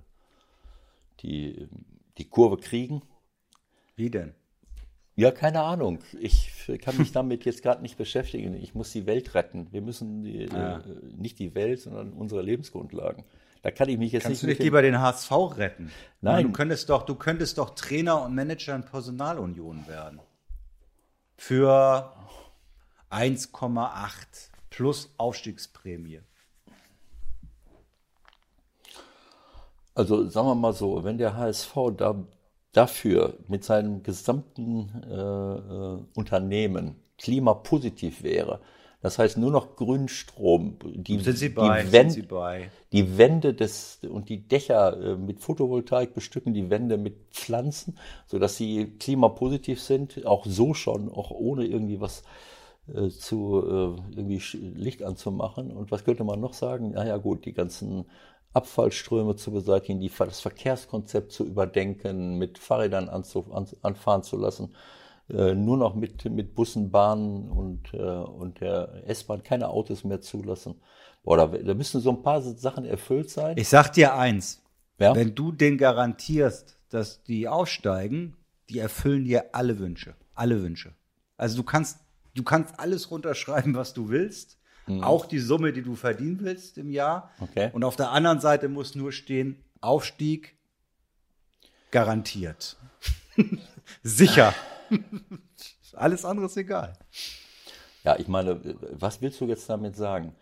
die, 1.21 1.69
die 2.19 2.29
Kurve 2.29 2.57
kriegen. 2.57 3.03
Wie 3.95 4.11
denn? 4.11 4.35
Ja, 5.14 5.31
keine 5.31 5.62
Ahnung. 5.62 6.01
Ich 6.19 6.51
kann 6.83 6.99
mich 6.99 7.12
damit 7.12 7.45
jetzt 7.45 7.62
gerade 7.62 7.83
nicht 7.83 7.97
beschäftigen. 7.97 8.55
Ich 8.55 8.75
muss 8.75 8.91
die 8.91 9.07
Welt 9.07 9.35
retten. 9.35 9.69
Wir 9.71 9.81
müssen 9.81 10.25
die, 10.25 10.43
äh, 10.43 10.81
nicht 11.17 11.39
die 11.39 11.55
Welt, 11.55 11.83
sondern 11.83 12.12
unsere 12.12 12.43
Lebensgrundlagen. 12.43 13.23
Da 13.62 13.71
kann 13.71 13.89
ich 13.89 13.97
mich 13.97 14.11
jetzt 14.11 14.25
Kannst 14.25 14.43
du 14.43 14.47
nicht 14.47 14.55
nicht 14.55 14.59
mit 14.59 14.64
lieber 14.64 14.83
den 14.83 14.99
HSV 14.99 15.31
retten? 15.57 15.93
Nein. 16.21 16.47
Du 16.47 16.53
könntest 16.53 16.91
doch, 16.91 17.05
du 17.05 17.14
könntest 17.14 17.59
doch 17.59 17.77
Trainer 17.77 18.23
und 18.25 18.35
Manager 18.35 18.75
in 18.75 18.83
Personalunion 18.83 19.87
werden. 19.87 20.19
Für 21.37 22.12
1,8 23.12 24.51
plus 24.69 25.14
Aufstiegsprämie. 25.17 26.23
Also 29.97 30.28
sagen 30.28 30.49
wir 30.49 30.55
mal 30.55 30.74
so, 30.74 31.05
wenn 31.05 31.16
der 31.16 31.38
HSV 31.38 31.74
da, 31.97 32.22
dafür 32.72 33.38
mit 33.49 33.64
seinem 33.64 34.03
gesamten 34.03 34.90
äh, 35.11 35.14
äh, 35.14 35.99
Unternehmen 36.14 36.97
klimapositiv 37.16 38.22
wäre, 38.22 38.61
das 39.01 39.18
heißt 39.18 39.38
nur 39.38 39.51
noch 39.51 39.76
Grünstrom, 39.76 40.76
die, 40.84 41.18
Sind 41.20 41.38
sie 41.38 41.49
bei? 41.49 41.82
die, 41.82 41.92
Wände, 41.92 42.68
die 42.92 43.16
Wände 43.16 43.55
des 43.55 44.01
und 44.07 44.28
die 44.28 44.47
Dächer 44.47 45.01
äh, 45.01 45.16
mit 45.16 45.40
Photovoltaik 45.40 46.12
bestücken, 46.12 46.53
die 46.53 46.68
Wände 46.68 46.99
mit 46.99 47.30
Pflanzen, 47.30 47.97
sodass 48.26 48.59
sie 48.59 48.99
klimapositiv 48.99 49.80
sind, 49.80 50.26
auch 50.26 50.44
so 50.44 50.74
schon, 50.74 51.11
auch 51.11 51.30
ohne 51.30 51.64
irgendwie 51.64 52.01
was 52.03 52.22
äh, 52.92 53.09
zu 53.09 53.62
äh, 53.64 54.18
irgendwie 54.18 54.42
Licht 54.74 55.03
anzumachen. 55.03 55.70
Und 55.72 55.90
was 55.90 56.05
könnte 56.05 56.24
man 56.24 56.40
noch 56.40 56.53
sagen? 56.53 56.90
Naja 56.90 57.16
gut, 57.16 57.47
die 57.47 57.53
ganzen 57.53 58.05
Abfallströme 58.57 59.36
zu 59.36 59.52
beseitigen, 59.52 60.00
die, 60.00 60.11
das 60.18 60.40
Verkehrskonzept 60.40 61.30
zu 61.30 61.44
überdenken, 61.44 62.38
mit 62.38 62.59
Fahrrädern 62.59 63.09
anzu, 63.09 63.52
an, 63.52 63.66
anfahren 63.82 64.22
zu 64.22 64.36
lassen, 64.36 64.74
äh, 65.28 65.54
nur 65.54 65.76
noch 65.76 65.94
mit, 65.94 66.24
mit 66.24 66.54
Bussen, 66.54 66.90
Bahnen 66.90 67.50
und, 67.50 67.92
äh, 67.92 67.98
und 67.98 68.61
der 68.61 69.02
S-Bahn 69.07 69.42
keine 69.42 69.68
Autos 69.68 70.04
mehr 70.04 70.20
zulassen. 70.20 70.80
Boah, 71.22 71.36
da, 71.36 71.46
da 71.46 71.74
müssen 71.74 72.00
so 72.00 72.11
ein 72.11 72.22
paar 72.22 72.40
Sachen 72.40 72.84
erfüllt 72.84 73.30
sein. 73.30 73.59
Ich 73.59 73.68
sag 73.68 73.92
dir 73.92 74.14
eins. 74.14 74.62
Ja? 74.98 75.14
Wenn 75.14 75.34
du 75.34 75.52
den 75.52 75.76
garantierst, 75.76 76.78
dass 76.88 77.22
die 77.24 77.48
aufsteigen, 77.48 78.36
die 78.70 78.78
erfüllen 78.78 79.24
dir 79.24 79.54
alle 79.54 79.78
Wünsche. 79.78 80.14
Alle 80.34 80.62
Wünsche. 80.62 80.94
Also 81.36 81.57
du 81.57 81.62
kannst, 81.62 81.98
du 82.34 82.42
kannst 82.42 82.78
alles 82.80 83.11
runterschreiben, 83.11 83.74
was 83.74 83.92
du 83.92 84.09
willst. 84.09 84.59
Auch 85.01 85.26
die 85.26 85.41
Summe, 85.41 85.72
die 85.72 85.82
du 85.82 85.97
verdienen 85.97 86.39
willst 86.43 86.78
im 86.78 86.91
Jahr. 86.91 87.30
Okay. 87.41 87.70
Und 87.72 87.82
auf 87.82 87.97
der 87.97 88.12
anderen 88.12 88.41
Seite 88.41 88.68
muss 88.68 88.95
nur 88.95 89.11
stehen, 89.11 89.64
Aufstieg 89.80 90.57
garantiert. 91.91 92.76
Sicher. 94.03 94.55
Alles 95.93 96.24
andere 96.24 96.47
ist 96.47 96.57
egal. 96.57 96.93
Ja, 98.05 98.16
ich 98.18 98.28
meine, 98.28 98.61
was 98.93 99.20
willst 99.20 99.41
du 99.41 99.47
jetzt 99.47 99.68
damit 99.68 99.97
sagen? 99.97 100.34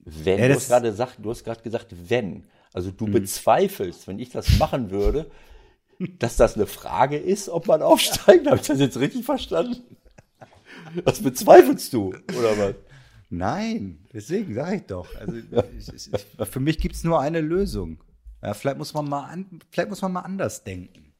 Wenn, 0.00 0.40
Ja, 0.40 0.48
du 0.48 0.54
hast 0.54 0.68
gerade 0.68 0.90
gesagt, 0.90 1.16
du 1.18 1.30
hast 1.30 1.44
gerade 1.44 1.62
gesagt, 1.62 1.94
wenn. 2.08 2.44
Also 2.72 2.90
du 2.90 3.06
bezweifelst, 3.06 4.08
wenn 4.08 4.18
ich 4.18 4.30
das 4.30 4.58
machen 4.58 4.90
würde, 4.90 5.30
dass 6.18 6.36
das 6.36 6.56
eine 6.56 6.66
Frage 6.66 7.16
ist, 7.16 7.48
ob 7.48 7.66
man 7.66 7.82
aufsteigt. 7.82 8.46
Habe 8.46 8.56
ich 8.56 8.66
das 8.66 8.80
jetzt 8.80 8.98
richtig 8.98 9.24
verstanden? 9.24 9.96
Was 11.04 11.22
bezweifelst 11.22 11.92
du, 11.92 12.14
oder 12.36 12.58
was? 12.58 12.74
Nein, 13.30 14.06
deswegen 14.12 14.54
sage 14.54 14.76
ich 14.76 14.86
doch. 14.86 15.14
Also 15.16 15.34
für 16.50 16.60
mich 16.60 16.78
gibt 16.78 16.94
es 16.94 17.04
nur 17.04 17.20
eine 17.20 17.40
Lösung. 17.40 18.02
Ja, 18.42 18.54
vielleicht 18.54 18.78
muss 18.78 18.94
man 18.94 19.08
mal 19.08 19.24
an, 19.24 19.60
vielleicht 19.70 19.90
muss 19.90 20.02
man 20.02 20.12
mal 20.12 20.20
anders 20.20 20.64
denken. 20.64 21.12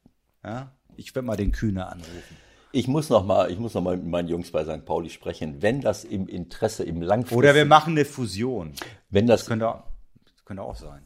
Ja, 0.43 0.71
ich 0.95 1.13
werde 1.13 1.27
mal 1.27 1.35
den 1.35 1.51
Kühner 1.51 1.91
anrufen. 1.91 2.37
Ich 2.71 2.87
muss 2.87 3.09
noch 3.09 3.25
mal, 3.25 3.51
ich 3.51 3.57
muss 3.57 3.73
noch 3.73 3.81
mal 3.81 3.97
mit 3.97 4.05
meinen 4.05 4.27
Jungs 4.27 4.51
bei 4.51 4.63
St. 4.63 4.85
Pauli 4.85 5.09
sprechen. 5.09 5.61
Wenn 5.61 5.81
das 5.81 6.03
im 6.03 6.27
Interesse, 6.27 6.83
im 6.83 7.01
langfristigen 7.01 7.39
Oder 7.39 7.55
wir 7.55 7.65
machen 7.65 7.93
eine 7.93 8.05
Fusion. 8.05 8.73
Wenn 9.09 9.25
das, 9.25 9.41
das 9.41 9.47
könnte, 9.47 9.65
das 10.23 10.45
könnte 10.45 10.63
auch 10.63 10.75
sein. 10.75 11.03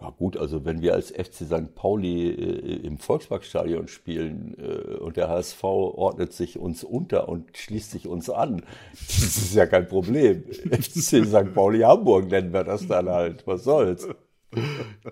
Ja 0.00 0.10
gut, 0.10 0.36
also 0.36 0.64
wenn 0.64 0.80
wir 0.80 0.94
als 0.94 1.10
FC 1.10 1.44
St. 1.46 1.74
Pauli 1.74 2.30
äh, 2.30 2.86
im 2.86 2.98
Volksparkstadion 2.98 3.86
spielen 3.88 4.56
äh, 4.58 4.94
und 4.96 5.16
der 5.16 5.28
HSV 5.28 5.62
ordnet 5.62 6.32
sich 6.32 6.58
uns 6.58 6.84
unter 6.84 7.28
und 7.28 7.56
schließt 7.56 7.90
sich 7.90 8.06
uns 8.06 8.30
an, 8.30 8.62
das 8.92 9.18
ist 9.18 9.54
ja 9.54 9.66
kein 9.66 9.86
Problem. 9.86 10.44
FC 10.70 11.24
St. 11.26 11.52
Pauli 11.54 11.80
Hamburg 11.80 12.30
nennen 12.30 12.52
wir 12.52 12.64
das 12.64 12.86
dann 12.86 13.08
halt. 13.10 13.46
Was 13.46 13.64
soll's? 13.64 14.08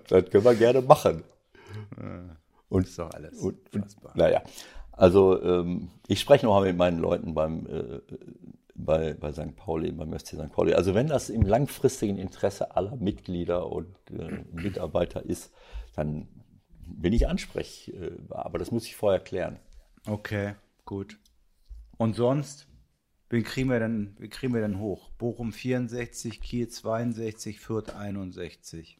Das 0.07 0.29
können 0.29 0.43
wir 0.43 0.55
gerne 0.55 0.81
machen. 0.81 1.23
Und 2.69 2.87
ist 2.87 2.97
doch 2.97 3.11
alles. 3.11 3.39
Und, 3.39 3.57
und, 3.73 4.15
naja, 4.15 4.41
also 4.91 5.41
ähm, 5.41 5.89
ich 6.07 6.19
spreche 6.19 6.45
noch 6.45 6.53
mal 6.53 6.65
mit 6.65 6.77
meinen 6.77 6.99
Leuten 6.99 7.33
beim 7.33 7.65
äh, 7.67 7.99
bei, 8.85 9.13
bei 9.13 9.31
St. 9.31 9.55
Pauli, 9.55 9.91
beim 9.91 10.17
FC 10.17 10.29
St. 10.29 10.51
Pauli. 10.51 10.73
Also 10.73 10.93
wenn 10.93 11.07
das 11.07 11.29
im 11.29 11.41
langfristigen 11.41 12.17
Interesse 12.17 12.75
aller 12.75 12.95
Mitglieder 12.95 13.71
und 13.71 13.95
äh, 14.11 14.43
Mitarbeiter 14.51 15.23
ist, 15.23 15.51
dann 15.95 16.27
bin 16.85 17.13
ich 17.13 17.27
ansprechbar. 17.27 18.45
Aber 18.45 18.57
das 18.57 18.71
muss 18.71 18.85
ich 18.85 18.95
vorher 18.95 19.19
klären. 19.19 19.59
Okay, 20.07 20.55
gut. 20.85 21.17
Und 21.97 22.15
sonst, 22.15 22.67
wen 23.29 23.43
kriegen 23.43 23.69
wir 23.69 23.79
denn, 23.79 24.15
wen 24.17 24.29
kriegen 24.29 24.53
wir 24.53 24.61
denn 24.61 24.79
hoch? 24.79 25.09
Bochum 25.11 25.51
64, 25.51 26.41
Kiel 26.41 26.69
62, 26.69 27.59
Fürth 27.59 27.95
61 27.95 28.99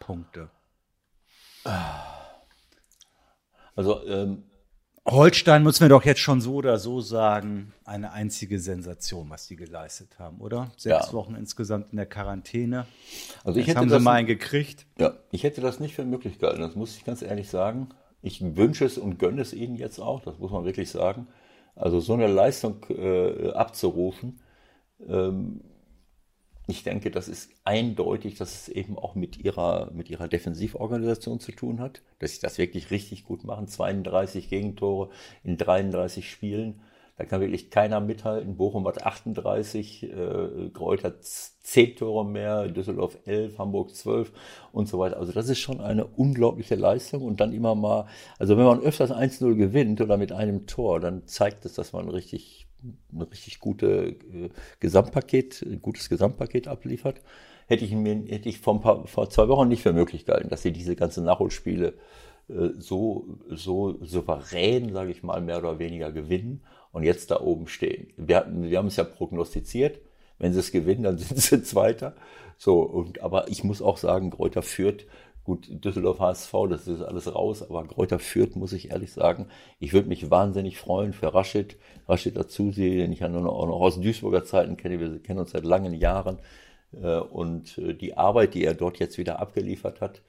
Punkte. 0.00 0.50
Also 3.74 4.04
ähm, 4.06 4.44
Holstein 5.10 5.62
müssen 5.62 5.82
wir 5.82 5.88
doch 5.88 6.04
jetzt 6.04 6.20
schon 6.20 6.40
so 6.40 6.54
oder 6.54 6.78
so 6.78 7.00
sagen, 7.00 7.72
eine 7.84 8.12
einzige 8.12 8.58
Sensation, 8.58 9.30
was 9.30 9.46
die 9.46 9.56
geleistet 9.56 10.18
haben, 10.18 10.38
oder? 10.38 10.70
Sechs 10.76 11.06
ja. 11.06 11.12
Wochen 11.12 11.34
insgesamt 11.34 11.90
in 11.90 11.96
der 11.96 12.06
Quarantäne. 12.06 12.86
Also 13.44 13.58
ich 13.58 13.66
jetzt 13.66 13.76
hätte 13.76 13.80
haben 13.80 13.90
sie 13.90 14.00
mal 14.00 14.12
einen 14.12 14.26
gekriegt. 14.26 14.86
Ja, 14.98 15.14
ich 15.30 15.44
hätte 15.44 15.60
das 15.60 15.80
nicht 15.80 15.94
für 15.94 16.04
möglich 16.04 16.38
gehalten, 16.38 16.60
das 16.60 16.74
muss 16.74 16.96
ich 16.96 17.04
ganz 17.04 17.22
ehrlich 17.22 17.48
sagen. 17.48 17.88
Ich 18.20 18.56
wünsche 18.56 18.84
es 18.84 18.98
und 18.98 19.18
gönne 19.18 19.40
es 19.40 19.52
ihnen 19.52 19.76
jetzt 19.76 19.98
auch, 19.98 20.20
das 20.20 20.38
muss 20.38 20.50
man 20.50 20.64
wirklich 20.64 20.90
sagen. 20.90 21.28
Also 21.74 22.00
so 22.00 22.14
eine 22.14 22.26
Leistung 22.26 22.84
äh, 22.90 23.50
abzurufen, 23.52 24.40
ähm, 25.08 25.60
ich 26.68 26.82
denke, 26.82 27.10
das 27.10 27.28
ist 27.28 27.50
eindeutig, 27.64 28.34
dass 28.34 28.54
es 28.54 28.68
eben 28.68 28.98
auch 28.98 29.14
mit 29.14 29.38
ihrer, 29.38 29.90
mit 29.94 30.10
ihrer 30.10 30.28
Defensivorganisation 30.28 31.40
zu 31.40 31.52
tun 31.52 31.80
hat, 31.80 32.02
dass 32.18 32.34
sie 32.34 32.40
das 32.42 32.58
wirklich 32.58 32.90
richtig 32.90 33.24
gut 33.24 33.42
machen. 33.42 33.68
32 33.68 34.50
Gegentore 34.50 35.08
in 35.42 35.56
33 35.56 36.30
Spielen. 36.30 36.82
Da 37.16 37.24
kann 37.24 37.40
wirklich 37.40 37.70
keiner 37.70 38.00
mithalten. 38.00 38.58
Bochum 38.58 38.86
hat 38.86 39.02
38, 39.02 40.02
äh, 40.02 40.68
Kräuter 40.74 41.18
10 41.22 41.96
Tore 41.96 42.26
mehr, 42.26 42.68
Düsseldorf 42.68 43.16
11, 43.24 43.58
Hamburg 43.58 43.94
12 43.94 44.30
und 44.70 44.88
so 44.88 44.98
weiter. 44.98 45.16
Also 45.16 45.32
das 45.32 45.48
ist 45.48 45.58
schon 45.60 45.80
eine 45.80 46.04
unglaubliche 46.04 46.74
Leistung. 46.74 47.22
Und 47.22 47.40
dann 47.40 47.54
immer 47.54 47.74
mal, 47.74 48.06
also 48.38 48.58
wenn 48.58 48.66
man 48.66 48.80
öfters 48.80 49.10
1-0 49.10 49.54
gewinnt 49.54 50.02
oder 50.02 50.18
mit 50.18 50.32
einem 50.32 50.66
Tor, 50.66 51.00
dann 51.00 51.26
zeigt 51.26 51.64
es, 51.64 51.72
dass 51.72 51.94
man 51.94 52.10
richtig 52.10 52.67
ein 52.82 53.22
richtig 53.22 53.60
gute 53.60 54.16
äh, 54.32 54.50
Gesamtpaket, 54.80 55.66
gutes 55.82 56.08
Gesamtpaket 56.08 56.68
abliefert, 56.68 57.20
hätte 57.66 57.84
ich 57.84 57.92
mir 57.92 58.24
hätte 58.28 58.48
ich 58.48 58.60
vor, 58.60 58.74
ein 58.74 58.80
paar, 58.80 59.06
vor 59.06 59.30
zwei 59.30 59.48
Wochen 59.48 59.68
nicht 59.68 59.82
für 59.82 59.92
möglich 59.92 60.24
gehalten, 60.24 60.48
dass 60.48 60.62
sie 60.62 60.72
diese 60.72 60.96
ganzen 60.96 61.24
Nachholspiele 61.24 61.94
äh, 62.48 62.68
so 62.78 63.38
so 63.48 63.98
souverän, 64.04 64.92
sage 64.92 65.10
ich 65.10 65.22
mal, 65.22 65.40
mehr 65.40 65.58
oder 65.58 65.78
weniger 65.78 66.12
gewinnen 66.12 66.62
und 66.92 67.02
jetzt 67.02 67.30
da 67.30 67.40
oben 67.40 67.68
stehen. 67.68 68.12
Wir 68.16 68.36
hatten, 68.36 68.62
wir 68.62 68.78
haben 68.78 68.88
es 68.88 68.96
ja 68.96 69.04
prognostiziert. 69.04 70.00
Wenn 70.38 70.52
sie 70.52 70.60
es 70.60 70.70
gewinnen, 70.70 71.02
dann 71.02 71.18
sind 71.18 71.40
sie 71.40 71.62
Zweiter. 71.62 72.14
So 72.56 72.80
und 72.80 73.22
aber 73.22 73.48
ich 73.48 73.64
muss 73.64 73.82
auch 73.82 73.98
sagen, 73.98 74.30
Gräuter 74.30 74.62
führt 74.62 75.06
Gut, 75.48 75.66
Düsseldorf 75.82 76.18
HSV, 76.18 76.52
das 76.68 76.86
ist 76.86 77.00
alles 77.00 77.34
raus, 77.34 77.62
aber 77.62 77.86
Kräuter 77.86 78.18
führt, 78.18 78.54
muss 78.54 78.74
ich 78.74 78.90
ehrlich 78.90 79.14
sagen. 79.14 79.46
Ich 79.78 79.94
würde 79.94 80.06
mich 80.08 80.30
wahnsinnig 80.30 80.76
freuen 80.76 81.14
für 81.14 81.32
Rashid, 81.32 81.78
Rashid 82.06 82.36
Azusi, 82.36 82.96
den 82.98 83.12
ich 83.12 83.20
ja 83.20 83.30
nur 83.30 83.50
auch 83.50 83.66
noch 83.66 83.80
aus 83.80 83.98
Duisburger 83.98 84.44
Zeiten 84.44 84.76
kenne. 84.76 85.00
Wir 85.00 85.22
kennen 85.22 85.38
uns 85.38 85.52
seit 85.52 85.64
langen 85.64 85.94
Jahren. 85.94 86.38
Äh, 86.92 87.20
und 87.20 87.78
äh, 87.78 87.94
die 87.94 88.14
Arbeit, 88.18 88.52
die 88.52 88.62
er 88.62 88.74
dort 88.74 88.98
jetzt 88.98 89.16
wieder 89.16 89.38
abgeliefert 89.38 90.02
hat, 90.02 90.20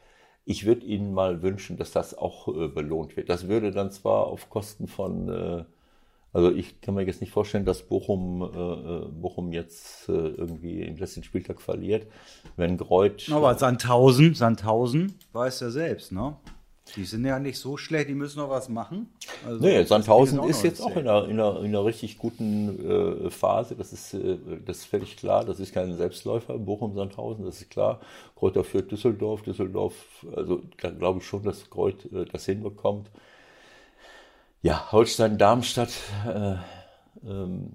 ich 0.46 0.66
würde 0.66 0.86
Ihnen 0.86 1.14
mal 1.14 1.42
wünschen, 1.42 1.76
dass 1.76 1.92
das 1.92 2.18
auch 2.18 2.48
äh, 2.48 2.70
belohnt 2.70 3.18
wird. 3.18 3.28
Das 3.28 3.50
würde 3.50 3.72
dann 3.72 3.92
zwar 3.92 4.28
auf 4.28 4.50
Kosten 4.50 4.88
von 4.88 5.66
also 6.32 6.52
ich 6.52 6.80
kann 6.82 6.94
mir 6.94 7.04
jetzt 7.04 7.22
nicht 7.22 7.32
vorstellen, 7.32 7.66
dass 7.66 7.82
Bochum, 7.82 8.44
äh, 8.44 9.10
Bochum 9.10 9.52
jetzt 9.52 10.08
äh, 10.10 10.12
irgendwie 10.12 10.82
im 10.84 10.98
letzten 10.98 11.24
Spieltag 11.24 11.62
verliert. 11.62 12.08
Wenn 12.56 12.78
Greuth. 12.78 13.30
Aber 13.32 13.58
Sandhausen, 13.58 14.36
Sandhausen 14.36 15.16
weiß 15.34 15.62
er 15.64 15.72
selbst, 15.72 16.12
ne? 16.12 16.36
Die 16.96 17.06
sind 17.06 17.24
ja 17.24 17.38
nicht 17.38 17.60
so 17.60 17.78
schlecht, 17.78 18.10
die 18.10 18.16
müssen 18.16 18.40
noch 18.40 18.50
was 18.50 18.68
machen. 18.68 19.10
Also, 19.46 19.64
nee, 19.64 19.84
Sandhausen 19.84 20.44
ist 20.44 20.64
jetzt 20.64 20.82
auch 20.82 20.96
in 20.96 21.08
einer, 21.08 21.26
in, 21.26 21.40
einer, 21.40 21.60
in 21.60 21.68
einer 21.68 21.86
richtig 21.86 22.18
guten 22.18 23.26
äh, 23.28 23.30
Phase. 23.30 23.76
Das 23.76 23.94
ist, 23.94 24.14
äh, 24.16 24.38
das 24.66 24.78
ist 24.80 24.86
völlig 24.86 25.16
klar. 25.16 25.46
Das 25.46 25.60
ist 25.60 25.74
kein 25.74 25.96
Selbstläufer. 25.98 26.58
Bochum, 26.58 26.96
Sandhausen, 26.96 27.46
das 27.46 27.62
ist 27.62 27.70
klar. 27.70 28.00
Kräuter 28.36 28.64
führt 28.64 28.92
Düsseldorf. 28.92 29.44
Düsseldorf, 29.44 30.26
also 30.36 30.64
da 30.82 30.90
glaube 30.90 31.20
ich 31.20 31.26
schon, 31.26 31.44
dass 31.44 31.70
Kreuz 31.70 32.06
äh, 32.06 32.26
das 32.26 32.46
hinbekommt 32.46 33.12
ja, 34.62 34.92
Holstein-Darmstadt, 34.92 35.90
äh, 36.28 36.56
ähm, 37.28 37.74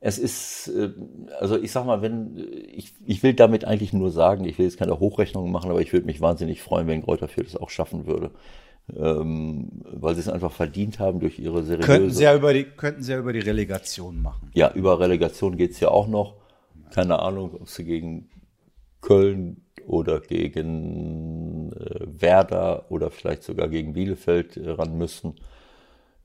es 0.00 0.18
ist, 0.18 0.68
äh, 0.68 0.92
also 1.40 1.60
ich 1.60 1.72
sag 1.72 1.84
mal, 1.84 2.02
wenn, 2.02 2.36
ich, 2.72 2.94
ich 3.04 3.22
will 3.22 3.34
damit 3.34 3.64
eigentlich 3.64 3.92
nur 3.92 4.10
sagen, 4.10 4.44
ich 4.44 4.58
will 4.58 4.66
jetzt 4.66 4.78
keine 4.78 5.00
Hochrechnungen 5.00 5.50
machen, 5.50 5.70
aber 5.70 5.80
ich 5.80 5.92
würde 5.92 6.06
mich 6.06 6.20
wahnsinnig 6.20 6.62
freuen, 6.62 6.86
wenn 6.86 7.02
Kräuter 7.02 7.28
Fürth 7.28 7.48
es 7.48 7.56
auch 7.56 7.70
schaffen 7.70 8.06
würde. 8.06 8.30
Ähm, 8.96 9.68
weil 9.84 10.14
sie 10.14 10.20
es 10.20 10.28
einfach 10.28 10.52
verdient 10.52 10.98
haben 10.98 11.20
durch 11.20 11.38
ihre 11.38 11.62
seriöse... 11.62 11.86
Könnten 11.86 12.10
sie 12.10 12.24
ja 12.24 12.34
über 12.34 12.54
die, 12.54 12.64
könnten 12.64 13.02
sie 13.02 13.12
ja 13.12 13.18
über 13.18 13.34
die 13.34 13.40
Relegation 13.40 14.22
machen. 14.22 14.50
Ja, 14.54 14.72
über 14.72 14.98
Relegation 14.98 15.58
geht's 15.58 15.78
ja 15.80 15.88
auch 15.88 16.08
noch. 16.08 16.36
Keine 16.94 17.18
Ahnung, 17.18 17.54
ob 17.60 17.68
sie 17.68 17.84
gegen 17.84 18.30
Köln 19.02 19.62
oder 19.86 20.20
gegen 20.20 21.72
äh, 21.72 22.06
Werder 22.06 22.90
oder 22.90 23.10
vielleicht 23.10 23.42
sogar 23.42 23.68
gegen 23.68 23.92
Bielefeld 23.92 24.56
äh, 24.56 24.70
ran 24.70 24.96
müssen. 24.96 25.34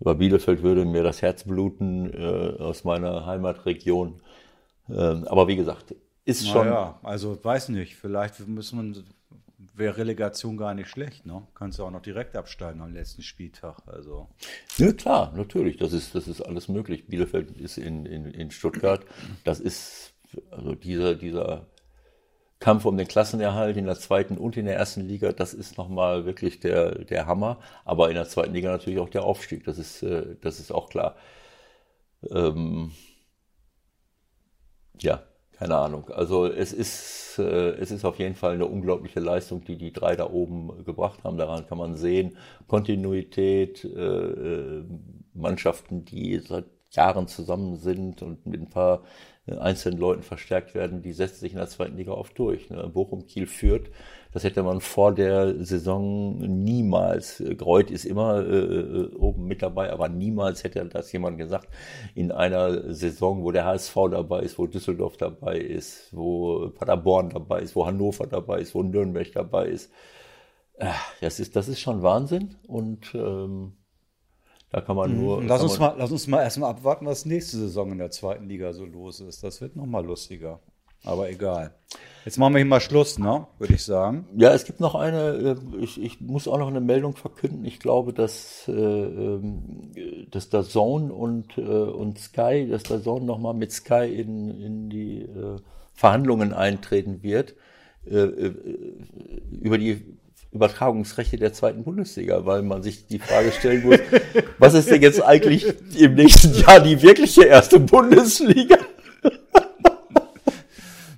Über 0.03 0.15
Bielefeld 0.15 0.63
würde 0.63 0.83
mir 0.83 1.01
das 1.01 1.21
Herz 1.21 1.45
bluten 1.45 2.13
äh, 2.13 2.61
aus 2.61 2.83
meiner 2.83 3.25
Heimatregion. 3.25 4.19
Ähm, 4.89 5.25
aber 5.29 5.47
wie 5.47 5.55
gesagt, 5.55 5.95
ist 6.25 6.45
schon. 6.45 6.67
Ja, 6.67 6.99
also 7.03 7.41
weiß 7.41 7.69
nicht, 7.69 7.95
vielleicht 7.95 8.45
müssen 8.45 8.95
wir, 8.95 9.03
wäre 9.73 9.95
Relegation 9.95 10.57
gar 10.57 10.73
nicht 10.73 10.89
schlecht, 10.89 11.25
ne? 11.25 11.47
Kannst 11.55 11.79
du 11.79 11.85
auch 11.85 11.89
noch 11.89 12.01
direkt 12.01 12.35
absteigen 12.35 12.81
am 12.81 12.93
letzten 12.93 13.21
Spieltag. 13.21 13.77
Also. 13.85 14.27
Ja, 14.75 14.91
klar, 14.91 15.31
natürlich, 15.37 15.77
das 15.77 15.93
ist, 15.93 16.13
das 16.13 16.27
ist 16.27 16.41
alles 16.41 16.67
möglich. 16.67 17.07
Bielefeld 17.07 17.55
ist 17.55 17.77
in, 17.77 18.05
in, 18.05 18.25
in 18.25 18.51
Stuttgart. 18.51 19.05
Das 19.45 19.61
ist, 19.61 20.15
also 20.51 20.75
dieser, 20.75 21.15
dieser 21.15 21.67
Kampf 22.63 22.85
um 22.85 22.95
den 22.95 23.09
Klassenerhalt 23.09 23.75
in 23.75 23.85
der 23.87 23.99
zweiten 23.99 24.37
und 24.37 24.55
in 24.55 24.65
der 24.65 24.77
ersten 24.77 25.01
Liga, 25.01 25.33
das 25.33 25.53
ist 25.53 25.77
nochmal 25.77 26.23
wirklich 26.25 26.61
der, 26.61 27.03
der 27.03 27.25
Hammer. 27.25 27.59
Aber 27.83 28.07
in 28.07 28.15
der 28.15 28.23
zweiten 28.29 28.53
Liga 28.53 28.71
natürlich 28.71 28.99
auch 28.99 29.09
der 29.09 29.25
Aufstieg, 29.25 29.65
das 29.65 29.77
ist, 29.77 30.01
äh, 30.01 30.37
das 30.39 30.61
ist 30.61 30.71
auch 30.71 30.87
klar. 30.87 31.17
Ähm, 32.31 32.91
ja, 35.01 35.23
keine 35.51 35.75
Ahnung. 35.75 36.09
Also 36.09 36.45
es 36.45 36.71
ist, 36.71 37.37
äh, 37.37 37.71
es 37.71 37.91
ist 37.91 38.05
auf 38.05 38.17
jeden 38.17 38.35
Fall 38.35 38.53
eine 38.53 38.65
unglaubliche 38.65 39.19
Leistung, 39.19 39.65
die 39.65 39.77
die 39.77 39.91
drei 39.91 40.15
da 40.15 40.29
oben 40.29 40.85
gebracht 40.85 41.25
haben. 41.25 41.37
Daran 41.37 41.67
kann 41.67 41.77
man 41.77 41.97
sehen, 41.97 42.37
Kontinuität, 42.67 43.83
äh, 43.83 44.83
Mannschaften, 45.33 46.05
die 46.05 46.39
seit 46.39 46.67
Jahren 46.91 47.27
zusammen 47.27 47.75
sind 47.75 48.21
und 48.21 48.45
mit 48.45 48.61
ein 48.61 48.69
paar 48.69 49.03
einzelnen 49.45 49.99
Leuten 49.99 50.23
verstärkt 50.23 50.73
werden, 50.73 51.01
die 51.01 51.11
setzt 51.11 51.41
sich 51.41 51.51
in 51.51 51.57
der 51.57 51.67
zweiten 51.67 51.97
Liga 51.97 52.13
oft 52.13 52.37
durch. 52.39 52.69
Ne? 52.69 52.87
Bochum, 52.87 53.25
Kiel 53.25 53.45
führt, 53.45 53.89
das 54.31 54.45
hätte 54.45 54.63
man 54.63 54.79
vor 54.79 55.13
der 55.13 55.63
Saison 55.65 56.37
niemals. 56.37 57.43
Greuth 57.57 57.91
ist 57.91 58.05
immer 58.05 58.45
äh, 58.45 58.57
äh, 58.57 59.15
oben 59.15 59.45
mit 59.45 59.61
dabei, 59.61 59.91
aber 59.91 60.07
niemals 60.07 60.63
hätte 60.63 60.85
das 60.85 61.11
jemand 61.11 61.37
gesagt. 61.37 61.67
In 62.15 62.31
einer 62.31 62.93
Saison, 62.93 63.43
wo 63.43 63.51
der 63.51 63.65
HSV 63.65 63.95
dabei 64.11 64.41
ist, 64.41 64.57
wo 64.57 64.65
Düsseldorf 64.65 65.17
dabei 65.17 65.57
ist, 65.57 66.07
wo 66.13 66.69
Paderborn 66.69 67.29
dabei 67.29 67.61
ist, 67.61 67.75
wo 67.75 67.85
Hannover 67.85 68.25
dabei 68.25 68.59
ist, 68.61 68.73
wo 68.73 68.81
Nürnberg 68.81 69.29
dabei 69.33 69.67
ist. 69.67 69.91
Äh, 70.77 70.87
das 71.19 71.41
ist, 71.41 71.57
das 71.57 71.67
ist 71.67 71.81
schon 71.81 72.01
Wahnsinn 72.01 72.55
und 72.67 73.13
ähm, 73.13 73.73
Da 74.73 74.81
kann 74.81 74.95
man 74.95 75.15
nur. 75.15 75.43
Lass 75.43 75.61
kann 75.61 75.69
uns, 75.69 75.79
man, 75.79 75.89
mal, 75.91 75.95
lass 75.99 76.11
uns 76.11 76.27
mal 76.27 76.41
erstmal 76.41 76.71
abwarten, 76.71 77.05
was 77.05 77.25
nächste 77.25 77.57
Saison 77.57 77.91
in 77.91 77.99
der 77.99 78.09
zweiten 78.09 78.49
Liga 78.49 78.73
so 78.73 78.85
los 78.85 79.19
ist. 79.19 79.43
Das 79.43 79.61
wird 79.61 79.75
nochmal 79.75 80.03
lustiger. 80.03 80.59
Aber 81.03 81.29
egal. 81.29 81.75
Jetzt 82.25 82.39
machen 82.39 82.53
wir 82.53 82.59
hier 82.59 82.65
mal 82.65 82.79
Schluss, 82.79 83.19
ne? 83.19 83.45
Würde 83.59 83.75
ich 83.75 83.83
sagen. 83.83 84.25
Ja, 84.35 84.51
es 84.51 84.63
gibt 84.65 84.79
noch 84.79 84.95
eine, 84.95 85.57
äh, 85.77 85.83
ich, 85.83 86.01
ich 86.01 86.21
muss 86.21 86.47
auch 86.47 86.57
noch 86.57 86.69
eine 86.69 86.81
Meldung 86.81 87.15
verkünden. 87.15 87.63
Ich 87.65 87.79
glaube, 87.79 88.13
dass, 88.13 88.67
äh, 88.67 88.71
ähm, 88.71 89.91
dass 90.31 90.49
der 90.49 90.63
Zone 90.63 91.13
und, 91.13 91.55
äh, 91.59 91.61
und 91.61 92.17
Sky, 92.17 92.67
dass 92.67 92.81
der 92.81 93.03
Zone 93.03 93.25
nochmal 93.25 93.53
mit 93.53 93.71
Sky 93.71 94.05
in, 94.05 94.59
in 94.59 94.89
die 94.89 95.21
äh, 95.21 95.57
Verhandlungen 95.93 96.51
eintreten 96.51 97.21
wird 97.21 97.53
äh, 98.05 98.17
äh, 98.17 98.53
über 99.61 99.77
die 99.77 100.17
Übertragungsrechte 100.53 101.37
der 101.37 101.53
zweiten 101.53 101.83
Bundesliga, 101.83 102.45
weil 102.45 102.61
man 102.61 102.83
sich 102.83 103.07
die 103.07 103.19
Frage 103.19 103.51
stellen 103.51 103.83
muss, 103.83 103.99
was 104.59 104.73
ist 104.73 104.89
denn 104.89 105.01
jetzt 105.01 105.21
eigentlich 105.21 105.65
im 105.97 106.15
nächsten 106.15 106.53
Jahr 106.53 106.79
die 106.79 107.01
wirkliche 107.01 107.45
erste 107.45 107.79
Bundesliga? 107.79 108.77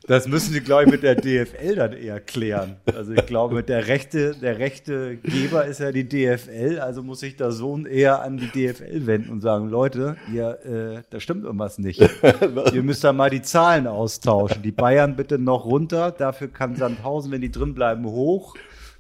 Das 0.08 0.28
müssen 0.28 0.54
Sie, 0.54 0.62
glaube 0.62 0.84
ich, 0.84 0.92
mit 0.92 1.02
der 1.02 1.16
DFL 1.16 1.76
dann 1.76 1.94
eher 1.94 2.20
klären. 2.20 2.76
Also 2.96 3.14
ich 3.14 3.26
glaube, 3.26 3.56
mit 3.56 3.70
der 3.70 3.88
rechte, 3.88 4.36
der 4.36 4.60
rechte 4.60 5.18
Geber 5.18 5.66
ist 5.66 5.80
ja 5.80 5.92
die 5.92 6.08
DFL, 6.08 6.80
also 6.80 7.02
muss 7.02 7.22
sich 7.22 7.38
der 7.38 7.52
Sohn 7.52 7.88
eher 7.88 8.22
an 8.22 8.38
die 8.38 8.48
DFL 8.48 9.08
wenden 9.08 9.32
und 9.32 9.42
sagen, 9.42 9.68
Leute, 9.68 10.16
ihr, 10.32 10.60
äh, 10.64 11.02
da 11.10 11.20
stimmt 11.20 11.44
irgendwas 11.44 11.80
nicht. 11.80 12.00
ihr 12.74 12.84
müsst 12.84 13.04
da 13.04 13.14
mal 13.14 13.32
die 13.32 13.42
Zahlen 13.42 13.88
austauschen. 13.88 14.62
Die 14.62 14.72
Bayern 14.72 15.16
bitte 15.16 15.40
noch 15.40 15.66
runter, 15.66 16.12
dafür 16.12 16.50
kann 16.50 16.76
Sandhausen, 16.76 17.32
wenn 17.32 17.42
die 17.42 17.52
drin 17.52 17.74
bleiben, 17.74 18.06
hoch. 18.06 18.54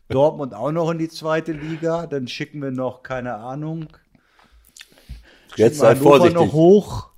Dortmund 0.09 0.53
auch 0.53 0.71
noch 0.71 0.91
in 0.91 0.97
die 0.97 1.09
zweite 1.09 1.51
Liga, 1.51 2.05
dann 2.07 2.27
schicken 2.27 2.61
wir 2.61 2.71
noch, 2.71 3.03
keine 3.03 3.35
Ahnung. 3.35 3.87
Jetzt 5.55 5.77
sei 5.77 5.95
vorsichtig. 5.95 6.35
noch 6.35 6.53
hoch. 6.53 7.09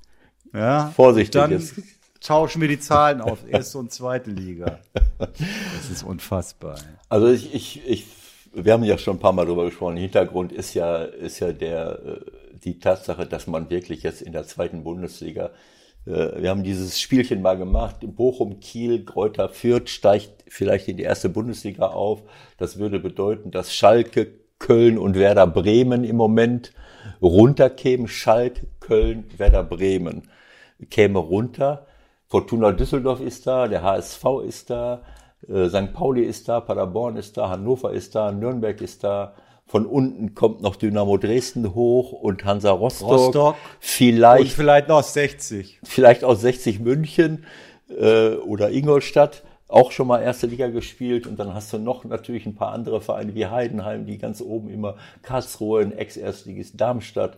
Ja, 0.54 0.92
Vorsichtig 0.96 1.32
Dann 1.32 1.52
jetzt. 1.52 1.76
tauschen 2.22 2.62
wir 2.62 2.68
die 2.68 2.80
Zahlen 2.80 3.22
auf, 3.22 3.40
erste 3.48 3.78
und 3.78 3.92
zweite 3.92 4.32
Liga. 4.32 4.80
Das 5.18 5.90
ist 5.92 6.04
unfassbar. 6.04 6.78
Also 7.10 7.28
ich, 7.28 7.54
ich, 7.54 7.88
ich, 7.88 8.06
wir 8.54 8.74
haben 8.74 8.84
ja 8.84 8.98
schon 8.98 9.18
ein 9.18 9.20
paar 9.20 9.34
Mal 9.34 9.46
drüber 9.46 9.66
gesprochen. 9.66 9.98
Hintergrund 9.98 10.52
ist 10.52 10.74
ja, 10.74 11.04
ist 11.04 11.40
ja 11.40 11.52
der, 11.52 12.00
äh, 12.06 12.20
die 12.64 12.80
Tatsache, 12.80 13.26
dass 13.26 13.48
man 13.48 13.70
wirklich 13.70 14.04
jetzt 14.04 14.22
in 14.22 14.32
der 14.32 14.48
zweiten 14.48 14.84
Bundesliga, 14.84 15.52
wir 16.08 16.50
haben 16.50 16.64
dieses 16.64 17.02
Spielchen 17.02 17.42
mal 17.42 17.58
gemacht, 17.58 17.98
Bochum, 18.02 18.60
Kiel, 18.62 19.04
Kräuter 19.04 19.50
Fürth 19.50 19.90
steigt 19.90 20.46
vielleicht 20.48 20.88
in 20.88 20.96
die 20.96 21.04
erste 21.04 21.28
Bundesliga 21.28 21.88
auf. 21.88 22.24
Das 22.58 22.80
würde 22.80 23.00
bedeuten, 23.00 23.52
dass 23.52 23.74
Schalke, 23.74 24.32
Köln 24.58 24.98
und 24.98 25.16
Werder 25.16 25.48
Bremen 25.48 26.04
im 26.06 26.16
Moment 26.16 26.72
runterkämen. 27.22 28.08
Schalke, 28.08 28.68
Köln, 28.80 29.26
Werder 29.38 29.64
Bremen 29.64 30.24
käme 30.90 31.20
runter. 31.20 31.88
Fortuna 32.28 32.72
Düsseldorf 32.72 33.20
ist 33.20 33.46
da, 33.48 33.68
der 33.68 33.84
HSV 33.84 34.24
ist 34.48 34.70
da, 34.70 35.02
äh, 35.48 35.68
St. 35.68 35.94
Pauli 35.94 36.24
ist 36.24 36.48
da, 36.48 36.62
Paderborn 36.62 37.18
ist 37.18 37.38
da, 37.38 37.50
Hannover 37.50 37.92
ist 37.92 38.16
da, 38.16 38.32
Nürnberg 38.32 38.82
ist 38.82 39.04
da. 39.04 39.34
Von 39.68 39.86
unten 39.86 40.34
kommt 40.34 40.62
noch 40.62 40.78
Dynamo 40.78 41.18
Dresden 41.18 41.76
hoch 41.76 42.14
und 42.14 42.46
Hansa 42.46 42.72
Rostock. 42.72 43.10
Rostock. 43.10 43.56
Und 43.56 43.62
Vielleicht, 43.82 44.54
vielleicht 44.54 44.88
noch 44.88 45.04
60. 45.04 45.80
vielleicht 45.84 46.24
auch 46.24 46.36
60 46.36 46.80
München 46.80 47.46
äh, 47.90 48.36
oder 48.36 48.72
Ingolstadt. 48.72 49.44
Auch 49.68 49.92
schon 49.92 50.08
mal 50.08 50.22
erste 50.22 50.48
Liga 50.48 50.70
gespielt 50.70 51.28
und 51.28 51.38
dann 51.38 51.54
hast 51.54 51.74
du 51.74 51.78
noch 51.78 52.06
natürlich 52.06 52.46
ein 52.46 52.56
paar 52.56 52.72
andere 52.72 53.02
Vereine 53.02 53.36
wie 53.36 53.48
Heidenheim, 53.48 54.06
die 54.06 54.18
ganz 54.18 54.42
oben 54.42 54.70
immer 54.70 54.96
Karlsruhe, 55.24 55.82
ein 55.82 55.92
Ex-Erstligist 55.92 56.80
Darmstadt, 56.80 57.38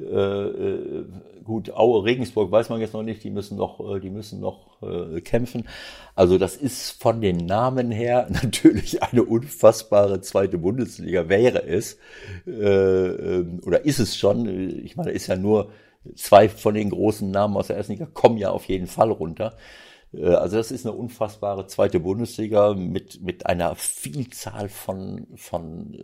äh, 0.00 0.04
äh, 0.04 1.04
gut, 1.44 1.70
Aue, 1.74 2.04
Regensburg 2.04 2.50
weiß 2.50 2.68
man 2.68 2.80
jetzt 2.80 2.92
noch 2.94 3.02
nicht, 3.02 3.24
die 3.24 3.30
müssen 3.30 3.56
noch, 3.56 3.80
äh, 3.96 4.00
die 4.00 4.10
müssen 4.10 4.40
noch 4.40 4.82
äh, 4.82 5.20
kämpfen. 5.20 5.66
Also 6.14 6.38
das 6.38 6.56
ist 6.56 7.00
von 7.02 7.20
den 7.20 7.36
Namen 7.38 7.90
her 7.90 8.26
natürlich 8.30 9.02
eine 9.02 9.24
unfassbare 9.24 10.20
zweite 10.20 10.58
Bundesliga, 10.58 11.28
wäre 11.28 11.64
es, 11.66 11.98
äh, 12.46 12.50
ähm, 12.50 13.60
oder 13.64 13.84
ist 13.84 13.98
es 13.98 14.16
schon, 14.16 14.46
ich 14.84 14.96
meine, 14.96 15.10
ist 15.12 15.26
ja 15.26 15.36
nur, 15.36 15.70
zwei 16.16 16.48
von 16.48 16.74
den 16.74 16.90
großen 16.90 17.30
Namen 17.30 17.56
aus 17.56 17.66
der 17.68 17.76
ersten 17.76 17.92
Liga 17.92 18.06
kommen 18.06 18.38
ja 18.38 18.50
auf 18.50 18.64
jeden 18.66 18.86
Fall 18.86 19.10
runter. 19.10 19.56
Äh, 20.12 20.26
Also 20.26 20.56
das 20.56 20.70
ist 20.70 20.86
eine 20.86 20.94
unfassbare 20.96 21.66
zweite 21.66 22.00
Bundesliga 22.00 22.74
mit, 22.74 23.20
mit 23.22 23.46
einer 23.46 23.74
Vielzahl 23.76 24.68
von, 24.68 25.26
von 25.36 25.94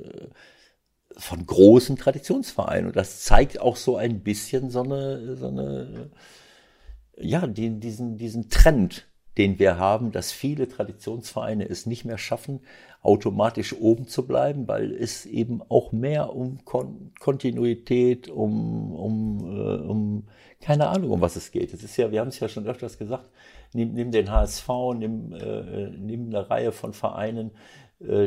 von 1.17 1.47
großen 1.47 1.97
Traditionsvereinen. 1.97 2.87
Und 2.87 2.97
das 2.97 3.23
zeigt 3.23 3.61
auch 3.61 3.77
so 3.77 3.97
ein 3.97 4.21
bisschen 4.21 4.71
so 4.71 4.83
eine, 4.83 5.37
so 5.37 5.49
eine 5.49 6.11
ja, 7.19 7.47
den, 7.47 7.81
diesen, 7.81 8.17
diesen 8.17 8.49
Trend, 8.49 9.07
den 9.39 9.59
wir 9.59 9.79
haben, 9.79 10.13
dass 10.13 10.33
viele 10.33 10.69
Traditionsvereine 10.69 11.69
es 11.69 11.87
nicht 11.87 12.05
mehr 12.05 12.19
schaffen, 12.19 12.61
automatisch 13.03 13.75
oben 13.75 14.07
zu 14.07 14.27
bleiben, 14.27 14.69
weil 14.69 14.93
es 14.93 15.27
eben 15.27 15.61
auch 15.69 15.93
mehr 15.93 16.35
um 16.35 16.65
Kon 16.65 17.13
Kontinuität, 17.21 18.29
um, 18.29 18.95
um, 18.95 19.39
äh, 19.41 19.77
um, 19.83 20.25
keine 20.61 20.89
Ahnung, 20.89 21.11
um 21.11 21.21
was 21.21 21.37
es 21.37 21.51
geht. 21.51 21.75
Es 21.75 21.83
ist 21.83 21.97
ja, 21.97 22.11
wir 22.11 22.21
haben 22.21 22.29
es 22.29 22.41
ja 22.41 22.49
schon 22.49 22.67
öfters 22.67 22.97
gesagt, 22.97 23.29
neben, 23.75 23.95
neben 23.95 24.13
den 24.13 24.31
HSV, 24.31 24.69
neben, 24.97 25.33
äh, 25.33 25.91
neben 25.99 26.29
einer 26.29 26.49
Reihe 26.49 26.73
von 26.73 26.93
Vereinen, 26.95 27.49
äh, 27.49 27.51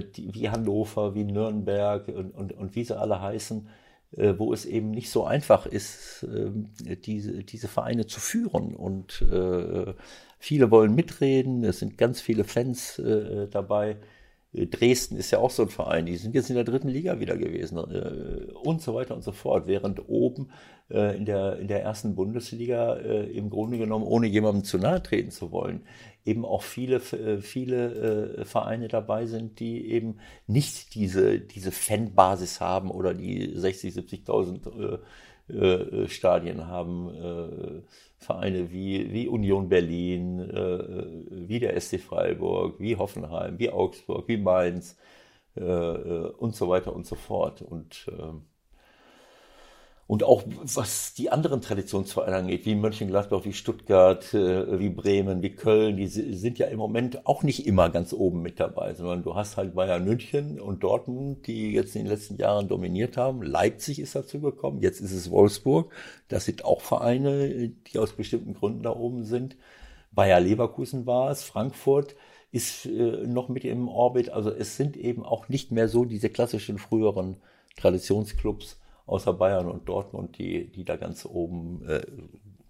die, 0.01 0.33
wie 0.33 0.49
Hannover, 0.49 1.15
wie 1.15 1.23
Nürnberg 1.23 2.07
und, 2.07 2.31
und, 2.31 2.53
und 2.53 2.75
wie 2.75 2.83
sie 2.83 2.97
alle 2.97 3.21
heißen, 3.21 3.67
äh, 4.15 4.33
wo 4.37 4.53
es 4.53 4.65
eben 4.65 4.91
nicht 4.91 5.09
so 5.09 5.25
einfach 5.25 5.65
ist, 5.65 6.23
äh, 6.23 6.95
diese, 6.95 7.43
diese 7.43 7.67
Vereine 7.67 8.07
zu 8.07 8.19
führen. 8.19 8.75
Und 8.75 9.21
äh, 9.21 9.93
viele 10.39 10.71
wollen 10.71 10.95
mitreden, 10.95 11.63
es 11.63 11.79
sind 11.79 11.97
ganz 11.97 12.21
viele 12.21 12.43
Fans 12.43 12.99
äh, 12.99 13.47
dabei. 13.49 13.97
Äh, 14.53 14.67
Dresden 14.67 15.17
ist 15.17 15.31
ja 15.31 15.39
auch 15.39 15.51
so 15.51 15.63
ein 15.63 15.69
Verein, 15.69 16.05
die 16.05 16.17
sind 16.17 16.35
jetzt 16.35 16.49
in 16.49 16.55
der 16.55 16.63
dritten 16.63 16.89
Liga 16.89 17.19
wieder 17.19 17.37
gewesen 17.37 17.77
äh, 17.77 18.51
und 18.53 18.81
so 18.81 18.95
weiter 18.95 19.15
und 19.15 19.23
so 19.23 19.31
fort, 19.31 19.67
während 19.67 20.07
oben 20.07 20.51
äh, 20.89 21.17
in, 21.17 21.25
der, 21.25 21.59
in 21.59 21.67
der 21.67 21.83
ersten 21.83 22.15
Bundesliga 22.15 22.95
äh, 22.95 23.25
im 23.31 23.49
Grunde 23.49 23.77
genommen, 23.77 24.05
ohne 24.05 24.27
jemandem 24.27 24.63
zu 24.63 24.77
nahe 24.77 25.01
treten 25.03 25.31
zu 25.31 25.51
wollen, 25.51 25.81
eben 26.25 26.45
auch 26.45 26.63
viele, 26.63 26.97
äh, 26.97 27.41
viele 27.41 28.37
äh, 28.39 28.45
Vereine 28.45 28.87
dabei 28.87 29.25
sind, 29.25 29.59
die 29.59 29.89
eben 29.91 30.19
nicht 30.45 30.95
diese, 30.95 31.39
diese 31.39 31.71
Fanbasis 31.71 32.59
haben 32.61 32.91
oder 32.91 33.13
die 33.13 33.51
60, 33.55 33.93
70.000 33.95 34.99
äh, 35.49 35.53
äh, 35.53 36.07
Stadien 36.09 36.67
haben. 36.67 37.83
Äh, 38.27 38.33
Vereine 38.33 38.71
wie, 38.71 39.11
wie 39.11 39.27
Union 39.27 39.69
Berlin, 39.69 40.39
äh, 40.39 41.47
wie 41.47 41.59
der 41.59 41.79
SC 41.79 41.99
Freiburg, 41.99 42.79
wie 42.79 42.97
Hoffenheim, 42.97 43.57
wie 43.59 43.69
Augsburg, 43.69 44.27
wie 44.27 44.37
Mainz 44.37 44.97
äh, 45.55 45.61
äh, 45.61 46.31
und 46.37 46.55
so 46.55 46.69
weiter 46.69 46.93
und 46.93 47.05
so 47.05 47.15
fort. 47.15 47.61
Und 47.61 48.07
äh, 48.11 48.33
und 50.07 50.23
auch 50.23 50.43
was 50.63 51.13
die 51.13 51.29
anderen 51.29 51.61
Traditionsvereine 51.61 52.37
angeht, 52.37 52.65
wie 52.65 52.75
Mönchengladbach, 52.75 53.43
wie 53.43 53.51
Stuttgart, 53.51 54.33
äh, 54.33 54.79
wie 54.79 54.89
Bremen, 54.89 55.41
wie 55.41 55.53
Köln, 55.53 55.97
die 55.97 56.07
sind 56.07 56.57
ja 56.57 56.67
im 56.67 56.77
Moment 56.77 57.27
auch 57.27 57.43
nicht 57.43 57.67
immer 57.67 57.89
ganz 57.89 58.13
oben 58.13 58.41
mit 58.41 58.57
dabei, 58.61 58.93
sondern 58.93 59.23
du 59.23 59.35
hast 59.35 59.57
halt 59.57 59.75
Bayern 59.75 60.05
München 60.05 60.61
und 60.61 60.81
Dortmund, 60.81 61.45
die 61.45 61.73
jetzt 61.73 61.95
in 61.97 62.03
den 62.03 62.11
letzten 62.11 62.37
Jahren 62.37 62.69
dominiert 62.69 63.17
haben. 63.17 63.43
Leipzig 63.43 63.99
ist 63.99 64.15
dazu 64.15 64.39
gekommen, 64.39 64.81
jetzt 64.81 65.01
ist 65.01 65.11
es 65.11 65.29
Wolfsburg. 65.29 65.91
Das 66.29 66.45
sind 66.45 66.63
auch 66.63 66.79
Vereine, 66.79 67.69
die 67.69 67.99
aus 67.99 68.13
bestimmten 68.13 68.53
Gründen 68.53 68.83
da 68.83 68.95
oben 68.95 69.25
sind. 69.25 69.57
Bayer 70.13 70.39
Leverkusen 70.39 71.05
war 71.05 71.31
es, 71.31 71.43
Frankfurt 71.43 72.15
ist 72.53 72.85
äh, 72.85 73.27
noch 73.27 73.49
mit 73.49 73.65
im 73.65 73.89
Orbit. 73.89 74.29
Also 74.29 74.51
es 74.51 74.77
sind 74.77 74.95
eben 74.95 75.25
auch 75.25 75.49
nicht 75.49 75.71
mehr 75.73 75.89
so 75.89 76.05
diese 76.05 76.29
klassischen 76.29 76.77
früheren 76.77 77.35
Traditionsclubs 77.75 78.77
außer 79.07 79.33
Bayern 79.33 79.67
und 79.67 79.89
Dortmund, 79.89 80.37
die, 80.37 80.71
die 80.71 80.85
da 80.85 80.97
ganz 80.97 81.25
oben 81.25 81.83
äh, 81.87 82.05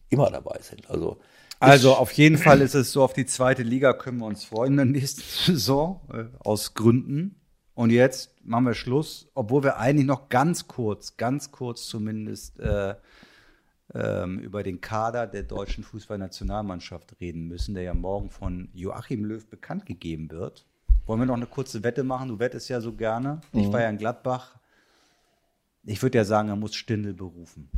immer 0.10 0.32
dabei 0.32 0.60
sind. 0.62 0.90
Also, 0.90 1.18
Also 1.60 1.96
auf 1.96 2.12
jeden 2.14 2.38
Fall 2.38 2.62
ist 2.62 2.76
es 2.76 2.92
so, 2.92 3.04
auf 3.04 3.14
die 3.14 3.26
zweite 3.26 3.64
Liga 3.64 3.94
können 3.94 4.20
wir 4.20 4.28
uns 4.28 4.46
freuen 4.46 4.74
in 4.74 4.78
der 4.78 4.86
nächsten 4.86 5.22
Saison, 5.54 6.02
äh, 6.14 6.26
aus 6.40 6.74
Gründen. 6.76 7.42
Und 7.74 7.92
jetzt 7.92 8.34
machen 8.44 8.66
wir 8.66 8.74
Schluss, 8.74 9.30
obwohl 9.36 9.64
wir 9.64 9.78
eigentlich 9.78 10.08
noch 10.08 10.30
ganz 10.30 10.68
kurz, 10.68 11.18
ganz 11.18 11.52
kurz 11.52 11.88
zumindest 11.88 12.60
äh, 12.60 12.96
ähm, 13.94 14.40
über 14.40 14.64
den 14.64 14.82
Kader 14.82 15.28
der 15.28 15.44
deutschen 15.44 15.84
Fußballnationalmannschaft 15.84 17.20
reden 17.20 17.48
müssen, 17.48 17.76
der 17.76 17.84
ja 17.84 17.94
morgen 17.94 18.30
von 18.30 18.70
Joachim 18.74 19.26
Löw 19.26 19.46
bekannt 19.48 19.86
gegeben 19.86 20.32
wird. 20.32 20.66
Wollen 21.06 21.20
wir 21.22 21.26
noch 21.26 21.36
eine 21.36 21.46
kurze 21.46 21.84
Wette 21.84 22.04
machen? 22.04 22.30
Du 22.30 22.40
wettest 22.40 22.68
ja 22.70 22.82
so 22.82 22.94
gerne. 22.94 23.42
Ich 23.54 23.72
war 23.72 23.82
ja 23.82 23.90
in 23.90 23.98
Gladbach. 23.98 24.57
Ich 25.88 26.02
würde 26.02 26.18
ja 26.18 26.26
sagen, 26.26 26.50
er 26.50 26.58
muss 26.58 26.76
Stindel 26.76 27.14
berufen. 27.14 27.70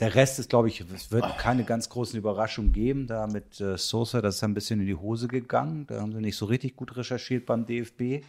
Der 0.00 0.14
Rest 0.14 0.38
ist, 0.38 0.50
glaube 0.50 0.68
ich, 0.68 0.80
es 0.80 1.10
wird 1.10 1.38
keine 1.38 1.64
ganz 1.64 1.88
großen 1.88 2.18
Überraschungen 2.18 2.72
geben. 2.72 3.06
Da 3.06 3.26
mit 3.26 3.60
äh, 3.60 3.78
Sosa, 3.78 4.20
das 4.20 4.36
ist 4.36 4.44
ein 4.44 4.52
bisschen 4.52 4.80
in 4.80 4.86
die 4.86 4.94
Hose 4.94 5.28
gegangen. 5.28 5.86
Da 5.86 6.00
haben 6.00 6.12
sie 6.12 6.20
nicht 6.20 6.36
so 6.36 6.44
richtig 6.46 6.76
gut 6.76 6.96
recherchiert 6.96 7.46
beim 7.46 7.64
DFB. 7.64 8.24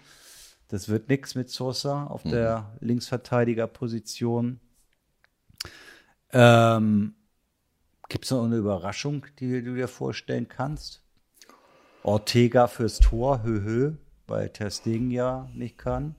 Das 0.69 0.87
wird 0.87 1.09
nichts 1.09 1.35
mit 1.35 1.49
Sosa 1.49 2.05
auf 2.05 2.23
mhm. 2.23 2.29
der 2.29 2.77
Linksverteidigerposition. 2.79 4.59
Ähm, 6.31 7.15
Gibt 8.07 8.25
es 8.25 8.31
noch 8.31 8.45
eine 8.45 8.57
Überraschung, 8.57 9.25
die 9.39 9.63
du 9.63 9.75
dir 9.75 9.87
vorstellen 9.87 10.47
kannst? 10.47 11.01
Ortega 12.03 12.67
fürs 12.67 12.99
Tor, 12.99 13.43
hö, 13.43 13.61
hö, 13.63 13.93
weil 14.27 14.49
Ter 14.49 14.69
Stegen 14.69 15.11
ja 15.11 15.49
nicht 15.53 15.77
kann. 15.77 16.15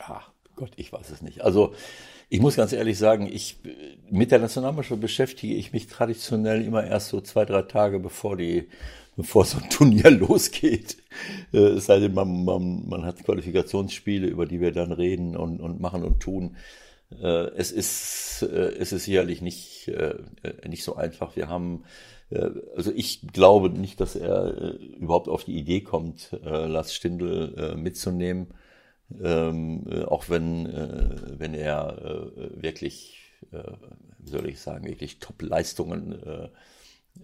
Ach 0.00 0.30
Gott, 0.56 0.72
ich 0.76 0.92
weiß 0.92 1.10
es 1.10 1.22
nicht. 1.22 1.42
Also 1.42 1.74
ich 2.28 2.40
muss 2.40 2.56
ganz 2.56 2.72
ehrlich 2.72 2.98
sagen, 2.98 3.28
ich 3.30 3.56
mit 4.10 4.30
der 4.30 4.38
Nationalmannschaft 4.38 5.00
beschäftige 5.00 5.54
ich 5.54 5.72
mich 5.72 5.86
traditionell 5.86 6.62
immer 6.64 6.84
erst 6.84 7.08
so 7.08 7.20
zwei, 7.20 7.44
drei 7.44 7.62
Tage 7.62 7.98
bevor 7.98 8.36
die 8.36 8.68
bevor 9.16 9.44
so 9.44 9.58
ein 9.58 9.70
Turnier 9.70 10.10
losgeht. 10.10 10.96
Äh, 11.52 11.58
es 11.58 11.86
sei 11.86 12.00
denn, 12.00 12.14
man, 12.14 12.44
man, 12.44 12.88
man 12.88 13.04
hat 13.04 13.24
Qualifikationsspiele, 13.24 14.26
über 14.26 14.46
die 14.46 14.60
wir 14.60 14.72
dann 14.72 14.92
reden 14.92 15.36
und, 15.36 15.60
und 15.60 15.80
machen 15.80 16.04
und 16.04 16.20
tun. 16.20 16.56
Äh, 17.20 17.50
es 17.56 17.72
ist, 17.72 18.42
äh, 18.42 18.72
es 18.78 18.92
ist 18.92 19.04
sicherlich 19.04 19.42
nicht, 19.42 19.90
nicht 20.66 20.84
so 20.84 20.96
einfach. 20.96 21.36
Wir 21.36 21.48
haben, 21.48 21.84
also 22.76 22.92
ich 22.94 23.26
glaube 23.32 23.70
nicht, 23.70 24.00
dass 24.00 24.14
er 24.14 24.74
überhaupt 24.78 25.28
auf 25.28 25.42
die 25.42 25.58
Idee 25.58 25.80
kommt, 25.80 26.30
Lars 26.42 26.94
Stindl 26.94 27.74
mitzunehmen. 27.76 28.54
Ähm, 29.22 29.86
auch 30.06 30.28
wenn, 30.28 30.66
wenn 31.38 31.54
er 31.54 32.30
wirklich, 32.54 33.18
wie 33.50 34.30
soll 34.30 34.48
ich 34.48 34.60
sagen, 34.60 34.86
wirklich 34.86 35.18
Top-Leistungen 35.18 36.50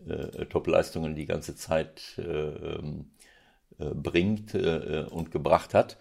äh, 0.08 0.46
Top-Leistungen 0.46 1.14
die 1.14 1.26
ganze 1.26 1.56
Zeit 1.56 2.14
äh, 2.18 2.22
ähm, 2.22 3.10
äh, 3.78 3.86
bringt 3.86 4.54
äh, 4.54 5.06
und 5.10 5.30
gebracht 5.30 5.74
hat. 5.74 5.96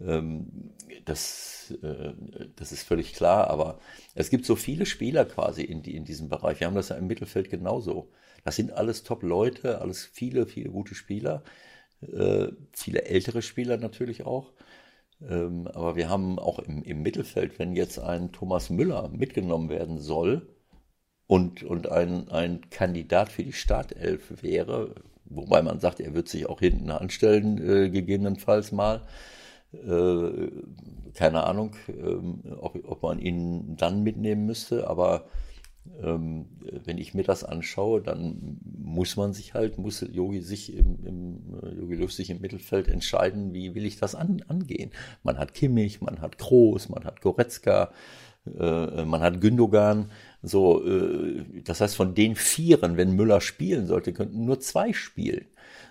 Ähm, 0.00 0.72
das, 1.04 1.74
äh, 1.82 2.12
das 2.56 2.72
ist 2.72 2.82
völlig 2.84 3.14
klar, 3.14 3.48
aber 3.50 3.80
es 4.14 4.30
gibt 4.30 4.46
so 4.46 4.56
viele 4.56 4.86
Spieler 4.86 5.24
quasi 5.24 5.62
in, 5.62 5.82
in 5.84 6.04
diesem 6.04 6.28
Bereich. 6.28 6.60
Wir 6.60 6.66
haben 6.66 6.74
das 6.74 6.90
ja 6.90 6.96
im 6.96 7.06
Mittelfeld 7.06 7.50
genauso. 7.50 8.10
Das 8.44 8.56
sind 8.56 8.72
alles 8.72 9.02
Top-Leute, 9.02 9.80
alles 9.80 10.04
viele, 10.04 10.46
viele 10.46 10.70
gute 10.70 10.94
Spieler, 10.94 11.42
äh, 12.02 12.48
viele 12.72 13.04
ältere 13.04 13.42
Spieler 13.42 13.76
natürlich 13.78 14.24
auch. 14.24 14.52
Ähm, 15.26 15.66
aber 15.68 15.96
wir 15.96 16.08
haben 16.08 16.38
auch 16.38 16.58
im, 16.58 16.82
im 16.82 17.02
Mittelfeld, 17.02 17.58
wenn 17.58 17.74
jetzt 17.74 17.98
ein 17.98 18.32
Thomas 18.32 18.70
Müller 18.70 19.08
mitgenommen 19.08 19.68
werden 19.68 19.98
soll, 19.98 20.46
und, 21.28 21.62
und 21.62 21.88
ein, 21.92 22.28
ein 22.30 22.70
Kandidat 22.70 23.30
für 23.30 23.44
die 23.44 23.52
Startelf 23.52 24.42
wäre, 24.42 24.94
wobei 25.26 25.62
man 25.62 25.78
sagt, 25.78 26.00
er 26.00 26.14
wird 26.14 26.28
sich 26.28 26.48
auch 26.48 26.60
hinten 26.60 26.90
anstellen, 26.90 27.58
äh, 27.58 27.90
gegebenenfalls 27.90 28.72
mal. 28.72 29.02
Äh, 29.72 30.48
keine 31.12 31.44
Ahnung, 31.44 31.76
äh, 31.88 32.54
ob, 32.54 32.82
ob 32.82 33.02
man 33.02 33.18
ihn 33.18 33.76
dann 33.76 34.02
mitnehmen 34.02 34.46
müsste, 34.46 34.88
aber 34.88 35.26
wenn 36.00 36.98
ich 36.98 37.14
mir 37.14 37.24
das 37.24 37.44
anschaue, 37.44 38.00
dann 38.00 38.58
muss 38.62 39.16
man 39.16 39.32
sich 39.32 39.54
halt, 39.54 39.78
muss 39.78 40.00
Yogi 40.00 40.40
sich 40.40 40.76
im, 40.76 41.04
im 41.04 41.78
Yogi 41.78 41.96
Löw 41.96 42.12
sich 42.12 42.30
im 42.30 42.40
Mittelfeld 42.40 42.88
entscheiden, 42.88 43.52
wie 43.52 43.74
will 43.74 43.84
ich 43.84 43.98
das 43.98 44.14
an, 44.14 44.42
angehen. 44.48 44.90
Man 45.22 45.38
hat 45.38 45.54
Kimmich, 45.54 46.00
man 46.00 46.20
hat 46.20 46.38
Groß, 46.38 46.88
man 46.88 47.04
hat 47.04 47.20
Goretzka, 47.20 47.92
äh, 48.58 49.04
man 49.04 49.20
hat 49.20 49.40
Gündogan. 49.40 50.10
So, 50.42 50.84
äh, 50.84 51.44
das 51.64 51.80
heißt, 51.80 51.96
von 51.96 52.14
den 52.14 52.36
Vieren, 52.36 52.96
wenn 52.96 53.16
Müller 53.16 53.40
spielen 53.40 53.86
sollte, 53.86 54.12
könnten 54.12 54.44
nur 54.44 54.60
zwei 54.60 54.92
spielen. 54.92 55.46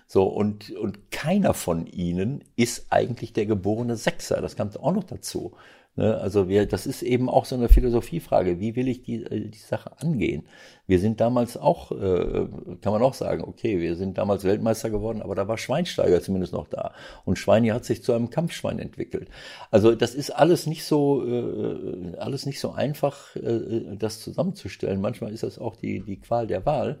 So, 0.06 0.24
und, 0.24 0.70
und 0.70 1.10
keiner 1.10 1.52
von 1.52 1.86
ihnen 1.86 2.42
ist 2.56 2.86
eigentlich 2.90 3.34
der 3.34 3.44
geborene 3.44 3.96
Sechser. 3.96 4.40
Das 4.40 4.56
kommt 4.56 4.78
auch 4.80 4.92
noch 4.92 5.04
dazu. 5.04 5.52
Ne? 5.98 6.16
Also 6.16 6.48
wir, 6.48 6.64
das 6.64 6.86
ist 6.86 7.02
eben 7.02 7.28
auch 7.28 7.44
so 7.44 7.56
eine 7.56 7.68
Philosophiefrage. 7.68 8.60
Wie 8.60 8.76
will 8.76 8.86
ich 8.86 9.02
die, 9.02 9.24
äh, 9.24 9.48
die 9.48 9.58
Sache 9.58 9.90
angehen? 10.00 10.44
Wir 10.86 11.00
sind 11.00 11.20
damals 11.20 11.56
auch, 11.56 11.90
äh, 11.90 12.46
kann 12.80 12.92
man 12.92 13.02
auch 13.02 13.14
sagen, 13.14 13.42
okay, 13.42 13.80
wir 13.80 13.96
sind 13.96 14.16
damals 14.16 14.44
Weltmeister 14.44 14.90
geworden, 14.90 15.22
aber 15.22 15.34
da 15.34 15.48
war 15.48 15.58
Schweinsteiger 15.58 16.22
zumindest 16.22 16.52
noch 16.52 16.68
da. 16.68 16.94
Und 17.24 17.36
Schweini 17.36 17.68
hat 17.70 17.84
sich 17.84 18.04
zu 18.04 18.12
einem 18.12 18.30
Kampfschwein 18.30 18.78
entwickelt. 18.78 19.28
Also 19.72 19.96
das 19.96 20.14
ist 20.14 20.30
alles 20.30 20.68
nicht 20.68 20.84
so, 20.84 21.26
äh, 21.26 22.16
alles 22.18 22.46
nicht 22.46 22.60
so 22.60 22.70
einfach, 22.70 23.34
äh, 23.34 23.96
das 23.98 24.20
zusammenzustellen. 24.20 25.00
Manchmal 25.00 25.32
ist 25.32 25.42
das 25.42 25.58
auch 25.58 25.74
die, 25.74 25.98
die 26.00 26.20
Qual 26.20 26.46
der 26.46 26.64
Wahl. 26.64 27.00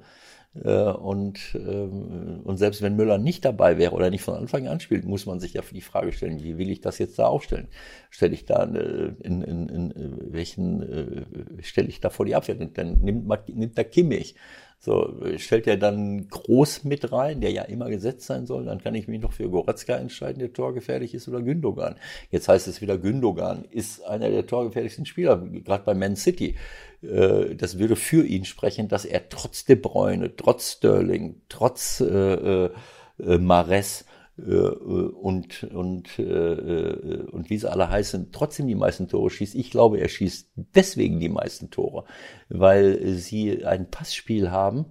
Äh, 0.64 0.92
und, 0.92 1.38
ähm, 1.54 2.40
und 2.44 2.56
selbst 2.56 2.82
wenn 2.82 2.96
Müller 2.96 3.18
nicht 3.18 3.44
dabei 3.44 3.78
wäre 3.78 3.92
oder 3.92 4.10
nicht 4.10 4.22
von 4.22 4.34
Anfang 4.34 4.68
an 4.68 4.80
spielt, 4.80 5.04
muss 5.04 5.26
man 5.26 5.40
sich 5.40 5.54
ja 5.54 5.62
die 5.72 5.80
Frage 5.80 6.12
stellen, 6.12 6.42
wie 6.42 6.58
will 6.58 6.70
ich 6.70 6.80
das 6.80 6.98
jetzt 6.98 7.18
da 7.18 7.26
aufstellen? 7.26 7.68
Stelle 8.10 8.34
ich 8.34 8.44
da 8.44 8.64
äh, 8.64 9.12
in, 9.22 9.42
in, 9.42 9.68
in 9.68 9.90
äh, 9.90 10.32
welchen 10.32 11.26
stelle 11.62 11.88
ich 11.88 12.00
da 12.00 12.10
vor 12.10 12.26
die 12.26 12.34
Abwehr? 12.34 12.54
Dann 12.54 12.98
nimmt, 13.00 13.28
nimmt 13.48 13.76
der 13.76 13.84
Kimmich. 13.84 14.34
So, 14.80 15.12
stellt 15.38 15.66
er 15.66 15.76
dann 15.76 16.28
groß 16.28 16.84
mit 16.84 17.10
rein, 17.10 17.40
der 17.40 17.50
ja 17.50 17.62
immer 17.62 17.88
gesetzt 17.90 18.26
sein 18.26 18.46
soll, 18.46 18.64
dann 18.64 18.80
kann 18.80 18.94
ich 18.94 19.08
mich 19.08 19.20
noch 19.20 19.32
für 19.32 19.50
Goretzka 19.50 19.96
entscheiden, 19.96 20.38
der 20.38 20.52
torgefährlich 20.52 21.14
ist, 21.14 21.26
oder 21.26 21.42
Gündogan. 21.42 21.96
Jetzt 22.30 22.48
heißt 22.48 22.68
es 22.68 22.80
wieder, 22.80 22.96
Gündogan 22.96 23.64
ist 23.70 24.04
einer 24.04 24.30
der 24.30 24.46
torgefährlichsten 24.46 25.04
Spieler, 25.04 25.38
gerade 25.64 25.82
bei 25.84 25.94
Man 25.94 26.14
City. 26.14 26.54
Äh, 27.02 27.56
das 27.56 27.80
würde 27.80 27.96
für 27.96 28.24
ihn 28.24 28.44
sprechen, 28.44 28.86
dass 28.86 29.04
er 29.04 29.28
trotz 29.28 29.64
De 29.64 29.74
Bruyne, 29.74 30.36
trotz 30.36 30.74
Sterling, 30.74 31.40
trotz 31.48 32.00
äh, 32.00 32.04
äh, 32.06 32.70
äh 33.18 33.38
Mares 33.38 34.04
und, 34.38 35.64
und, 35.64 36.18
äh, 36.18 37.22
und 37.30 37.50
wie 37.50 37.58
sie 37.58 37.70
alle 37.70 37.88
heißen, 37.88 38.30
trotzdem 38.32 38.66
die 38.66 38.74
meisten 38.74 39.08
Tore 39.08 39.30
schießt. 39.30 39.54
Ich 39.54 39.70
glaube, 39.70 39.98
er 39.98 40.08
schießt 40.08 40.52
deswegen 40.74 41.20
die 41.20 41.28
meisten 41.28 41.70
Tore, 41.70 42.04
weil 42.48 43.14
sie 43.14 43.64
ein 43.64 43.90
Passspiel 43.90 44.50
haben, 44.50 44.86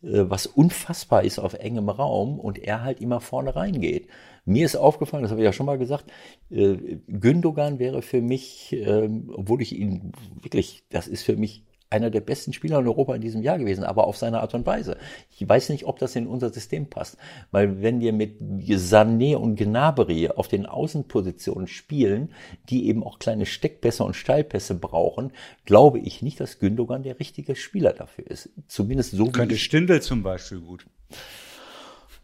was 0.00 0.46
unfassbar 0.46 1.22
ist 1.22 1.38
auf 1.38 1.54
engem 1.54 1.88
Raum 1.88 2.40
und 2.40 2.58
er 2.58 2.82
halt 2.82 3.00
immer 3.00 3.20
vorne 3.20 3.54
reingeht. 3.54 4.08
Mir 4.44 4.66
ist 4.66 4.74
aufgefallen, 4.74 5.22
das 5.22 5.30
habe 5.30 5.40
ich 5.40 5.44
ja 5.44 5.52
schon 5.52 5.66
mal 5.66 5.78
gesagt, 5.78 6.10
äh, 6.50 6.98
Gündogan 7.06 7.78
wäre 7.78 8.02
für 8.02 8.20
mich, 8.20 8.72
ähm, 8.72 9.32
obwohl 9.32 9.62
ich 9.62 9.78
ihn 9.78 10.12
wirklich, 10.40 10.84
das 10.90 11.06
ist 11.06 11.22
für 11.22 11.36
mich 11.36 11.64
einer 11.92 12.10
der 12.10 12.22
besten 12.22 12.52
Spieler 12.52 12.78
in 12.78 12.86
Europa 12.86 13.14
in 13.14 13.20
diesem 13.20 13.42
Jahr 13.42 13.58
gewesen, 13.58 13.84
aber 13.84 14.06
auf 14.06 14.16
seine 14.16 14.40
Art 14.40 14.54
und 14.54 14.64
Weise. 14.64 14.96
Ich 15.30 15.46
weiß 15.46 15.68
nicht, 15.68 15.84
ob 15.84 15.98
das 15.98 16.16
in 16.16 16.26
unser 16.26 16.50
System 16.50 16.86
passt, 16.86 17.18
weil 17.50 17.82
wenn 17.82 18.00
wir 18.00 18.12
mit 18.12 18.40
Sané 18.40 19.36
und 19.36 19.56
Gnabry 19.56 20.28
auf 20.28 20.48
den 20.48 20.66
Außenpositionen 20.66 21.66
spielen, 21.68 22.32
die 22.70 22.88
eben 22.88 23.04
auch 23.04 23.18
kleine 23.18 23.44
Steckpässe 23.44 24.04
und 24.04 24.14
Steilpässe 24.14 24.74
brauchen, 24.74 25.32
glaube 25.66 25.98
ich 25.98 26.22
nicht, 26.22 26.40
dass 26.40 26.58
Gündogan 26.58 27.02
der 27.02 27.20
richtige 27.20 27.56
Spieler 27.56 27.92
dafür 27.92 28.26
ist. 28.26 28.48
Zumindest 28.68 29.12
so 29.12 29.26
Könnte 29.26 29.58
Stindel 29.58 30.00
zum 30.00 30.22
Beispiel 30.22 30.60
gut. 30.60 30.86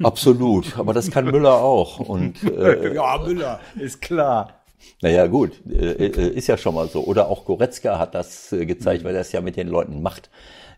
Absolut, 0.02 0.78
aber 0.78 0.94
das 0.94 1.10
kann 1.10 1.24
Müller 1.24 1.54
auch. 1.54 1.98
Und, 1.98 2.42
äh, 2.44 2.94
ja, 2.94 3.18
Müller, 3.18 3.60
ist 3.76 4.00
klar. 4.00 4.57
Naja, 5.00 5.26
gut, 5.26 5.52
äh, 5.68 6.06
äh, 6.06 6.28
ist 6.30 6.48
ja 6.48 6.56
schon 6.56 6.74
mal 6.74 6.88
so. 6.88 7.04
Oder 7.04 7.28
auch 7.28 7.44
Goretzka 7.44 7.98
hat 7.98 8.14
das 8.14 8.52
äh, 8.52 8.66
gezeigt, 8.66 9.04
weil 9.04 9.14
er 9.14 9.20
es 9.20 9.32
ja 9.32 9.40
mit 9.40 9.56
den 9.56 9.68
Leuten 9.68 10.02
macht. 10.02 10.30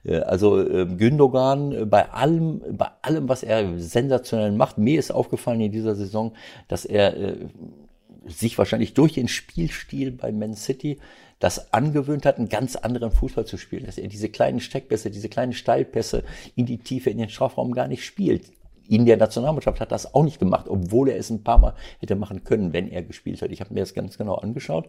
Äh, 0.05 0.19
also 0.19 0.61
äh, 0.61 0.87
Gündogan, 0.87 1.89
bei 1.89 2.11
allem, 2.11 2.63
bei 2.77 2.89
allem, 3.03 3.29
was 3.29 3.43
er 3.43 3.79
sensationell 3.79 4.53
macht, 4.53 4.79
mir 4.79 4.99
ist 4.99 5.11
aufgefallen 5.11 5.61
in 5.61 5.73
dieser 5.73 5.95
Saison, 5.95 6.33
dass 6.69 6.85
er 6.85 7.17
äh, 7.17 7.37
sich 8.27 8.59
wahrscheinlich 8.59 8.95
durch 8.95 9.15
den 9.15 9.29
Spielstil 9.29 10.13
bei 10.13 10.33
Man 10.33 10.55
City 10.55 10.99
das 11.39 11.73
angewöhnt 11.73 12.27
hat, 12.27 12.37
einen 12.37 12.51
ganz 12.51 12.77
anderen 12.77 13.13
Fußball 13.13 13.47
zu 13.47 13.57
spielen, 13.57 13.87
dass 13.87 13.97
er 13.97 14.09
diese 14.09 14.29
kleinen 14.29 14.61
Steckpässe, 14.61 15.11
diese 15.11 15.31
kleinen 15.31 15.55
Steilpässe 15.55 16.23
in 16.55 16.67
die 16.67 16.79
Tiefe, 16.79 17.09
in 17.09 17.17
den 17.17 17.31
Strafraum 17.31 17.73
gar 17.73 17.89
nicht 17.89 18.05
spielt 18.05 18.53
in 18.91 19.07
der 19.07 19.17
Nationalmannschaft 19.17 19.81
hat 19.81 19.93
das 19.93 20.15
auch 20.15 20.25
nicht 20.25 20.41
gemacht, 20.41 20.67
obwohl 20.69 21.11
er 21.11 21.17
es 21.17 21.31
ein 21.31 21.45
paar 21.45 21.59
Mal 21.59 21.75
hätte 22.01 22.17
machen 22.17 22.43
können, 22.43 22.73
wenn 22.73 22.89
er 22.89 23.03
gespielt 23.03 23.41
hat. 23.41 23.53
Ich 23.53 23.61
habe 23.61 23.73
mir 23.73 23.81
das 23.81 23.95
ganz 23.95 24.19
genau 24.19 24.35
angeschaut. 24.35 24.89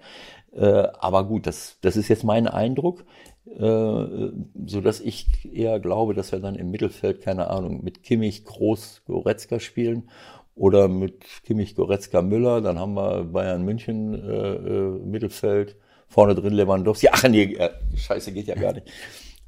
Äh, 0.53 0.87
aber 0.99 1.25
gut, 1.25 1.45
das, 1.45 1.77
das 1.81 1.95
ist 1.95 2.07
jetzt 2.07 2.23
mein 2.23 2.47
Eindruck, 2.47 3.05
äh, 3.45 3.59
so 3.59 4.81
dass 4.81 5.01
ich 5.01 5.53
eher 5.53 5.79
glaube, 5.79 6.15
dass 6.15 6.31
wir 6.31 6.39
dann 6.39 6.55
im 6.55 6.71
Mittelfeld, 6.71 7.21
keine 7.21 7.51
Ahnung, 7.51 7.83
mit 7.83 8.01
Kimmich, 8.01 8.43
Groß, 8.43 9.03
Goretzka 9.05 9.59
spielen 9.59 10.09
oder 10.55 10.87
mit 10.87 11.23
Kimmich, 11.43 11.75
Goretzka, 11.75 12.23
Müller. 12.23 12.59
Dann 12.61 12.79
haben 12.79 12.95
wir 12.95 13.25
Bayern 13.25 13.63
München 13.63 14.15
äh, 14.15 14.55
äh, 14.55 14.99
Mittelfeld, 15.05 15.75
vorne 16.07 16.33
drin 16.33 16.53
Lewandowski. 16.53 17.09
Ach 17.11 17.29
nee, 17.29 17.53
äh, 17.53 17.69
Scheiße 17.95 18.31
geht 18.31 18.47
ja 18.47 18.55
gar 18.55 18.73
nicht. 18.73 18.87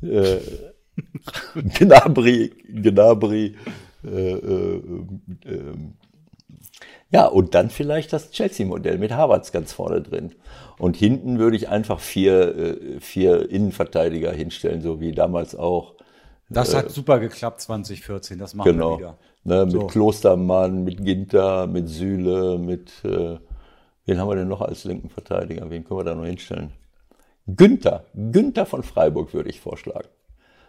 Äh, 0.04 0.38
Gnabry, 1.56 2.52
Gnabry, 2.70 3.56
ja, 7.12 7.28
und 7.28 7.54
dann 7.54 7.70
vielleicht 7.70 8.12
das 8.12 8.32
Chelsea-Modell 8.32 8.98
mit 8.98 9.12
Havertz 9.12 9.52
ganz 9.52 9.72
vorne 9.72 10.02
drin. 10.02 10.34
Und 10.80 10.98
hinten 10.98 11.38
würde 11.38 11.56
ich 11.56 11.70
einfach 11.70 12.00
vier, 12.00 12.58
äh, 12.58 13.00
vier 13.00 13.50
Innenverteidiger 13.50 14.32
hinstellen, 14.32 14.82
so 14.82 15.00
wie 15.00 15.12
damals 15.12 15.56
auch 15.56 15.94
Das 16.50 16.74
hat 16.76 16.90
super 16.90 17.20
geklappt 17.20 17.62
2014, 17.62 18.40
das 18.40 18.56
machen 18.56 18.72
genau. 18.72 18.94
wir 18.94 18.98
wieder. 18.98 19.18
Ne, 19.44 19.66
mit 19.66 19.72
So. 19.74 19.88
Klostermann, 19.88 20.84
mit 20.84 21.04
Ginter, 21.04 21.68
mit 21.68 21.88
Süle, 21.88 22.58
mit 22.58 22.92
äh, 23.04 23.38
wen 24.06 24.20
haben 24.20 24.30
wir 24.30 24.36
denn 24.36 24.48
noch 24.48 24.62
als 24.62 24.84
linken 24.86 25.10
Verteidiger? 25.10 25.70
Wen 25.70 25.84
können 25.84 26.00
wir 26.00 26.04
da 26.06 26.16
noch 26.16 26.26
hinstellen? 26.26 26.72
Günther, 27.46 28.06
Günther 28.16 28.66
von 28.66 28.84
Freiburg 28.84 29.34
würde 29.34 29.50
ich 29.50 29.60
vorschlagen. 29.60 30.08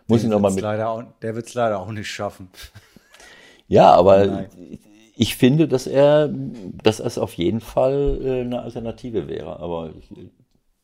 Muss 0.08 0.22
ich 0.22 0.28
Der 0.28 0.36
noch 0.36 0.40
mal 0.40 0.52
mit. 0.52 0.62
leider 0.62 0.90
auch, 0.90 1.04
der 1.22 1.34
wird 1.34 1.46
es 1.46 1.54
leider 1.54 1.78
auch 1.78 1.90
nicht 1.90 2.10
schaffen. 2.10 2.50
Ja, 3.66 3.92
aber 3.92 4.26
Nein. 4.26 4.78
ich 5.16 5.36
finde, 5.36 5.68
dass 5.68 5.86
er, 5.86 6.28
dass 6.82 7.00
es 7.00 7.18
auf 7.18 7.32
jeden 7.34 7.60
Fall 7.60 8.18
äh, 8.22 8.40
eine 8.42 8.62
Alternative 8.62 9.28
wäre. 9.28 9.58
Aber 9.60 9.90
ich, 9.98 10.10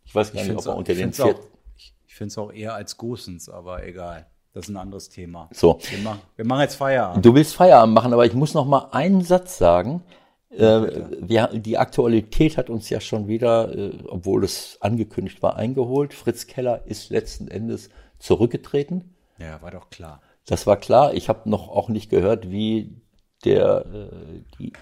ich 0.05 0.15
weiß 0.15 0.33
gar 0.33 0.43
nicht, 0.43 0.57
ob 0.57 0.67
er 0.67 0.73
auch- 0.73 0.77
unter 0.79 0.95
den 0.95 1.13
vier. 1.13 1.35
ich, 1.77 2.15
finde 2.15 2.29
es 2.33 2.39
auch 2.39 2.53
eher 2.53 2.75
als 2.75 2.97
Gosens, 2.97 3.49
aber 3.49 3.87
egal. 3.87 4.27
Das 4.53 4.65
ist 4.65 4.71
ein 4.71 4.77
anderes 4.79 5.09
Thema. 5.09 5.49
So. 5.53 5.79
Wir 5.91 5.99
machen, 5.99 6.21
wir 6.35 6.45
machen 6.45 6.63
jetzt 6.63 6.75
Feierabend. 6.75 7.25
Du 7.25 7.35
willst 7.35 7.55
Feierabend 7.55 7.95
machen, 7.95 8.13
aber 8.13 8.27
ich 8.27 8.35
muss 8.35 8.53
noch 8.53 8.67
mal 8.67 8.89
einen 8.91 9.23
Satz 9.23 9.59
sagen. 9.59 10.03
Äh, 10.51 11.05
wir, 11.21 11.47
die 11.53 11.79
Aktualität 11.79 12.57
hat 12.57 12.69
uns 12.69 12.91
ja 12.91 13.01
schon 13.01 13.29
wieder, 13.29 13.73
äh, 13.73 13.93
obwohl 14.09 14.43
es 14.43 14.79
angekündigt 14.81 15.41
war, 15.43 15.55
eingeholt. 15.55 16.13
Fritz 16.13 16.49
Keller 16.49 16.85
ist 16.87 17.11
letzten 17.11 17.47
Endes 17.47 17.91
zurückgetreten. 18.19 19.15
Ja, 19.39 19.63
war 19.63 19.71
doch 19.71 19.89
klar. 19.91 20.21
Das 20.47 20.67
war 20.67 20.77
klar. 20.77 21.15
Ich 21.15 21.29
habe 21.29 21.49
noch 21.49 21.69
auch 21.69 21.89
nicht 21.89 22.11
gehört, 22.11 22.51
wie 22.51 23.03
der, 23.45 23.87
äh, 23.87 24.43
die, 24.59 24.73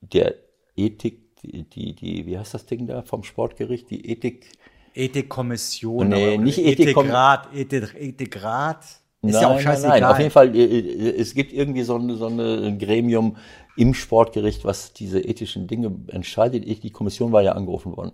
der 0.00 0.34
Ethik, 0.76 1.36
die, 1.42 1.68
die, 1.68 1.94
die, 1.94 2.26
wie 2.26 2.38
heißt 2.38 2.54
das 2.54 2.66
Ding 2.66 2.86
da 2.86 3.02
vom 3.02 3.24
Sportgericht? 3.24 3.90
Die 3.90 4.10
Ethik. 4.10 4.52
Ethikkommission. 4.94 6.08
Nee, 6.08 6.38
nicht 6.38 6.58
Ethikrat. 6.58 7.52
Ethik, 7.54 7.94
Ethikrat. 7.94 8.84
Ist 9.28 9.34
nein, 9.34 9.42
ja 9.42 9.48
auch 9.48 9.54
nein, 9.54 9.62
scheißegal. 9.62 10.00
nein. 10.00 10.10
Auf 10.10 10.18
jeden 10.18 10.30
Fall, 10.30 10.54
äh, 10.54 10.64
äh, 10.64 11.20
es 11.20 11.34
gibt 11.34 11.52
irgendwie 11.52 11.82
so 11.82 11.96
eine, 11.96 12.16
so 12.16 12.26
ein 12.26 12.78
Gremium 12.78 13.36
im 13.76 13.94
Sportgericht, 13.94 14.64
was 14.64 14.92
diese 14.92 15.20
ethischen 15.20 15.66
Dinge 15.66 15.92
entscheidet. 16.08 16.66
Ich, 16.66 16.80
die 16.80 16.90
Kommission 16.90 17.32
war 17.32 17.42
ja 17.42 17.52
angerufen 17.52 17.96
worden. 17.96 18.12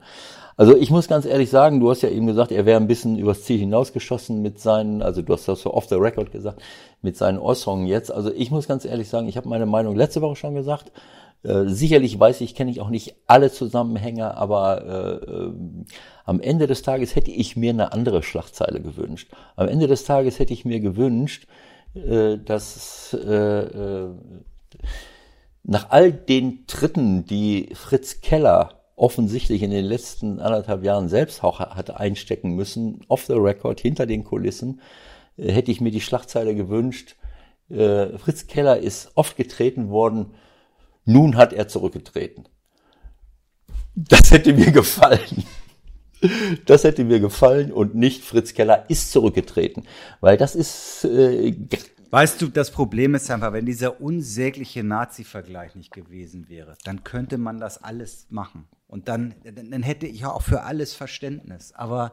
Also 0.56 0.76
ich 0.76 0.90
muss 0.90 1.08
ganz 1.08 1.26
ehrlich 1.26 1.50
sagen, 1.50 1.80
du 1.80 1.90
hast 1.90 2.02
ja 2.02 2.10
eben 2.10 2.26
gesagt, 2.26 2.52
er 2.52 2.64
wäre 2.64 2.78
ein 2.78 2.86
bisschen 2.86 3.18
übers 3.18 3.42
Ziel 3.42 3.58
hinausgeschossen 3.58 4.40
mit 4.40 4.60
seinen, 4.60 5.02
also 5.02 5.22
du 5.22 5.32
hast 5.32 5.48
das 5.48 5.62
so 5.62 5.74
off 5.74 5.88
the 5.88 5.96
record 5.96 6.30
gesagt, 6.30 6.62
mit 7.02 7.16
seinen 7.16 7.38
Äußerungen 7.38 7.86
jetzt. 7.86 8.12
Also 8.12 8.32
ich 8.32 8.50
muss 8.50 8.68
ganz 8.68 8.84
ehrlich 8.84 9.08
sagen, 9.08 9.26
ich 9.26 9.36
habe 9.36 9.48
meine 9.48 9.66
Meinung 9.66 9.96
letzte 9.96 10.20
Woche 10.20 10.36
schon 10.36 10.54
gesagt. 10.54 10.92
Äh, 11.44 11.68
sicherlich 11.68 12.18
weiß 12.18 12.40
ich, 12.40 12.54
kenne 12.54 12.70
ich 12.70 12.80
auch 12.80 12.88
nicht 12.88 13.16
alle 13.26 13.52
Zusammenhänge, 13.52 14.36
aber 14.36 14.82
äh, 14.86 15.30
äh, 15.30 15.52
am 16.24 16.40
Ende 16.40 16.66
des 16.66 16.82
Tages 16.82 17.14
hätte 17.14 17.30
ich 17.30 17.54
mir 17.54 17.70
eine 17.70 17.92
andere 17.92 18.22
Schlagzeile 18.22 18.80
gewünscht. 18.80 19.30
Am 19.54 19.68
Ende 19.68 19.86
des 19.86 20.04
Tages 20.04 20.38
hätte 20.38 20.54
ich 20.54 20.64
mir 20.64 20.80
gewünscht, 20.80 21.46
äh, 21.94 22.38
dass 22.38 23.14
äh, 23.14 23.60
äh, 23.60 24.08
nach 25.62 25.90
all 25.90 26.12
den 26.12 26.66
Tritten, 26.66 27.26
die 27.26 27.70
Fritz 27.74 28.20
Keller 28.22 28.80
offensichtlich 28.96 29.62
in 29.62 29.70
den 29.70 29.84
letzten 29.84 30.40
anderthalb 30.40 30.82
Jahren 30.82 31.08
selbst 31.08 31.44
auch 31.44 31.60
hat 31.60 31.90
einstecken 31.90 32.54
müssen, 32.54 33.00
off 33.08 33.26
the 33.26 33.34
record, 33.34 33.80
hinter 33.80 34.06
den 34.06 34.24
Kulissen, 34.24 34.80
hätte 35.36 35.72
ich 35.72 35.80
mir 35.80 35.90
die 35.90 36.00
Schlagzeile 36.00 36.54
gewünscht. 36.54 37.16
Fritz 37.68 38.46
Keller 38.46 38.78
ist 38.78 39.10
oft 39.16 39.36
getreten 39.36 39.88
worden, 39.88 40.34
nun 41.04 41.36
hat 41.36 41.52
er 41.52 41.68
zurückgetreten. 41.68 42.44
Das 43.94 44.30
hätte 44.30 44.52
mir 44.52 44.72
gefallen. 44.72 45.44
Das 46.64 46.84
hätte 46.84 47.04
mir 47.04 47.20
gefallen 47.20 47.70
und 47.70 47.94
nicht 47.94 48.24
Fritz 48.24 48.54
Keller 48.54 48.88
ist 48.88 49.12
zurückgetreten. 49.12 49.84
Weil 50.20 50.36
das 50.36 50.54
ist, 50.54 51.04
äh, 51.04 51.54
Weißt 52.10 52.40
du, 52.40 52.46
das 52.46 52.70
Problem 52.70 53.14
ist 53.16 53.30
einfach, 53.30 53.52
wenn 53.52 53.66
dieser 53.66 54.00
unsägliche 54.00 54.84
Nazi-Vergleich 54.84 55.74
nicht 55.74 55.92
gewesen 55.92 56.48
wäre, 56.48 56.76
dann 56.84 57.02
könnte 57.02 57.38
man 57.38 57.58
das 57.58 57.82
alles 57.82 58.26
machen. 58.30 58.68
Und 58.86 59.08
dann, 59.08 59.34
dann 59.42 59.82
hätte 59.82 60.06
ich 60.06 60.24
auch 60.24 60.42
für 60.42 60.62
alles 60.62 60.94
Verständnis. 60.94 61.72
Aber 61.72 62.12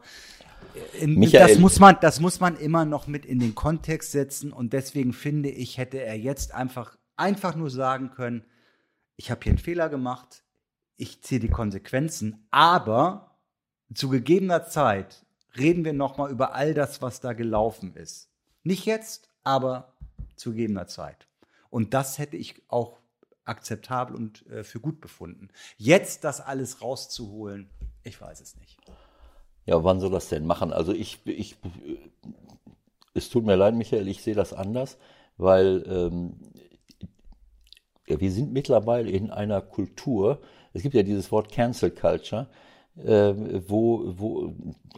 in, 1.00 1.14
Michael- 1.14 1.48
das, 1.48 1.58
muss 1.58 1.78
man, 1.78 1.96
das 2.00 2.18
muss 2.18 2.40
man 2.40 2.56
immer 2.56 2.84
noch 2.84 3.06
mit 3.06 3.24
in 3.24 3.38
den 3.38 3.54
Kontext 3.54 4.10
setzen. 4.12 4.52
Und 4.52 4.72
deswegen 4.72 5.12
finde 5.12 5.50
ich, 5.50 5.78
hätte 5.78 6.02
er 6.02 6.18
jetzt 6.18 6.52
einfach, 6.52 6.96
einfach 7.16 7.54
nur 7.54 7.70
sagen 7.70 8.10
können, 8.10 8.44
ich 9.16 9.30
habe 9.30 9.40
hier 9.42 9.50
einen 9.50 9.58
Fehler 9.58 9.88
gemacht, 9.88 10.42
ich 10.96 11.22
ziehe 11.22 11.40
die 11.40 11.48
Konsequenzen, 11.48 12.46
aber 12.50 13.38
zu 13.94 14.08
gegebener 14.08 14.64
Zeit 14.66 15.24
reden 15.56 15.84
wir 15.84 15.92
nochmal 15.92 16.30
über 16.30 16.54
all 16.54 16.74
das, 16.74 17.02
was 17.02 17.20
da 17.20 17.32
gelaufen 17.32 17.94
ist. 17.94 18.30
Nicht 18.62 18.86
jetzt, 18.86 19.28
aber 19.42 19.94
zu 20.36 20.52
gegebener 20.52 20.86
Zeit. 20.86 21.28
Und 21.70 21.94
das 21.94 22.18
hätte 22.18 22.36
ich 22.36 22.62
auch 22.68 22.98
akzeptabel 23.44 24.14
und 24.14 24.46
äh, 24.46 24.64
für 24.64 24.80
gut 24.80 25.00
befunden. 25.00 25.48
Jetzt 25.76 26.24
das 26.24 26.40
alles 26.40 26.80
rauszuholen, 26.80 27.70
ich 28.04 28.20
weiß 28.20 28.40
es 28.40 28.56
nicht. 28.56 28.78
Ja, 29.66 29.82
wann 29.84 30.00
soll 30.00 30.10
das 30.10 30.28
denn 30.28 30.46
machen? 30.46 30.72
Also 30.72 30.92
ich, 30.92 31.26
ich, 31.26 31.56
es 33.14 33.30
tut 33.30 33.44
mir 33.44 33.56
leid, 33.56 33.74
Michael, 33.74 34.08
ich 34.08 34.22
sehe 34.22 34.34
das 34.34 34.52
anders, 34.52 34.98
weil 35.36 35.84
ähm, 35.86 36.40
ja, 38.06 38.20
wir 38.20 38.32
sind 38.32 38.52
mittlerweile 38.52 39.10
in 39.10 39.30
einer 39.30 39.60
Kultur, 39.60 40.40
es 40.72 40.82
gibt 40.82 40.94
ja 40.94 41.02
dieses 41.02 41.30
Wort 41.30 41.52
Cancel 41.52 41.90
Culture, 41.90 42.48
äh, 42.96 43.34
wo, 43.68 44.14
wo 44.18 44.54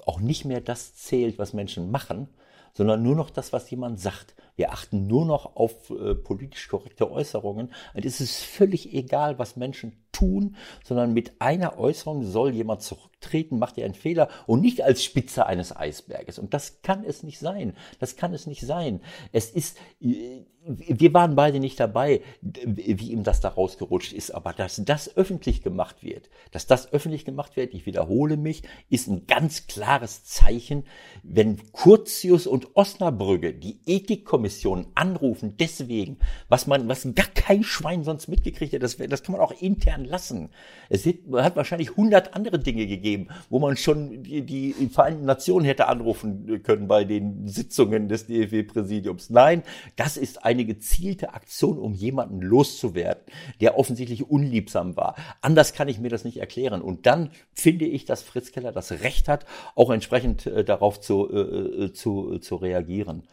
auch 0.06 0.20
nicht 0.20 0.44
mehr 0.44 0.60
das 0.60 0.94
zählt, 0.94 1.38
was 1.38 1.52
Menschen 1.52 1.90
machen, 1.90 2.28
sondern 2.72 3.02
nur 3.02 3.14
noch 3.14 3.30
das, 3.30 3.52
was 3.52 3.70
jemand 3.70 4.00
sagt. 4.00 4.34
Wir 4.56 4.72
achten 4.72 5.06
nur 5.06 5.24
noch 5.24 5.56
auf 5.56 5.90
äh, 5.90 6.14
politisch 6.14 6.68
korrekte 6.68 7.10
Äußerungen. 7.10 7.72
Und 7.94 8.04
es 8.04 8.20
ist 8.20 8.42
völlig 8.42 8.92
egal, 8.94 9.38
was 9.38 9.56
Menschen 9.56 10.03
tun, 10.14 10.56
sondern 10.82 11.12
mit 11.12 11.40
einer 11.40 11.78
Äußerung 11.78 12.24
soll 12.24 12.54
jemand 12.54 12.82
zurücktreten, 12.82 13.58
macht 13.58 13.76
er 13.76 13.84
einen 13.84 13.94
Fehler 13.94 14.28
und 14.46 14.60
nicht 14.60 14.82
als 14.82 15.04
Spitze 15.04 15.46
eines 15.46 15.76
Eisberges. 15.76 16.38
Und 16.38 16.54
das 16.54 16.80
kann 16.82 17.04
es 17.04 17.22
nicht 17.22 17.38
sein. 17.38 17.74
Das 17.98 18.16
kann 18.16 18.32
es 18.32 18.46
nicht 18.46 18.62
sein. 18.62 19.00
Es 19.32 19.50
ist, 19.50 19.76
äh, 20.00 20.44
wir 20.66 21.12
waren 21.12 21.36
beide 21.36 21.60
nicht 21.60 21.78
dabei, 21.78 22.22
wie 22.40 23.12
ihm 23.12 23.22
das 23.22 23.40
da 23.40 23.48
rausgerutscht 23.48 24.14
ist, 24.14 24.30
aber 24.30 24.54
dass 24.54 24.80
das 24.84 25.14
öffentlich 25.14 25.62
gemacht 25.62 26.02
wird, 26.02 26.30
dass 26.52 26.66
das 26.66 26.92
öffentlich 26.92 27.26
gemacht 27.26 27.56
wird, 27.56 27.74
ich 27.74 27.84
wiederhole 27.84 28.38
mich, 28.38 28.62
ist 28.88 29.08
ein 29.08 29.26
ganz 29.26 29.66
klares 29.66 30.24
Zeichen, 30.24 30.84
wenn 31.22 31.60
Curtius 31.72 32.46
und 32.46 32.76
Osnabrügge 32.76 33.52
die 33.52 33.80
Ethikkommission 33.84 34.86
anrufen, 34.94 35.56
deswegen, 35.58 36.18
was 36.48 36.66
man, 36.66 36.88
was 36.88 37.06
gar 37.14 37.26
kein 37.26 37.62
Schwein 37.62 38.02
sonst 38.02 38.28
mitgekriegt 38.28 38.72
hat, 38.72 38.82
das, 38.82 38.96
das 38.96 39.22
kann 39.22 39.32
man 39.32 39.42
auch 39.42 39.52
intern 39.60 40.03
lassen. 40.04 40.50
Es 40.88 41.06
hat, 41.06 41.56
wahrscheinlich 41.56 41.96
hundert 41.96 42.34
andere 42.34 42.58
Dinge 42.58 42.86
gegeben, 42.86 43.28
wo 43.50 43.58
man 43.58 43.76
schon 43.76 44.22
die, 44.22 44.74
Vereinten 44.92 45.24
Nationen 45.24 45.64
hätte 45.64 45.88
anrufen 45.88 46.62
können 46.62 46.88
bei 46.88 47.04
den 47.04 47.48
Sitzungen 47.48 48.08
des 48.08 48.26
DFW-Präsidiums. 48.26 49.30
Nein, 49.30 49.62
das 49.96 50.16
ist 50.16 50.44
eine 50.44 50.64
gezielte 50.64 51.34
Aktion, 51.34 51.78
um 51.78 51.94
jemanden 51.94 52.40
loszuwerden, 52.40 53.22
der 53.60 53.78
offensichtlich 53.78 54.28
unliebsam 54.28 54.96
war. 54.96 55.16
Anders 55.40 55.72
kann 55.72 55.88
ich 55.88 55.98
mir 55.98 56.10
das 56.10 56.24
nicht 56.24 56.38
erklären. 56.38 56.82
Und 56.82 57.06
dann 57.06 57.30
finde 57.52 57.86
ich, 57.86 58.04
dass 58.04 58.22
Fritz 58.22 58.52
Keller 58.52 58.72
das 58.72 58.92
Recht 58.92 59.28
hat, 59.28 59.46
auch 59.74 59.90
entsprechend 59.90 60.46
äh, 60.46 60.64
darauf 60.64 61.00
zu, 61.00 61.30
äh, 61.32 61.92
zu, 61.92 62.38
zu 62.38 62.56
reagieren. 62.56 63.24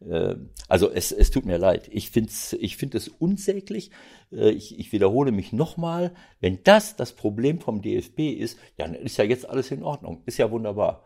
Äh, 0.00 0.36
Also 0.68 0.90
es, 0.90 1.12
es 1.12 1.30
tut 1.30 1.44
mir 1.46 1.58
leid. 1.58 1.88
Ich 1.92 2.10
finde 2.10 2.32
ich 2.58 2.76
find 2.76 2.94
es 2.94 3.08
unsäglich. 3.08 3.90
Äh, 4.32 4.50
Ich, 4.50 4.78
ich 4.78 4.92
wiederhole 4.92 5.32
mich 5.32 5.52
nochmal. 5.52 6.14
Wenn 6.40 6.62
das 6.64 6.96
das 6.96 7.12
Problem 7.12 7.60
vom 7.60 7.82
DFB 7.82 8.20
ist, 8.38 8.58
dann 8.76 8.94
ist 8.94 9.16
ja 9.16 9.24
jetzt 9.24 9.48
alles 9.48 9.70
in 9.70 9.82
Ordnung. 9.82 10.22
Ist 10.26 10.38
ja 10.38 10.50
wunderbar. 10.50 11.04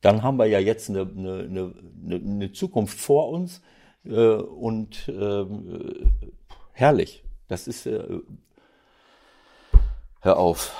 Dann 0.00 0.22
haben 0.22 0.38
wir 0.38 0.46
ja 0.46 0.58
jetzt 0.60 0.88
eine, 0.90 1.00
eine, 1.02 1.38
eine, 1.44 1.74
eine- 2.04 2.16
eine 2.16 2.52
Zukunft 2.52 2.98
vor 3.00 3.30
uns 3.30 3.62
äh, 4.04 4.34
und 4.36 5.08
ähm, 5.08 6.06
äh, 6.22 6.30
herrlich. 6.72 7.24
Das 7.48 7.66
ist, 7.66 7.86
äh, 7.86 8.20
hör 10.20 10.38
auf. 10.38 10.74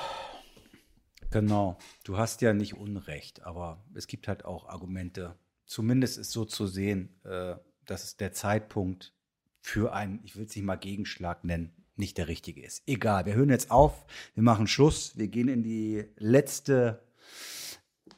Genau. 1.31 1.77
Du 2.05 2.17
hast 2.17 2.41
ja 2.41 2.53
nicht 2.53 2.75
Unrecht, 2.75 3.43
aber 3.43 3.83
es 3.93 4.07
gibt 4.07 4.27
halt 4.27 4.45
auch 4.45 4.67
Argumente. 4.69 5.35
Zumindest 5.67 6.17
ist 6.17 6.31
so 6.31 6.45
zu 6.45 6.65
sehen, 6.65 7.09
äh, 7.25 7.55
dass 7.85 8.17
der 8.17 8.31
Zeitpunkt 8.31 9.13
für 9.59 9.93
einen, 9.93 10.21
ich 10.23 10.35
will 10.37 10.45
es 10.45 10.55
nicht 10.55 10.65
mal 10.65 10.77
Gegenschlag 10.77 11.43
nennen, 11.43 11.71
nicht 11.97 12.17
der 12.17 12.29
richtige 12.29 12.63
ist. 12.63 12.83
Egal, 12.87 13.25
wir 13.25 13.35
hören 13.35 13.49
jetzt 13.49 13.69
auf, 13.69 14.05
wir 14.33 14.43
machen 14.43 14.67
Schluss, 14.67 15.17
wir 15.17 15.27
gehen 15.27 15.49
in 15.49 15.63
die 15.63 16.05
letzte 16.17 17.03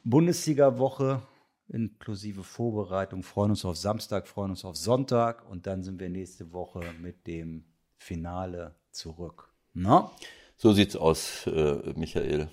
Bundesliga-Woche 0.04 1.22
inklusive 1.68 2.42
Vorbereitung, 2.42 3.22
freuen 3.22 3.50
uns 3.50 3.64
auf 3.64 3.76
Samstag, 3.76 4.28
freuen 4.28 4.50
uns 4.50 4.64
auf 4.64 4.76
Sonntag 4.76 5.48
und 5.48 5.66
dann 5.66 5.82
sind 5.82 6.00
wir 6.00 6.08
nächste 6.08 6.52
Woche 6.52 6.80
mit 7.00 7.26
dem 7.26 7.64
Finale 7.96 8.76
zurück. 8.92 9.52
Na? 9.72 10.10
So 10.56 10.72
sieht's 10.72 10.96
aus, 10.96 11.46
äh, 11.46 11.92
Michael. 11.96 12.48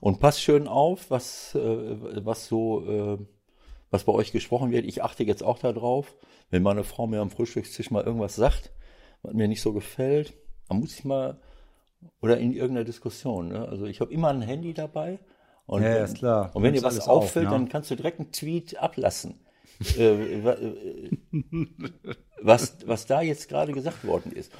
Und 0.00 0.20
pass 0.20 0.40
schön 0.40 0.66
auf, 0.66 1.10
was, 1.10 1.54
äh, 1.54 2.24
was 2.24 2.46
so 2.46 3.18
äh, 3.18 3.18
was 3.90 4.04
bei 4.04 4.12
euch 4.12 4.32
gesprochen 4.32 4.70
wird. 4.70 4.84
Ich 4.84 5.02
achte 5.02 5.24
jetzt 5.24 5.42
auch 5.42 5.58
darauf, 5.58 6.16
wenn 6.50 6.62
meine 6.62 6.84
Frau 6.84 7.06
mir 7.06 7.20
am 7.20 7.30
Frühstückstisch 7.30 7.90
mal 7.90 8.04
irgendwas 8.04 8.36
sagt, 8.36 8.72
was 9.22 9.34
mir 9.34 9.48
nicht 9.48 9.62
so 9.62 9.72
gefällt, 9.72 10.34
dann 10.68 10.80
muss 10.80 10.98
ich 10.98 11.04
mal, 11.04 11.40
oder 12.20 12.38
in 12.38 12.52
irgendeiner 12.52 12.84
Diskussion. 12.84 13.48
Ne? 13.48 13.68
Also 13.68 13.86
ich 13.86 14.00
habe 14.00 14.12
immer 14.12 14.28
ein 14.28 14.42
Handy 14.42 14.72
dabei. 14.74 15.18
Und, 15.66 15.82
ja, 15.82 16.04
ist 16.04 16.16
klar. 16.16 16.50
Und 16.54 16.62
wenn 16.62 16.74
dir 16.74 16.82
was 16.82 17.06
auffällt, 17.06 17.46
auf, 17.46 17.52
ne? 17.52 17.58
dann 17.58 17.68
kannst 17.68 17.90
du 17.90 17.96
direkt 17.96 18.18
einen 18.18 18.32
Tweet 18.32 18.78
ablassen. 18.78 19.40
äh, 19.96 20.40
äh 20.40 21.10
was, 22.42 22.78
was 22.86 23.06
da 23.06 23.20
jetzt 23.20 23.48
gerade 23.48 23.72
gesagt 23.72 24.04
worden 24.04 24.32
ist. 24.32 24.52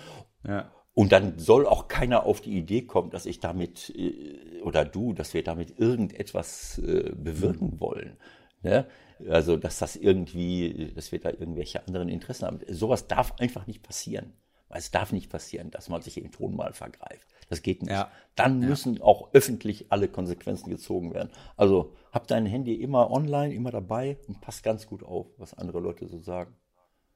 Ja. 0.47 0.71
Und 0.93 1.13
dann 1.13 1.39
soll 1.39 1.67
auch 1.67 1.89
keiner 1.89 2.27
auf 2.27 2.41
die 2.41 2.57
Idee 2.59 2.83
kommen, 2.83 3.11
dass 3.11 3.27
ich 3.27 3.41
damit, 3.41 3.91
äh, 3.97 4.61
oder 4.63 4.85
du, 4.85 5.13
dass 5.13 5.35
wir 5.35 5.43
damit 5.43 5.79
irgendetwas 5.79 6.79
äh, 6.79 7.13
bewirken 7.15 7.81
wollen. 7.81 8.17
Ne? 8.63 8.87
Also, 9.29 9.57
dass 9.57 9.79
das 9.79 9.97
irgendwie, 9.97 10.93
dass 10.95 11.13
wir 11.13 11.21
da 11.21 11.31
irgendwelche 11.31 11.87
anderen 11.87 12.09
Interessen 12.09 12.47
haben. 12.47 12.61
Sowas 12.69 13.07
darf 13.07 13.39
einfach 13.39 13.67
nicht 13.67 13.83
passieren. 13.83 14.33
Es 14.73 14.91
darf 14.93 15.13
nicht 15.13 15.31
passieren, 15.31 15.71
dass 15.73 15.89
man 15.89 16.01
sich 16.01 16.17
im 16.17 16.31
Ton 16.31 16.55
mal 16.55 16.73
vergreift. 16.73 17.27
Das 17.49 17.63
geht 17.63 17.83
nicht. 17.83 17.91
Ja. 17.91 18.11
Dann 18.37 18.61
müssen 18.61 18.97
ja. 18.97 19.03
auch 19.03 19.35
öffentlich 19.35 19.91
alle 19.91 20.07
Konsequenzen 20.07 20.71
gezogen 20.71 21.13
werden. 21.13 21.31
Also 21.57 21.93
hab 22.13 22.29
dein 22.29 22.47
Handy 22.47 22.75
immer 22.75 23.11
online, 23.11 23.53
immer 23.53 23.73
dabei 23.73 24.19
und 24.29 24.41
pass 24.41 24.63
ganz 24.63 24.87
gut 24.87 25.03
auf, 25.03 25.27
was 25.39 25.55
andere 25.55 25.81
Leute 25.81 26.07
so 26.07 26.21
sagen. 26.21 26.55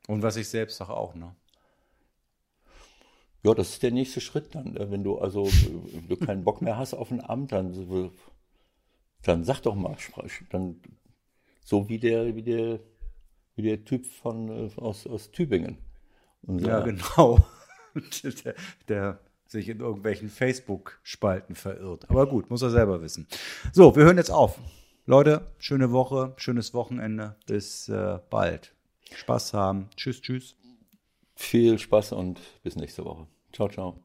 Und 0.08 0.22
was 0.22 0.36
ich 0.36 0.48
selbst 0.48 0.76
sage 0.78 0.94
auch, 0.94 1.14
ne? 1.14 1.34
Ja, 3.44 3.54
das 3.54 3.70
ist 3.70 3.82
der 3.82 3.92
nächste 3.92 4.20
Schritt 4.20 4.54
dann. 4.54 4.76
Äh, 4.76 4.90
wenn 4.90 5.04
du 5.04 5.18
also 5.18 5.46
wenn 5.46 6.08
du 6.08 6.16
keinen 6.16 6.44
Bock 6.44 6.60
mehr 6.60 6.76
hast 6.76 6.94
auf 6.94 7.10
ein 7.12 7.24
Amt, 7.24 7.52
dann, 7.52 8.10
dann 9.22 9.44
sag 9.44 9.60
doch 9.60 9.76
mal, 9.76 9.96
dann 10.50 10.80
so 11.64 11.88
wie 11.88 11.98
der, 11.98 12.36
wie 12.36 12.42
der, 12.42 12.78
wie 13.56 13.62
der 13.62 13.84
Typ 13.84 14.06
von 14.06 14.48
äh, 14.48 14.70
aus, 14.76 15.06
aus 15.06 15.32
Tübingen. 15.32 15.78
Unser, 16.42 16.68
ja, 16.68 16.80
genau. 16.80 17.44
der, 18.44 18.54
der 18.88 19.20
sich 19.46 19.68
in 19.68 19.80
irgendwelchen 19.80 20.28
Facebook-Spalten 20.28 21.54
verirrt. 21.54 22.08
Aber 22.10 22.26
gut, 22.26 22.50
muss 22.50 22.62
er 22.62 22.70
selber 22.70 23.00
wissen. 23.00 23.26
So, 23.72 23.96
wir 23.96 24.04
hören 24.04 24.18
jetzt 24.18 24.30
auf. 24.30 24.58
Leute, 25.06 25.52
schöne 25.58 25.92
Woche, 25.92 26.34
schönes 26.36 26.74
Wochenende. 26.74 27.36
Bis 27.46 27.88
äh, 27.88 28.18
bald. 28.30 28.74
Spaß 29.14 29.54
haben. 29.54 29.88
Tschüss, 29.96 30.20
tschüss. 30.20 30.56
Viel 31.34 31.78
Spaß 31.78 32.12
und 32.12 32.40
bis 32.62 32.76
nächste 32.76 33.04
Woche. 33.04 33.26
Ciao, 33.52 33.68
ciao. 33.68 34.03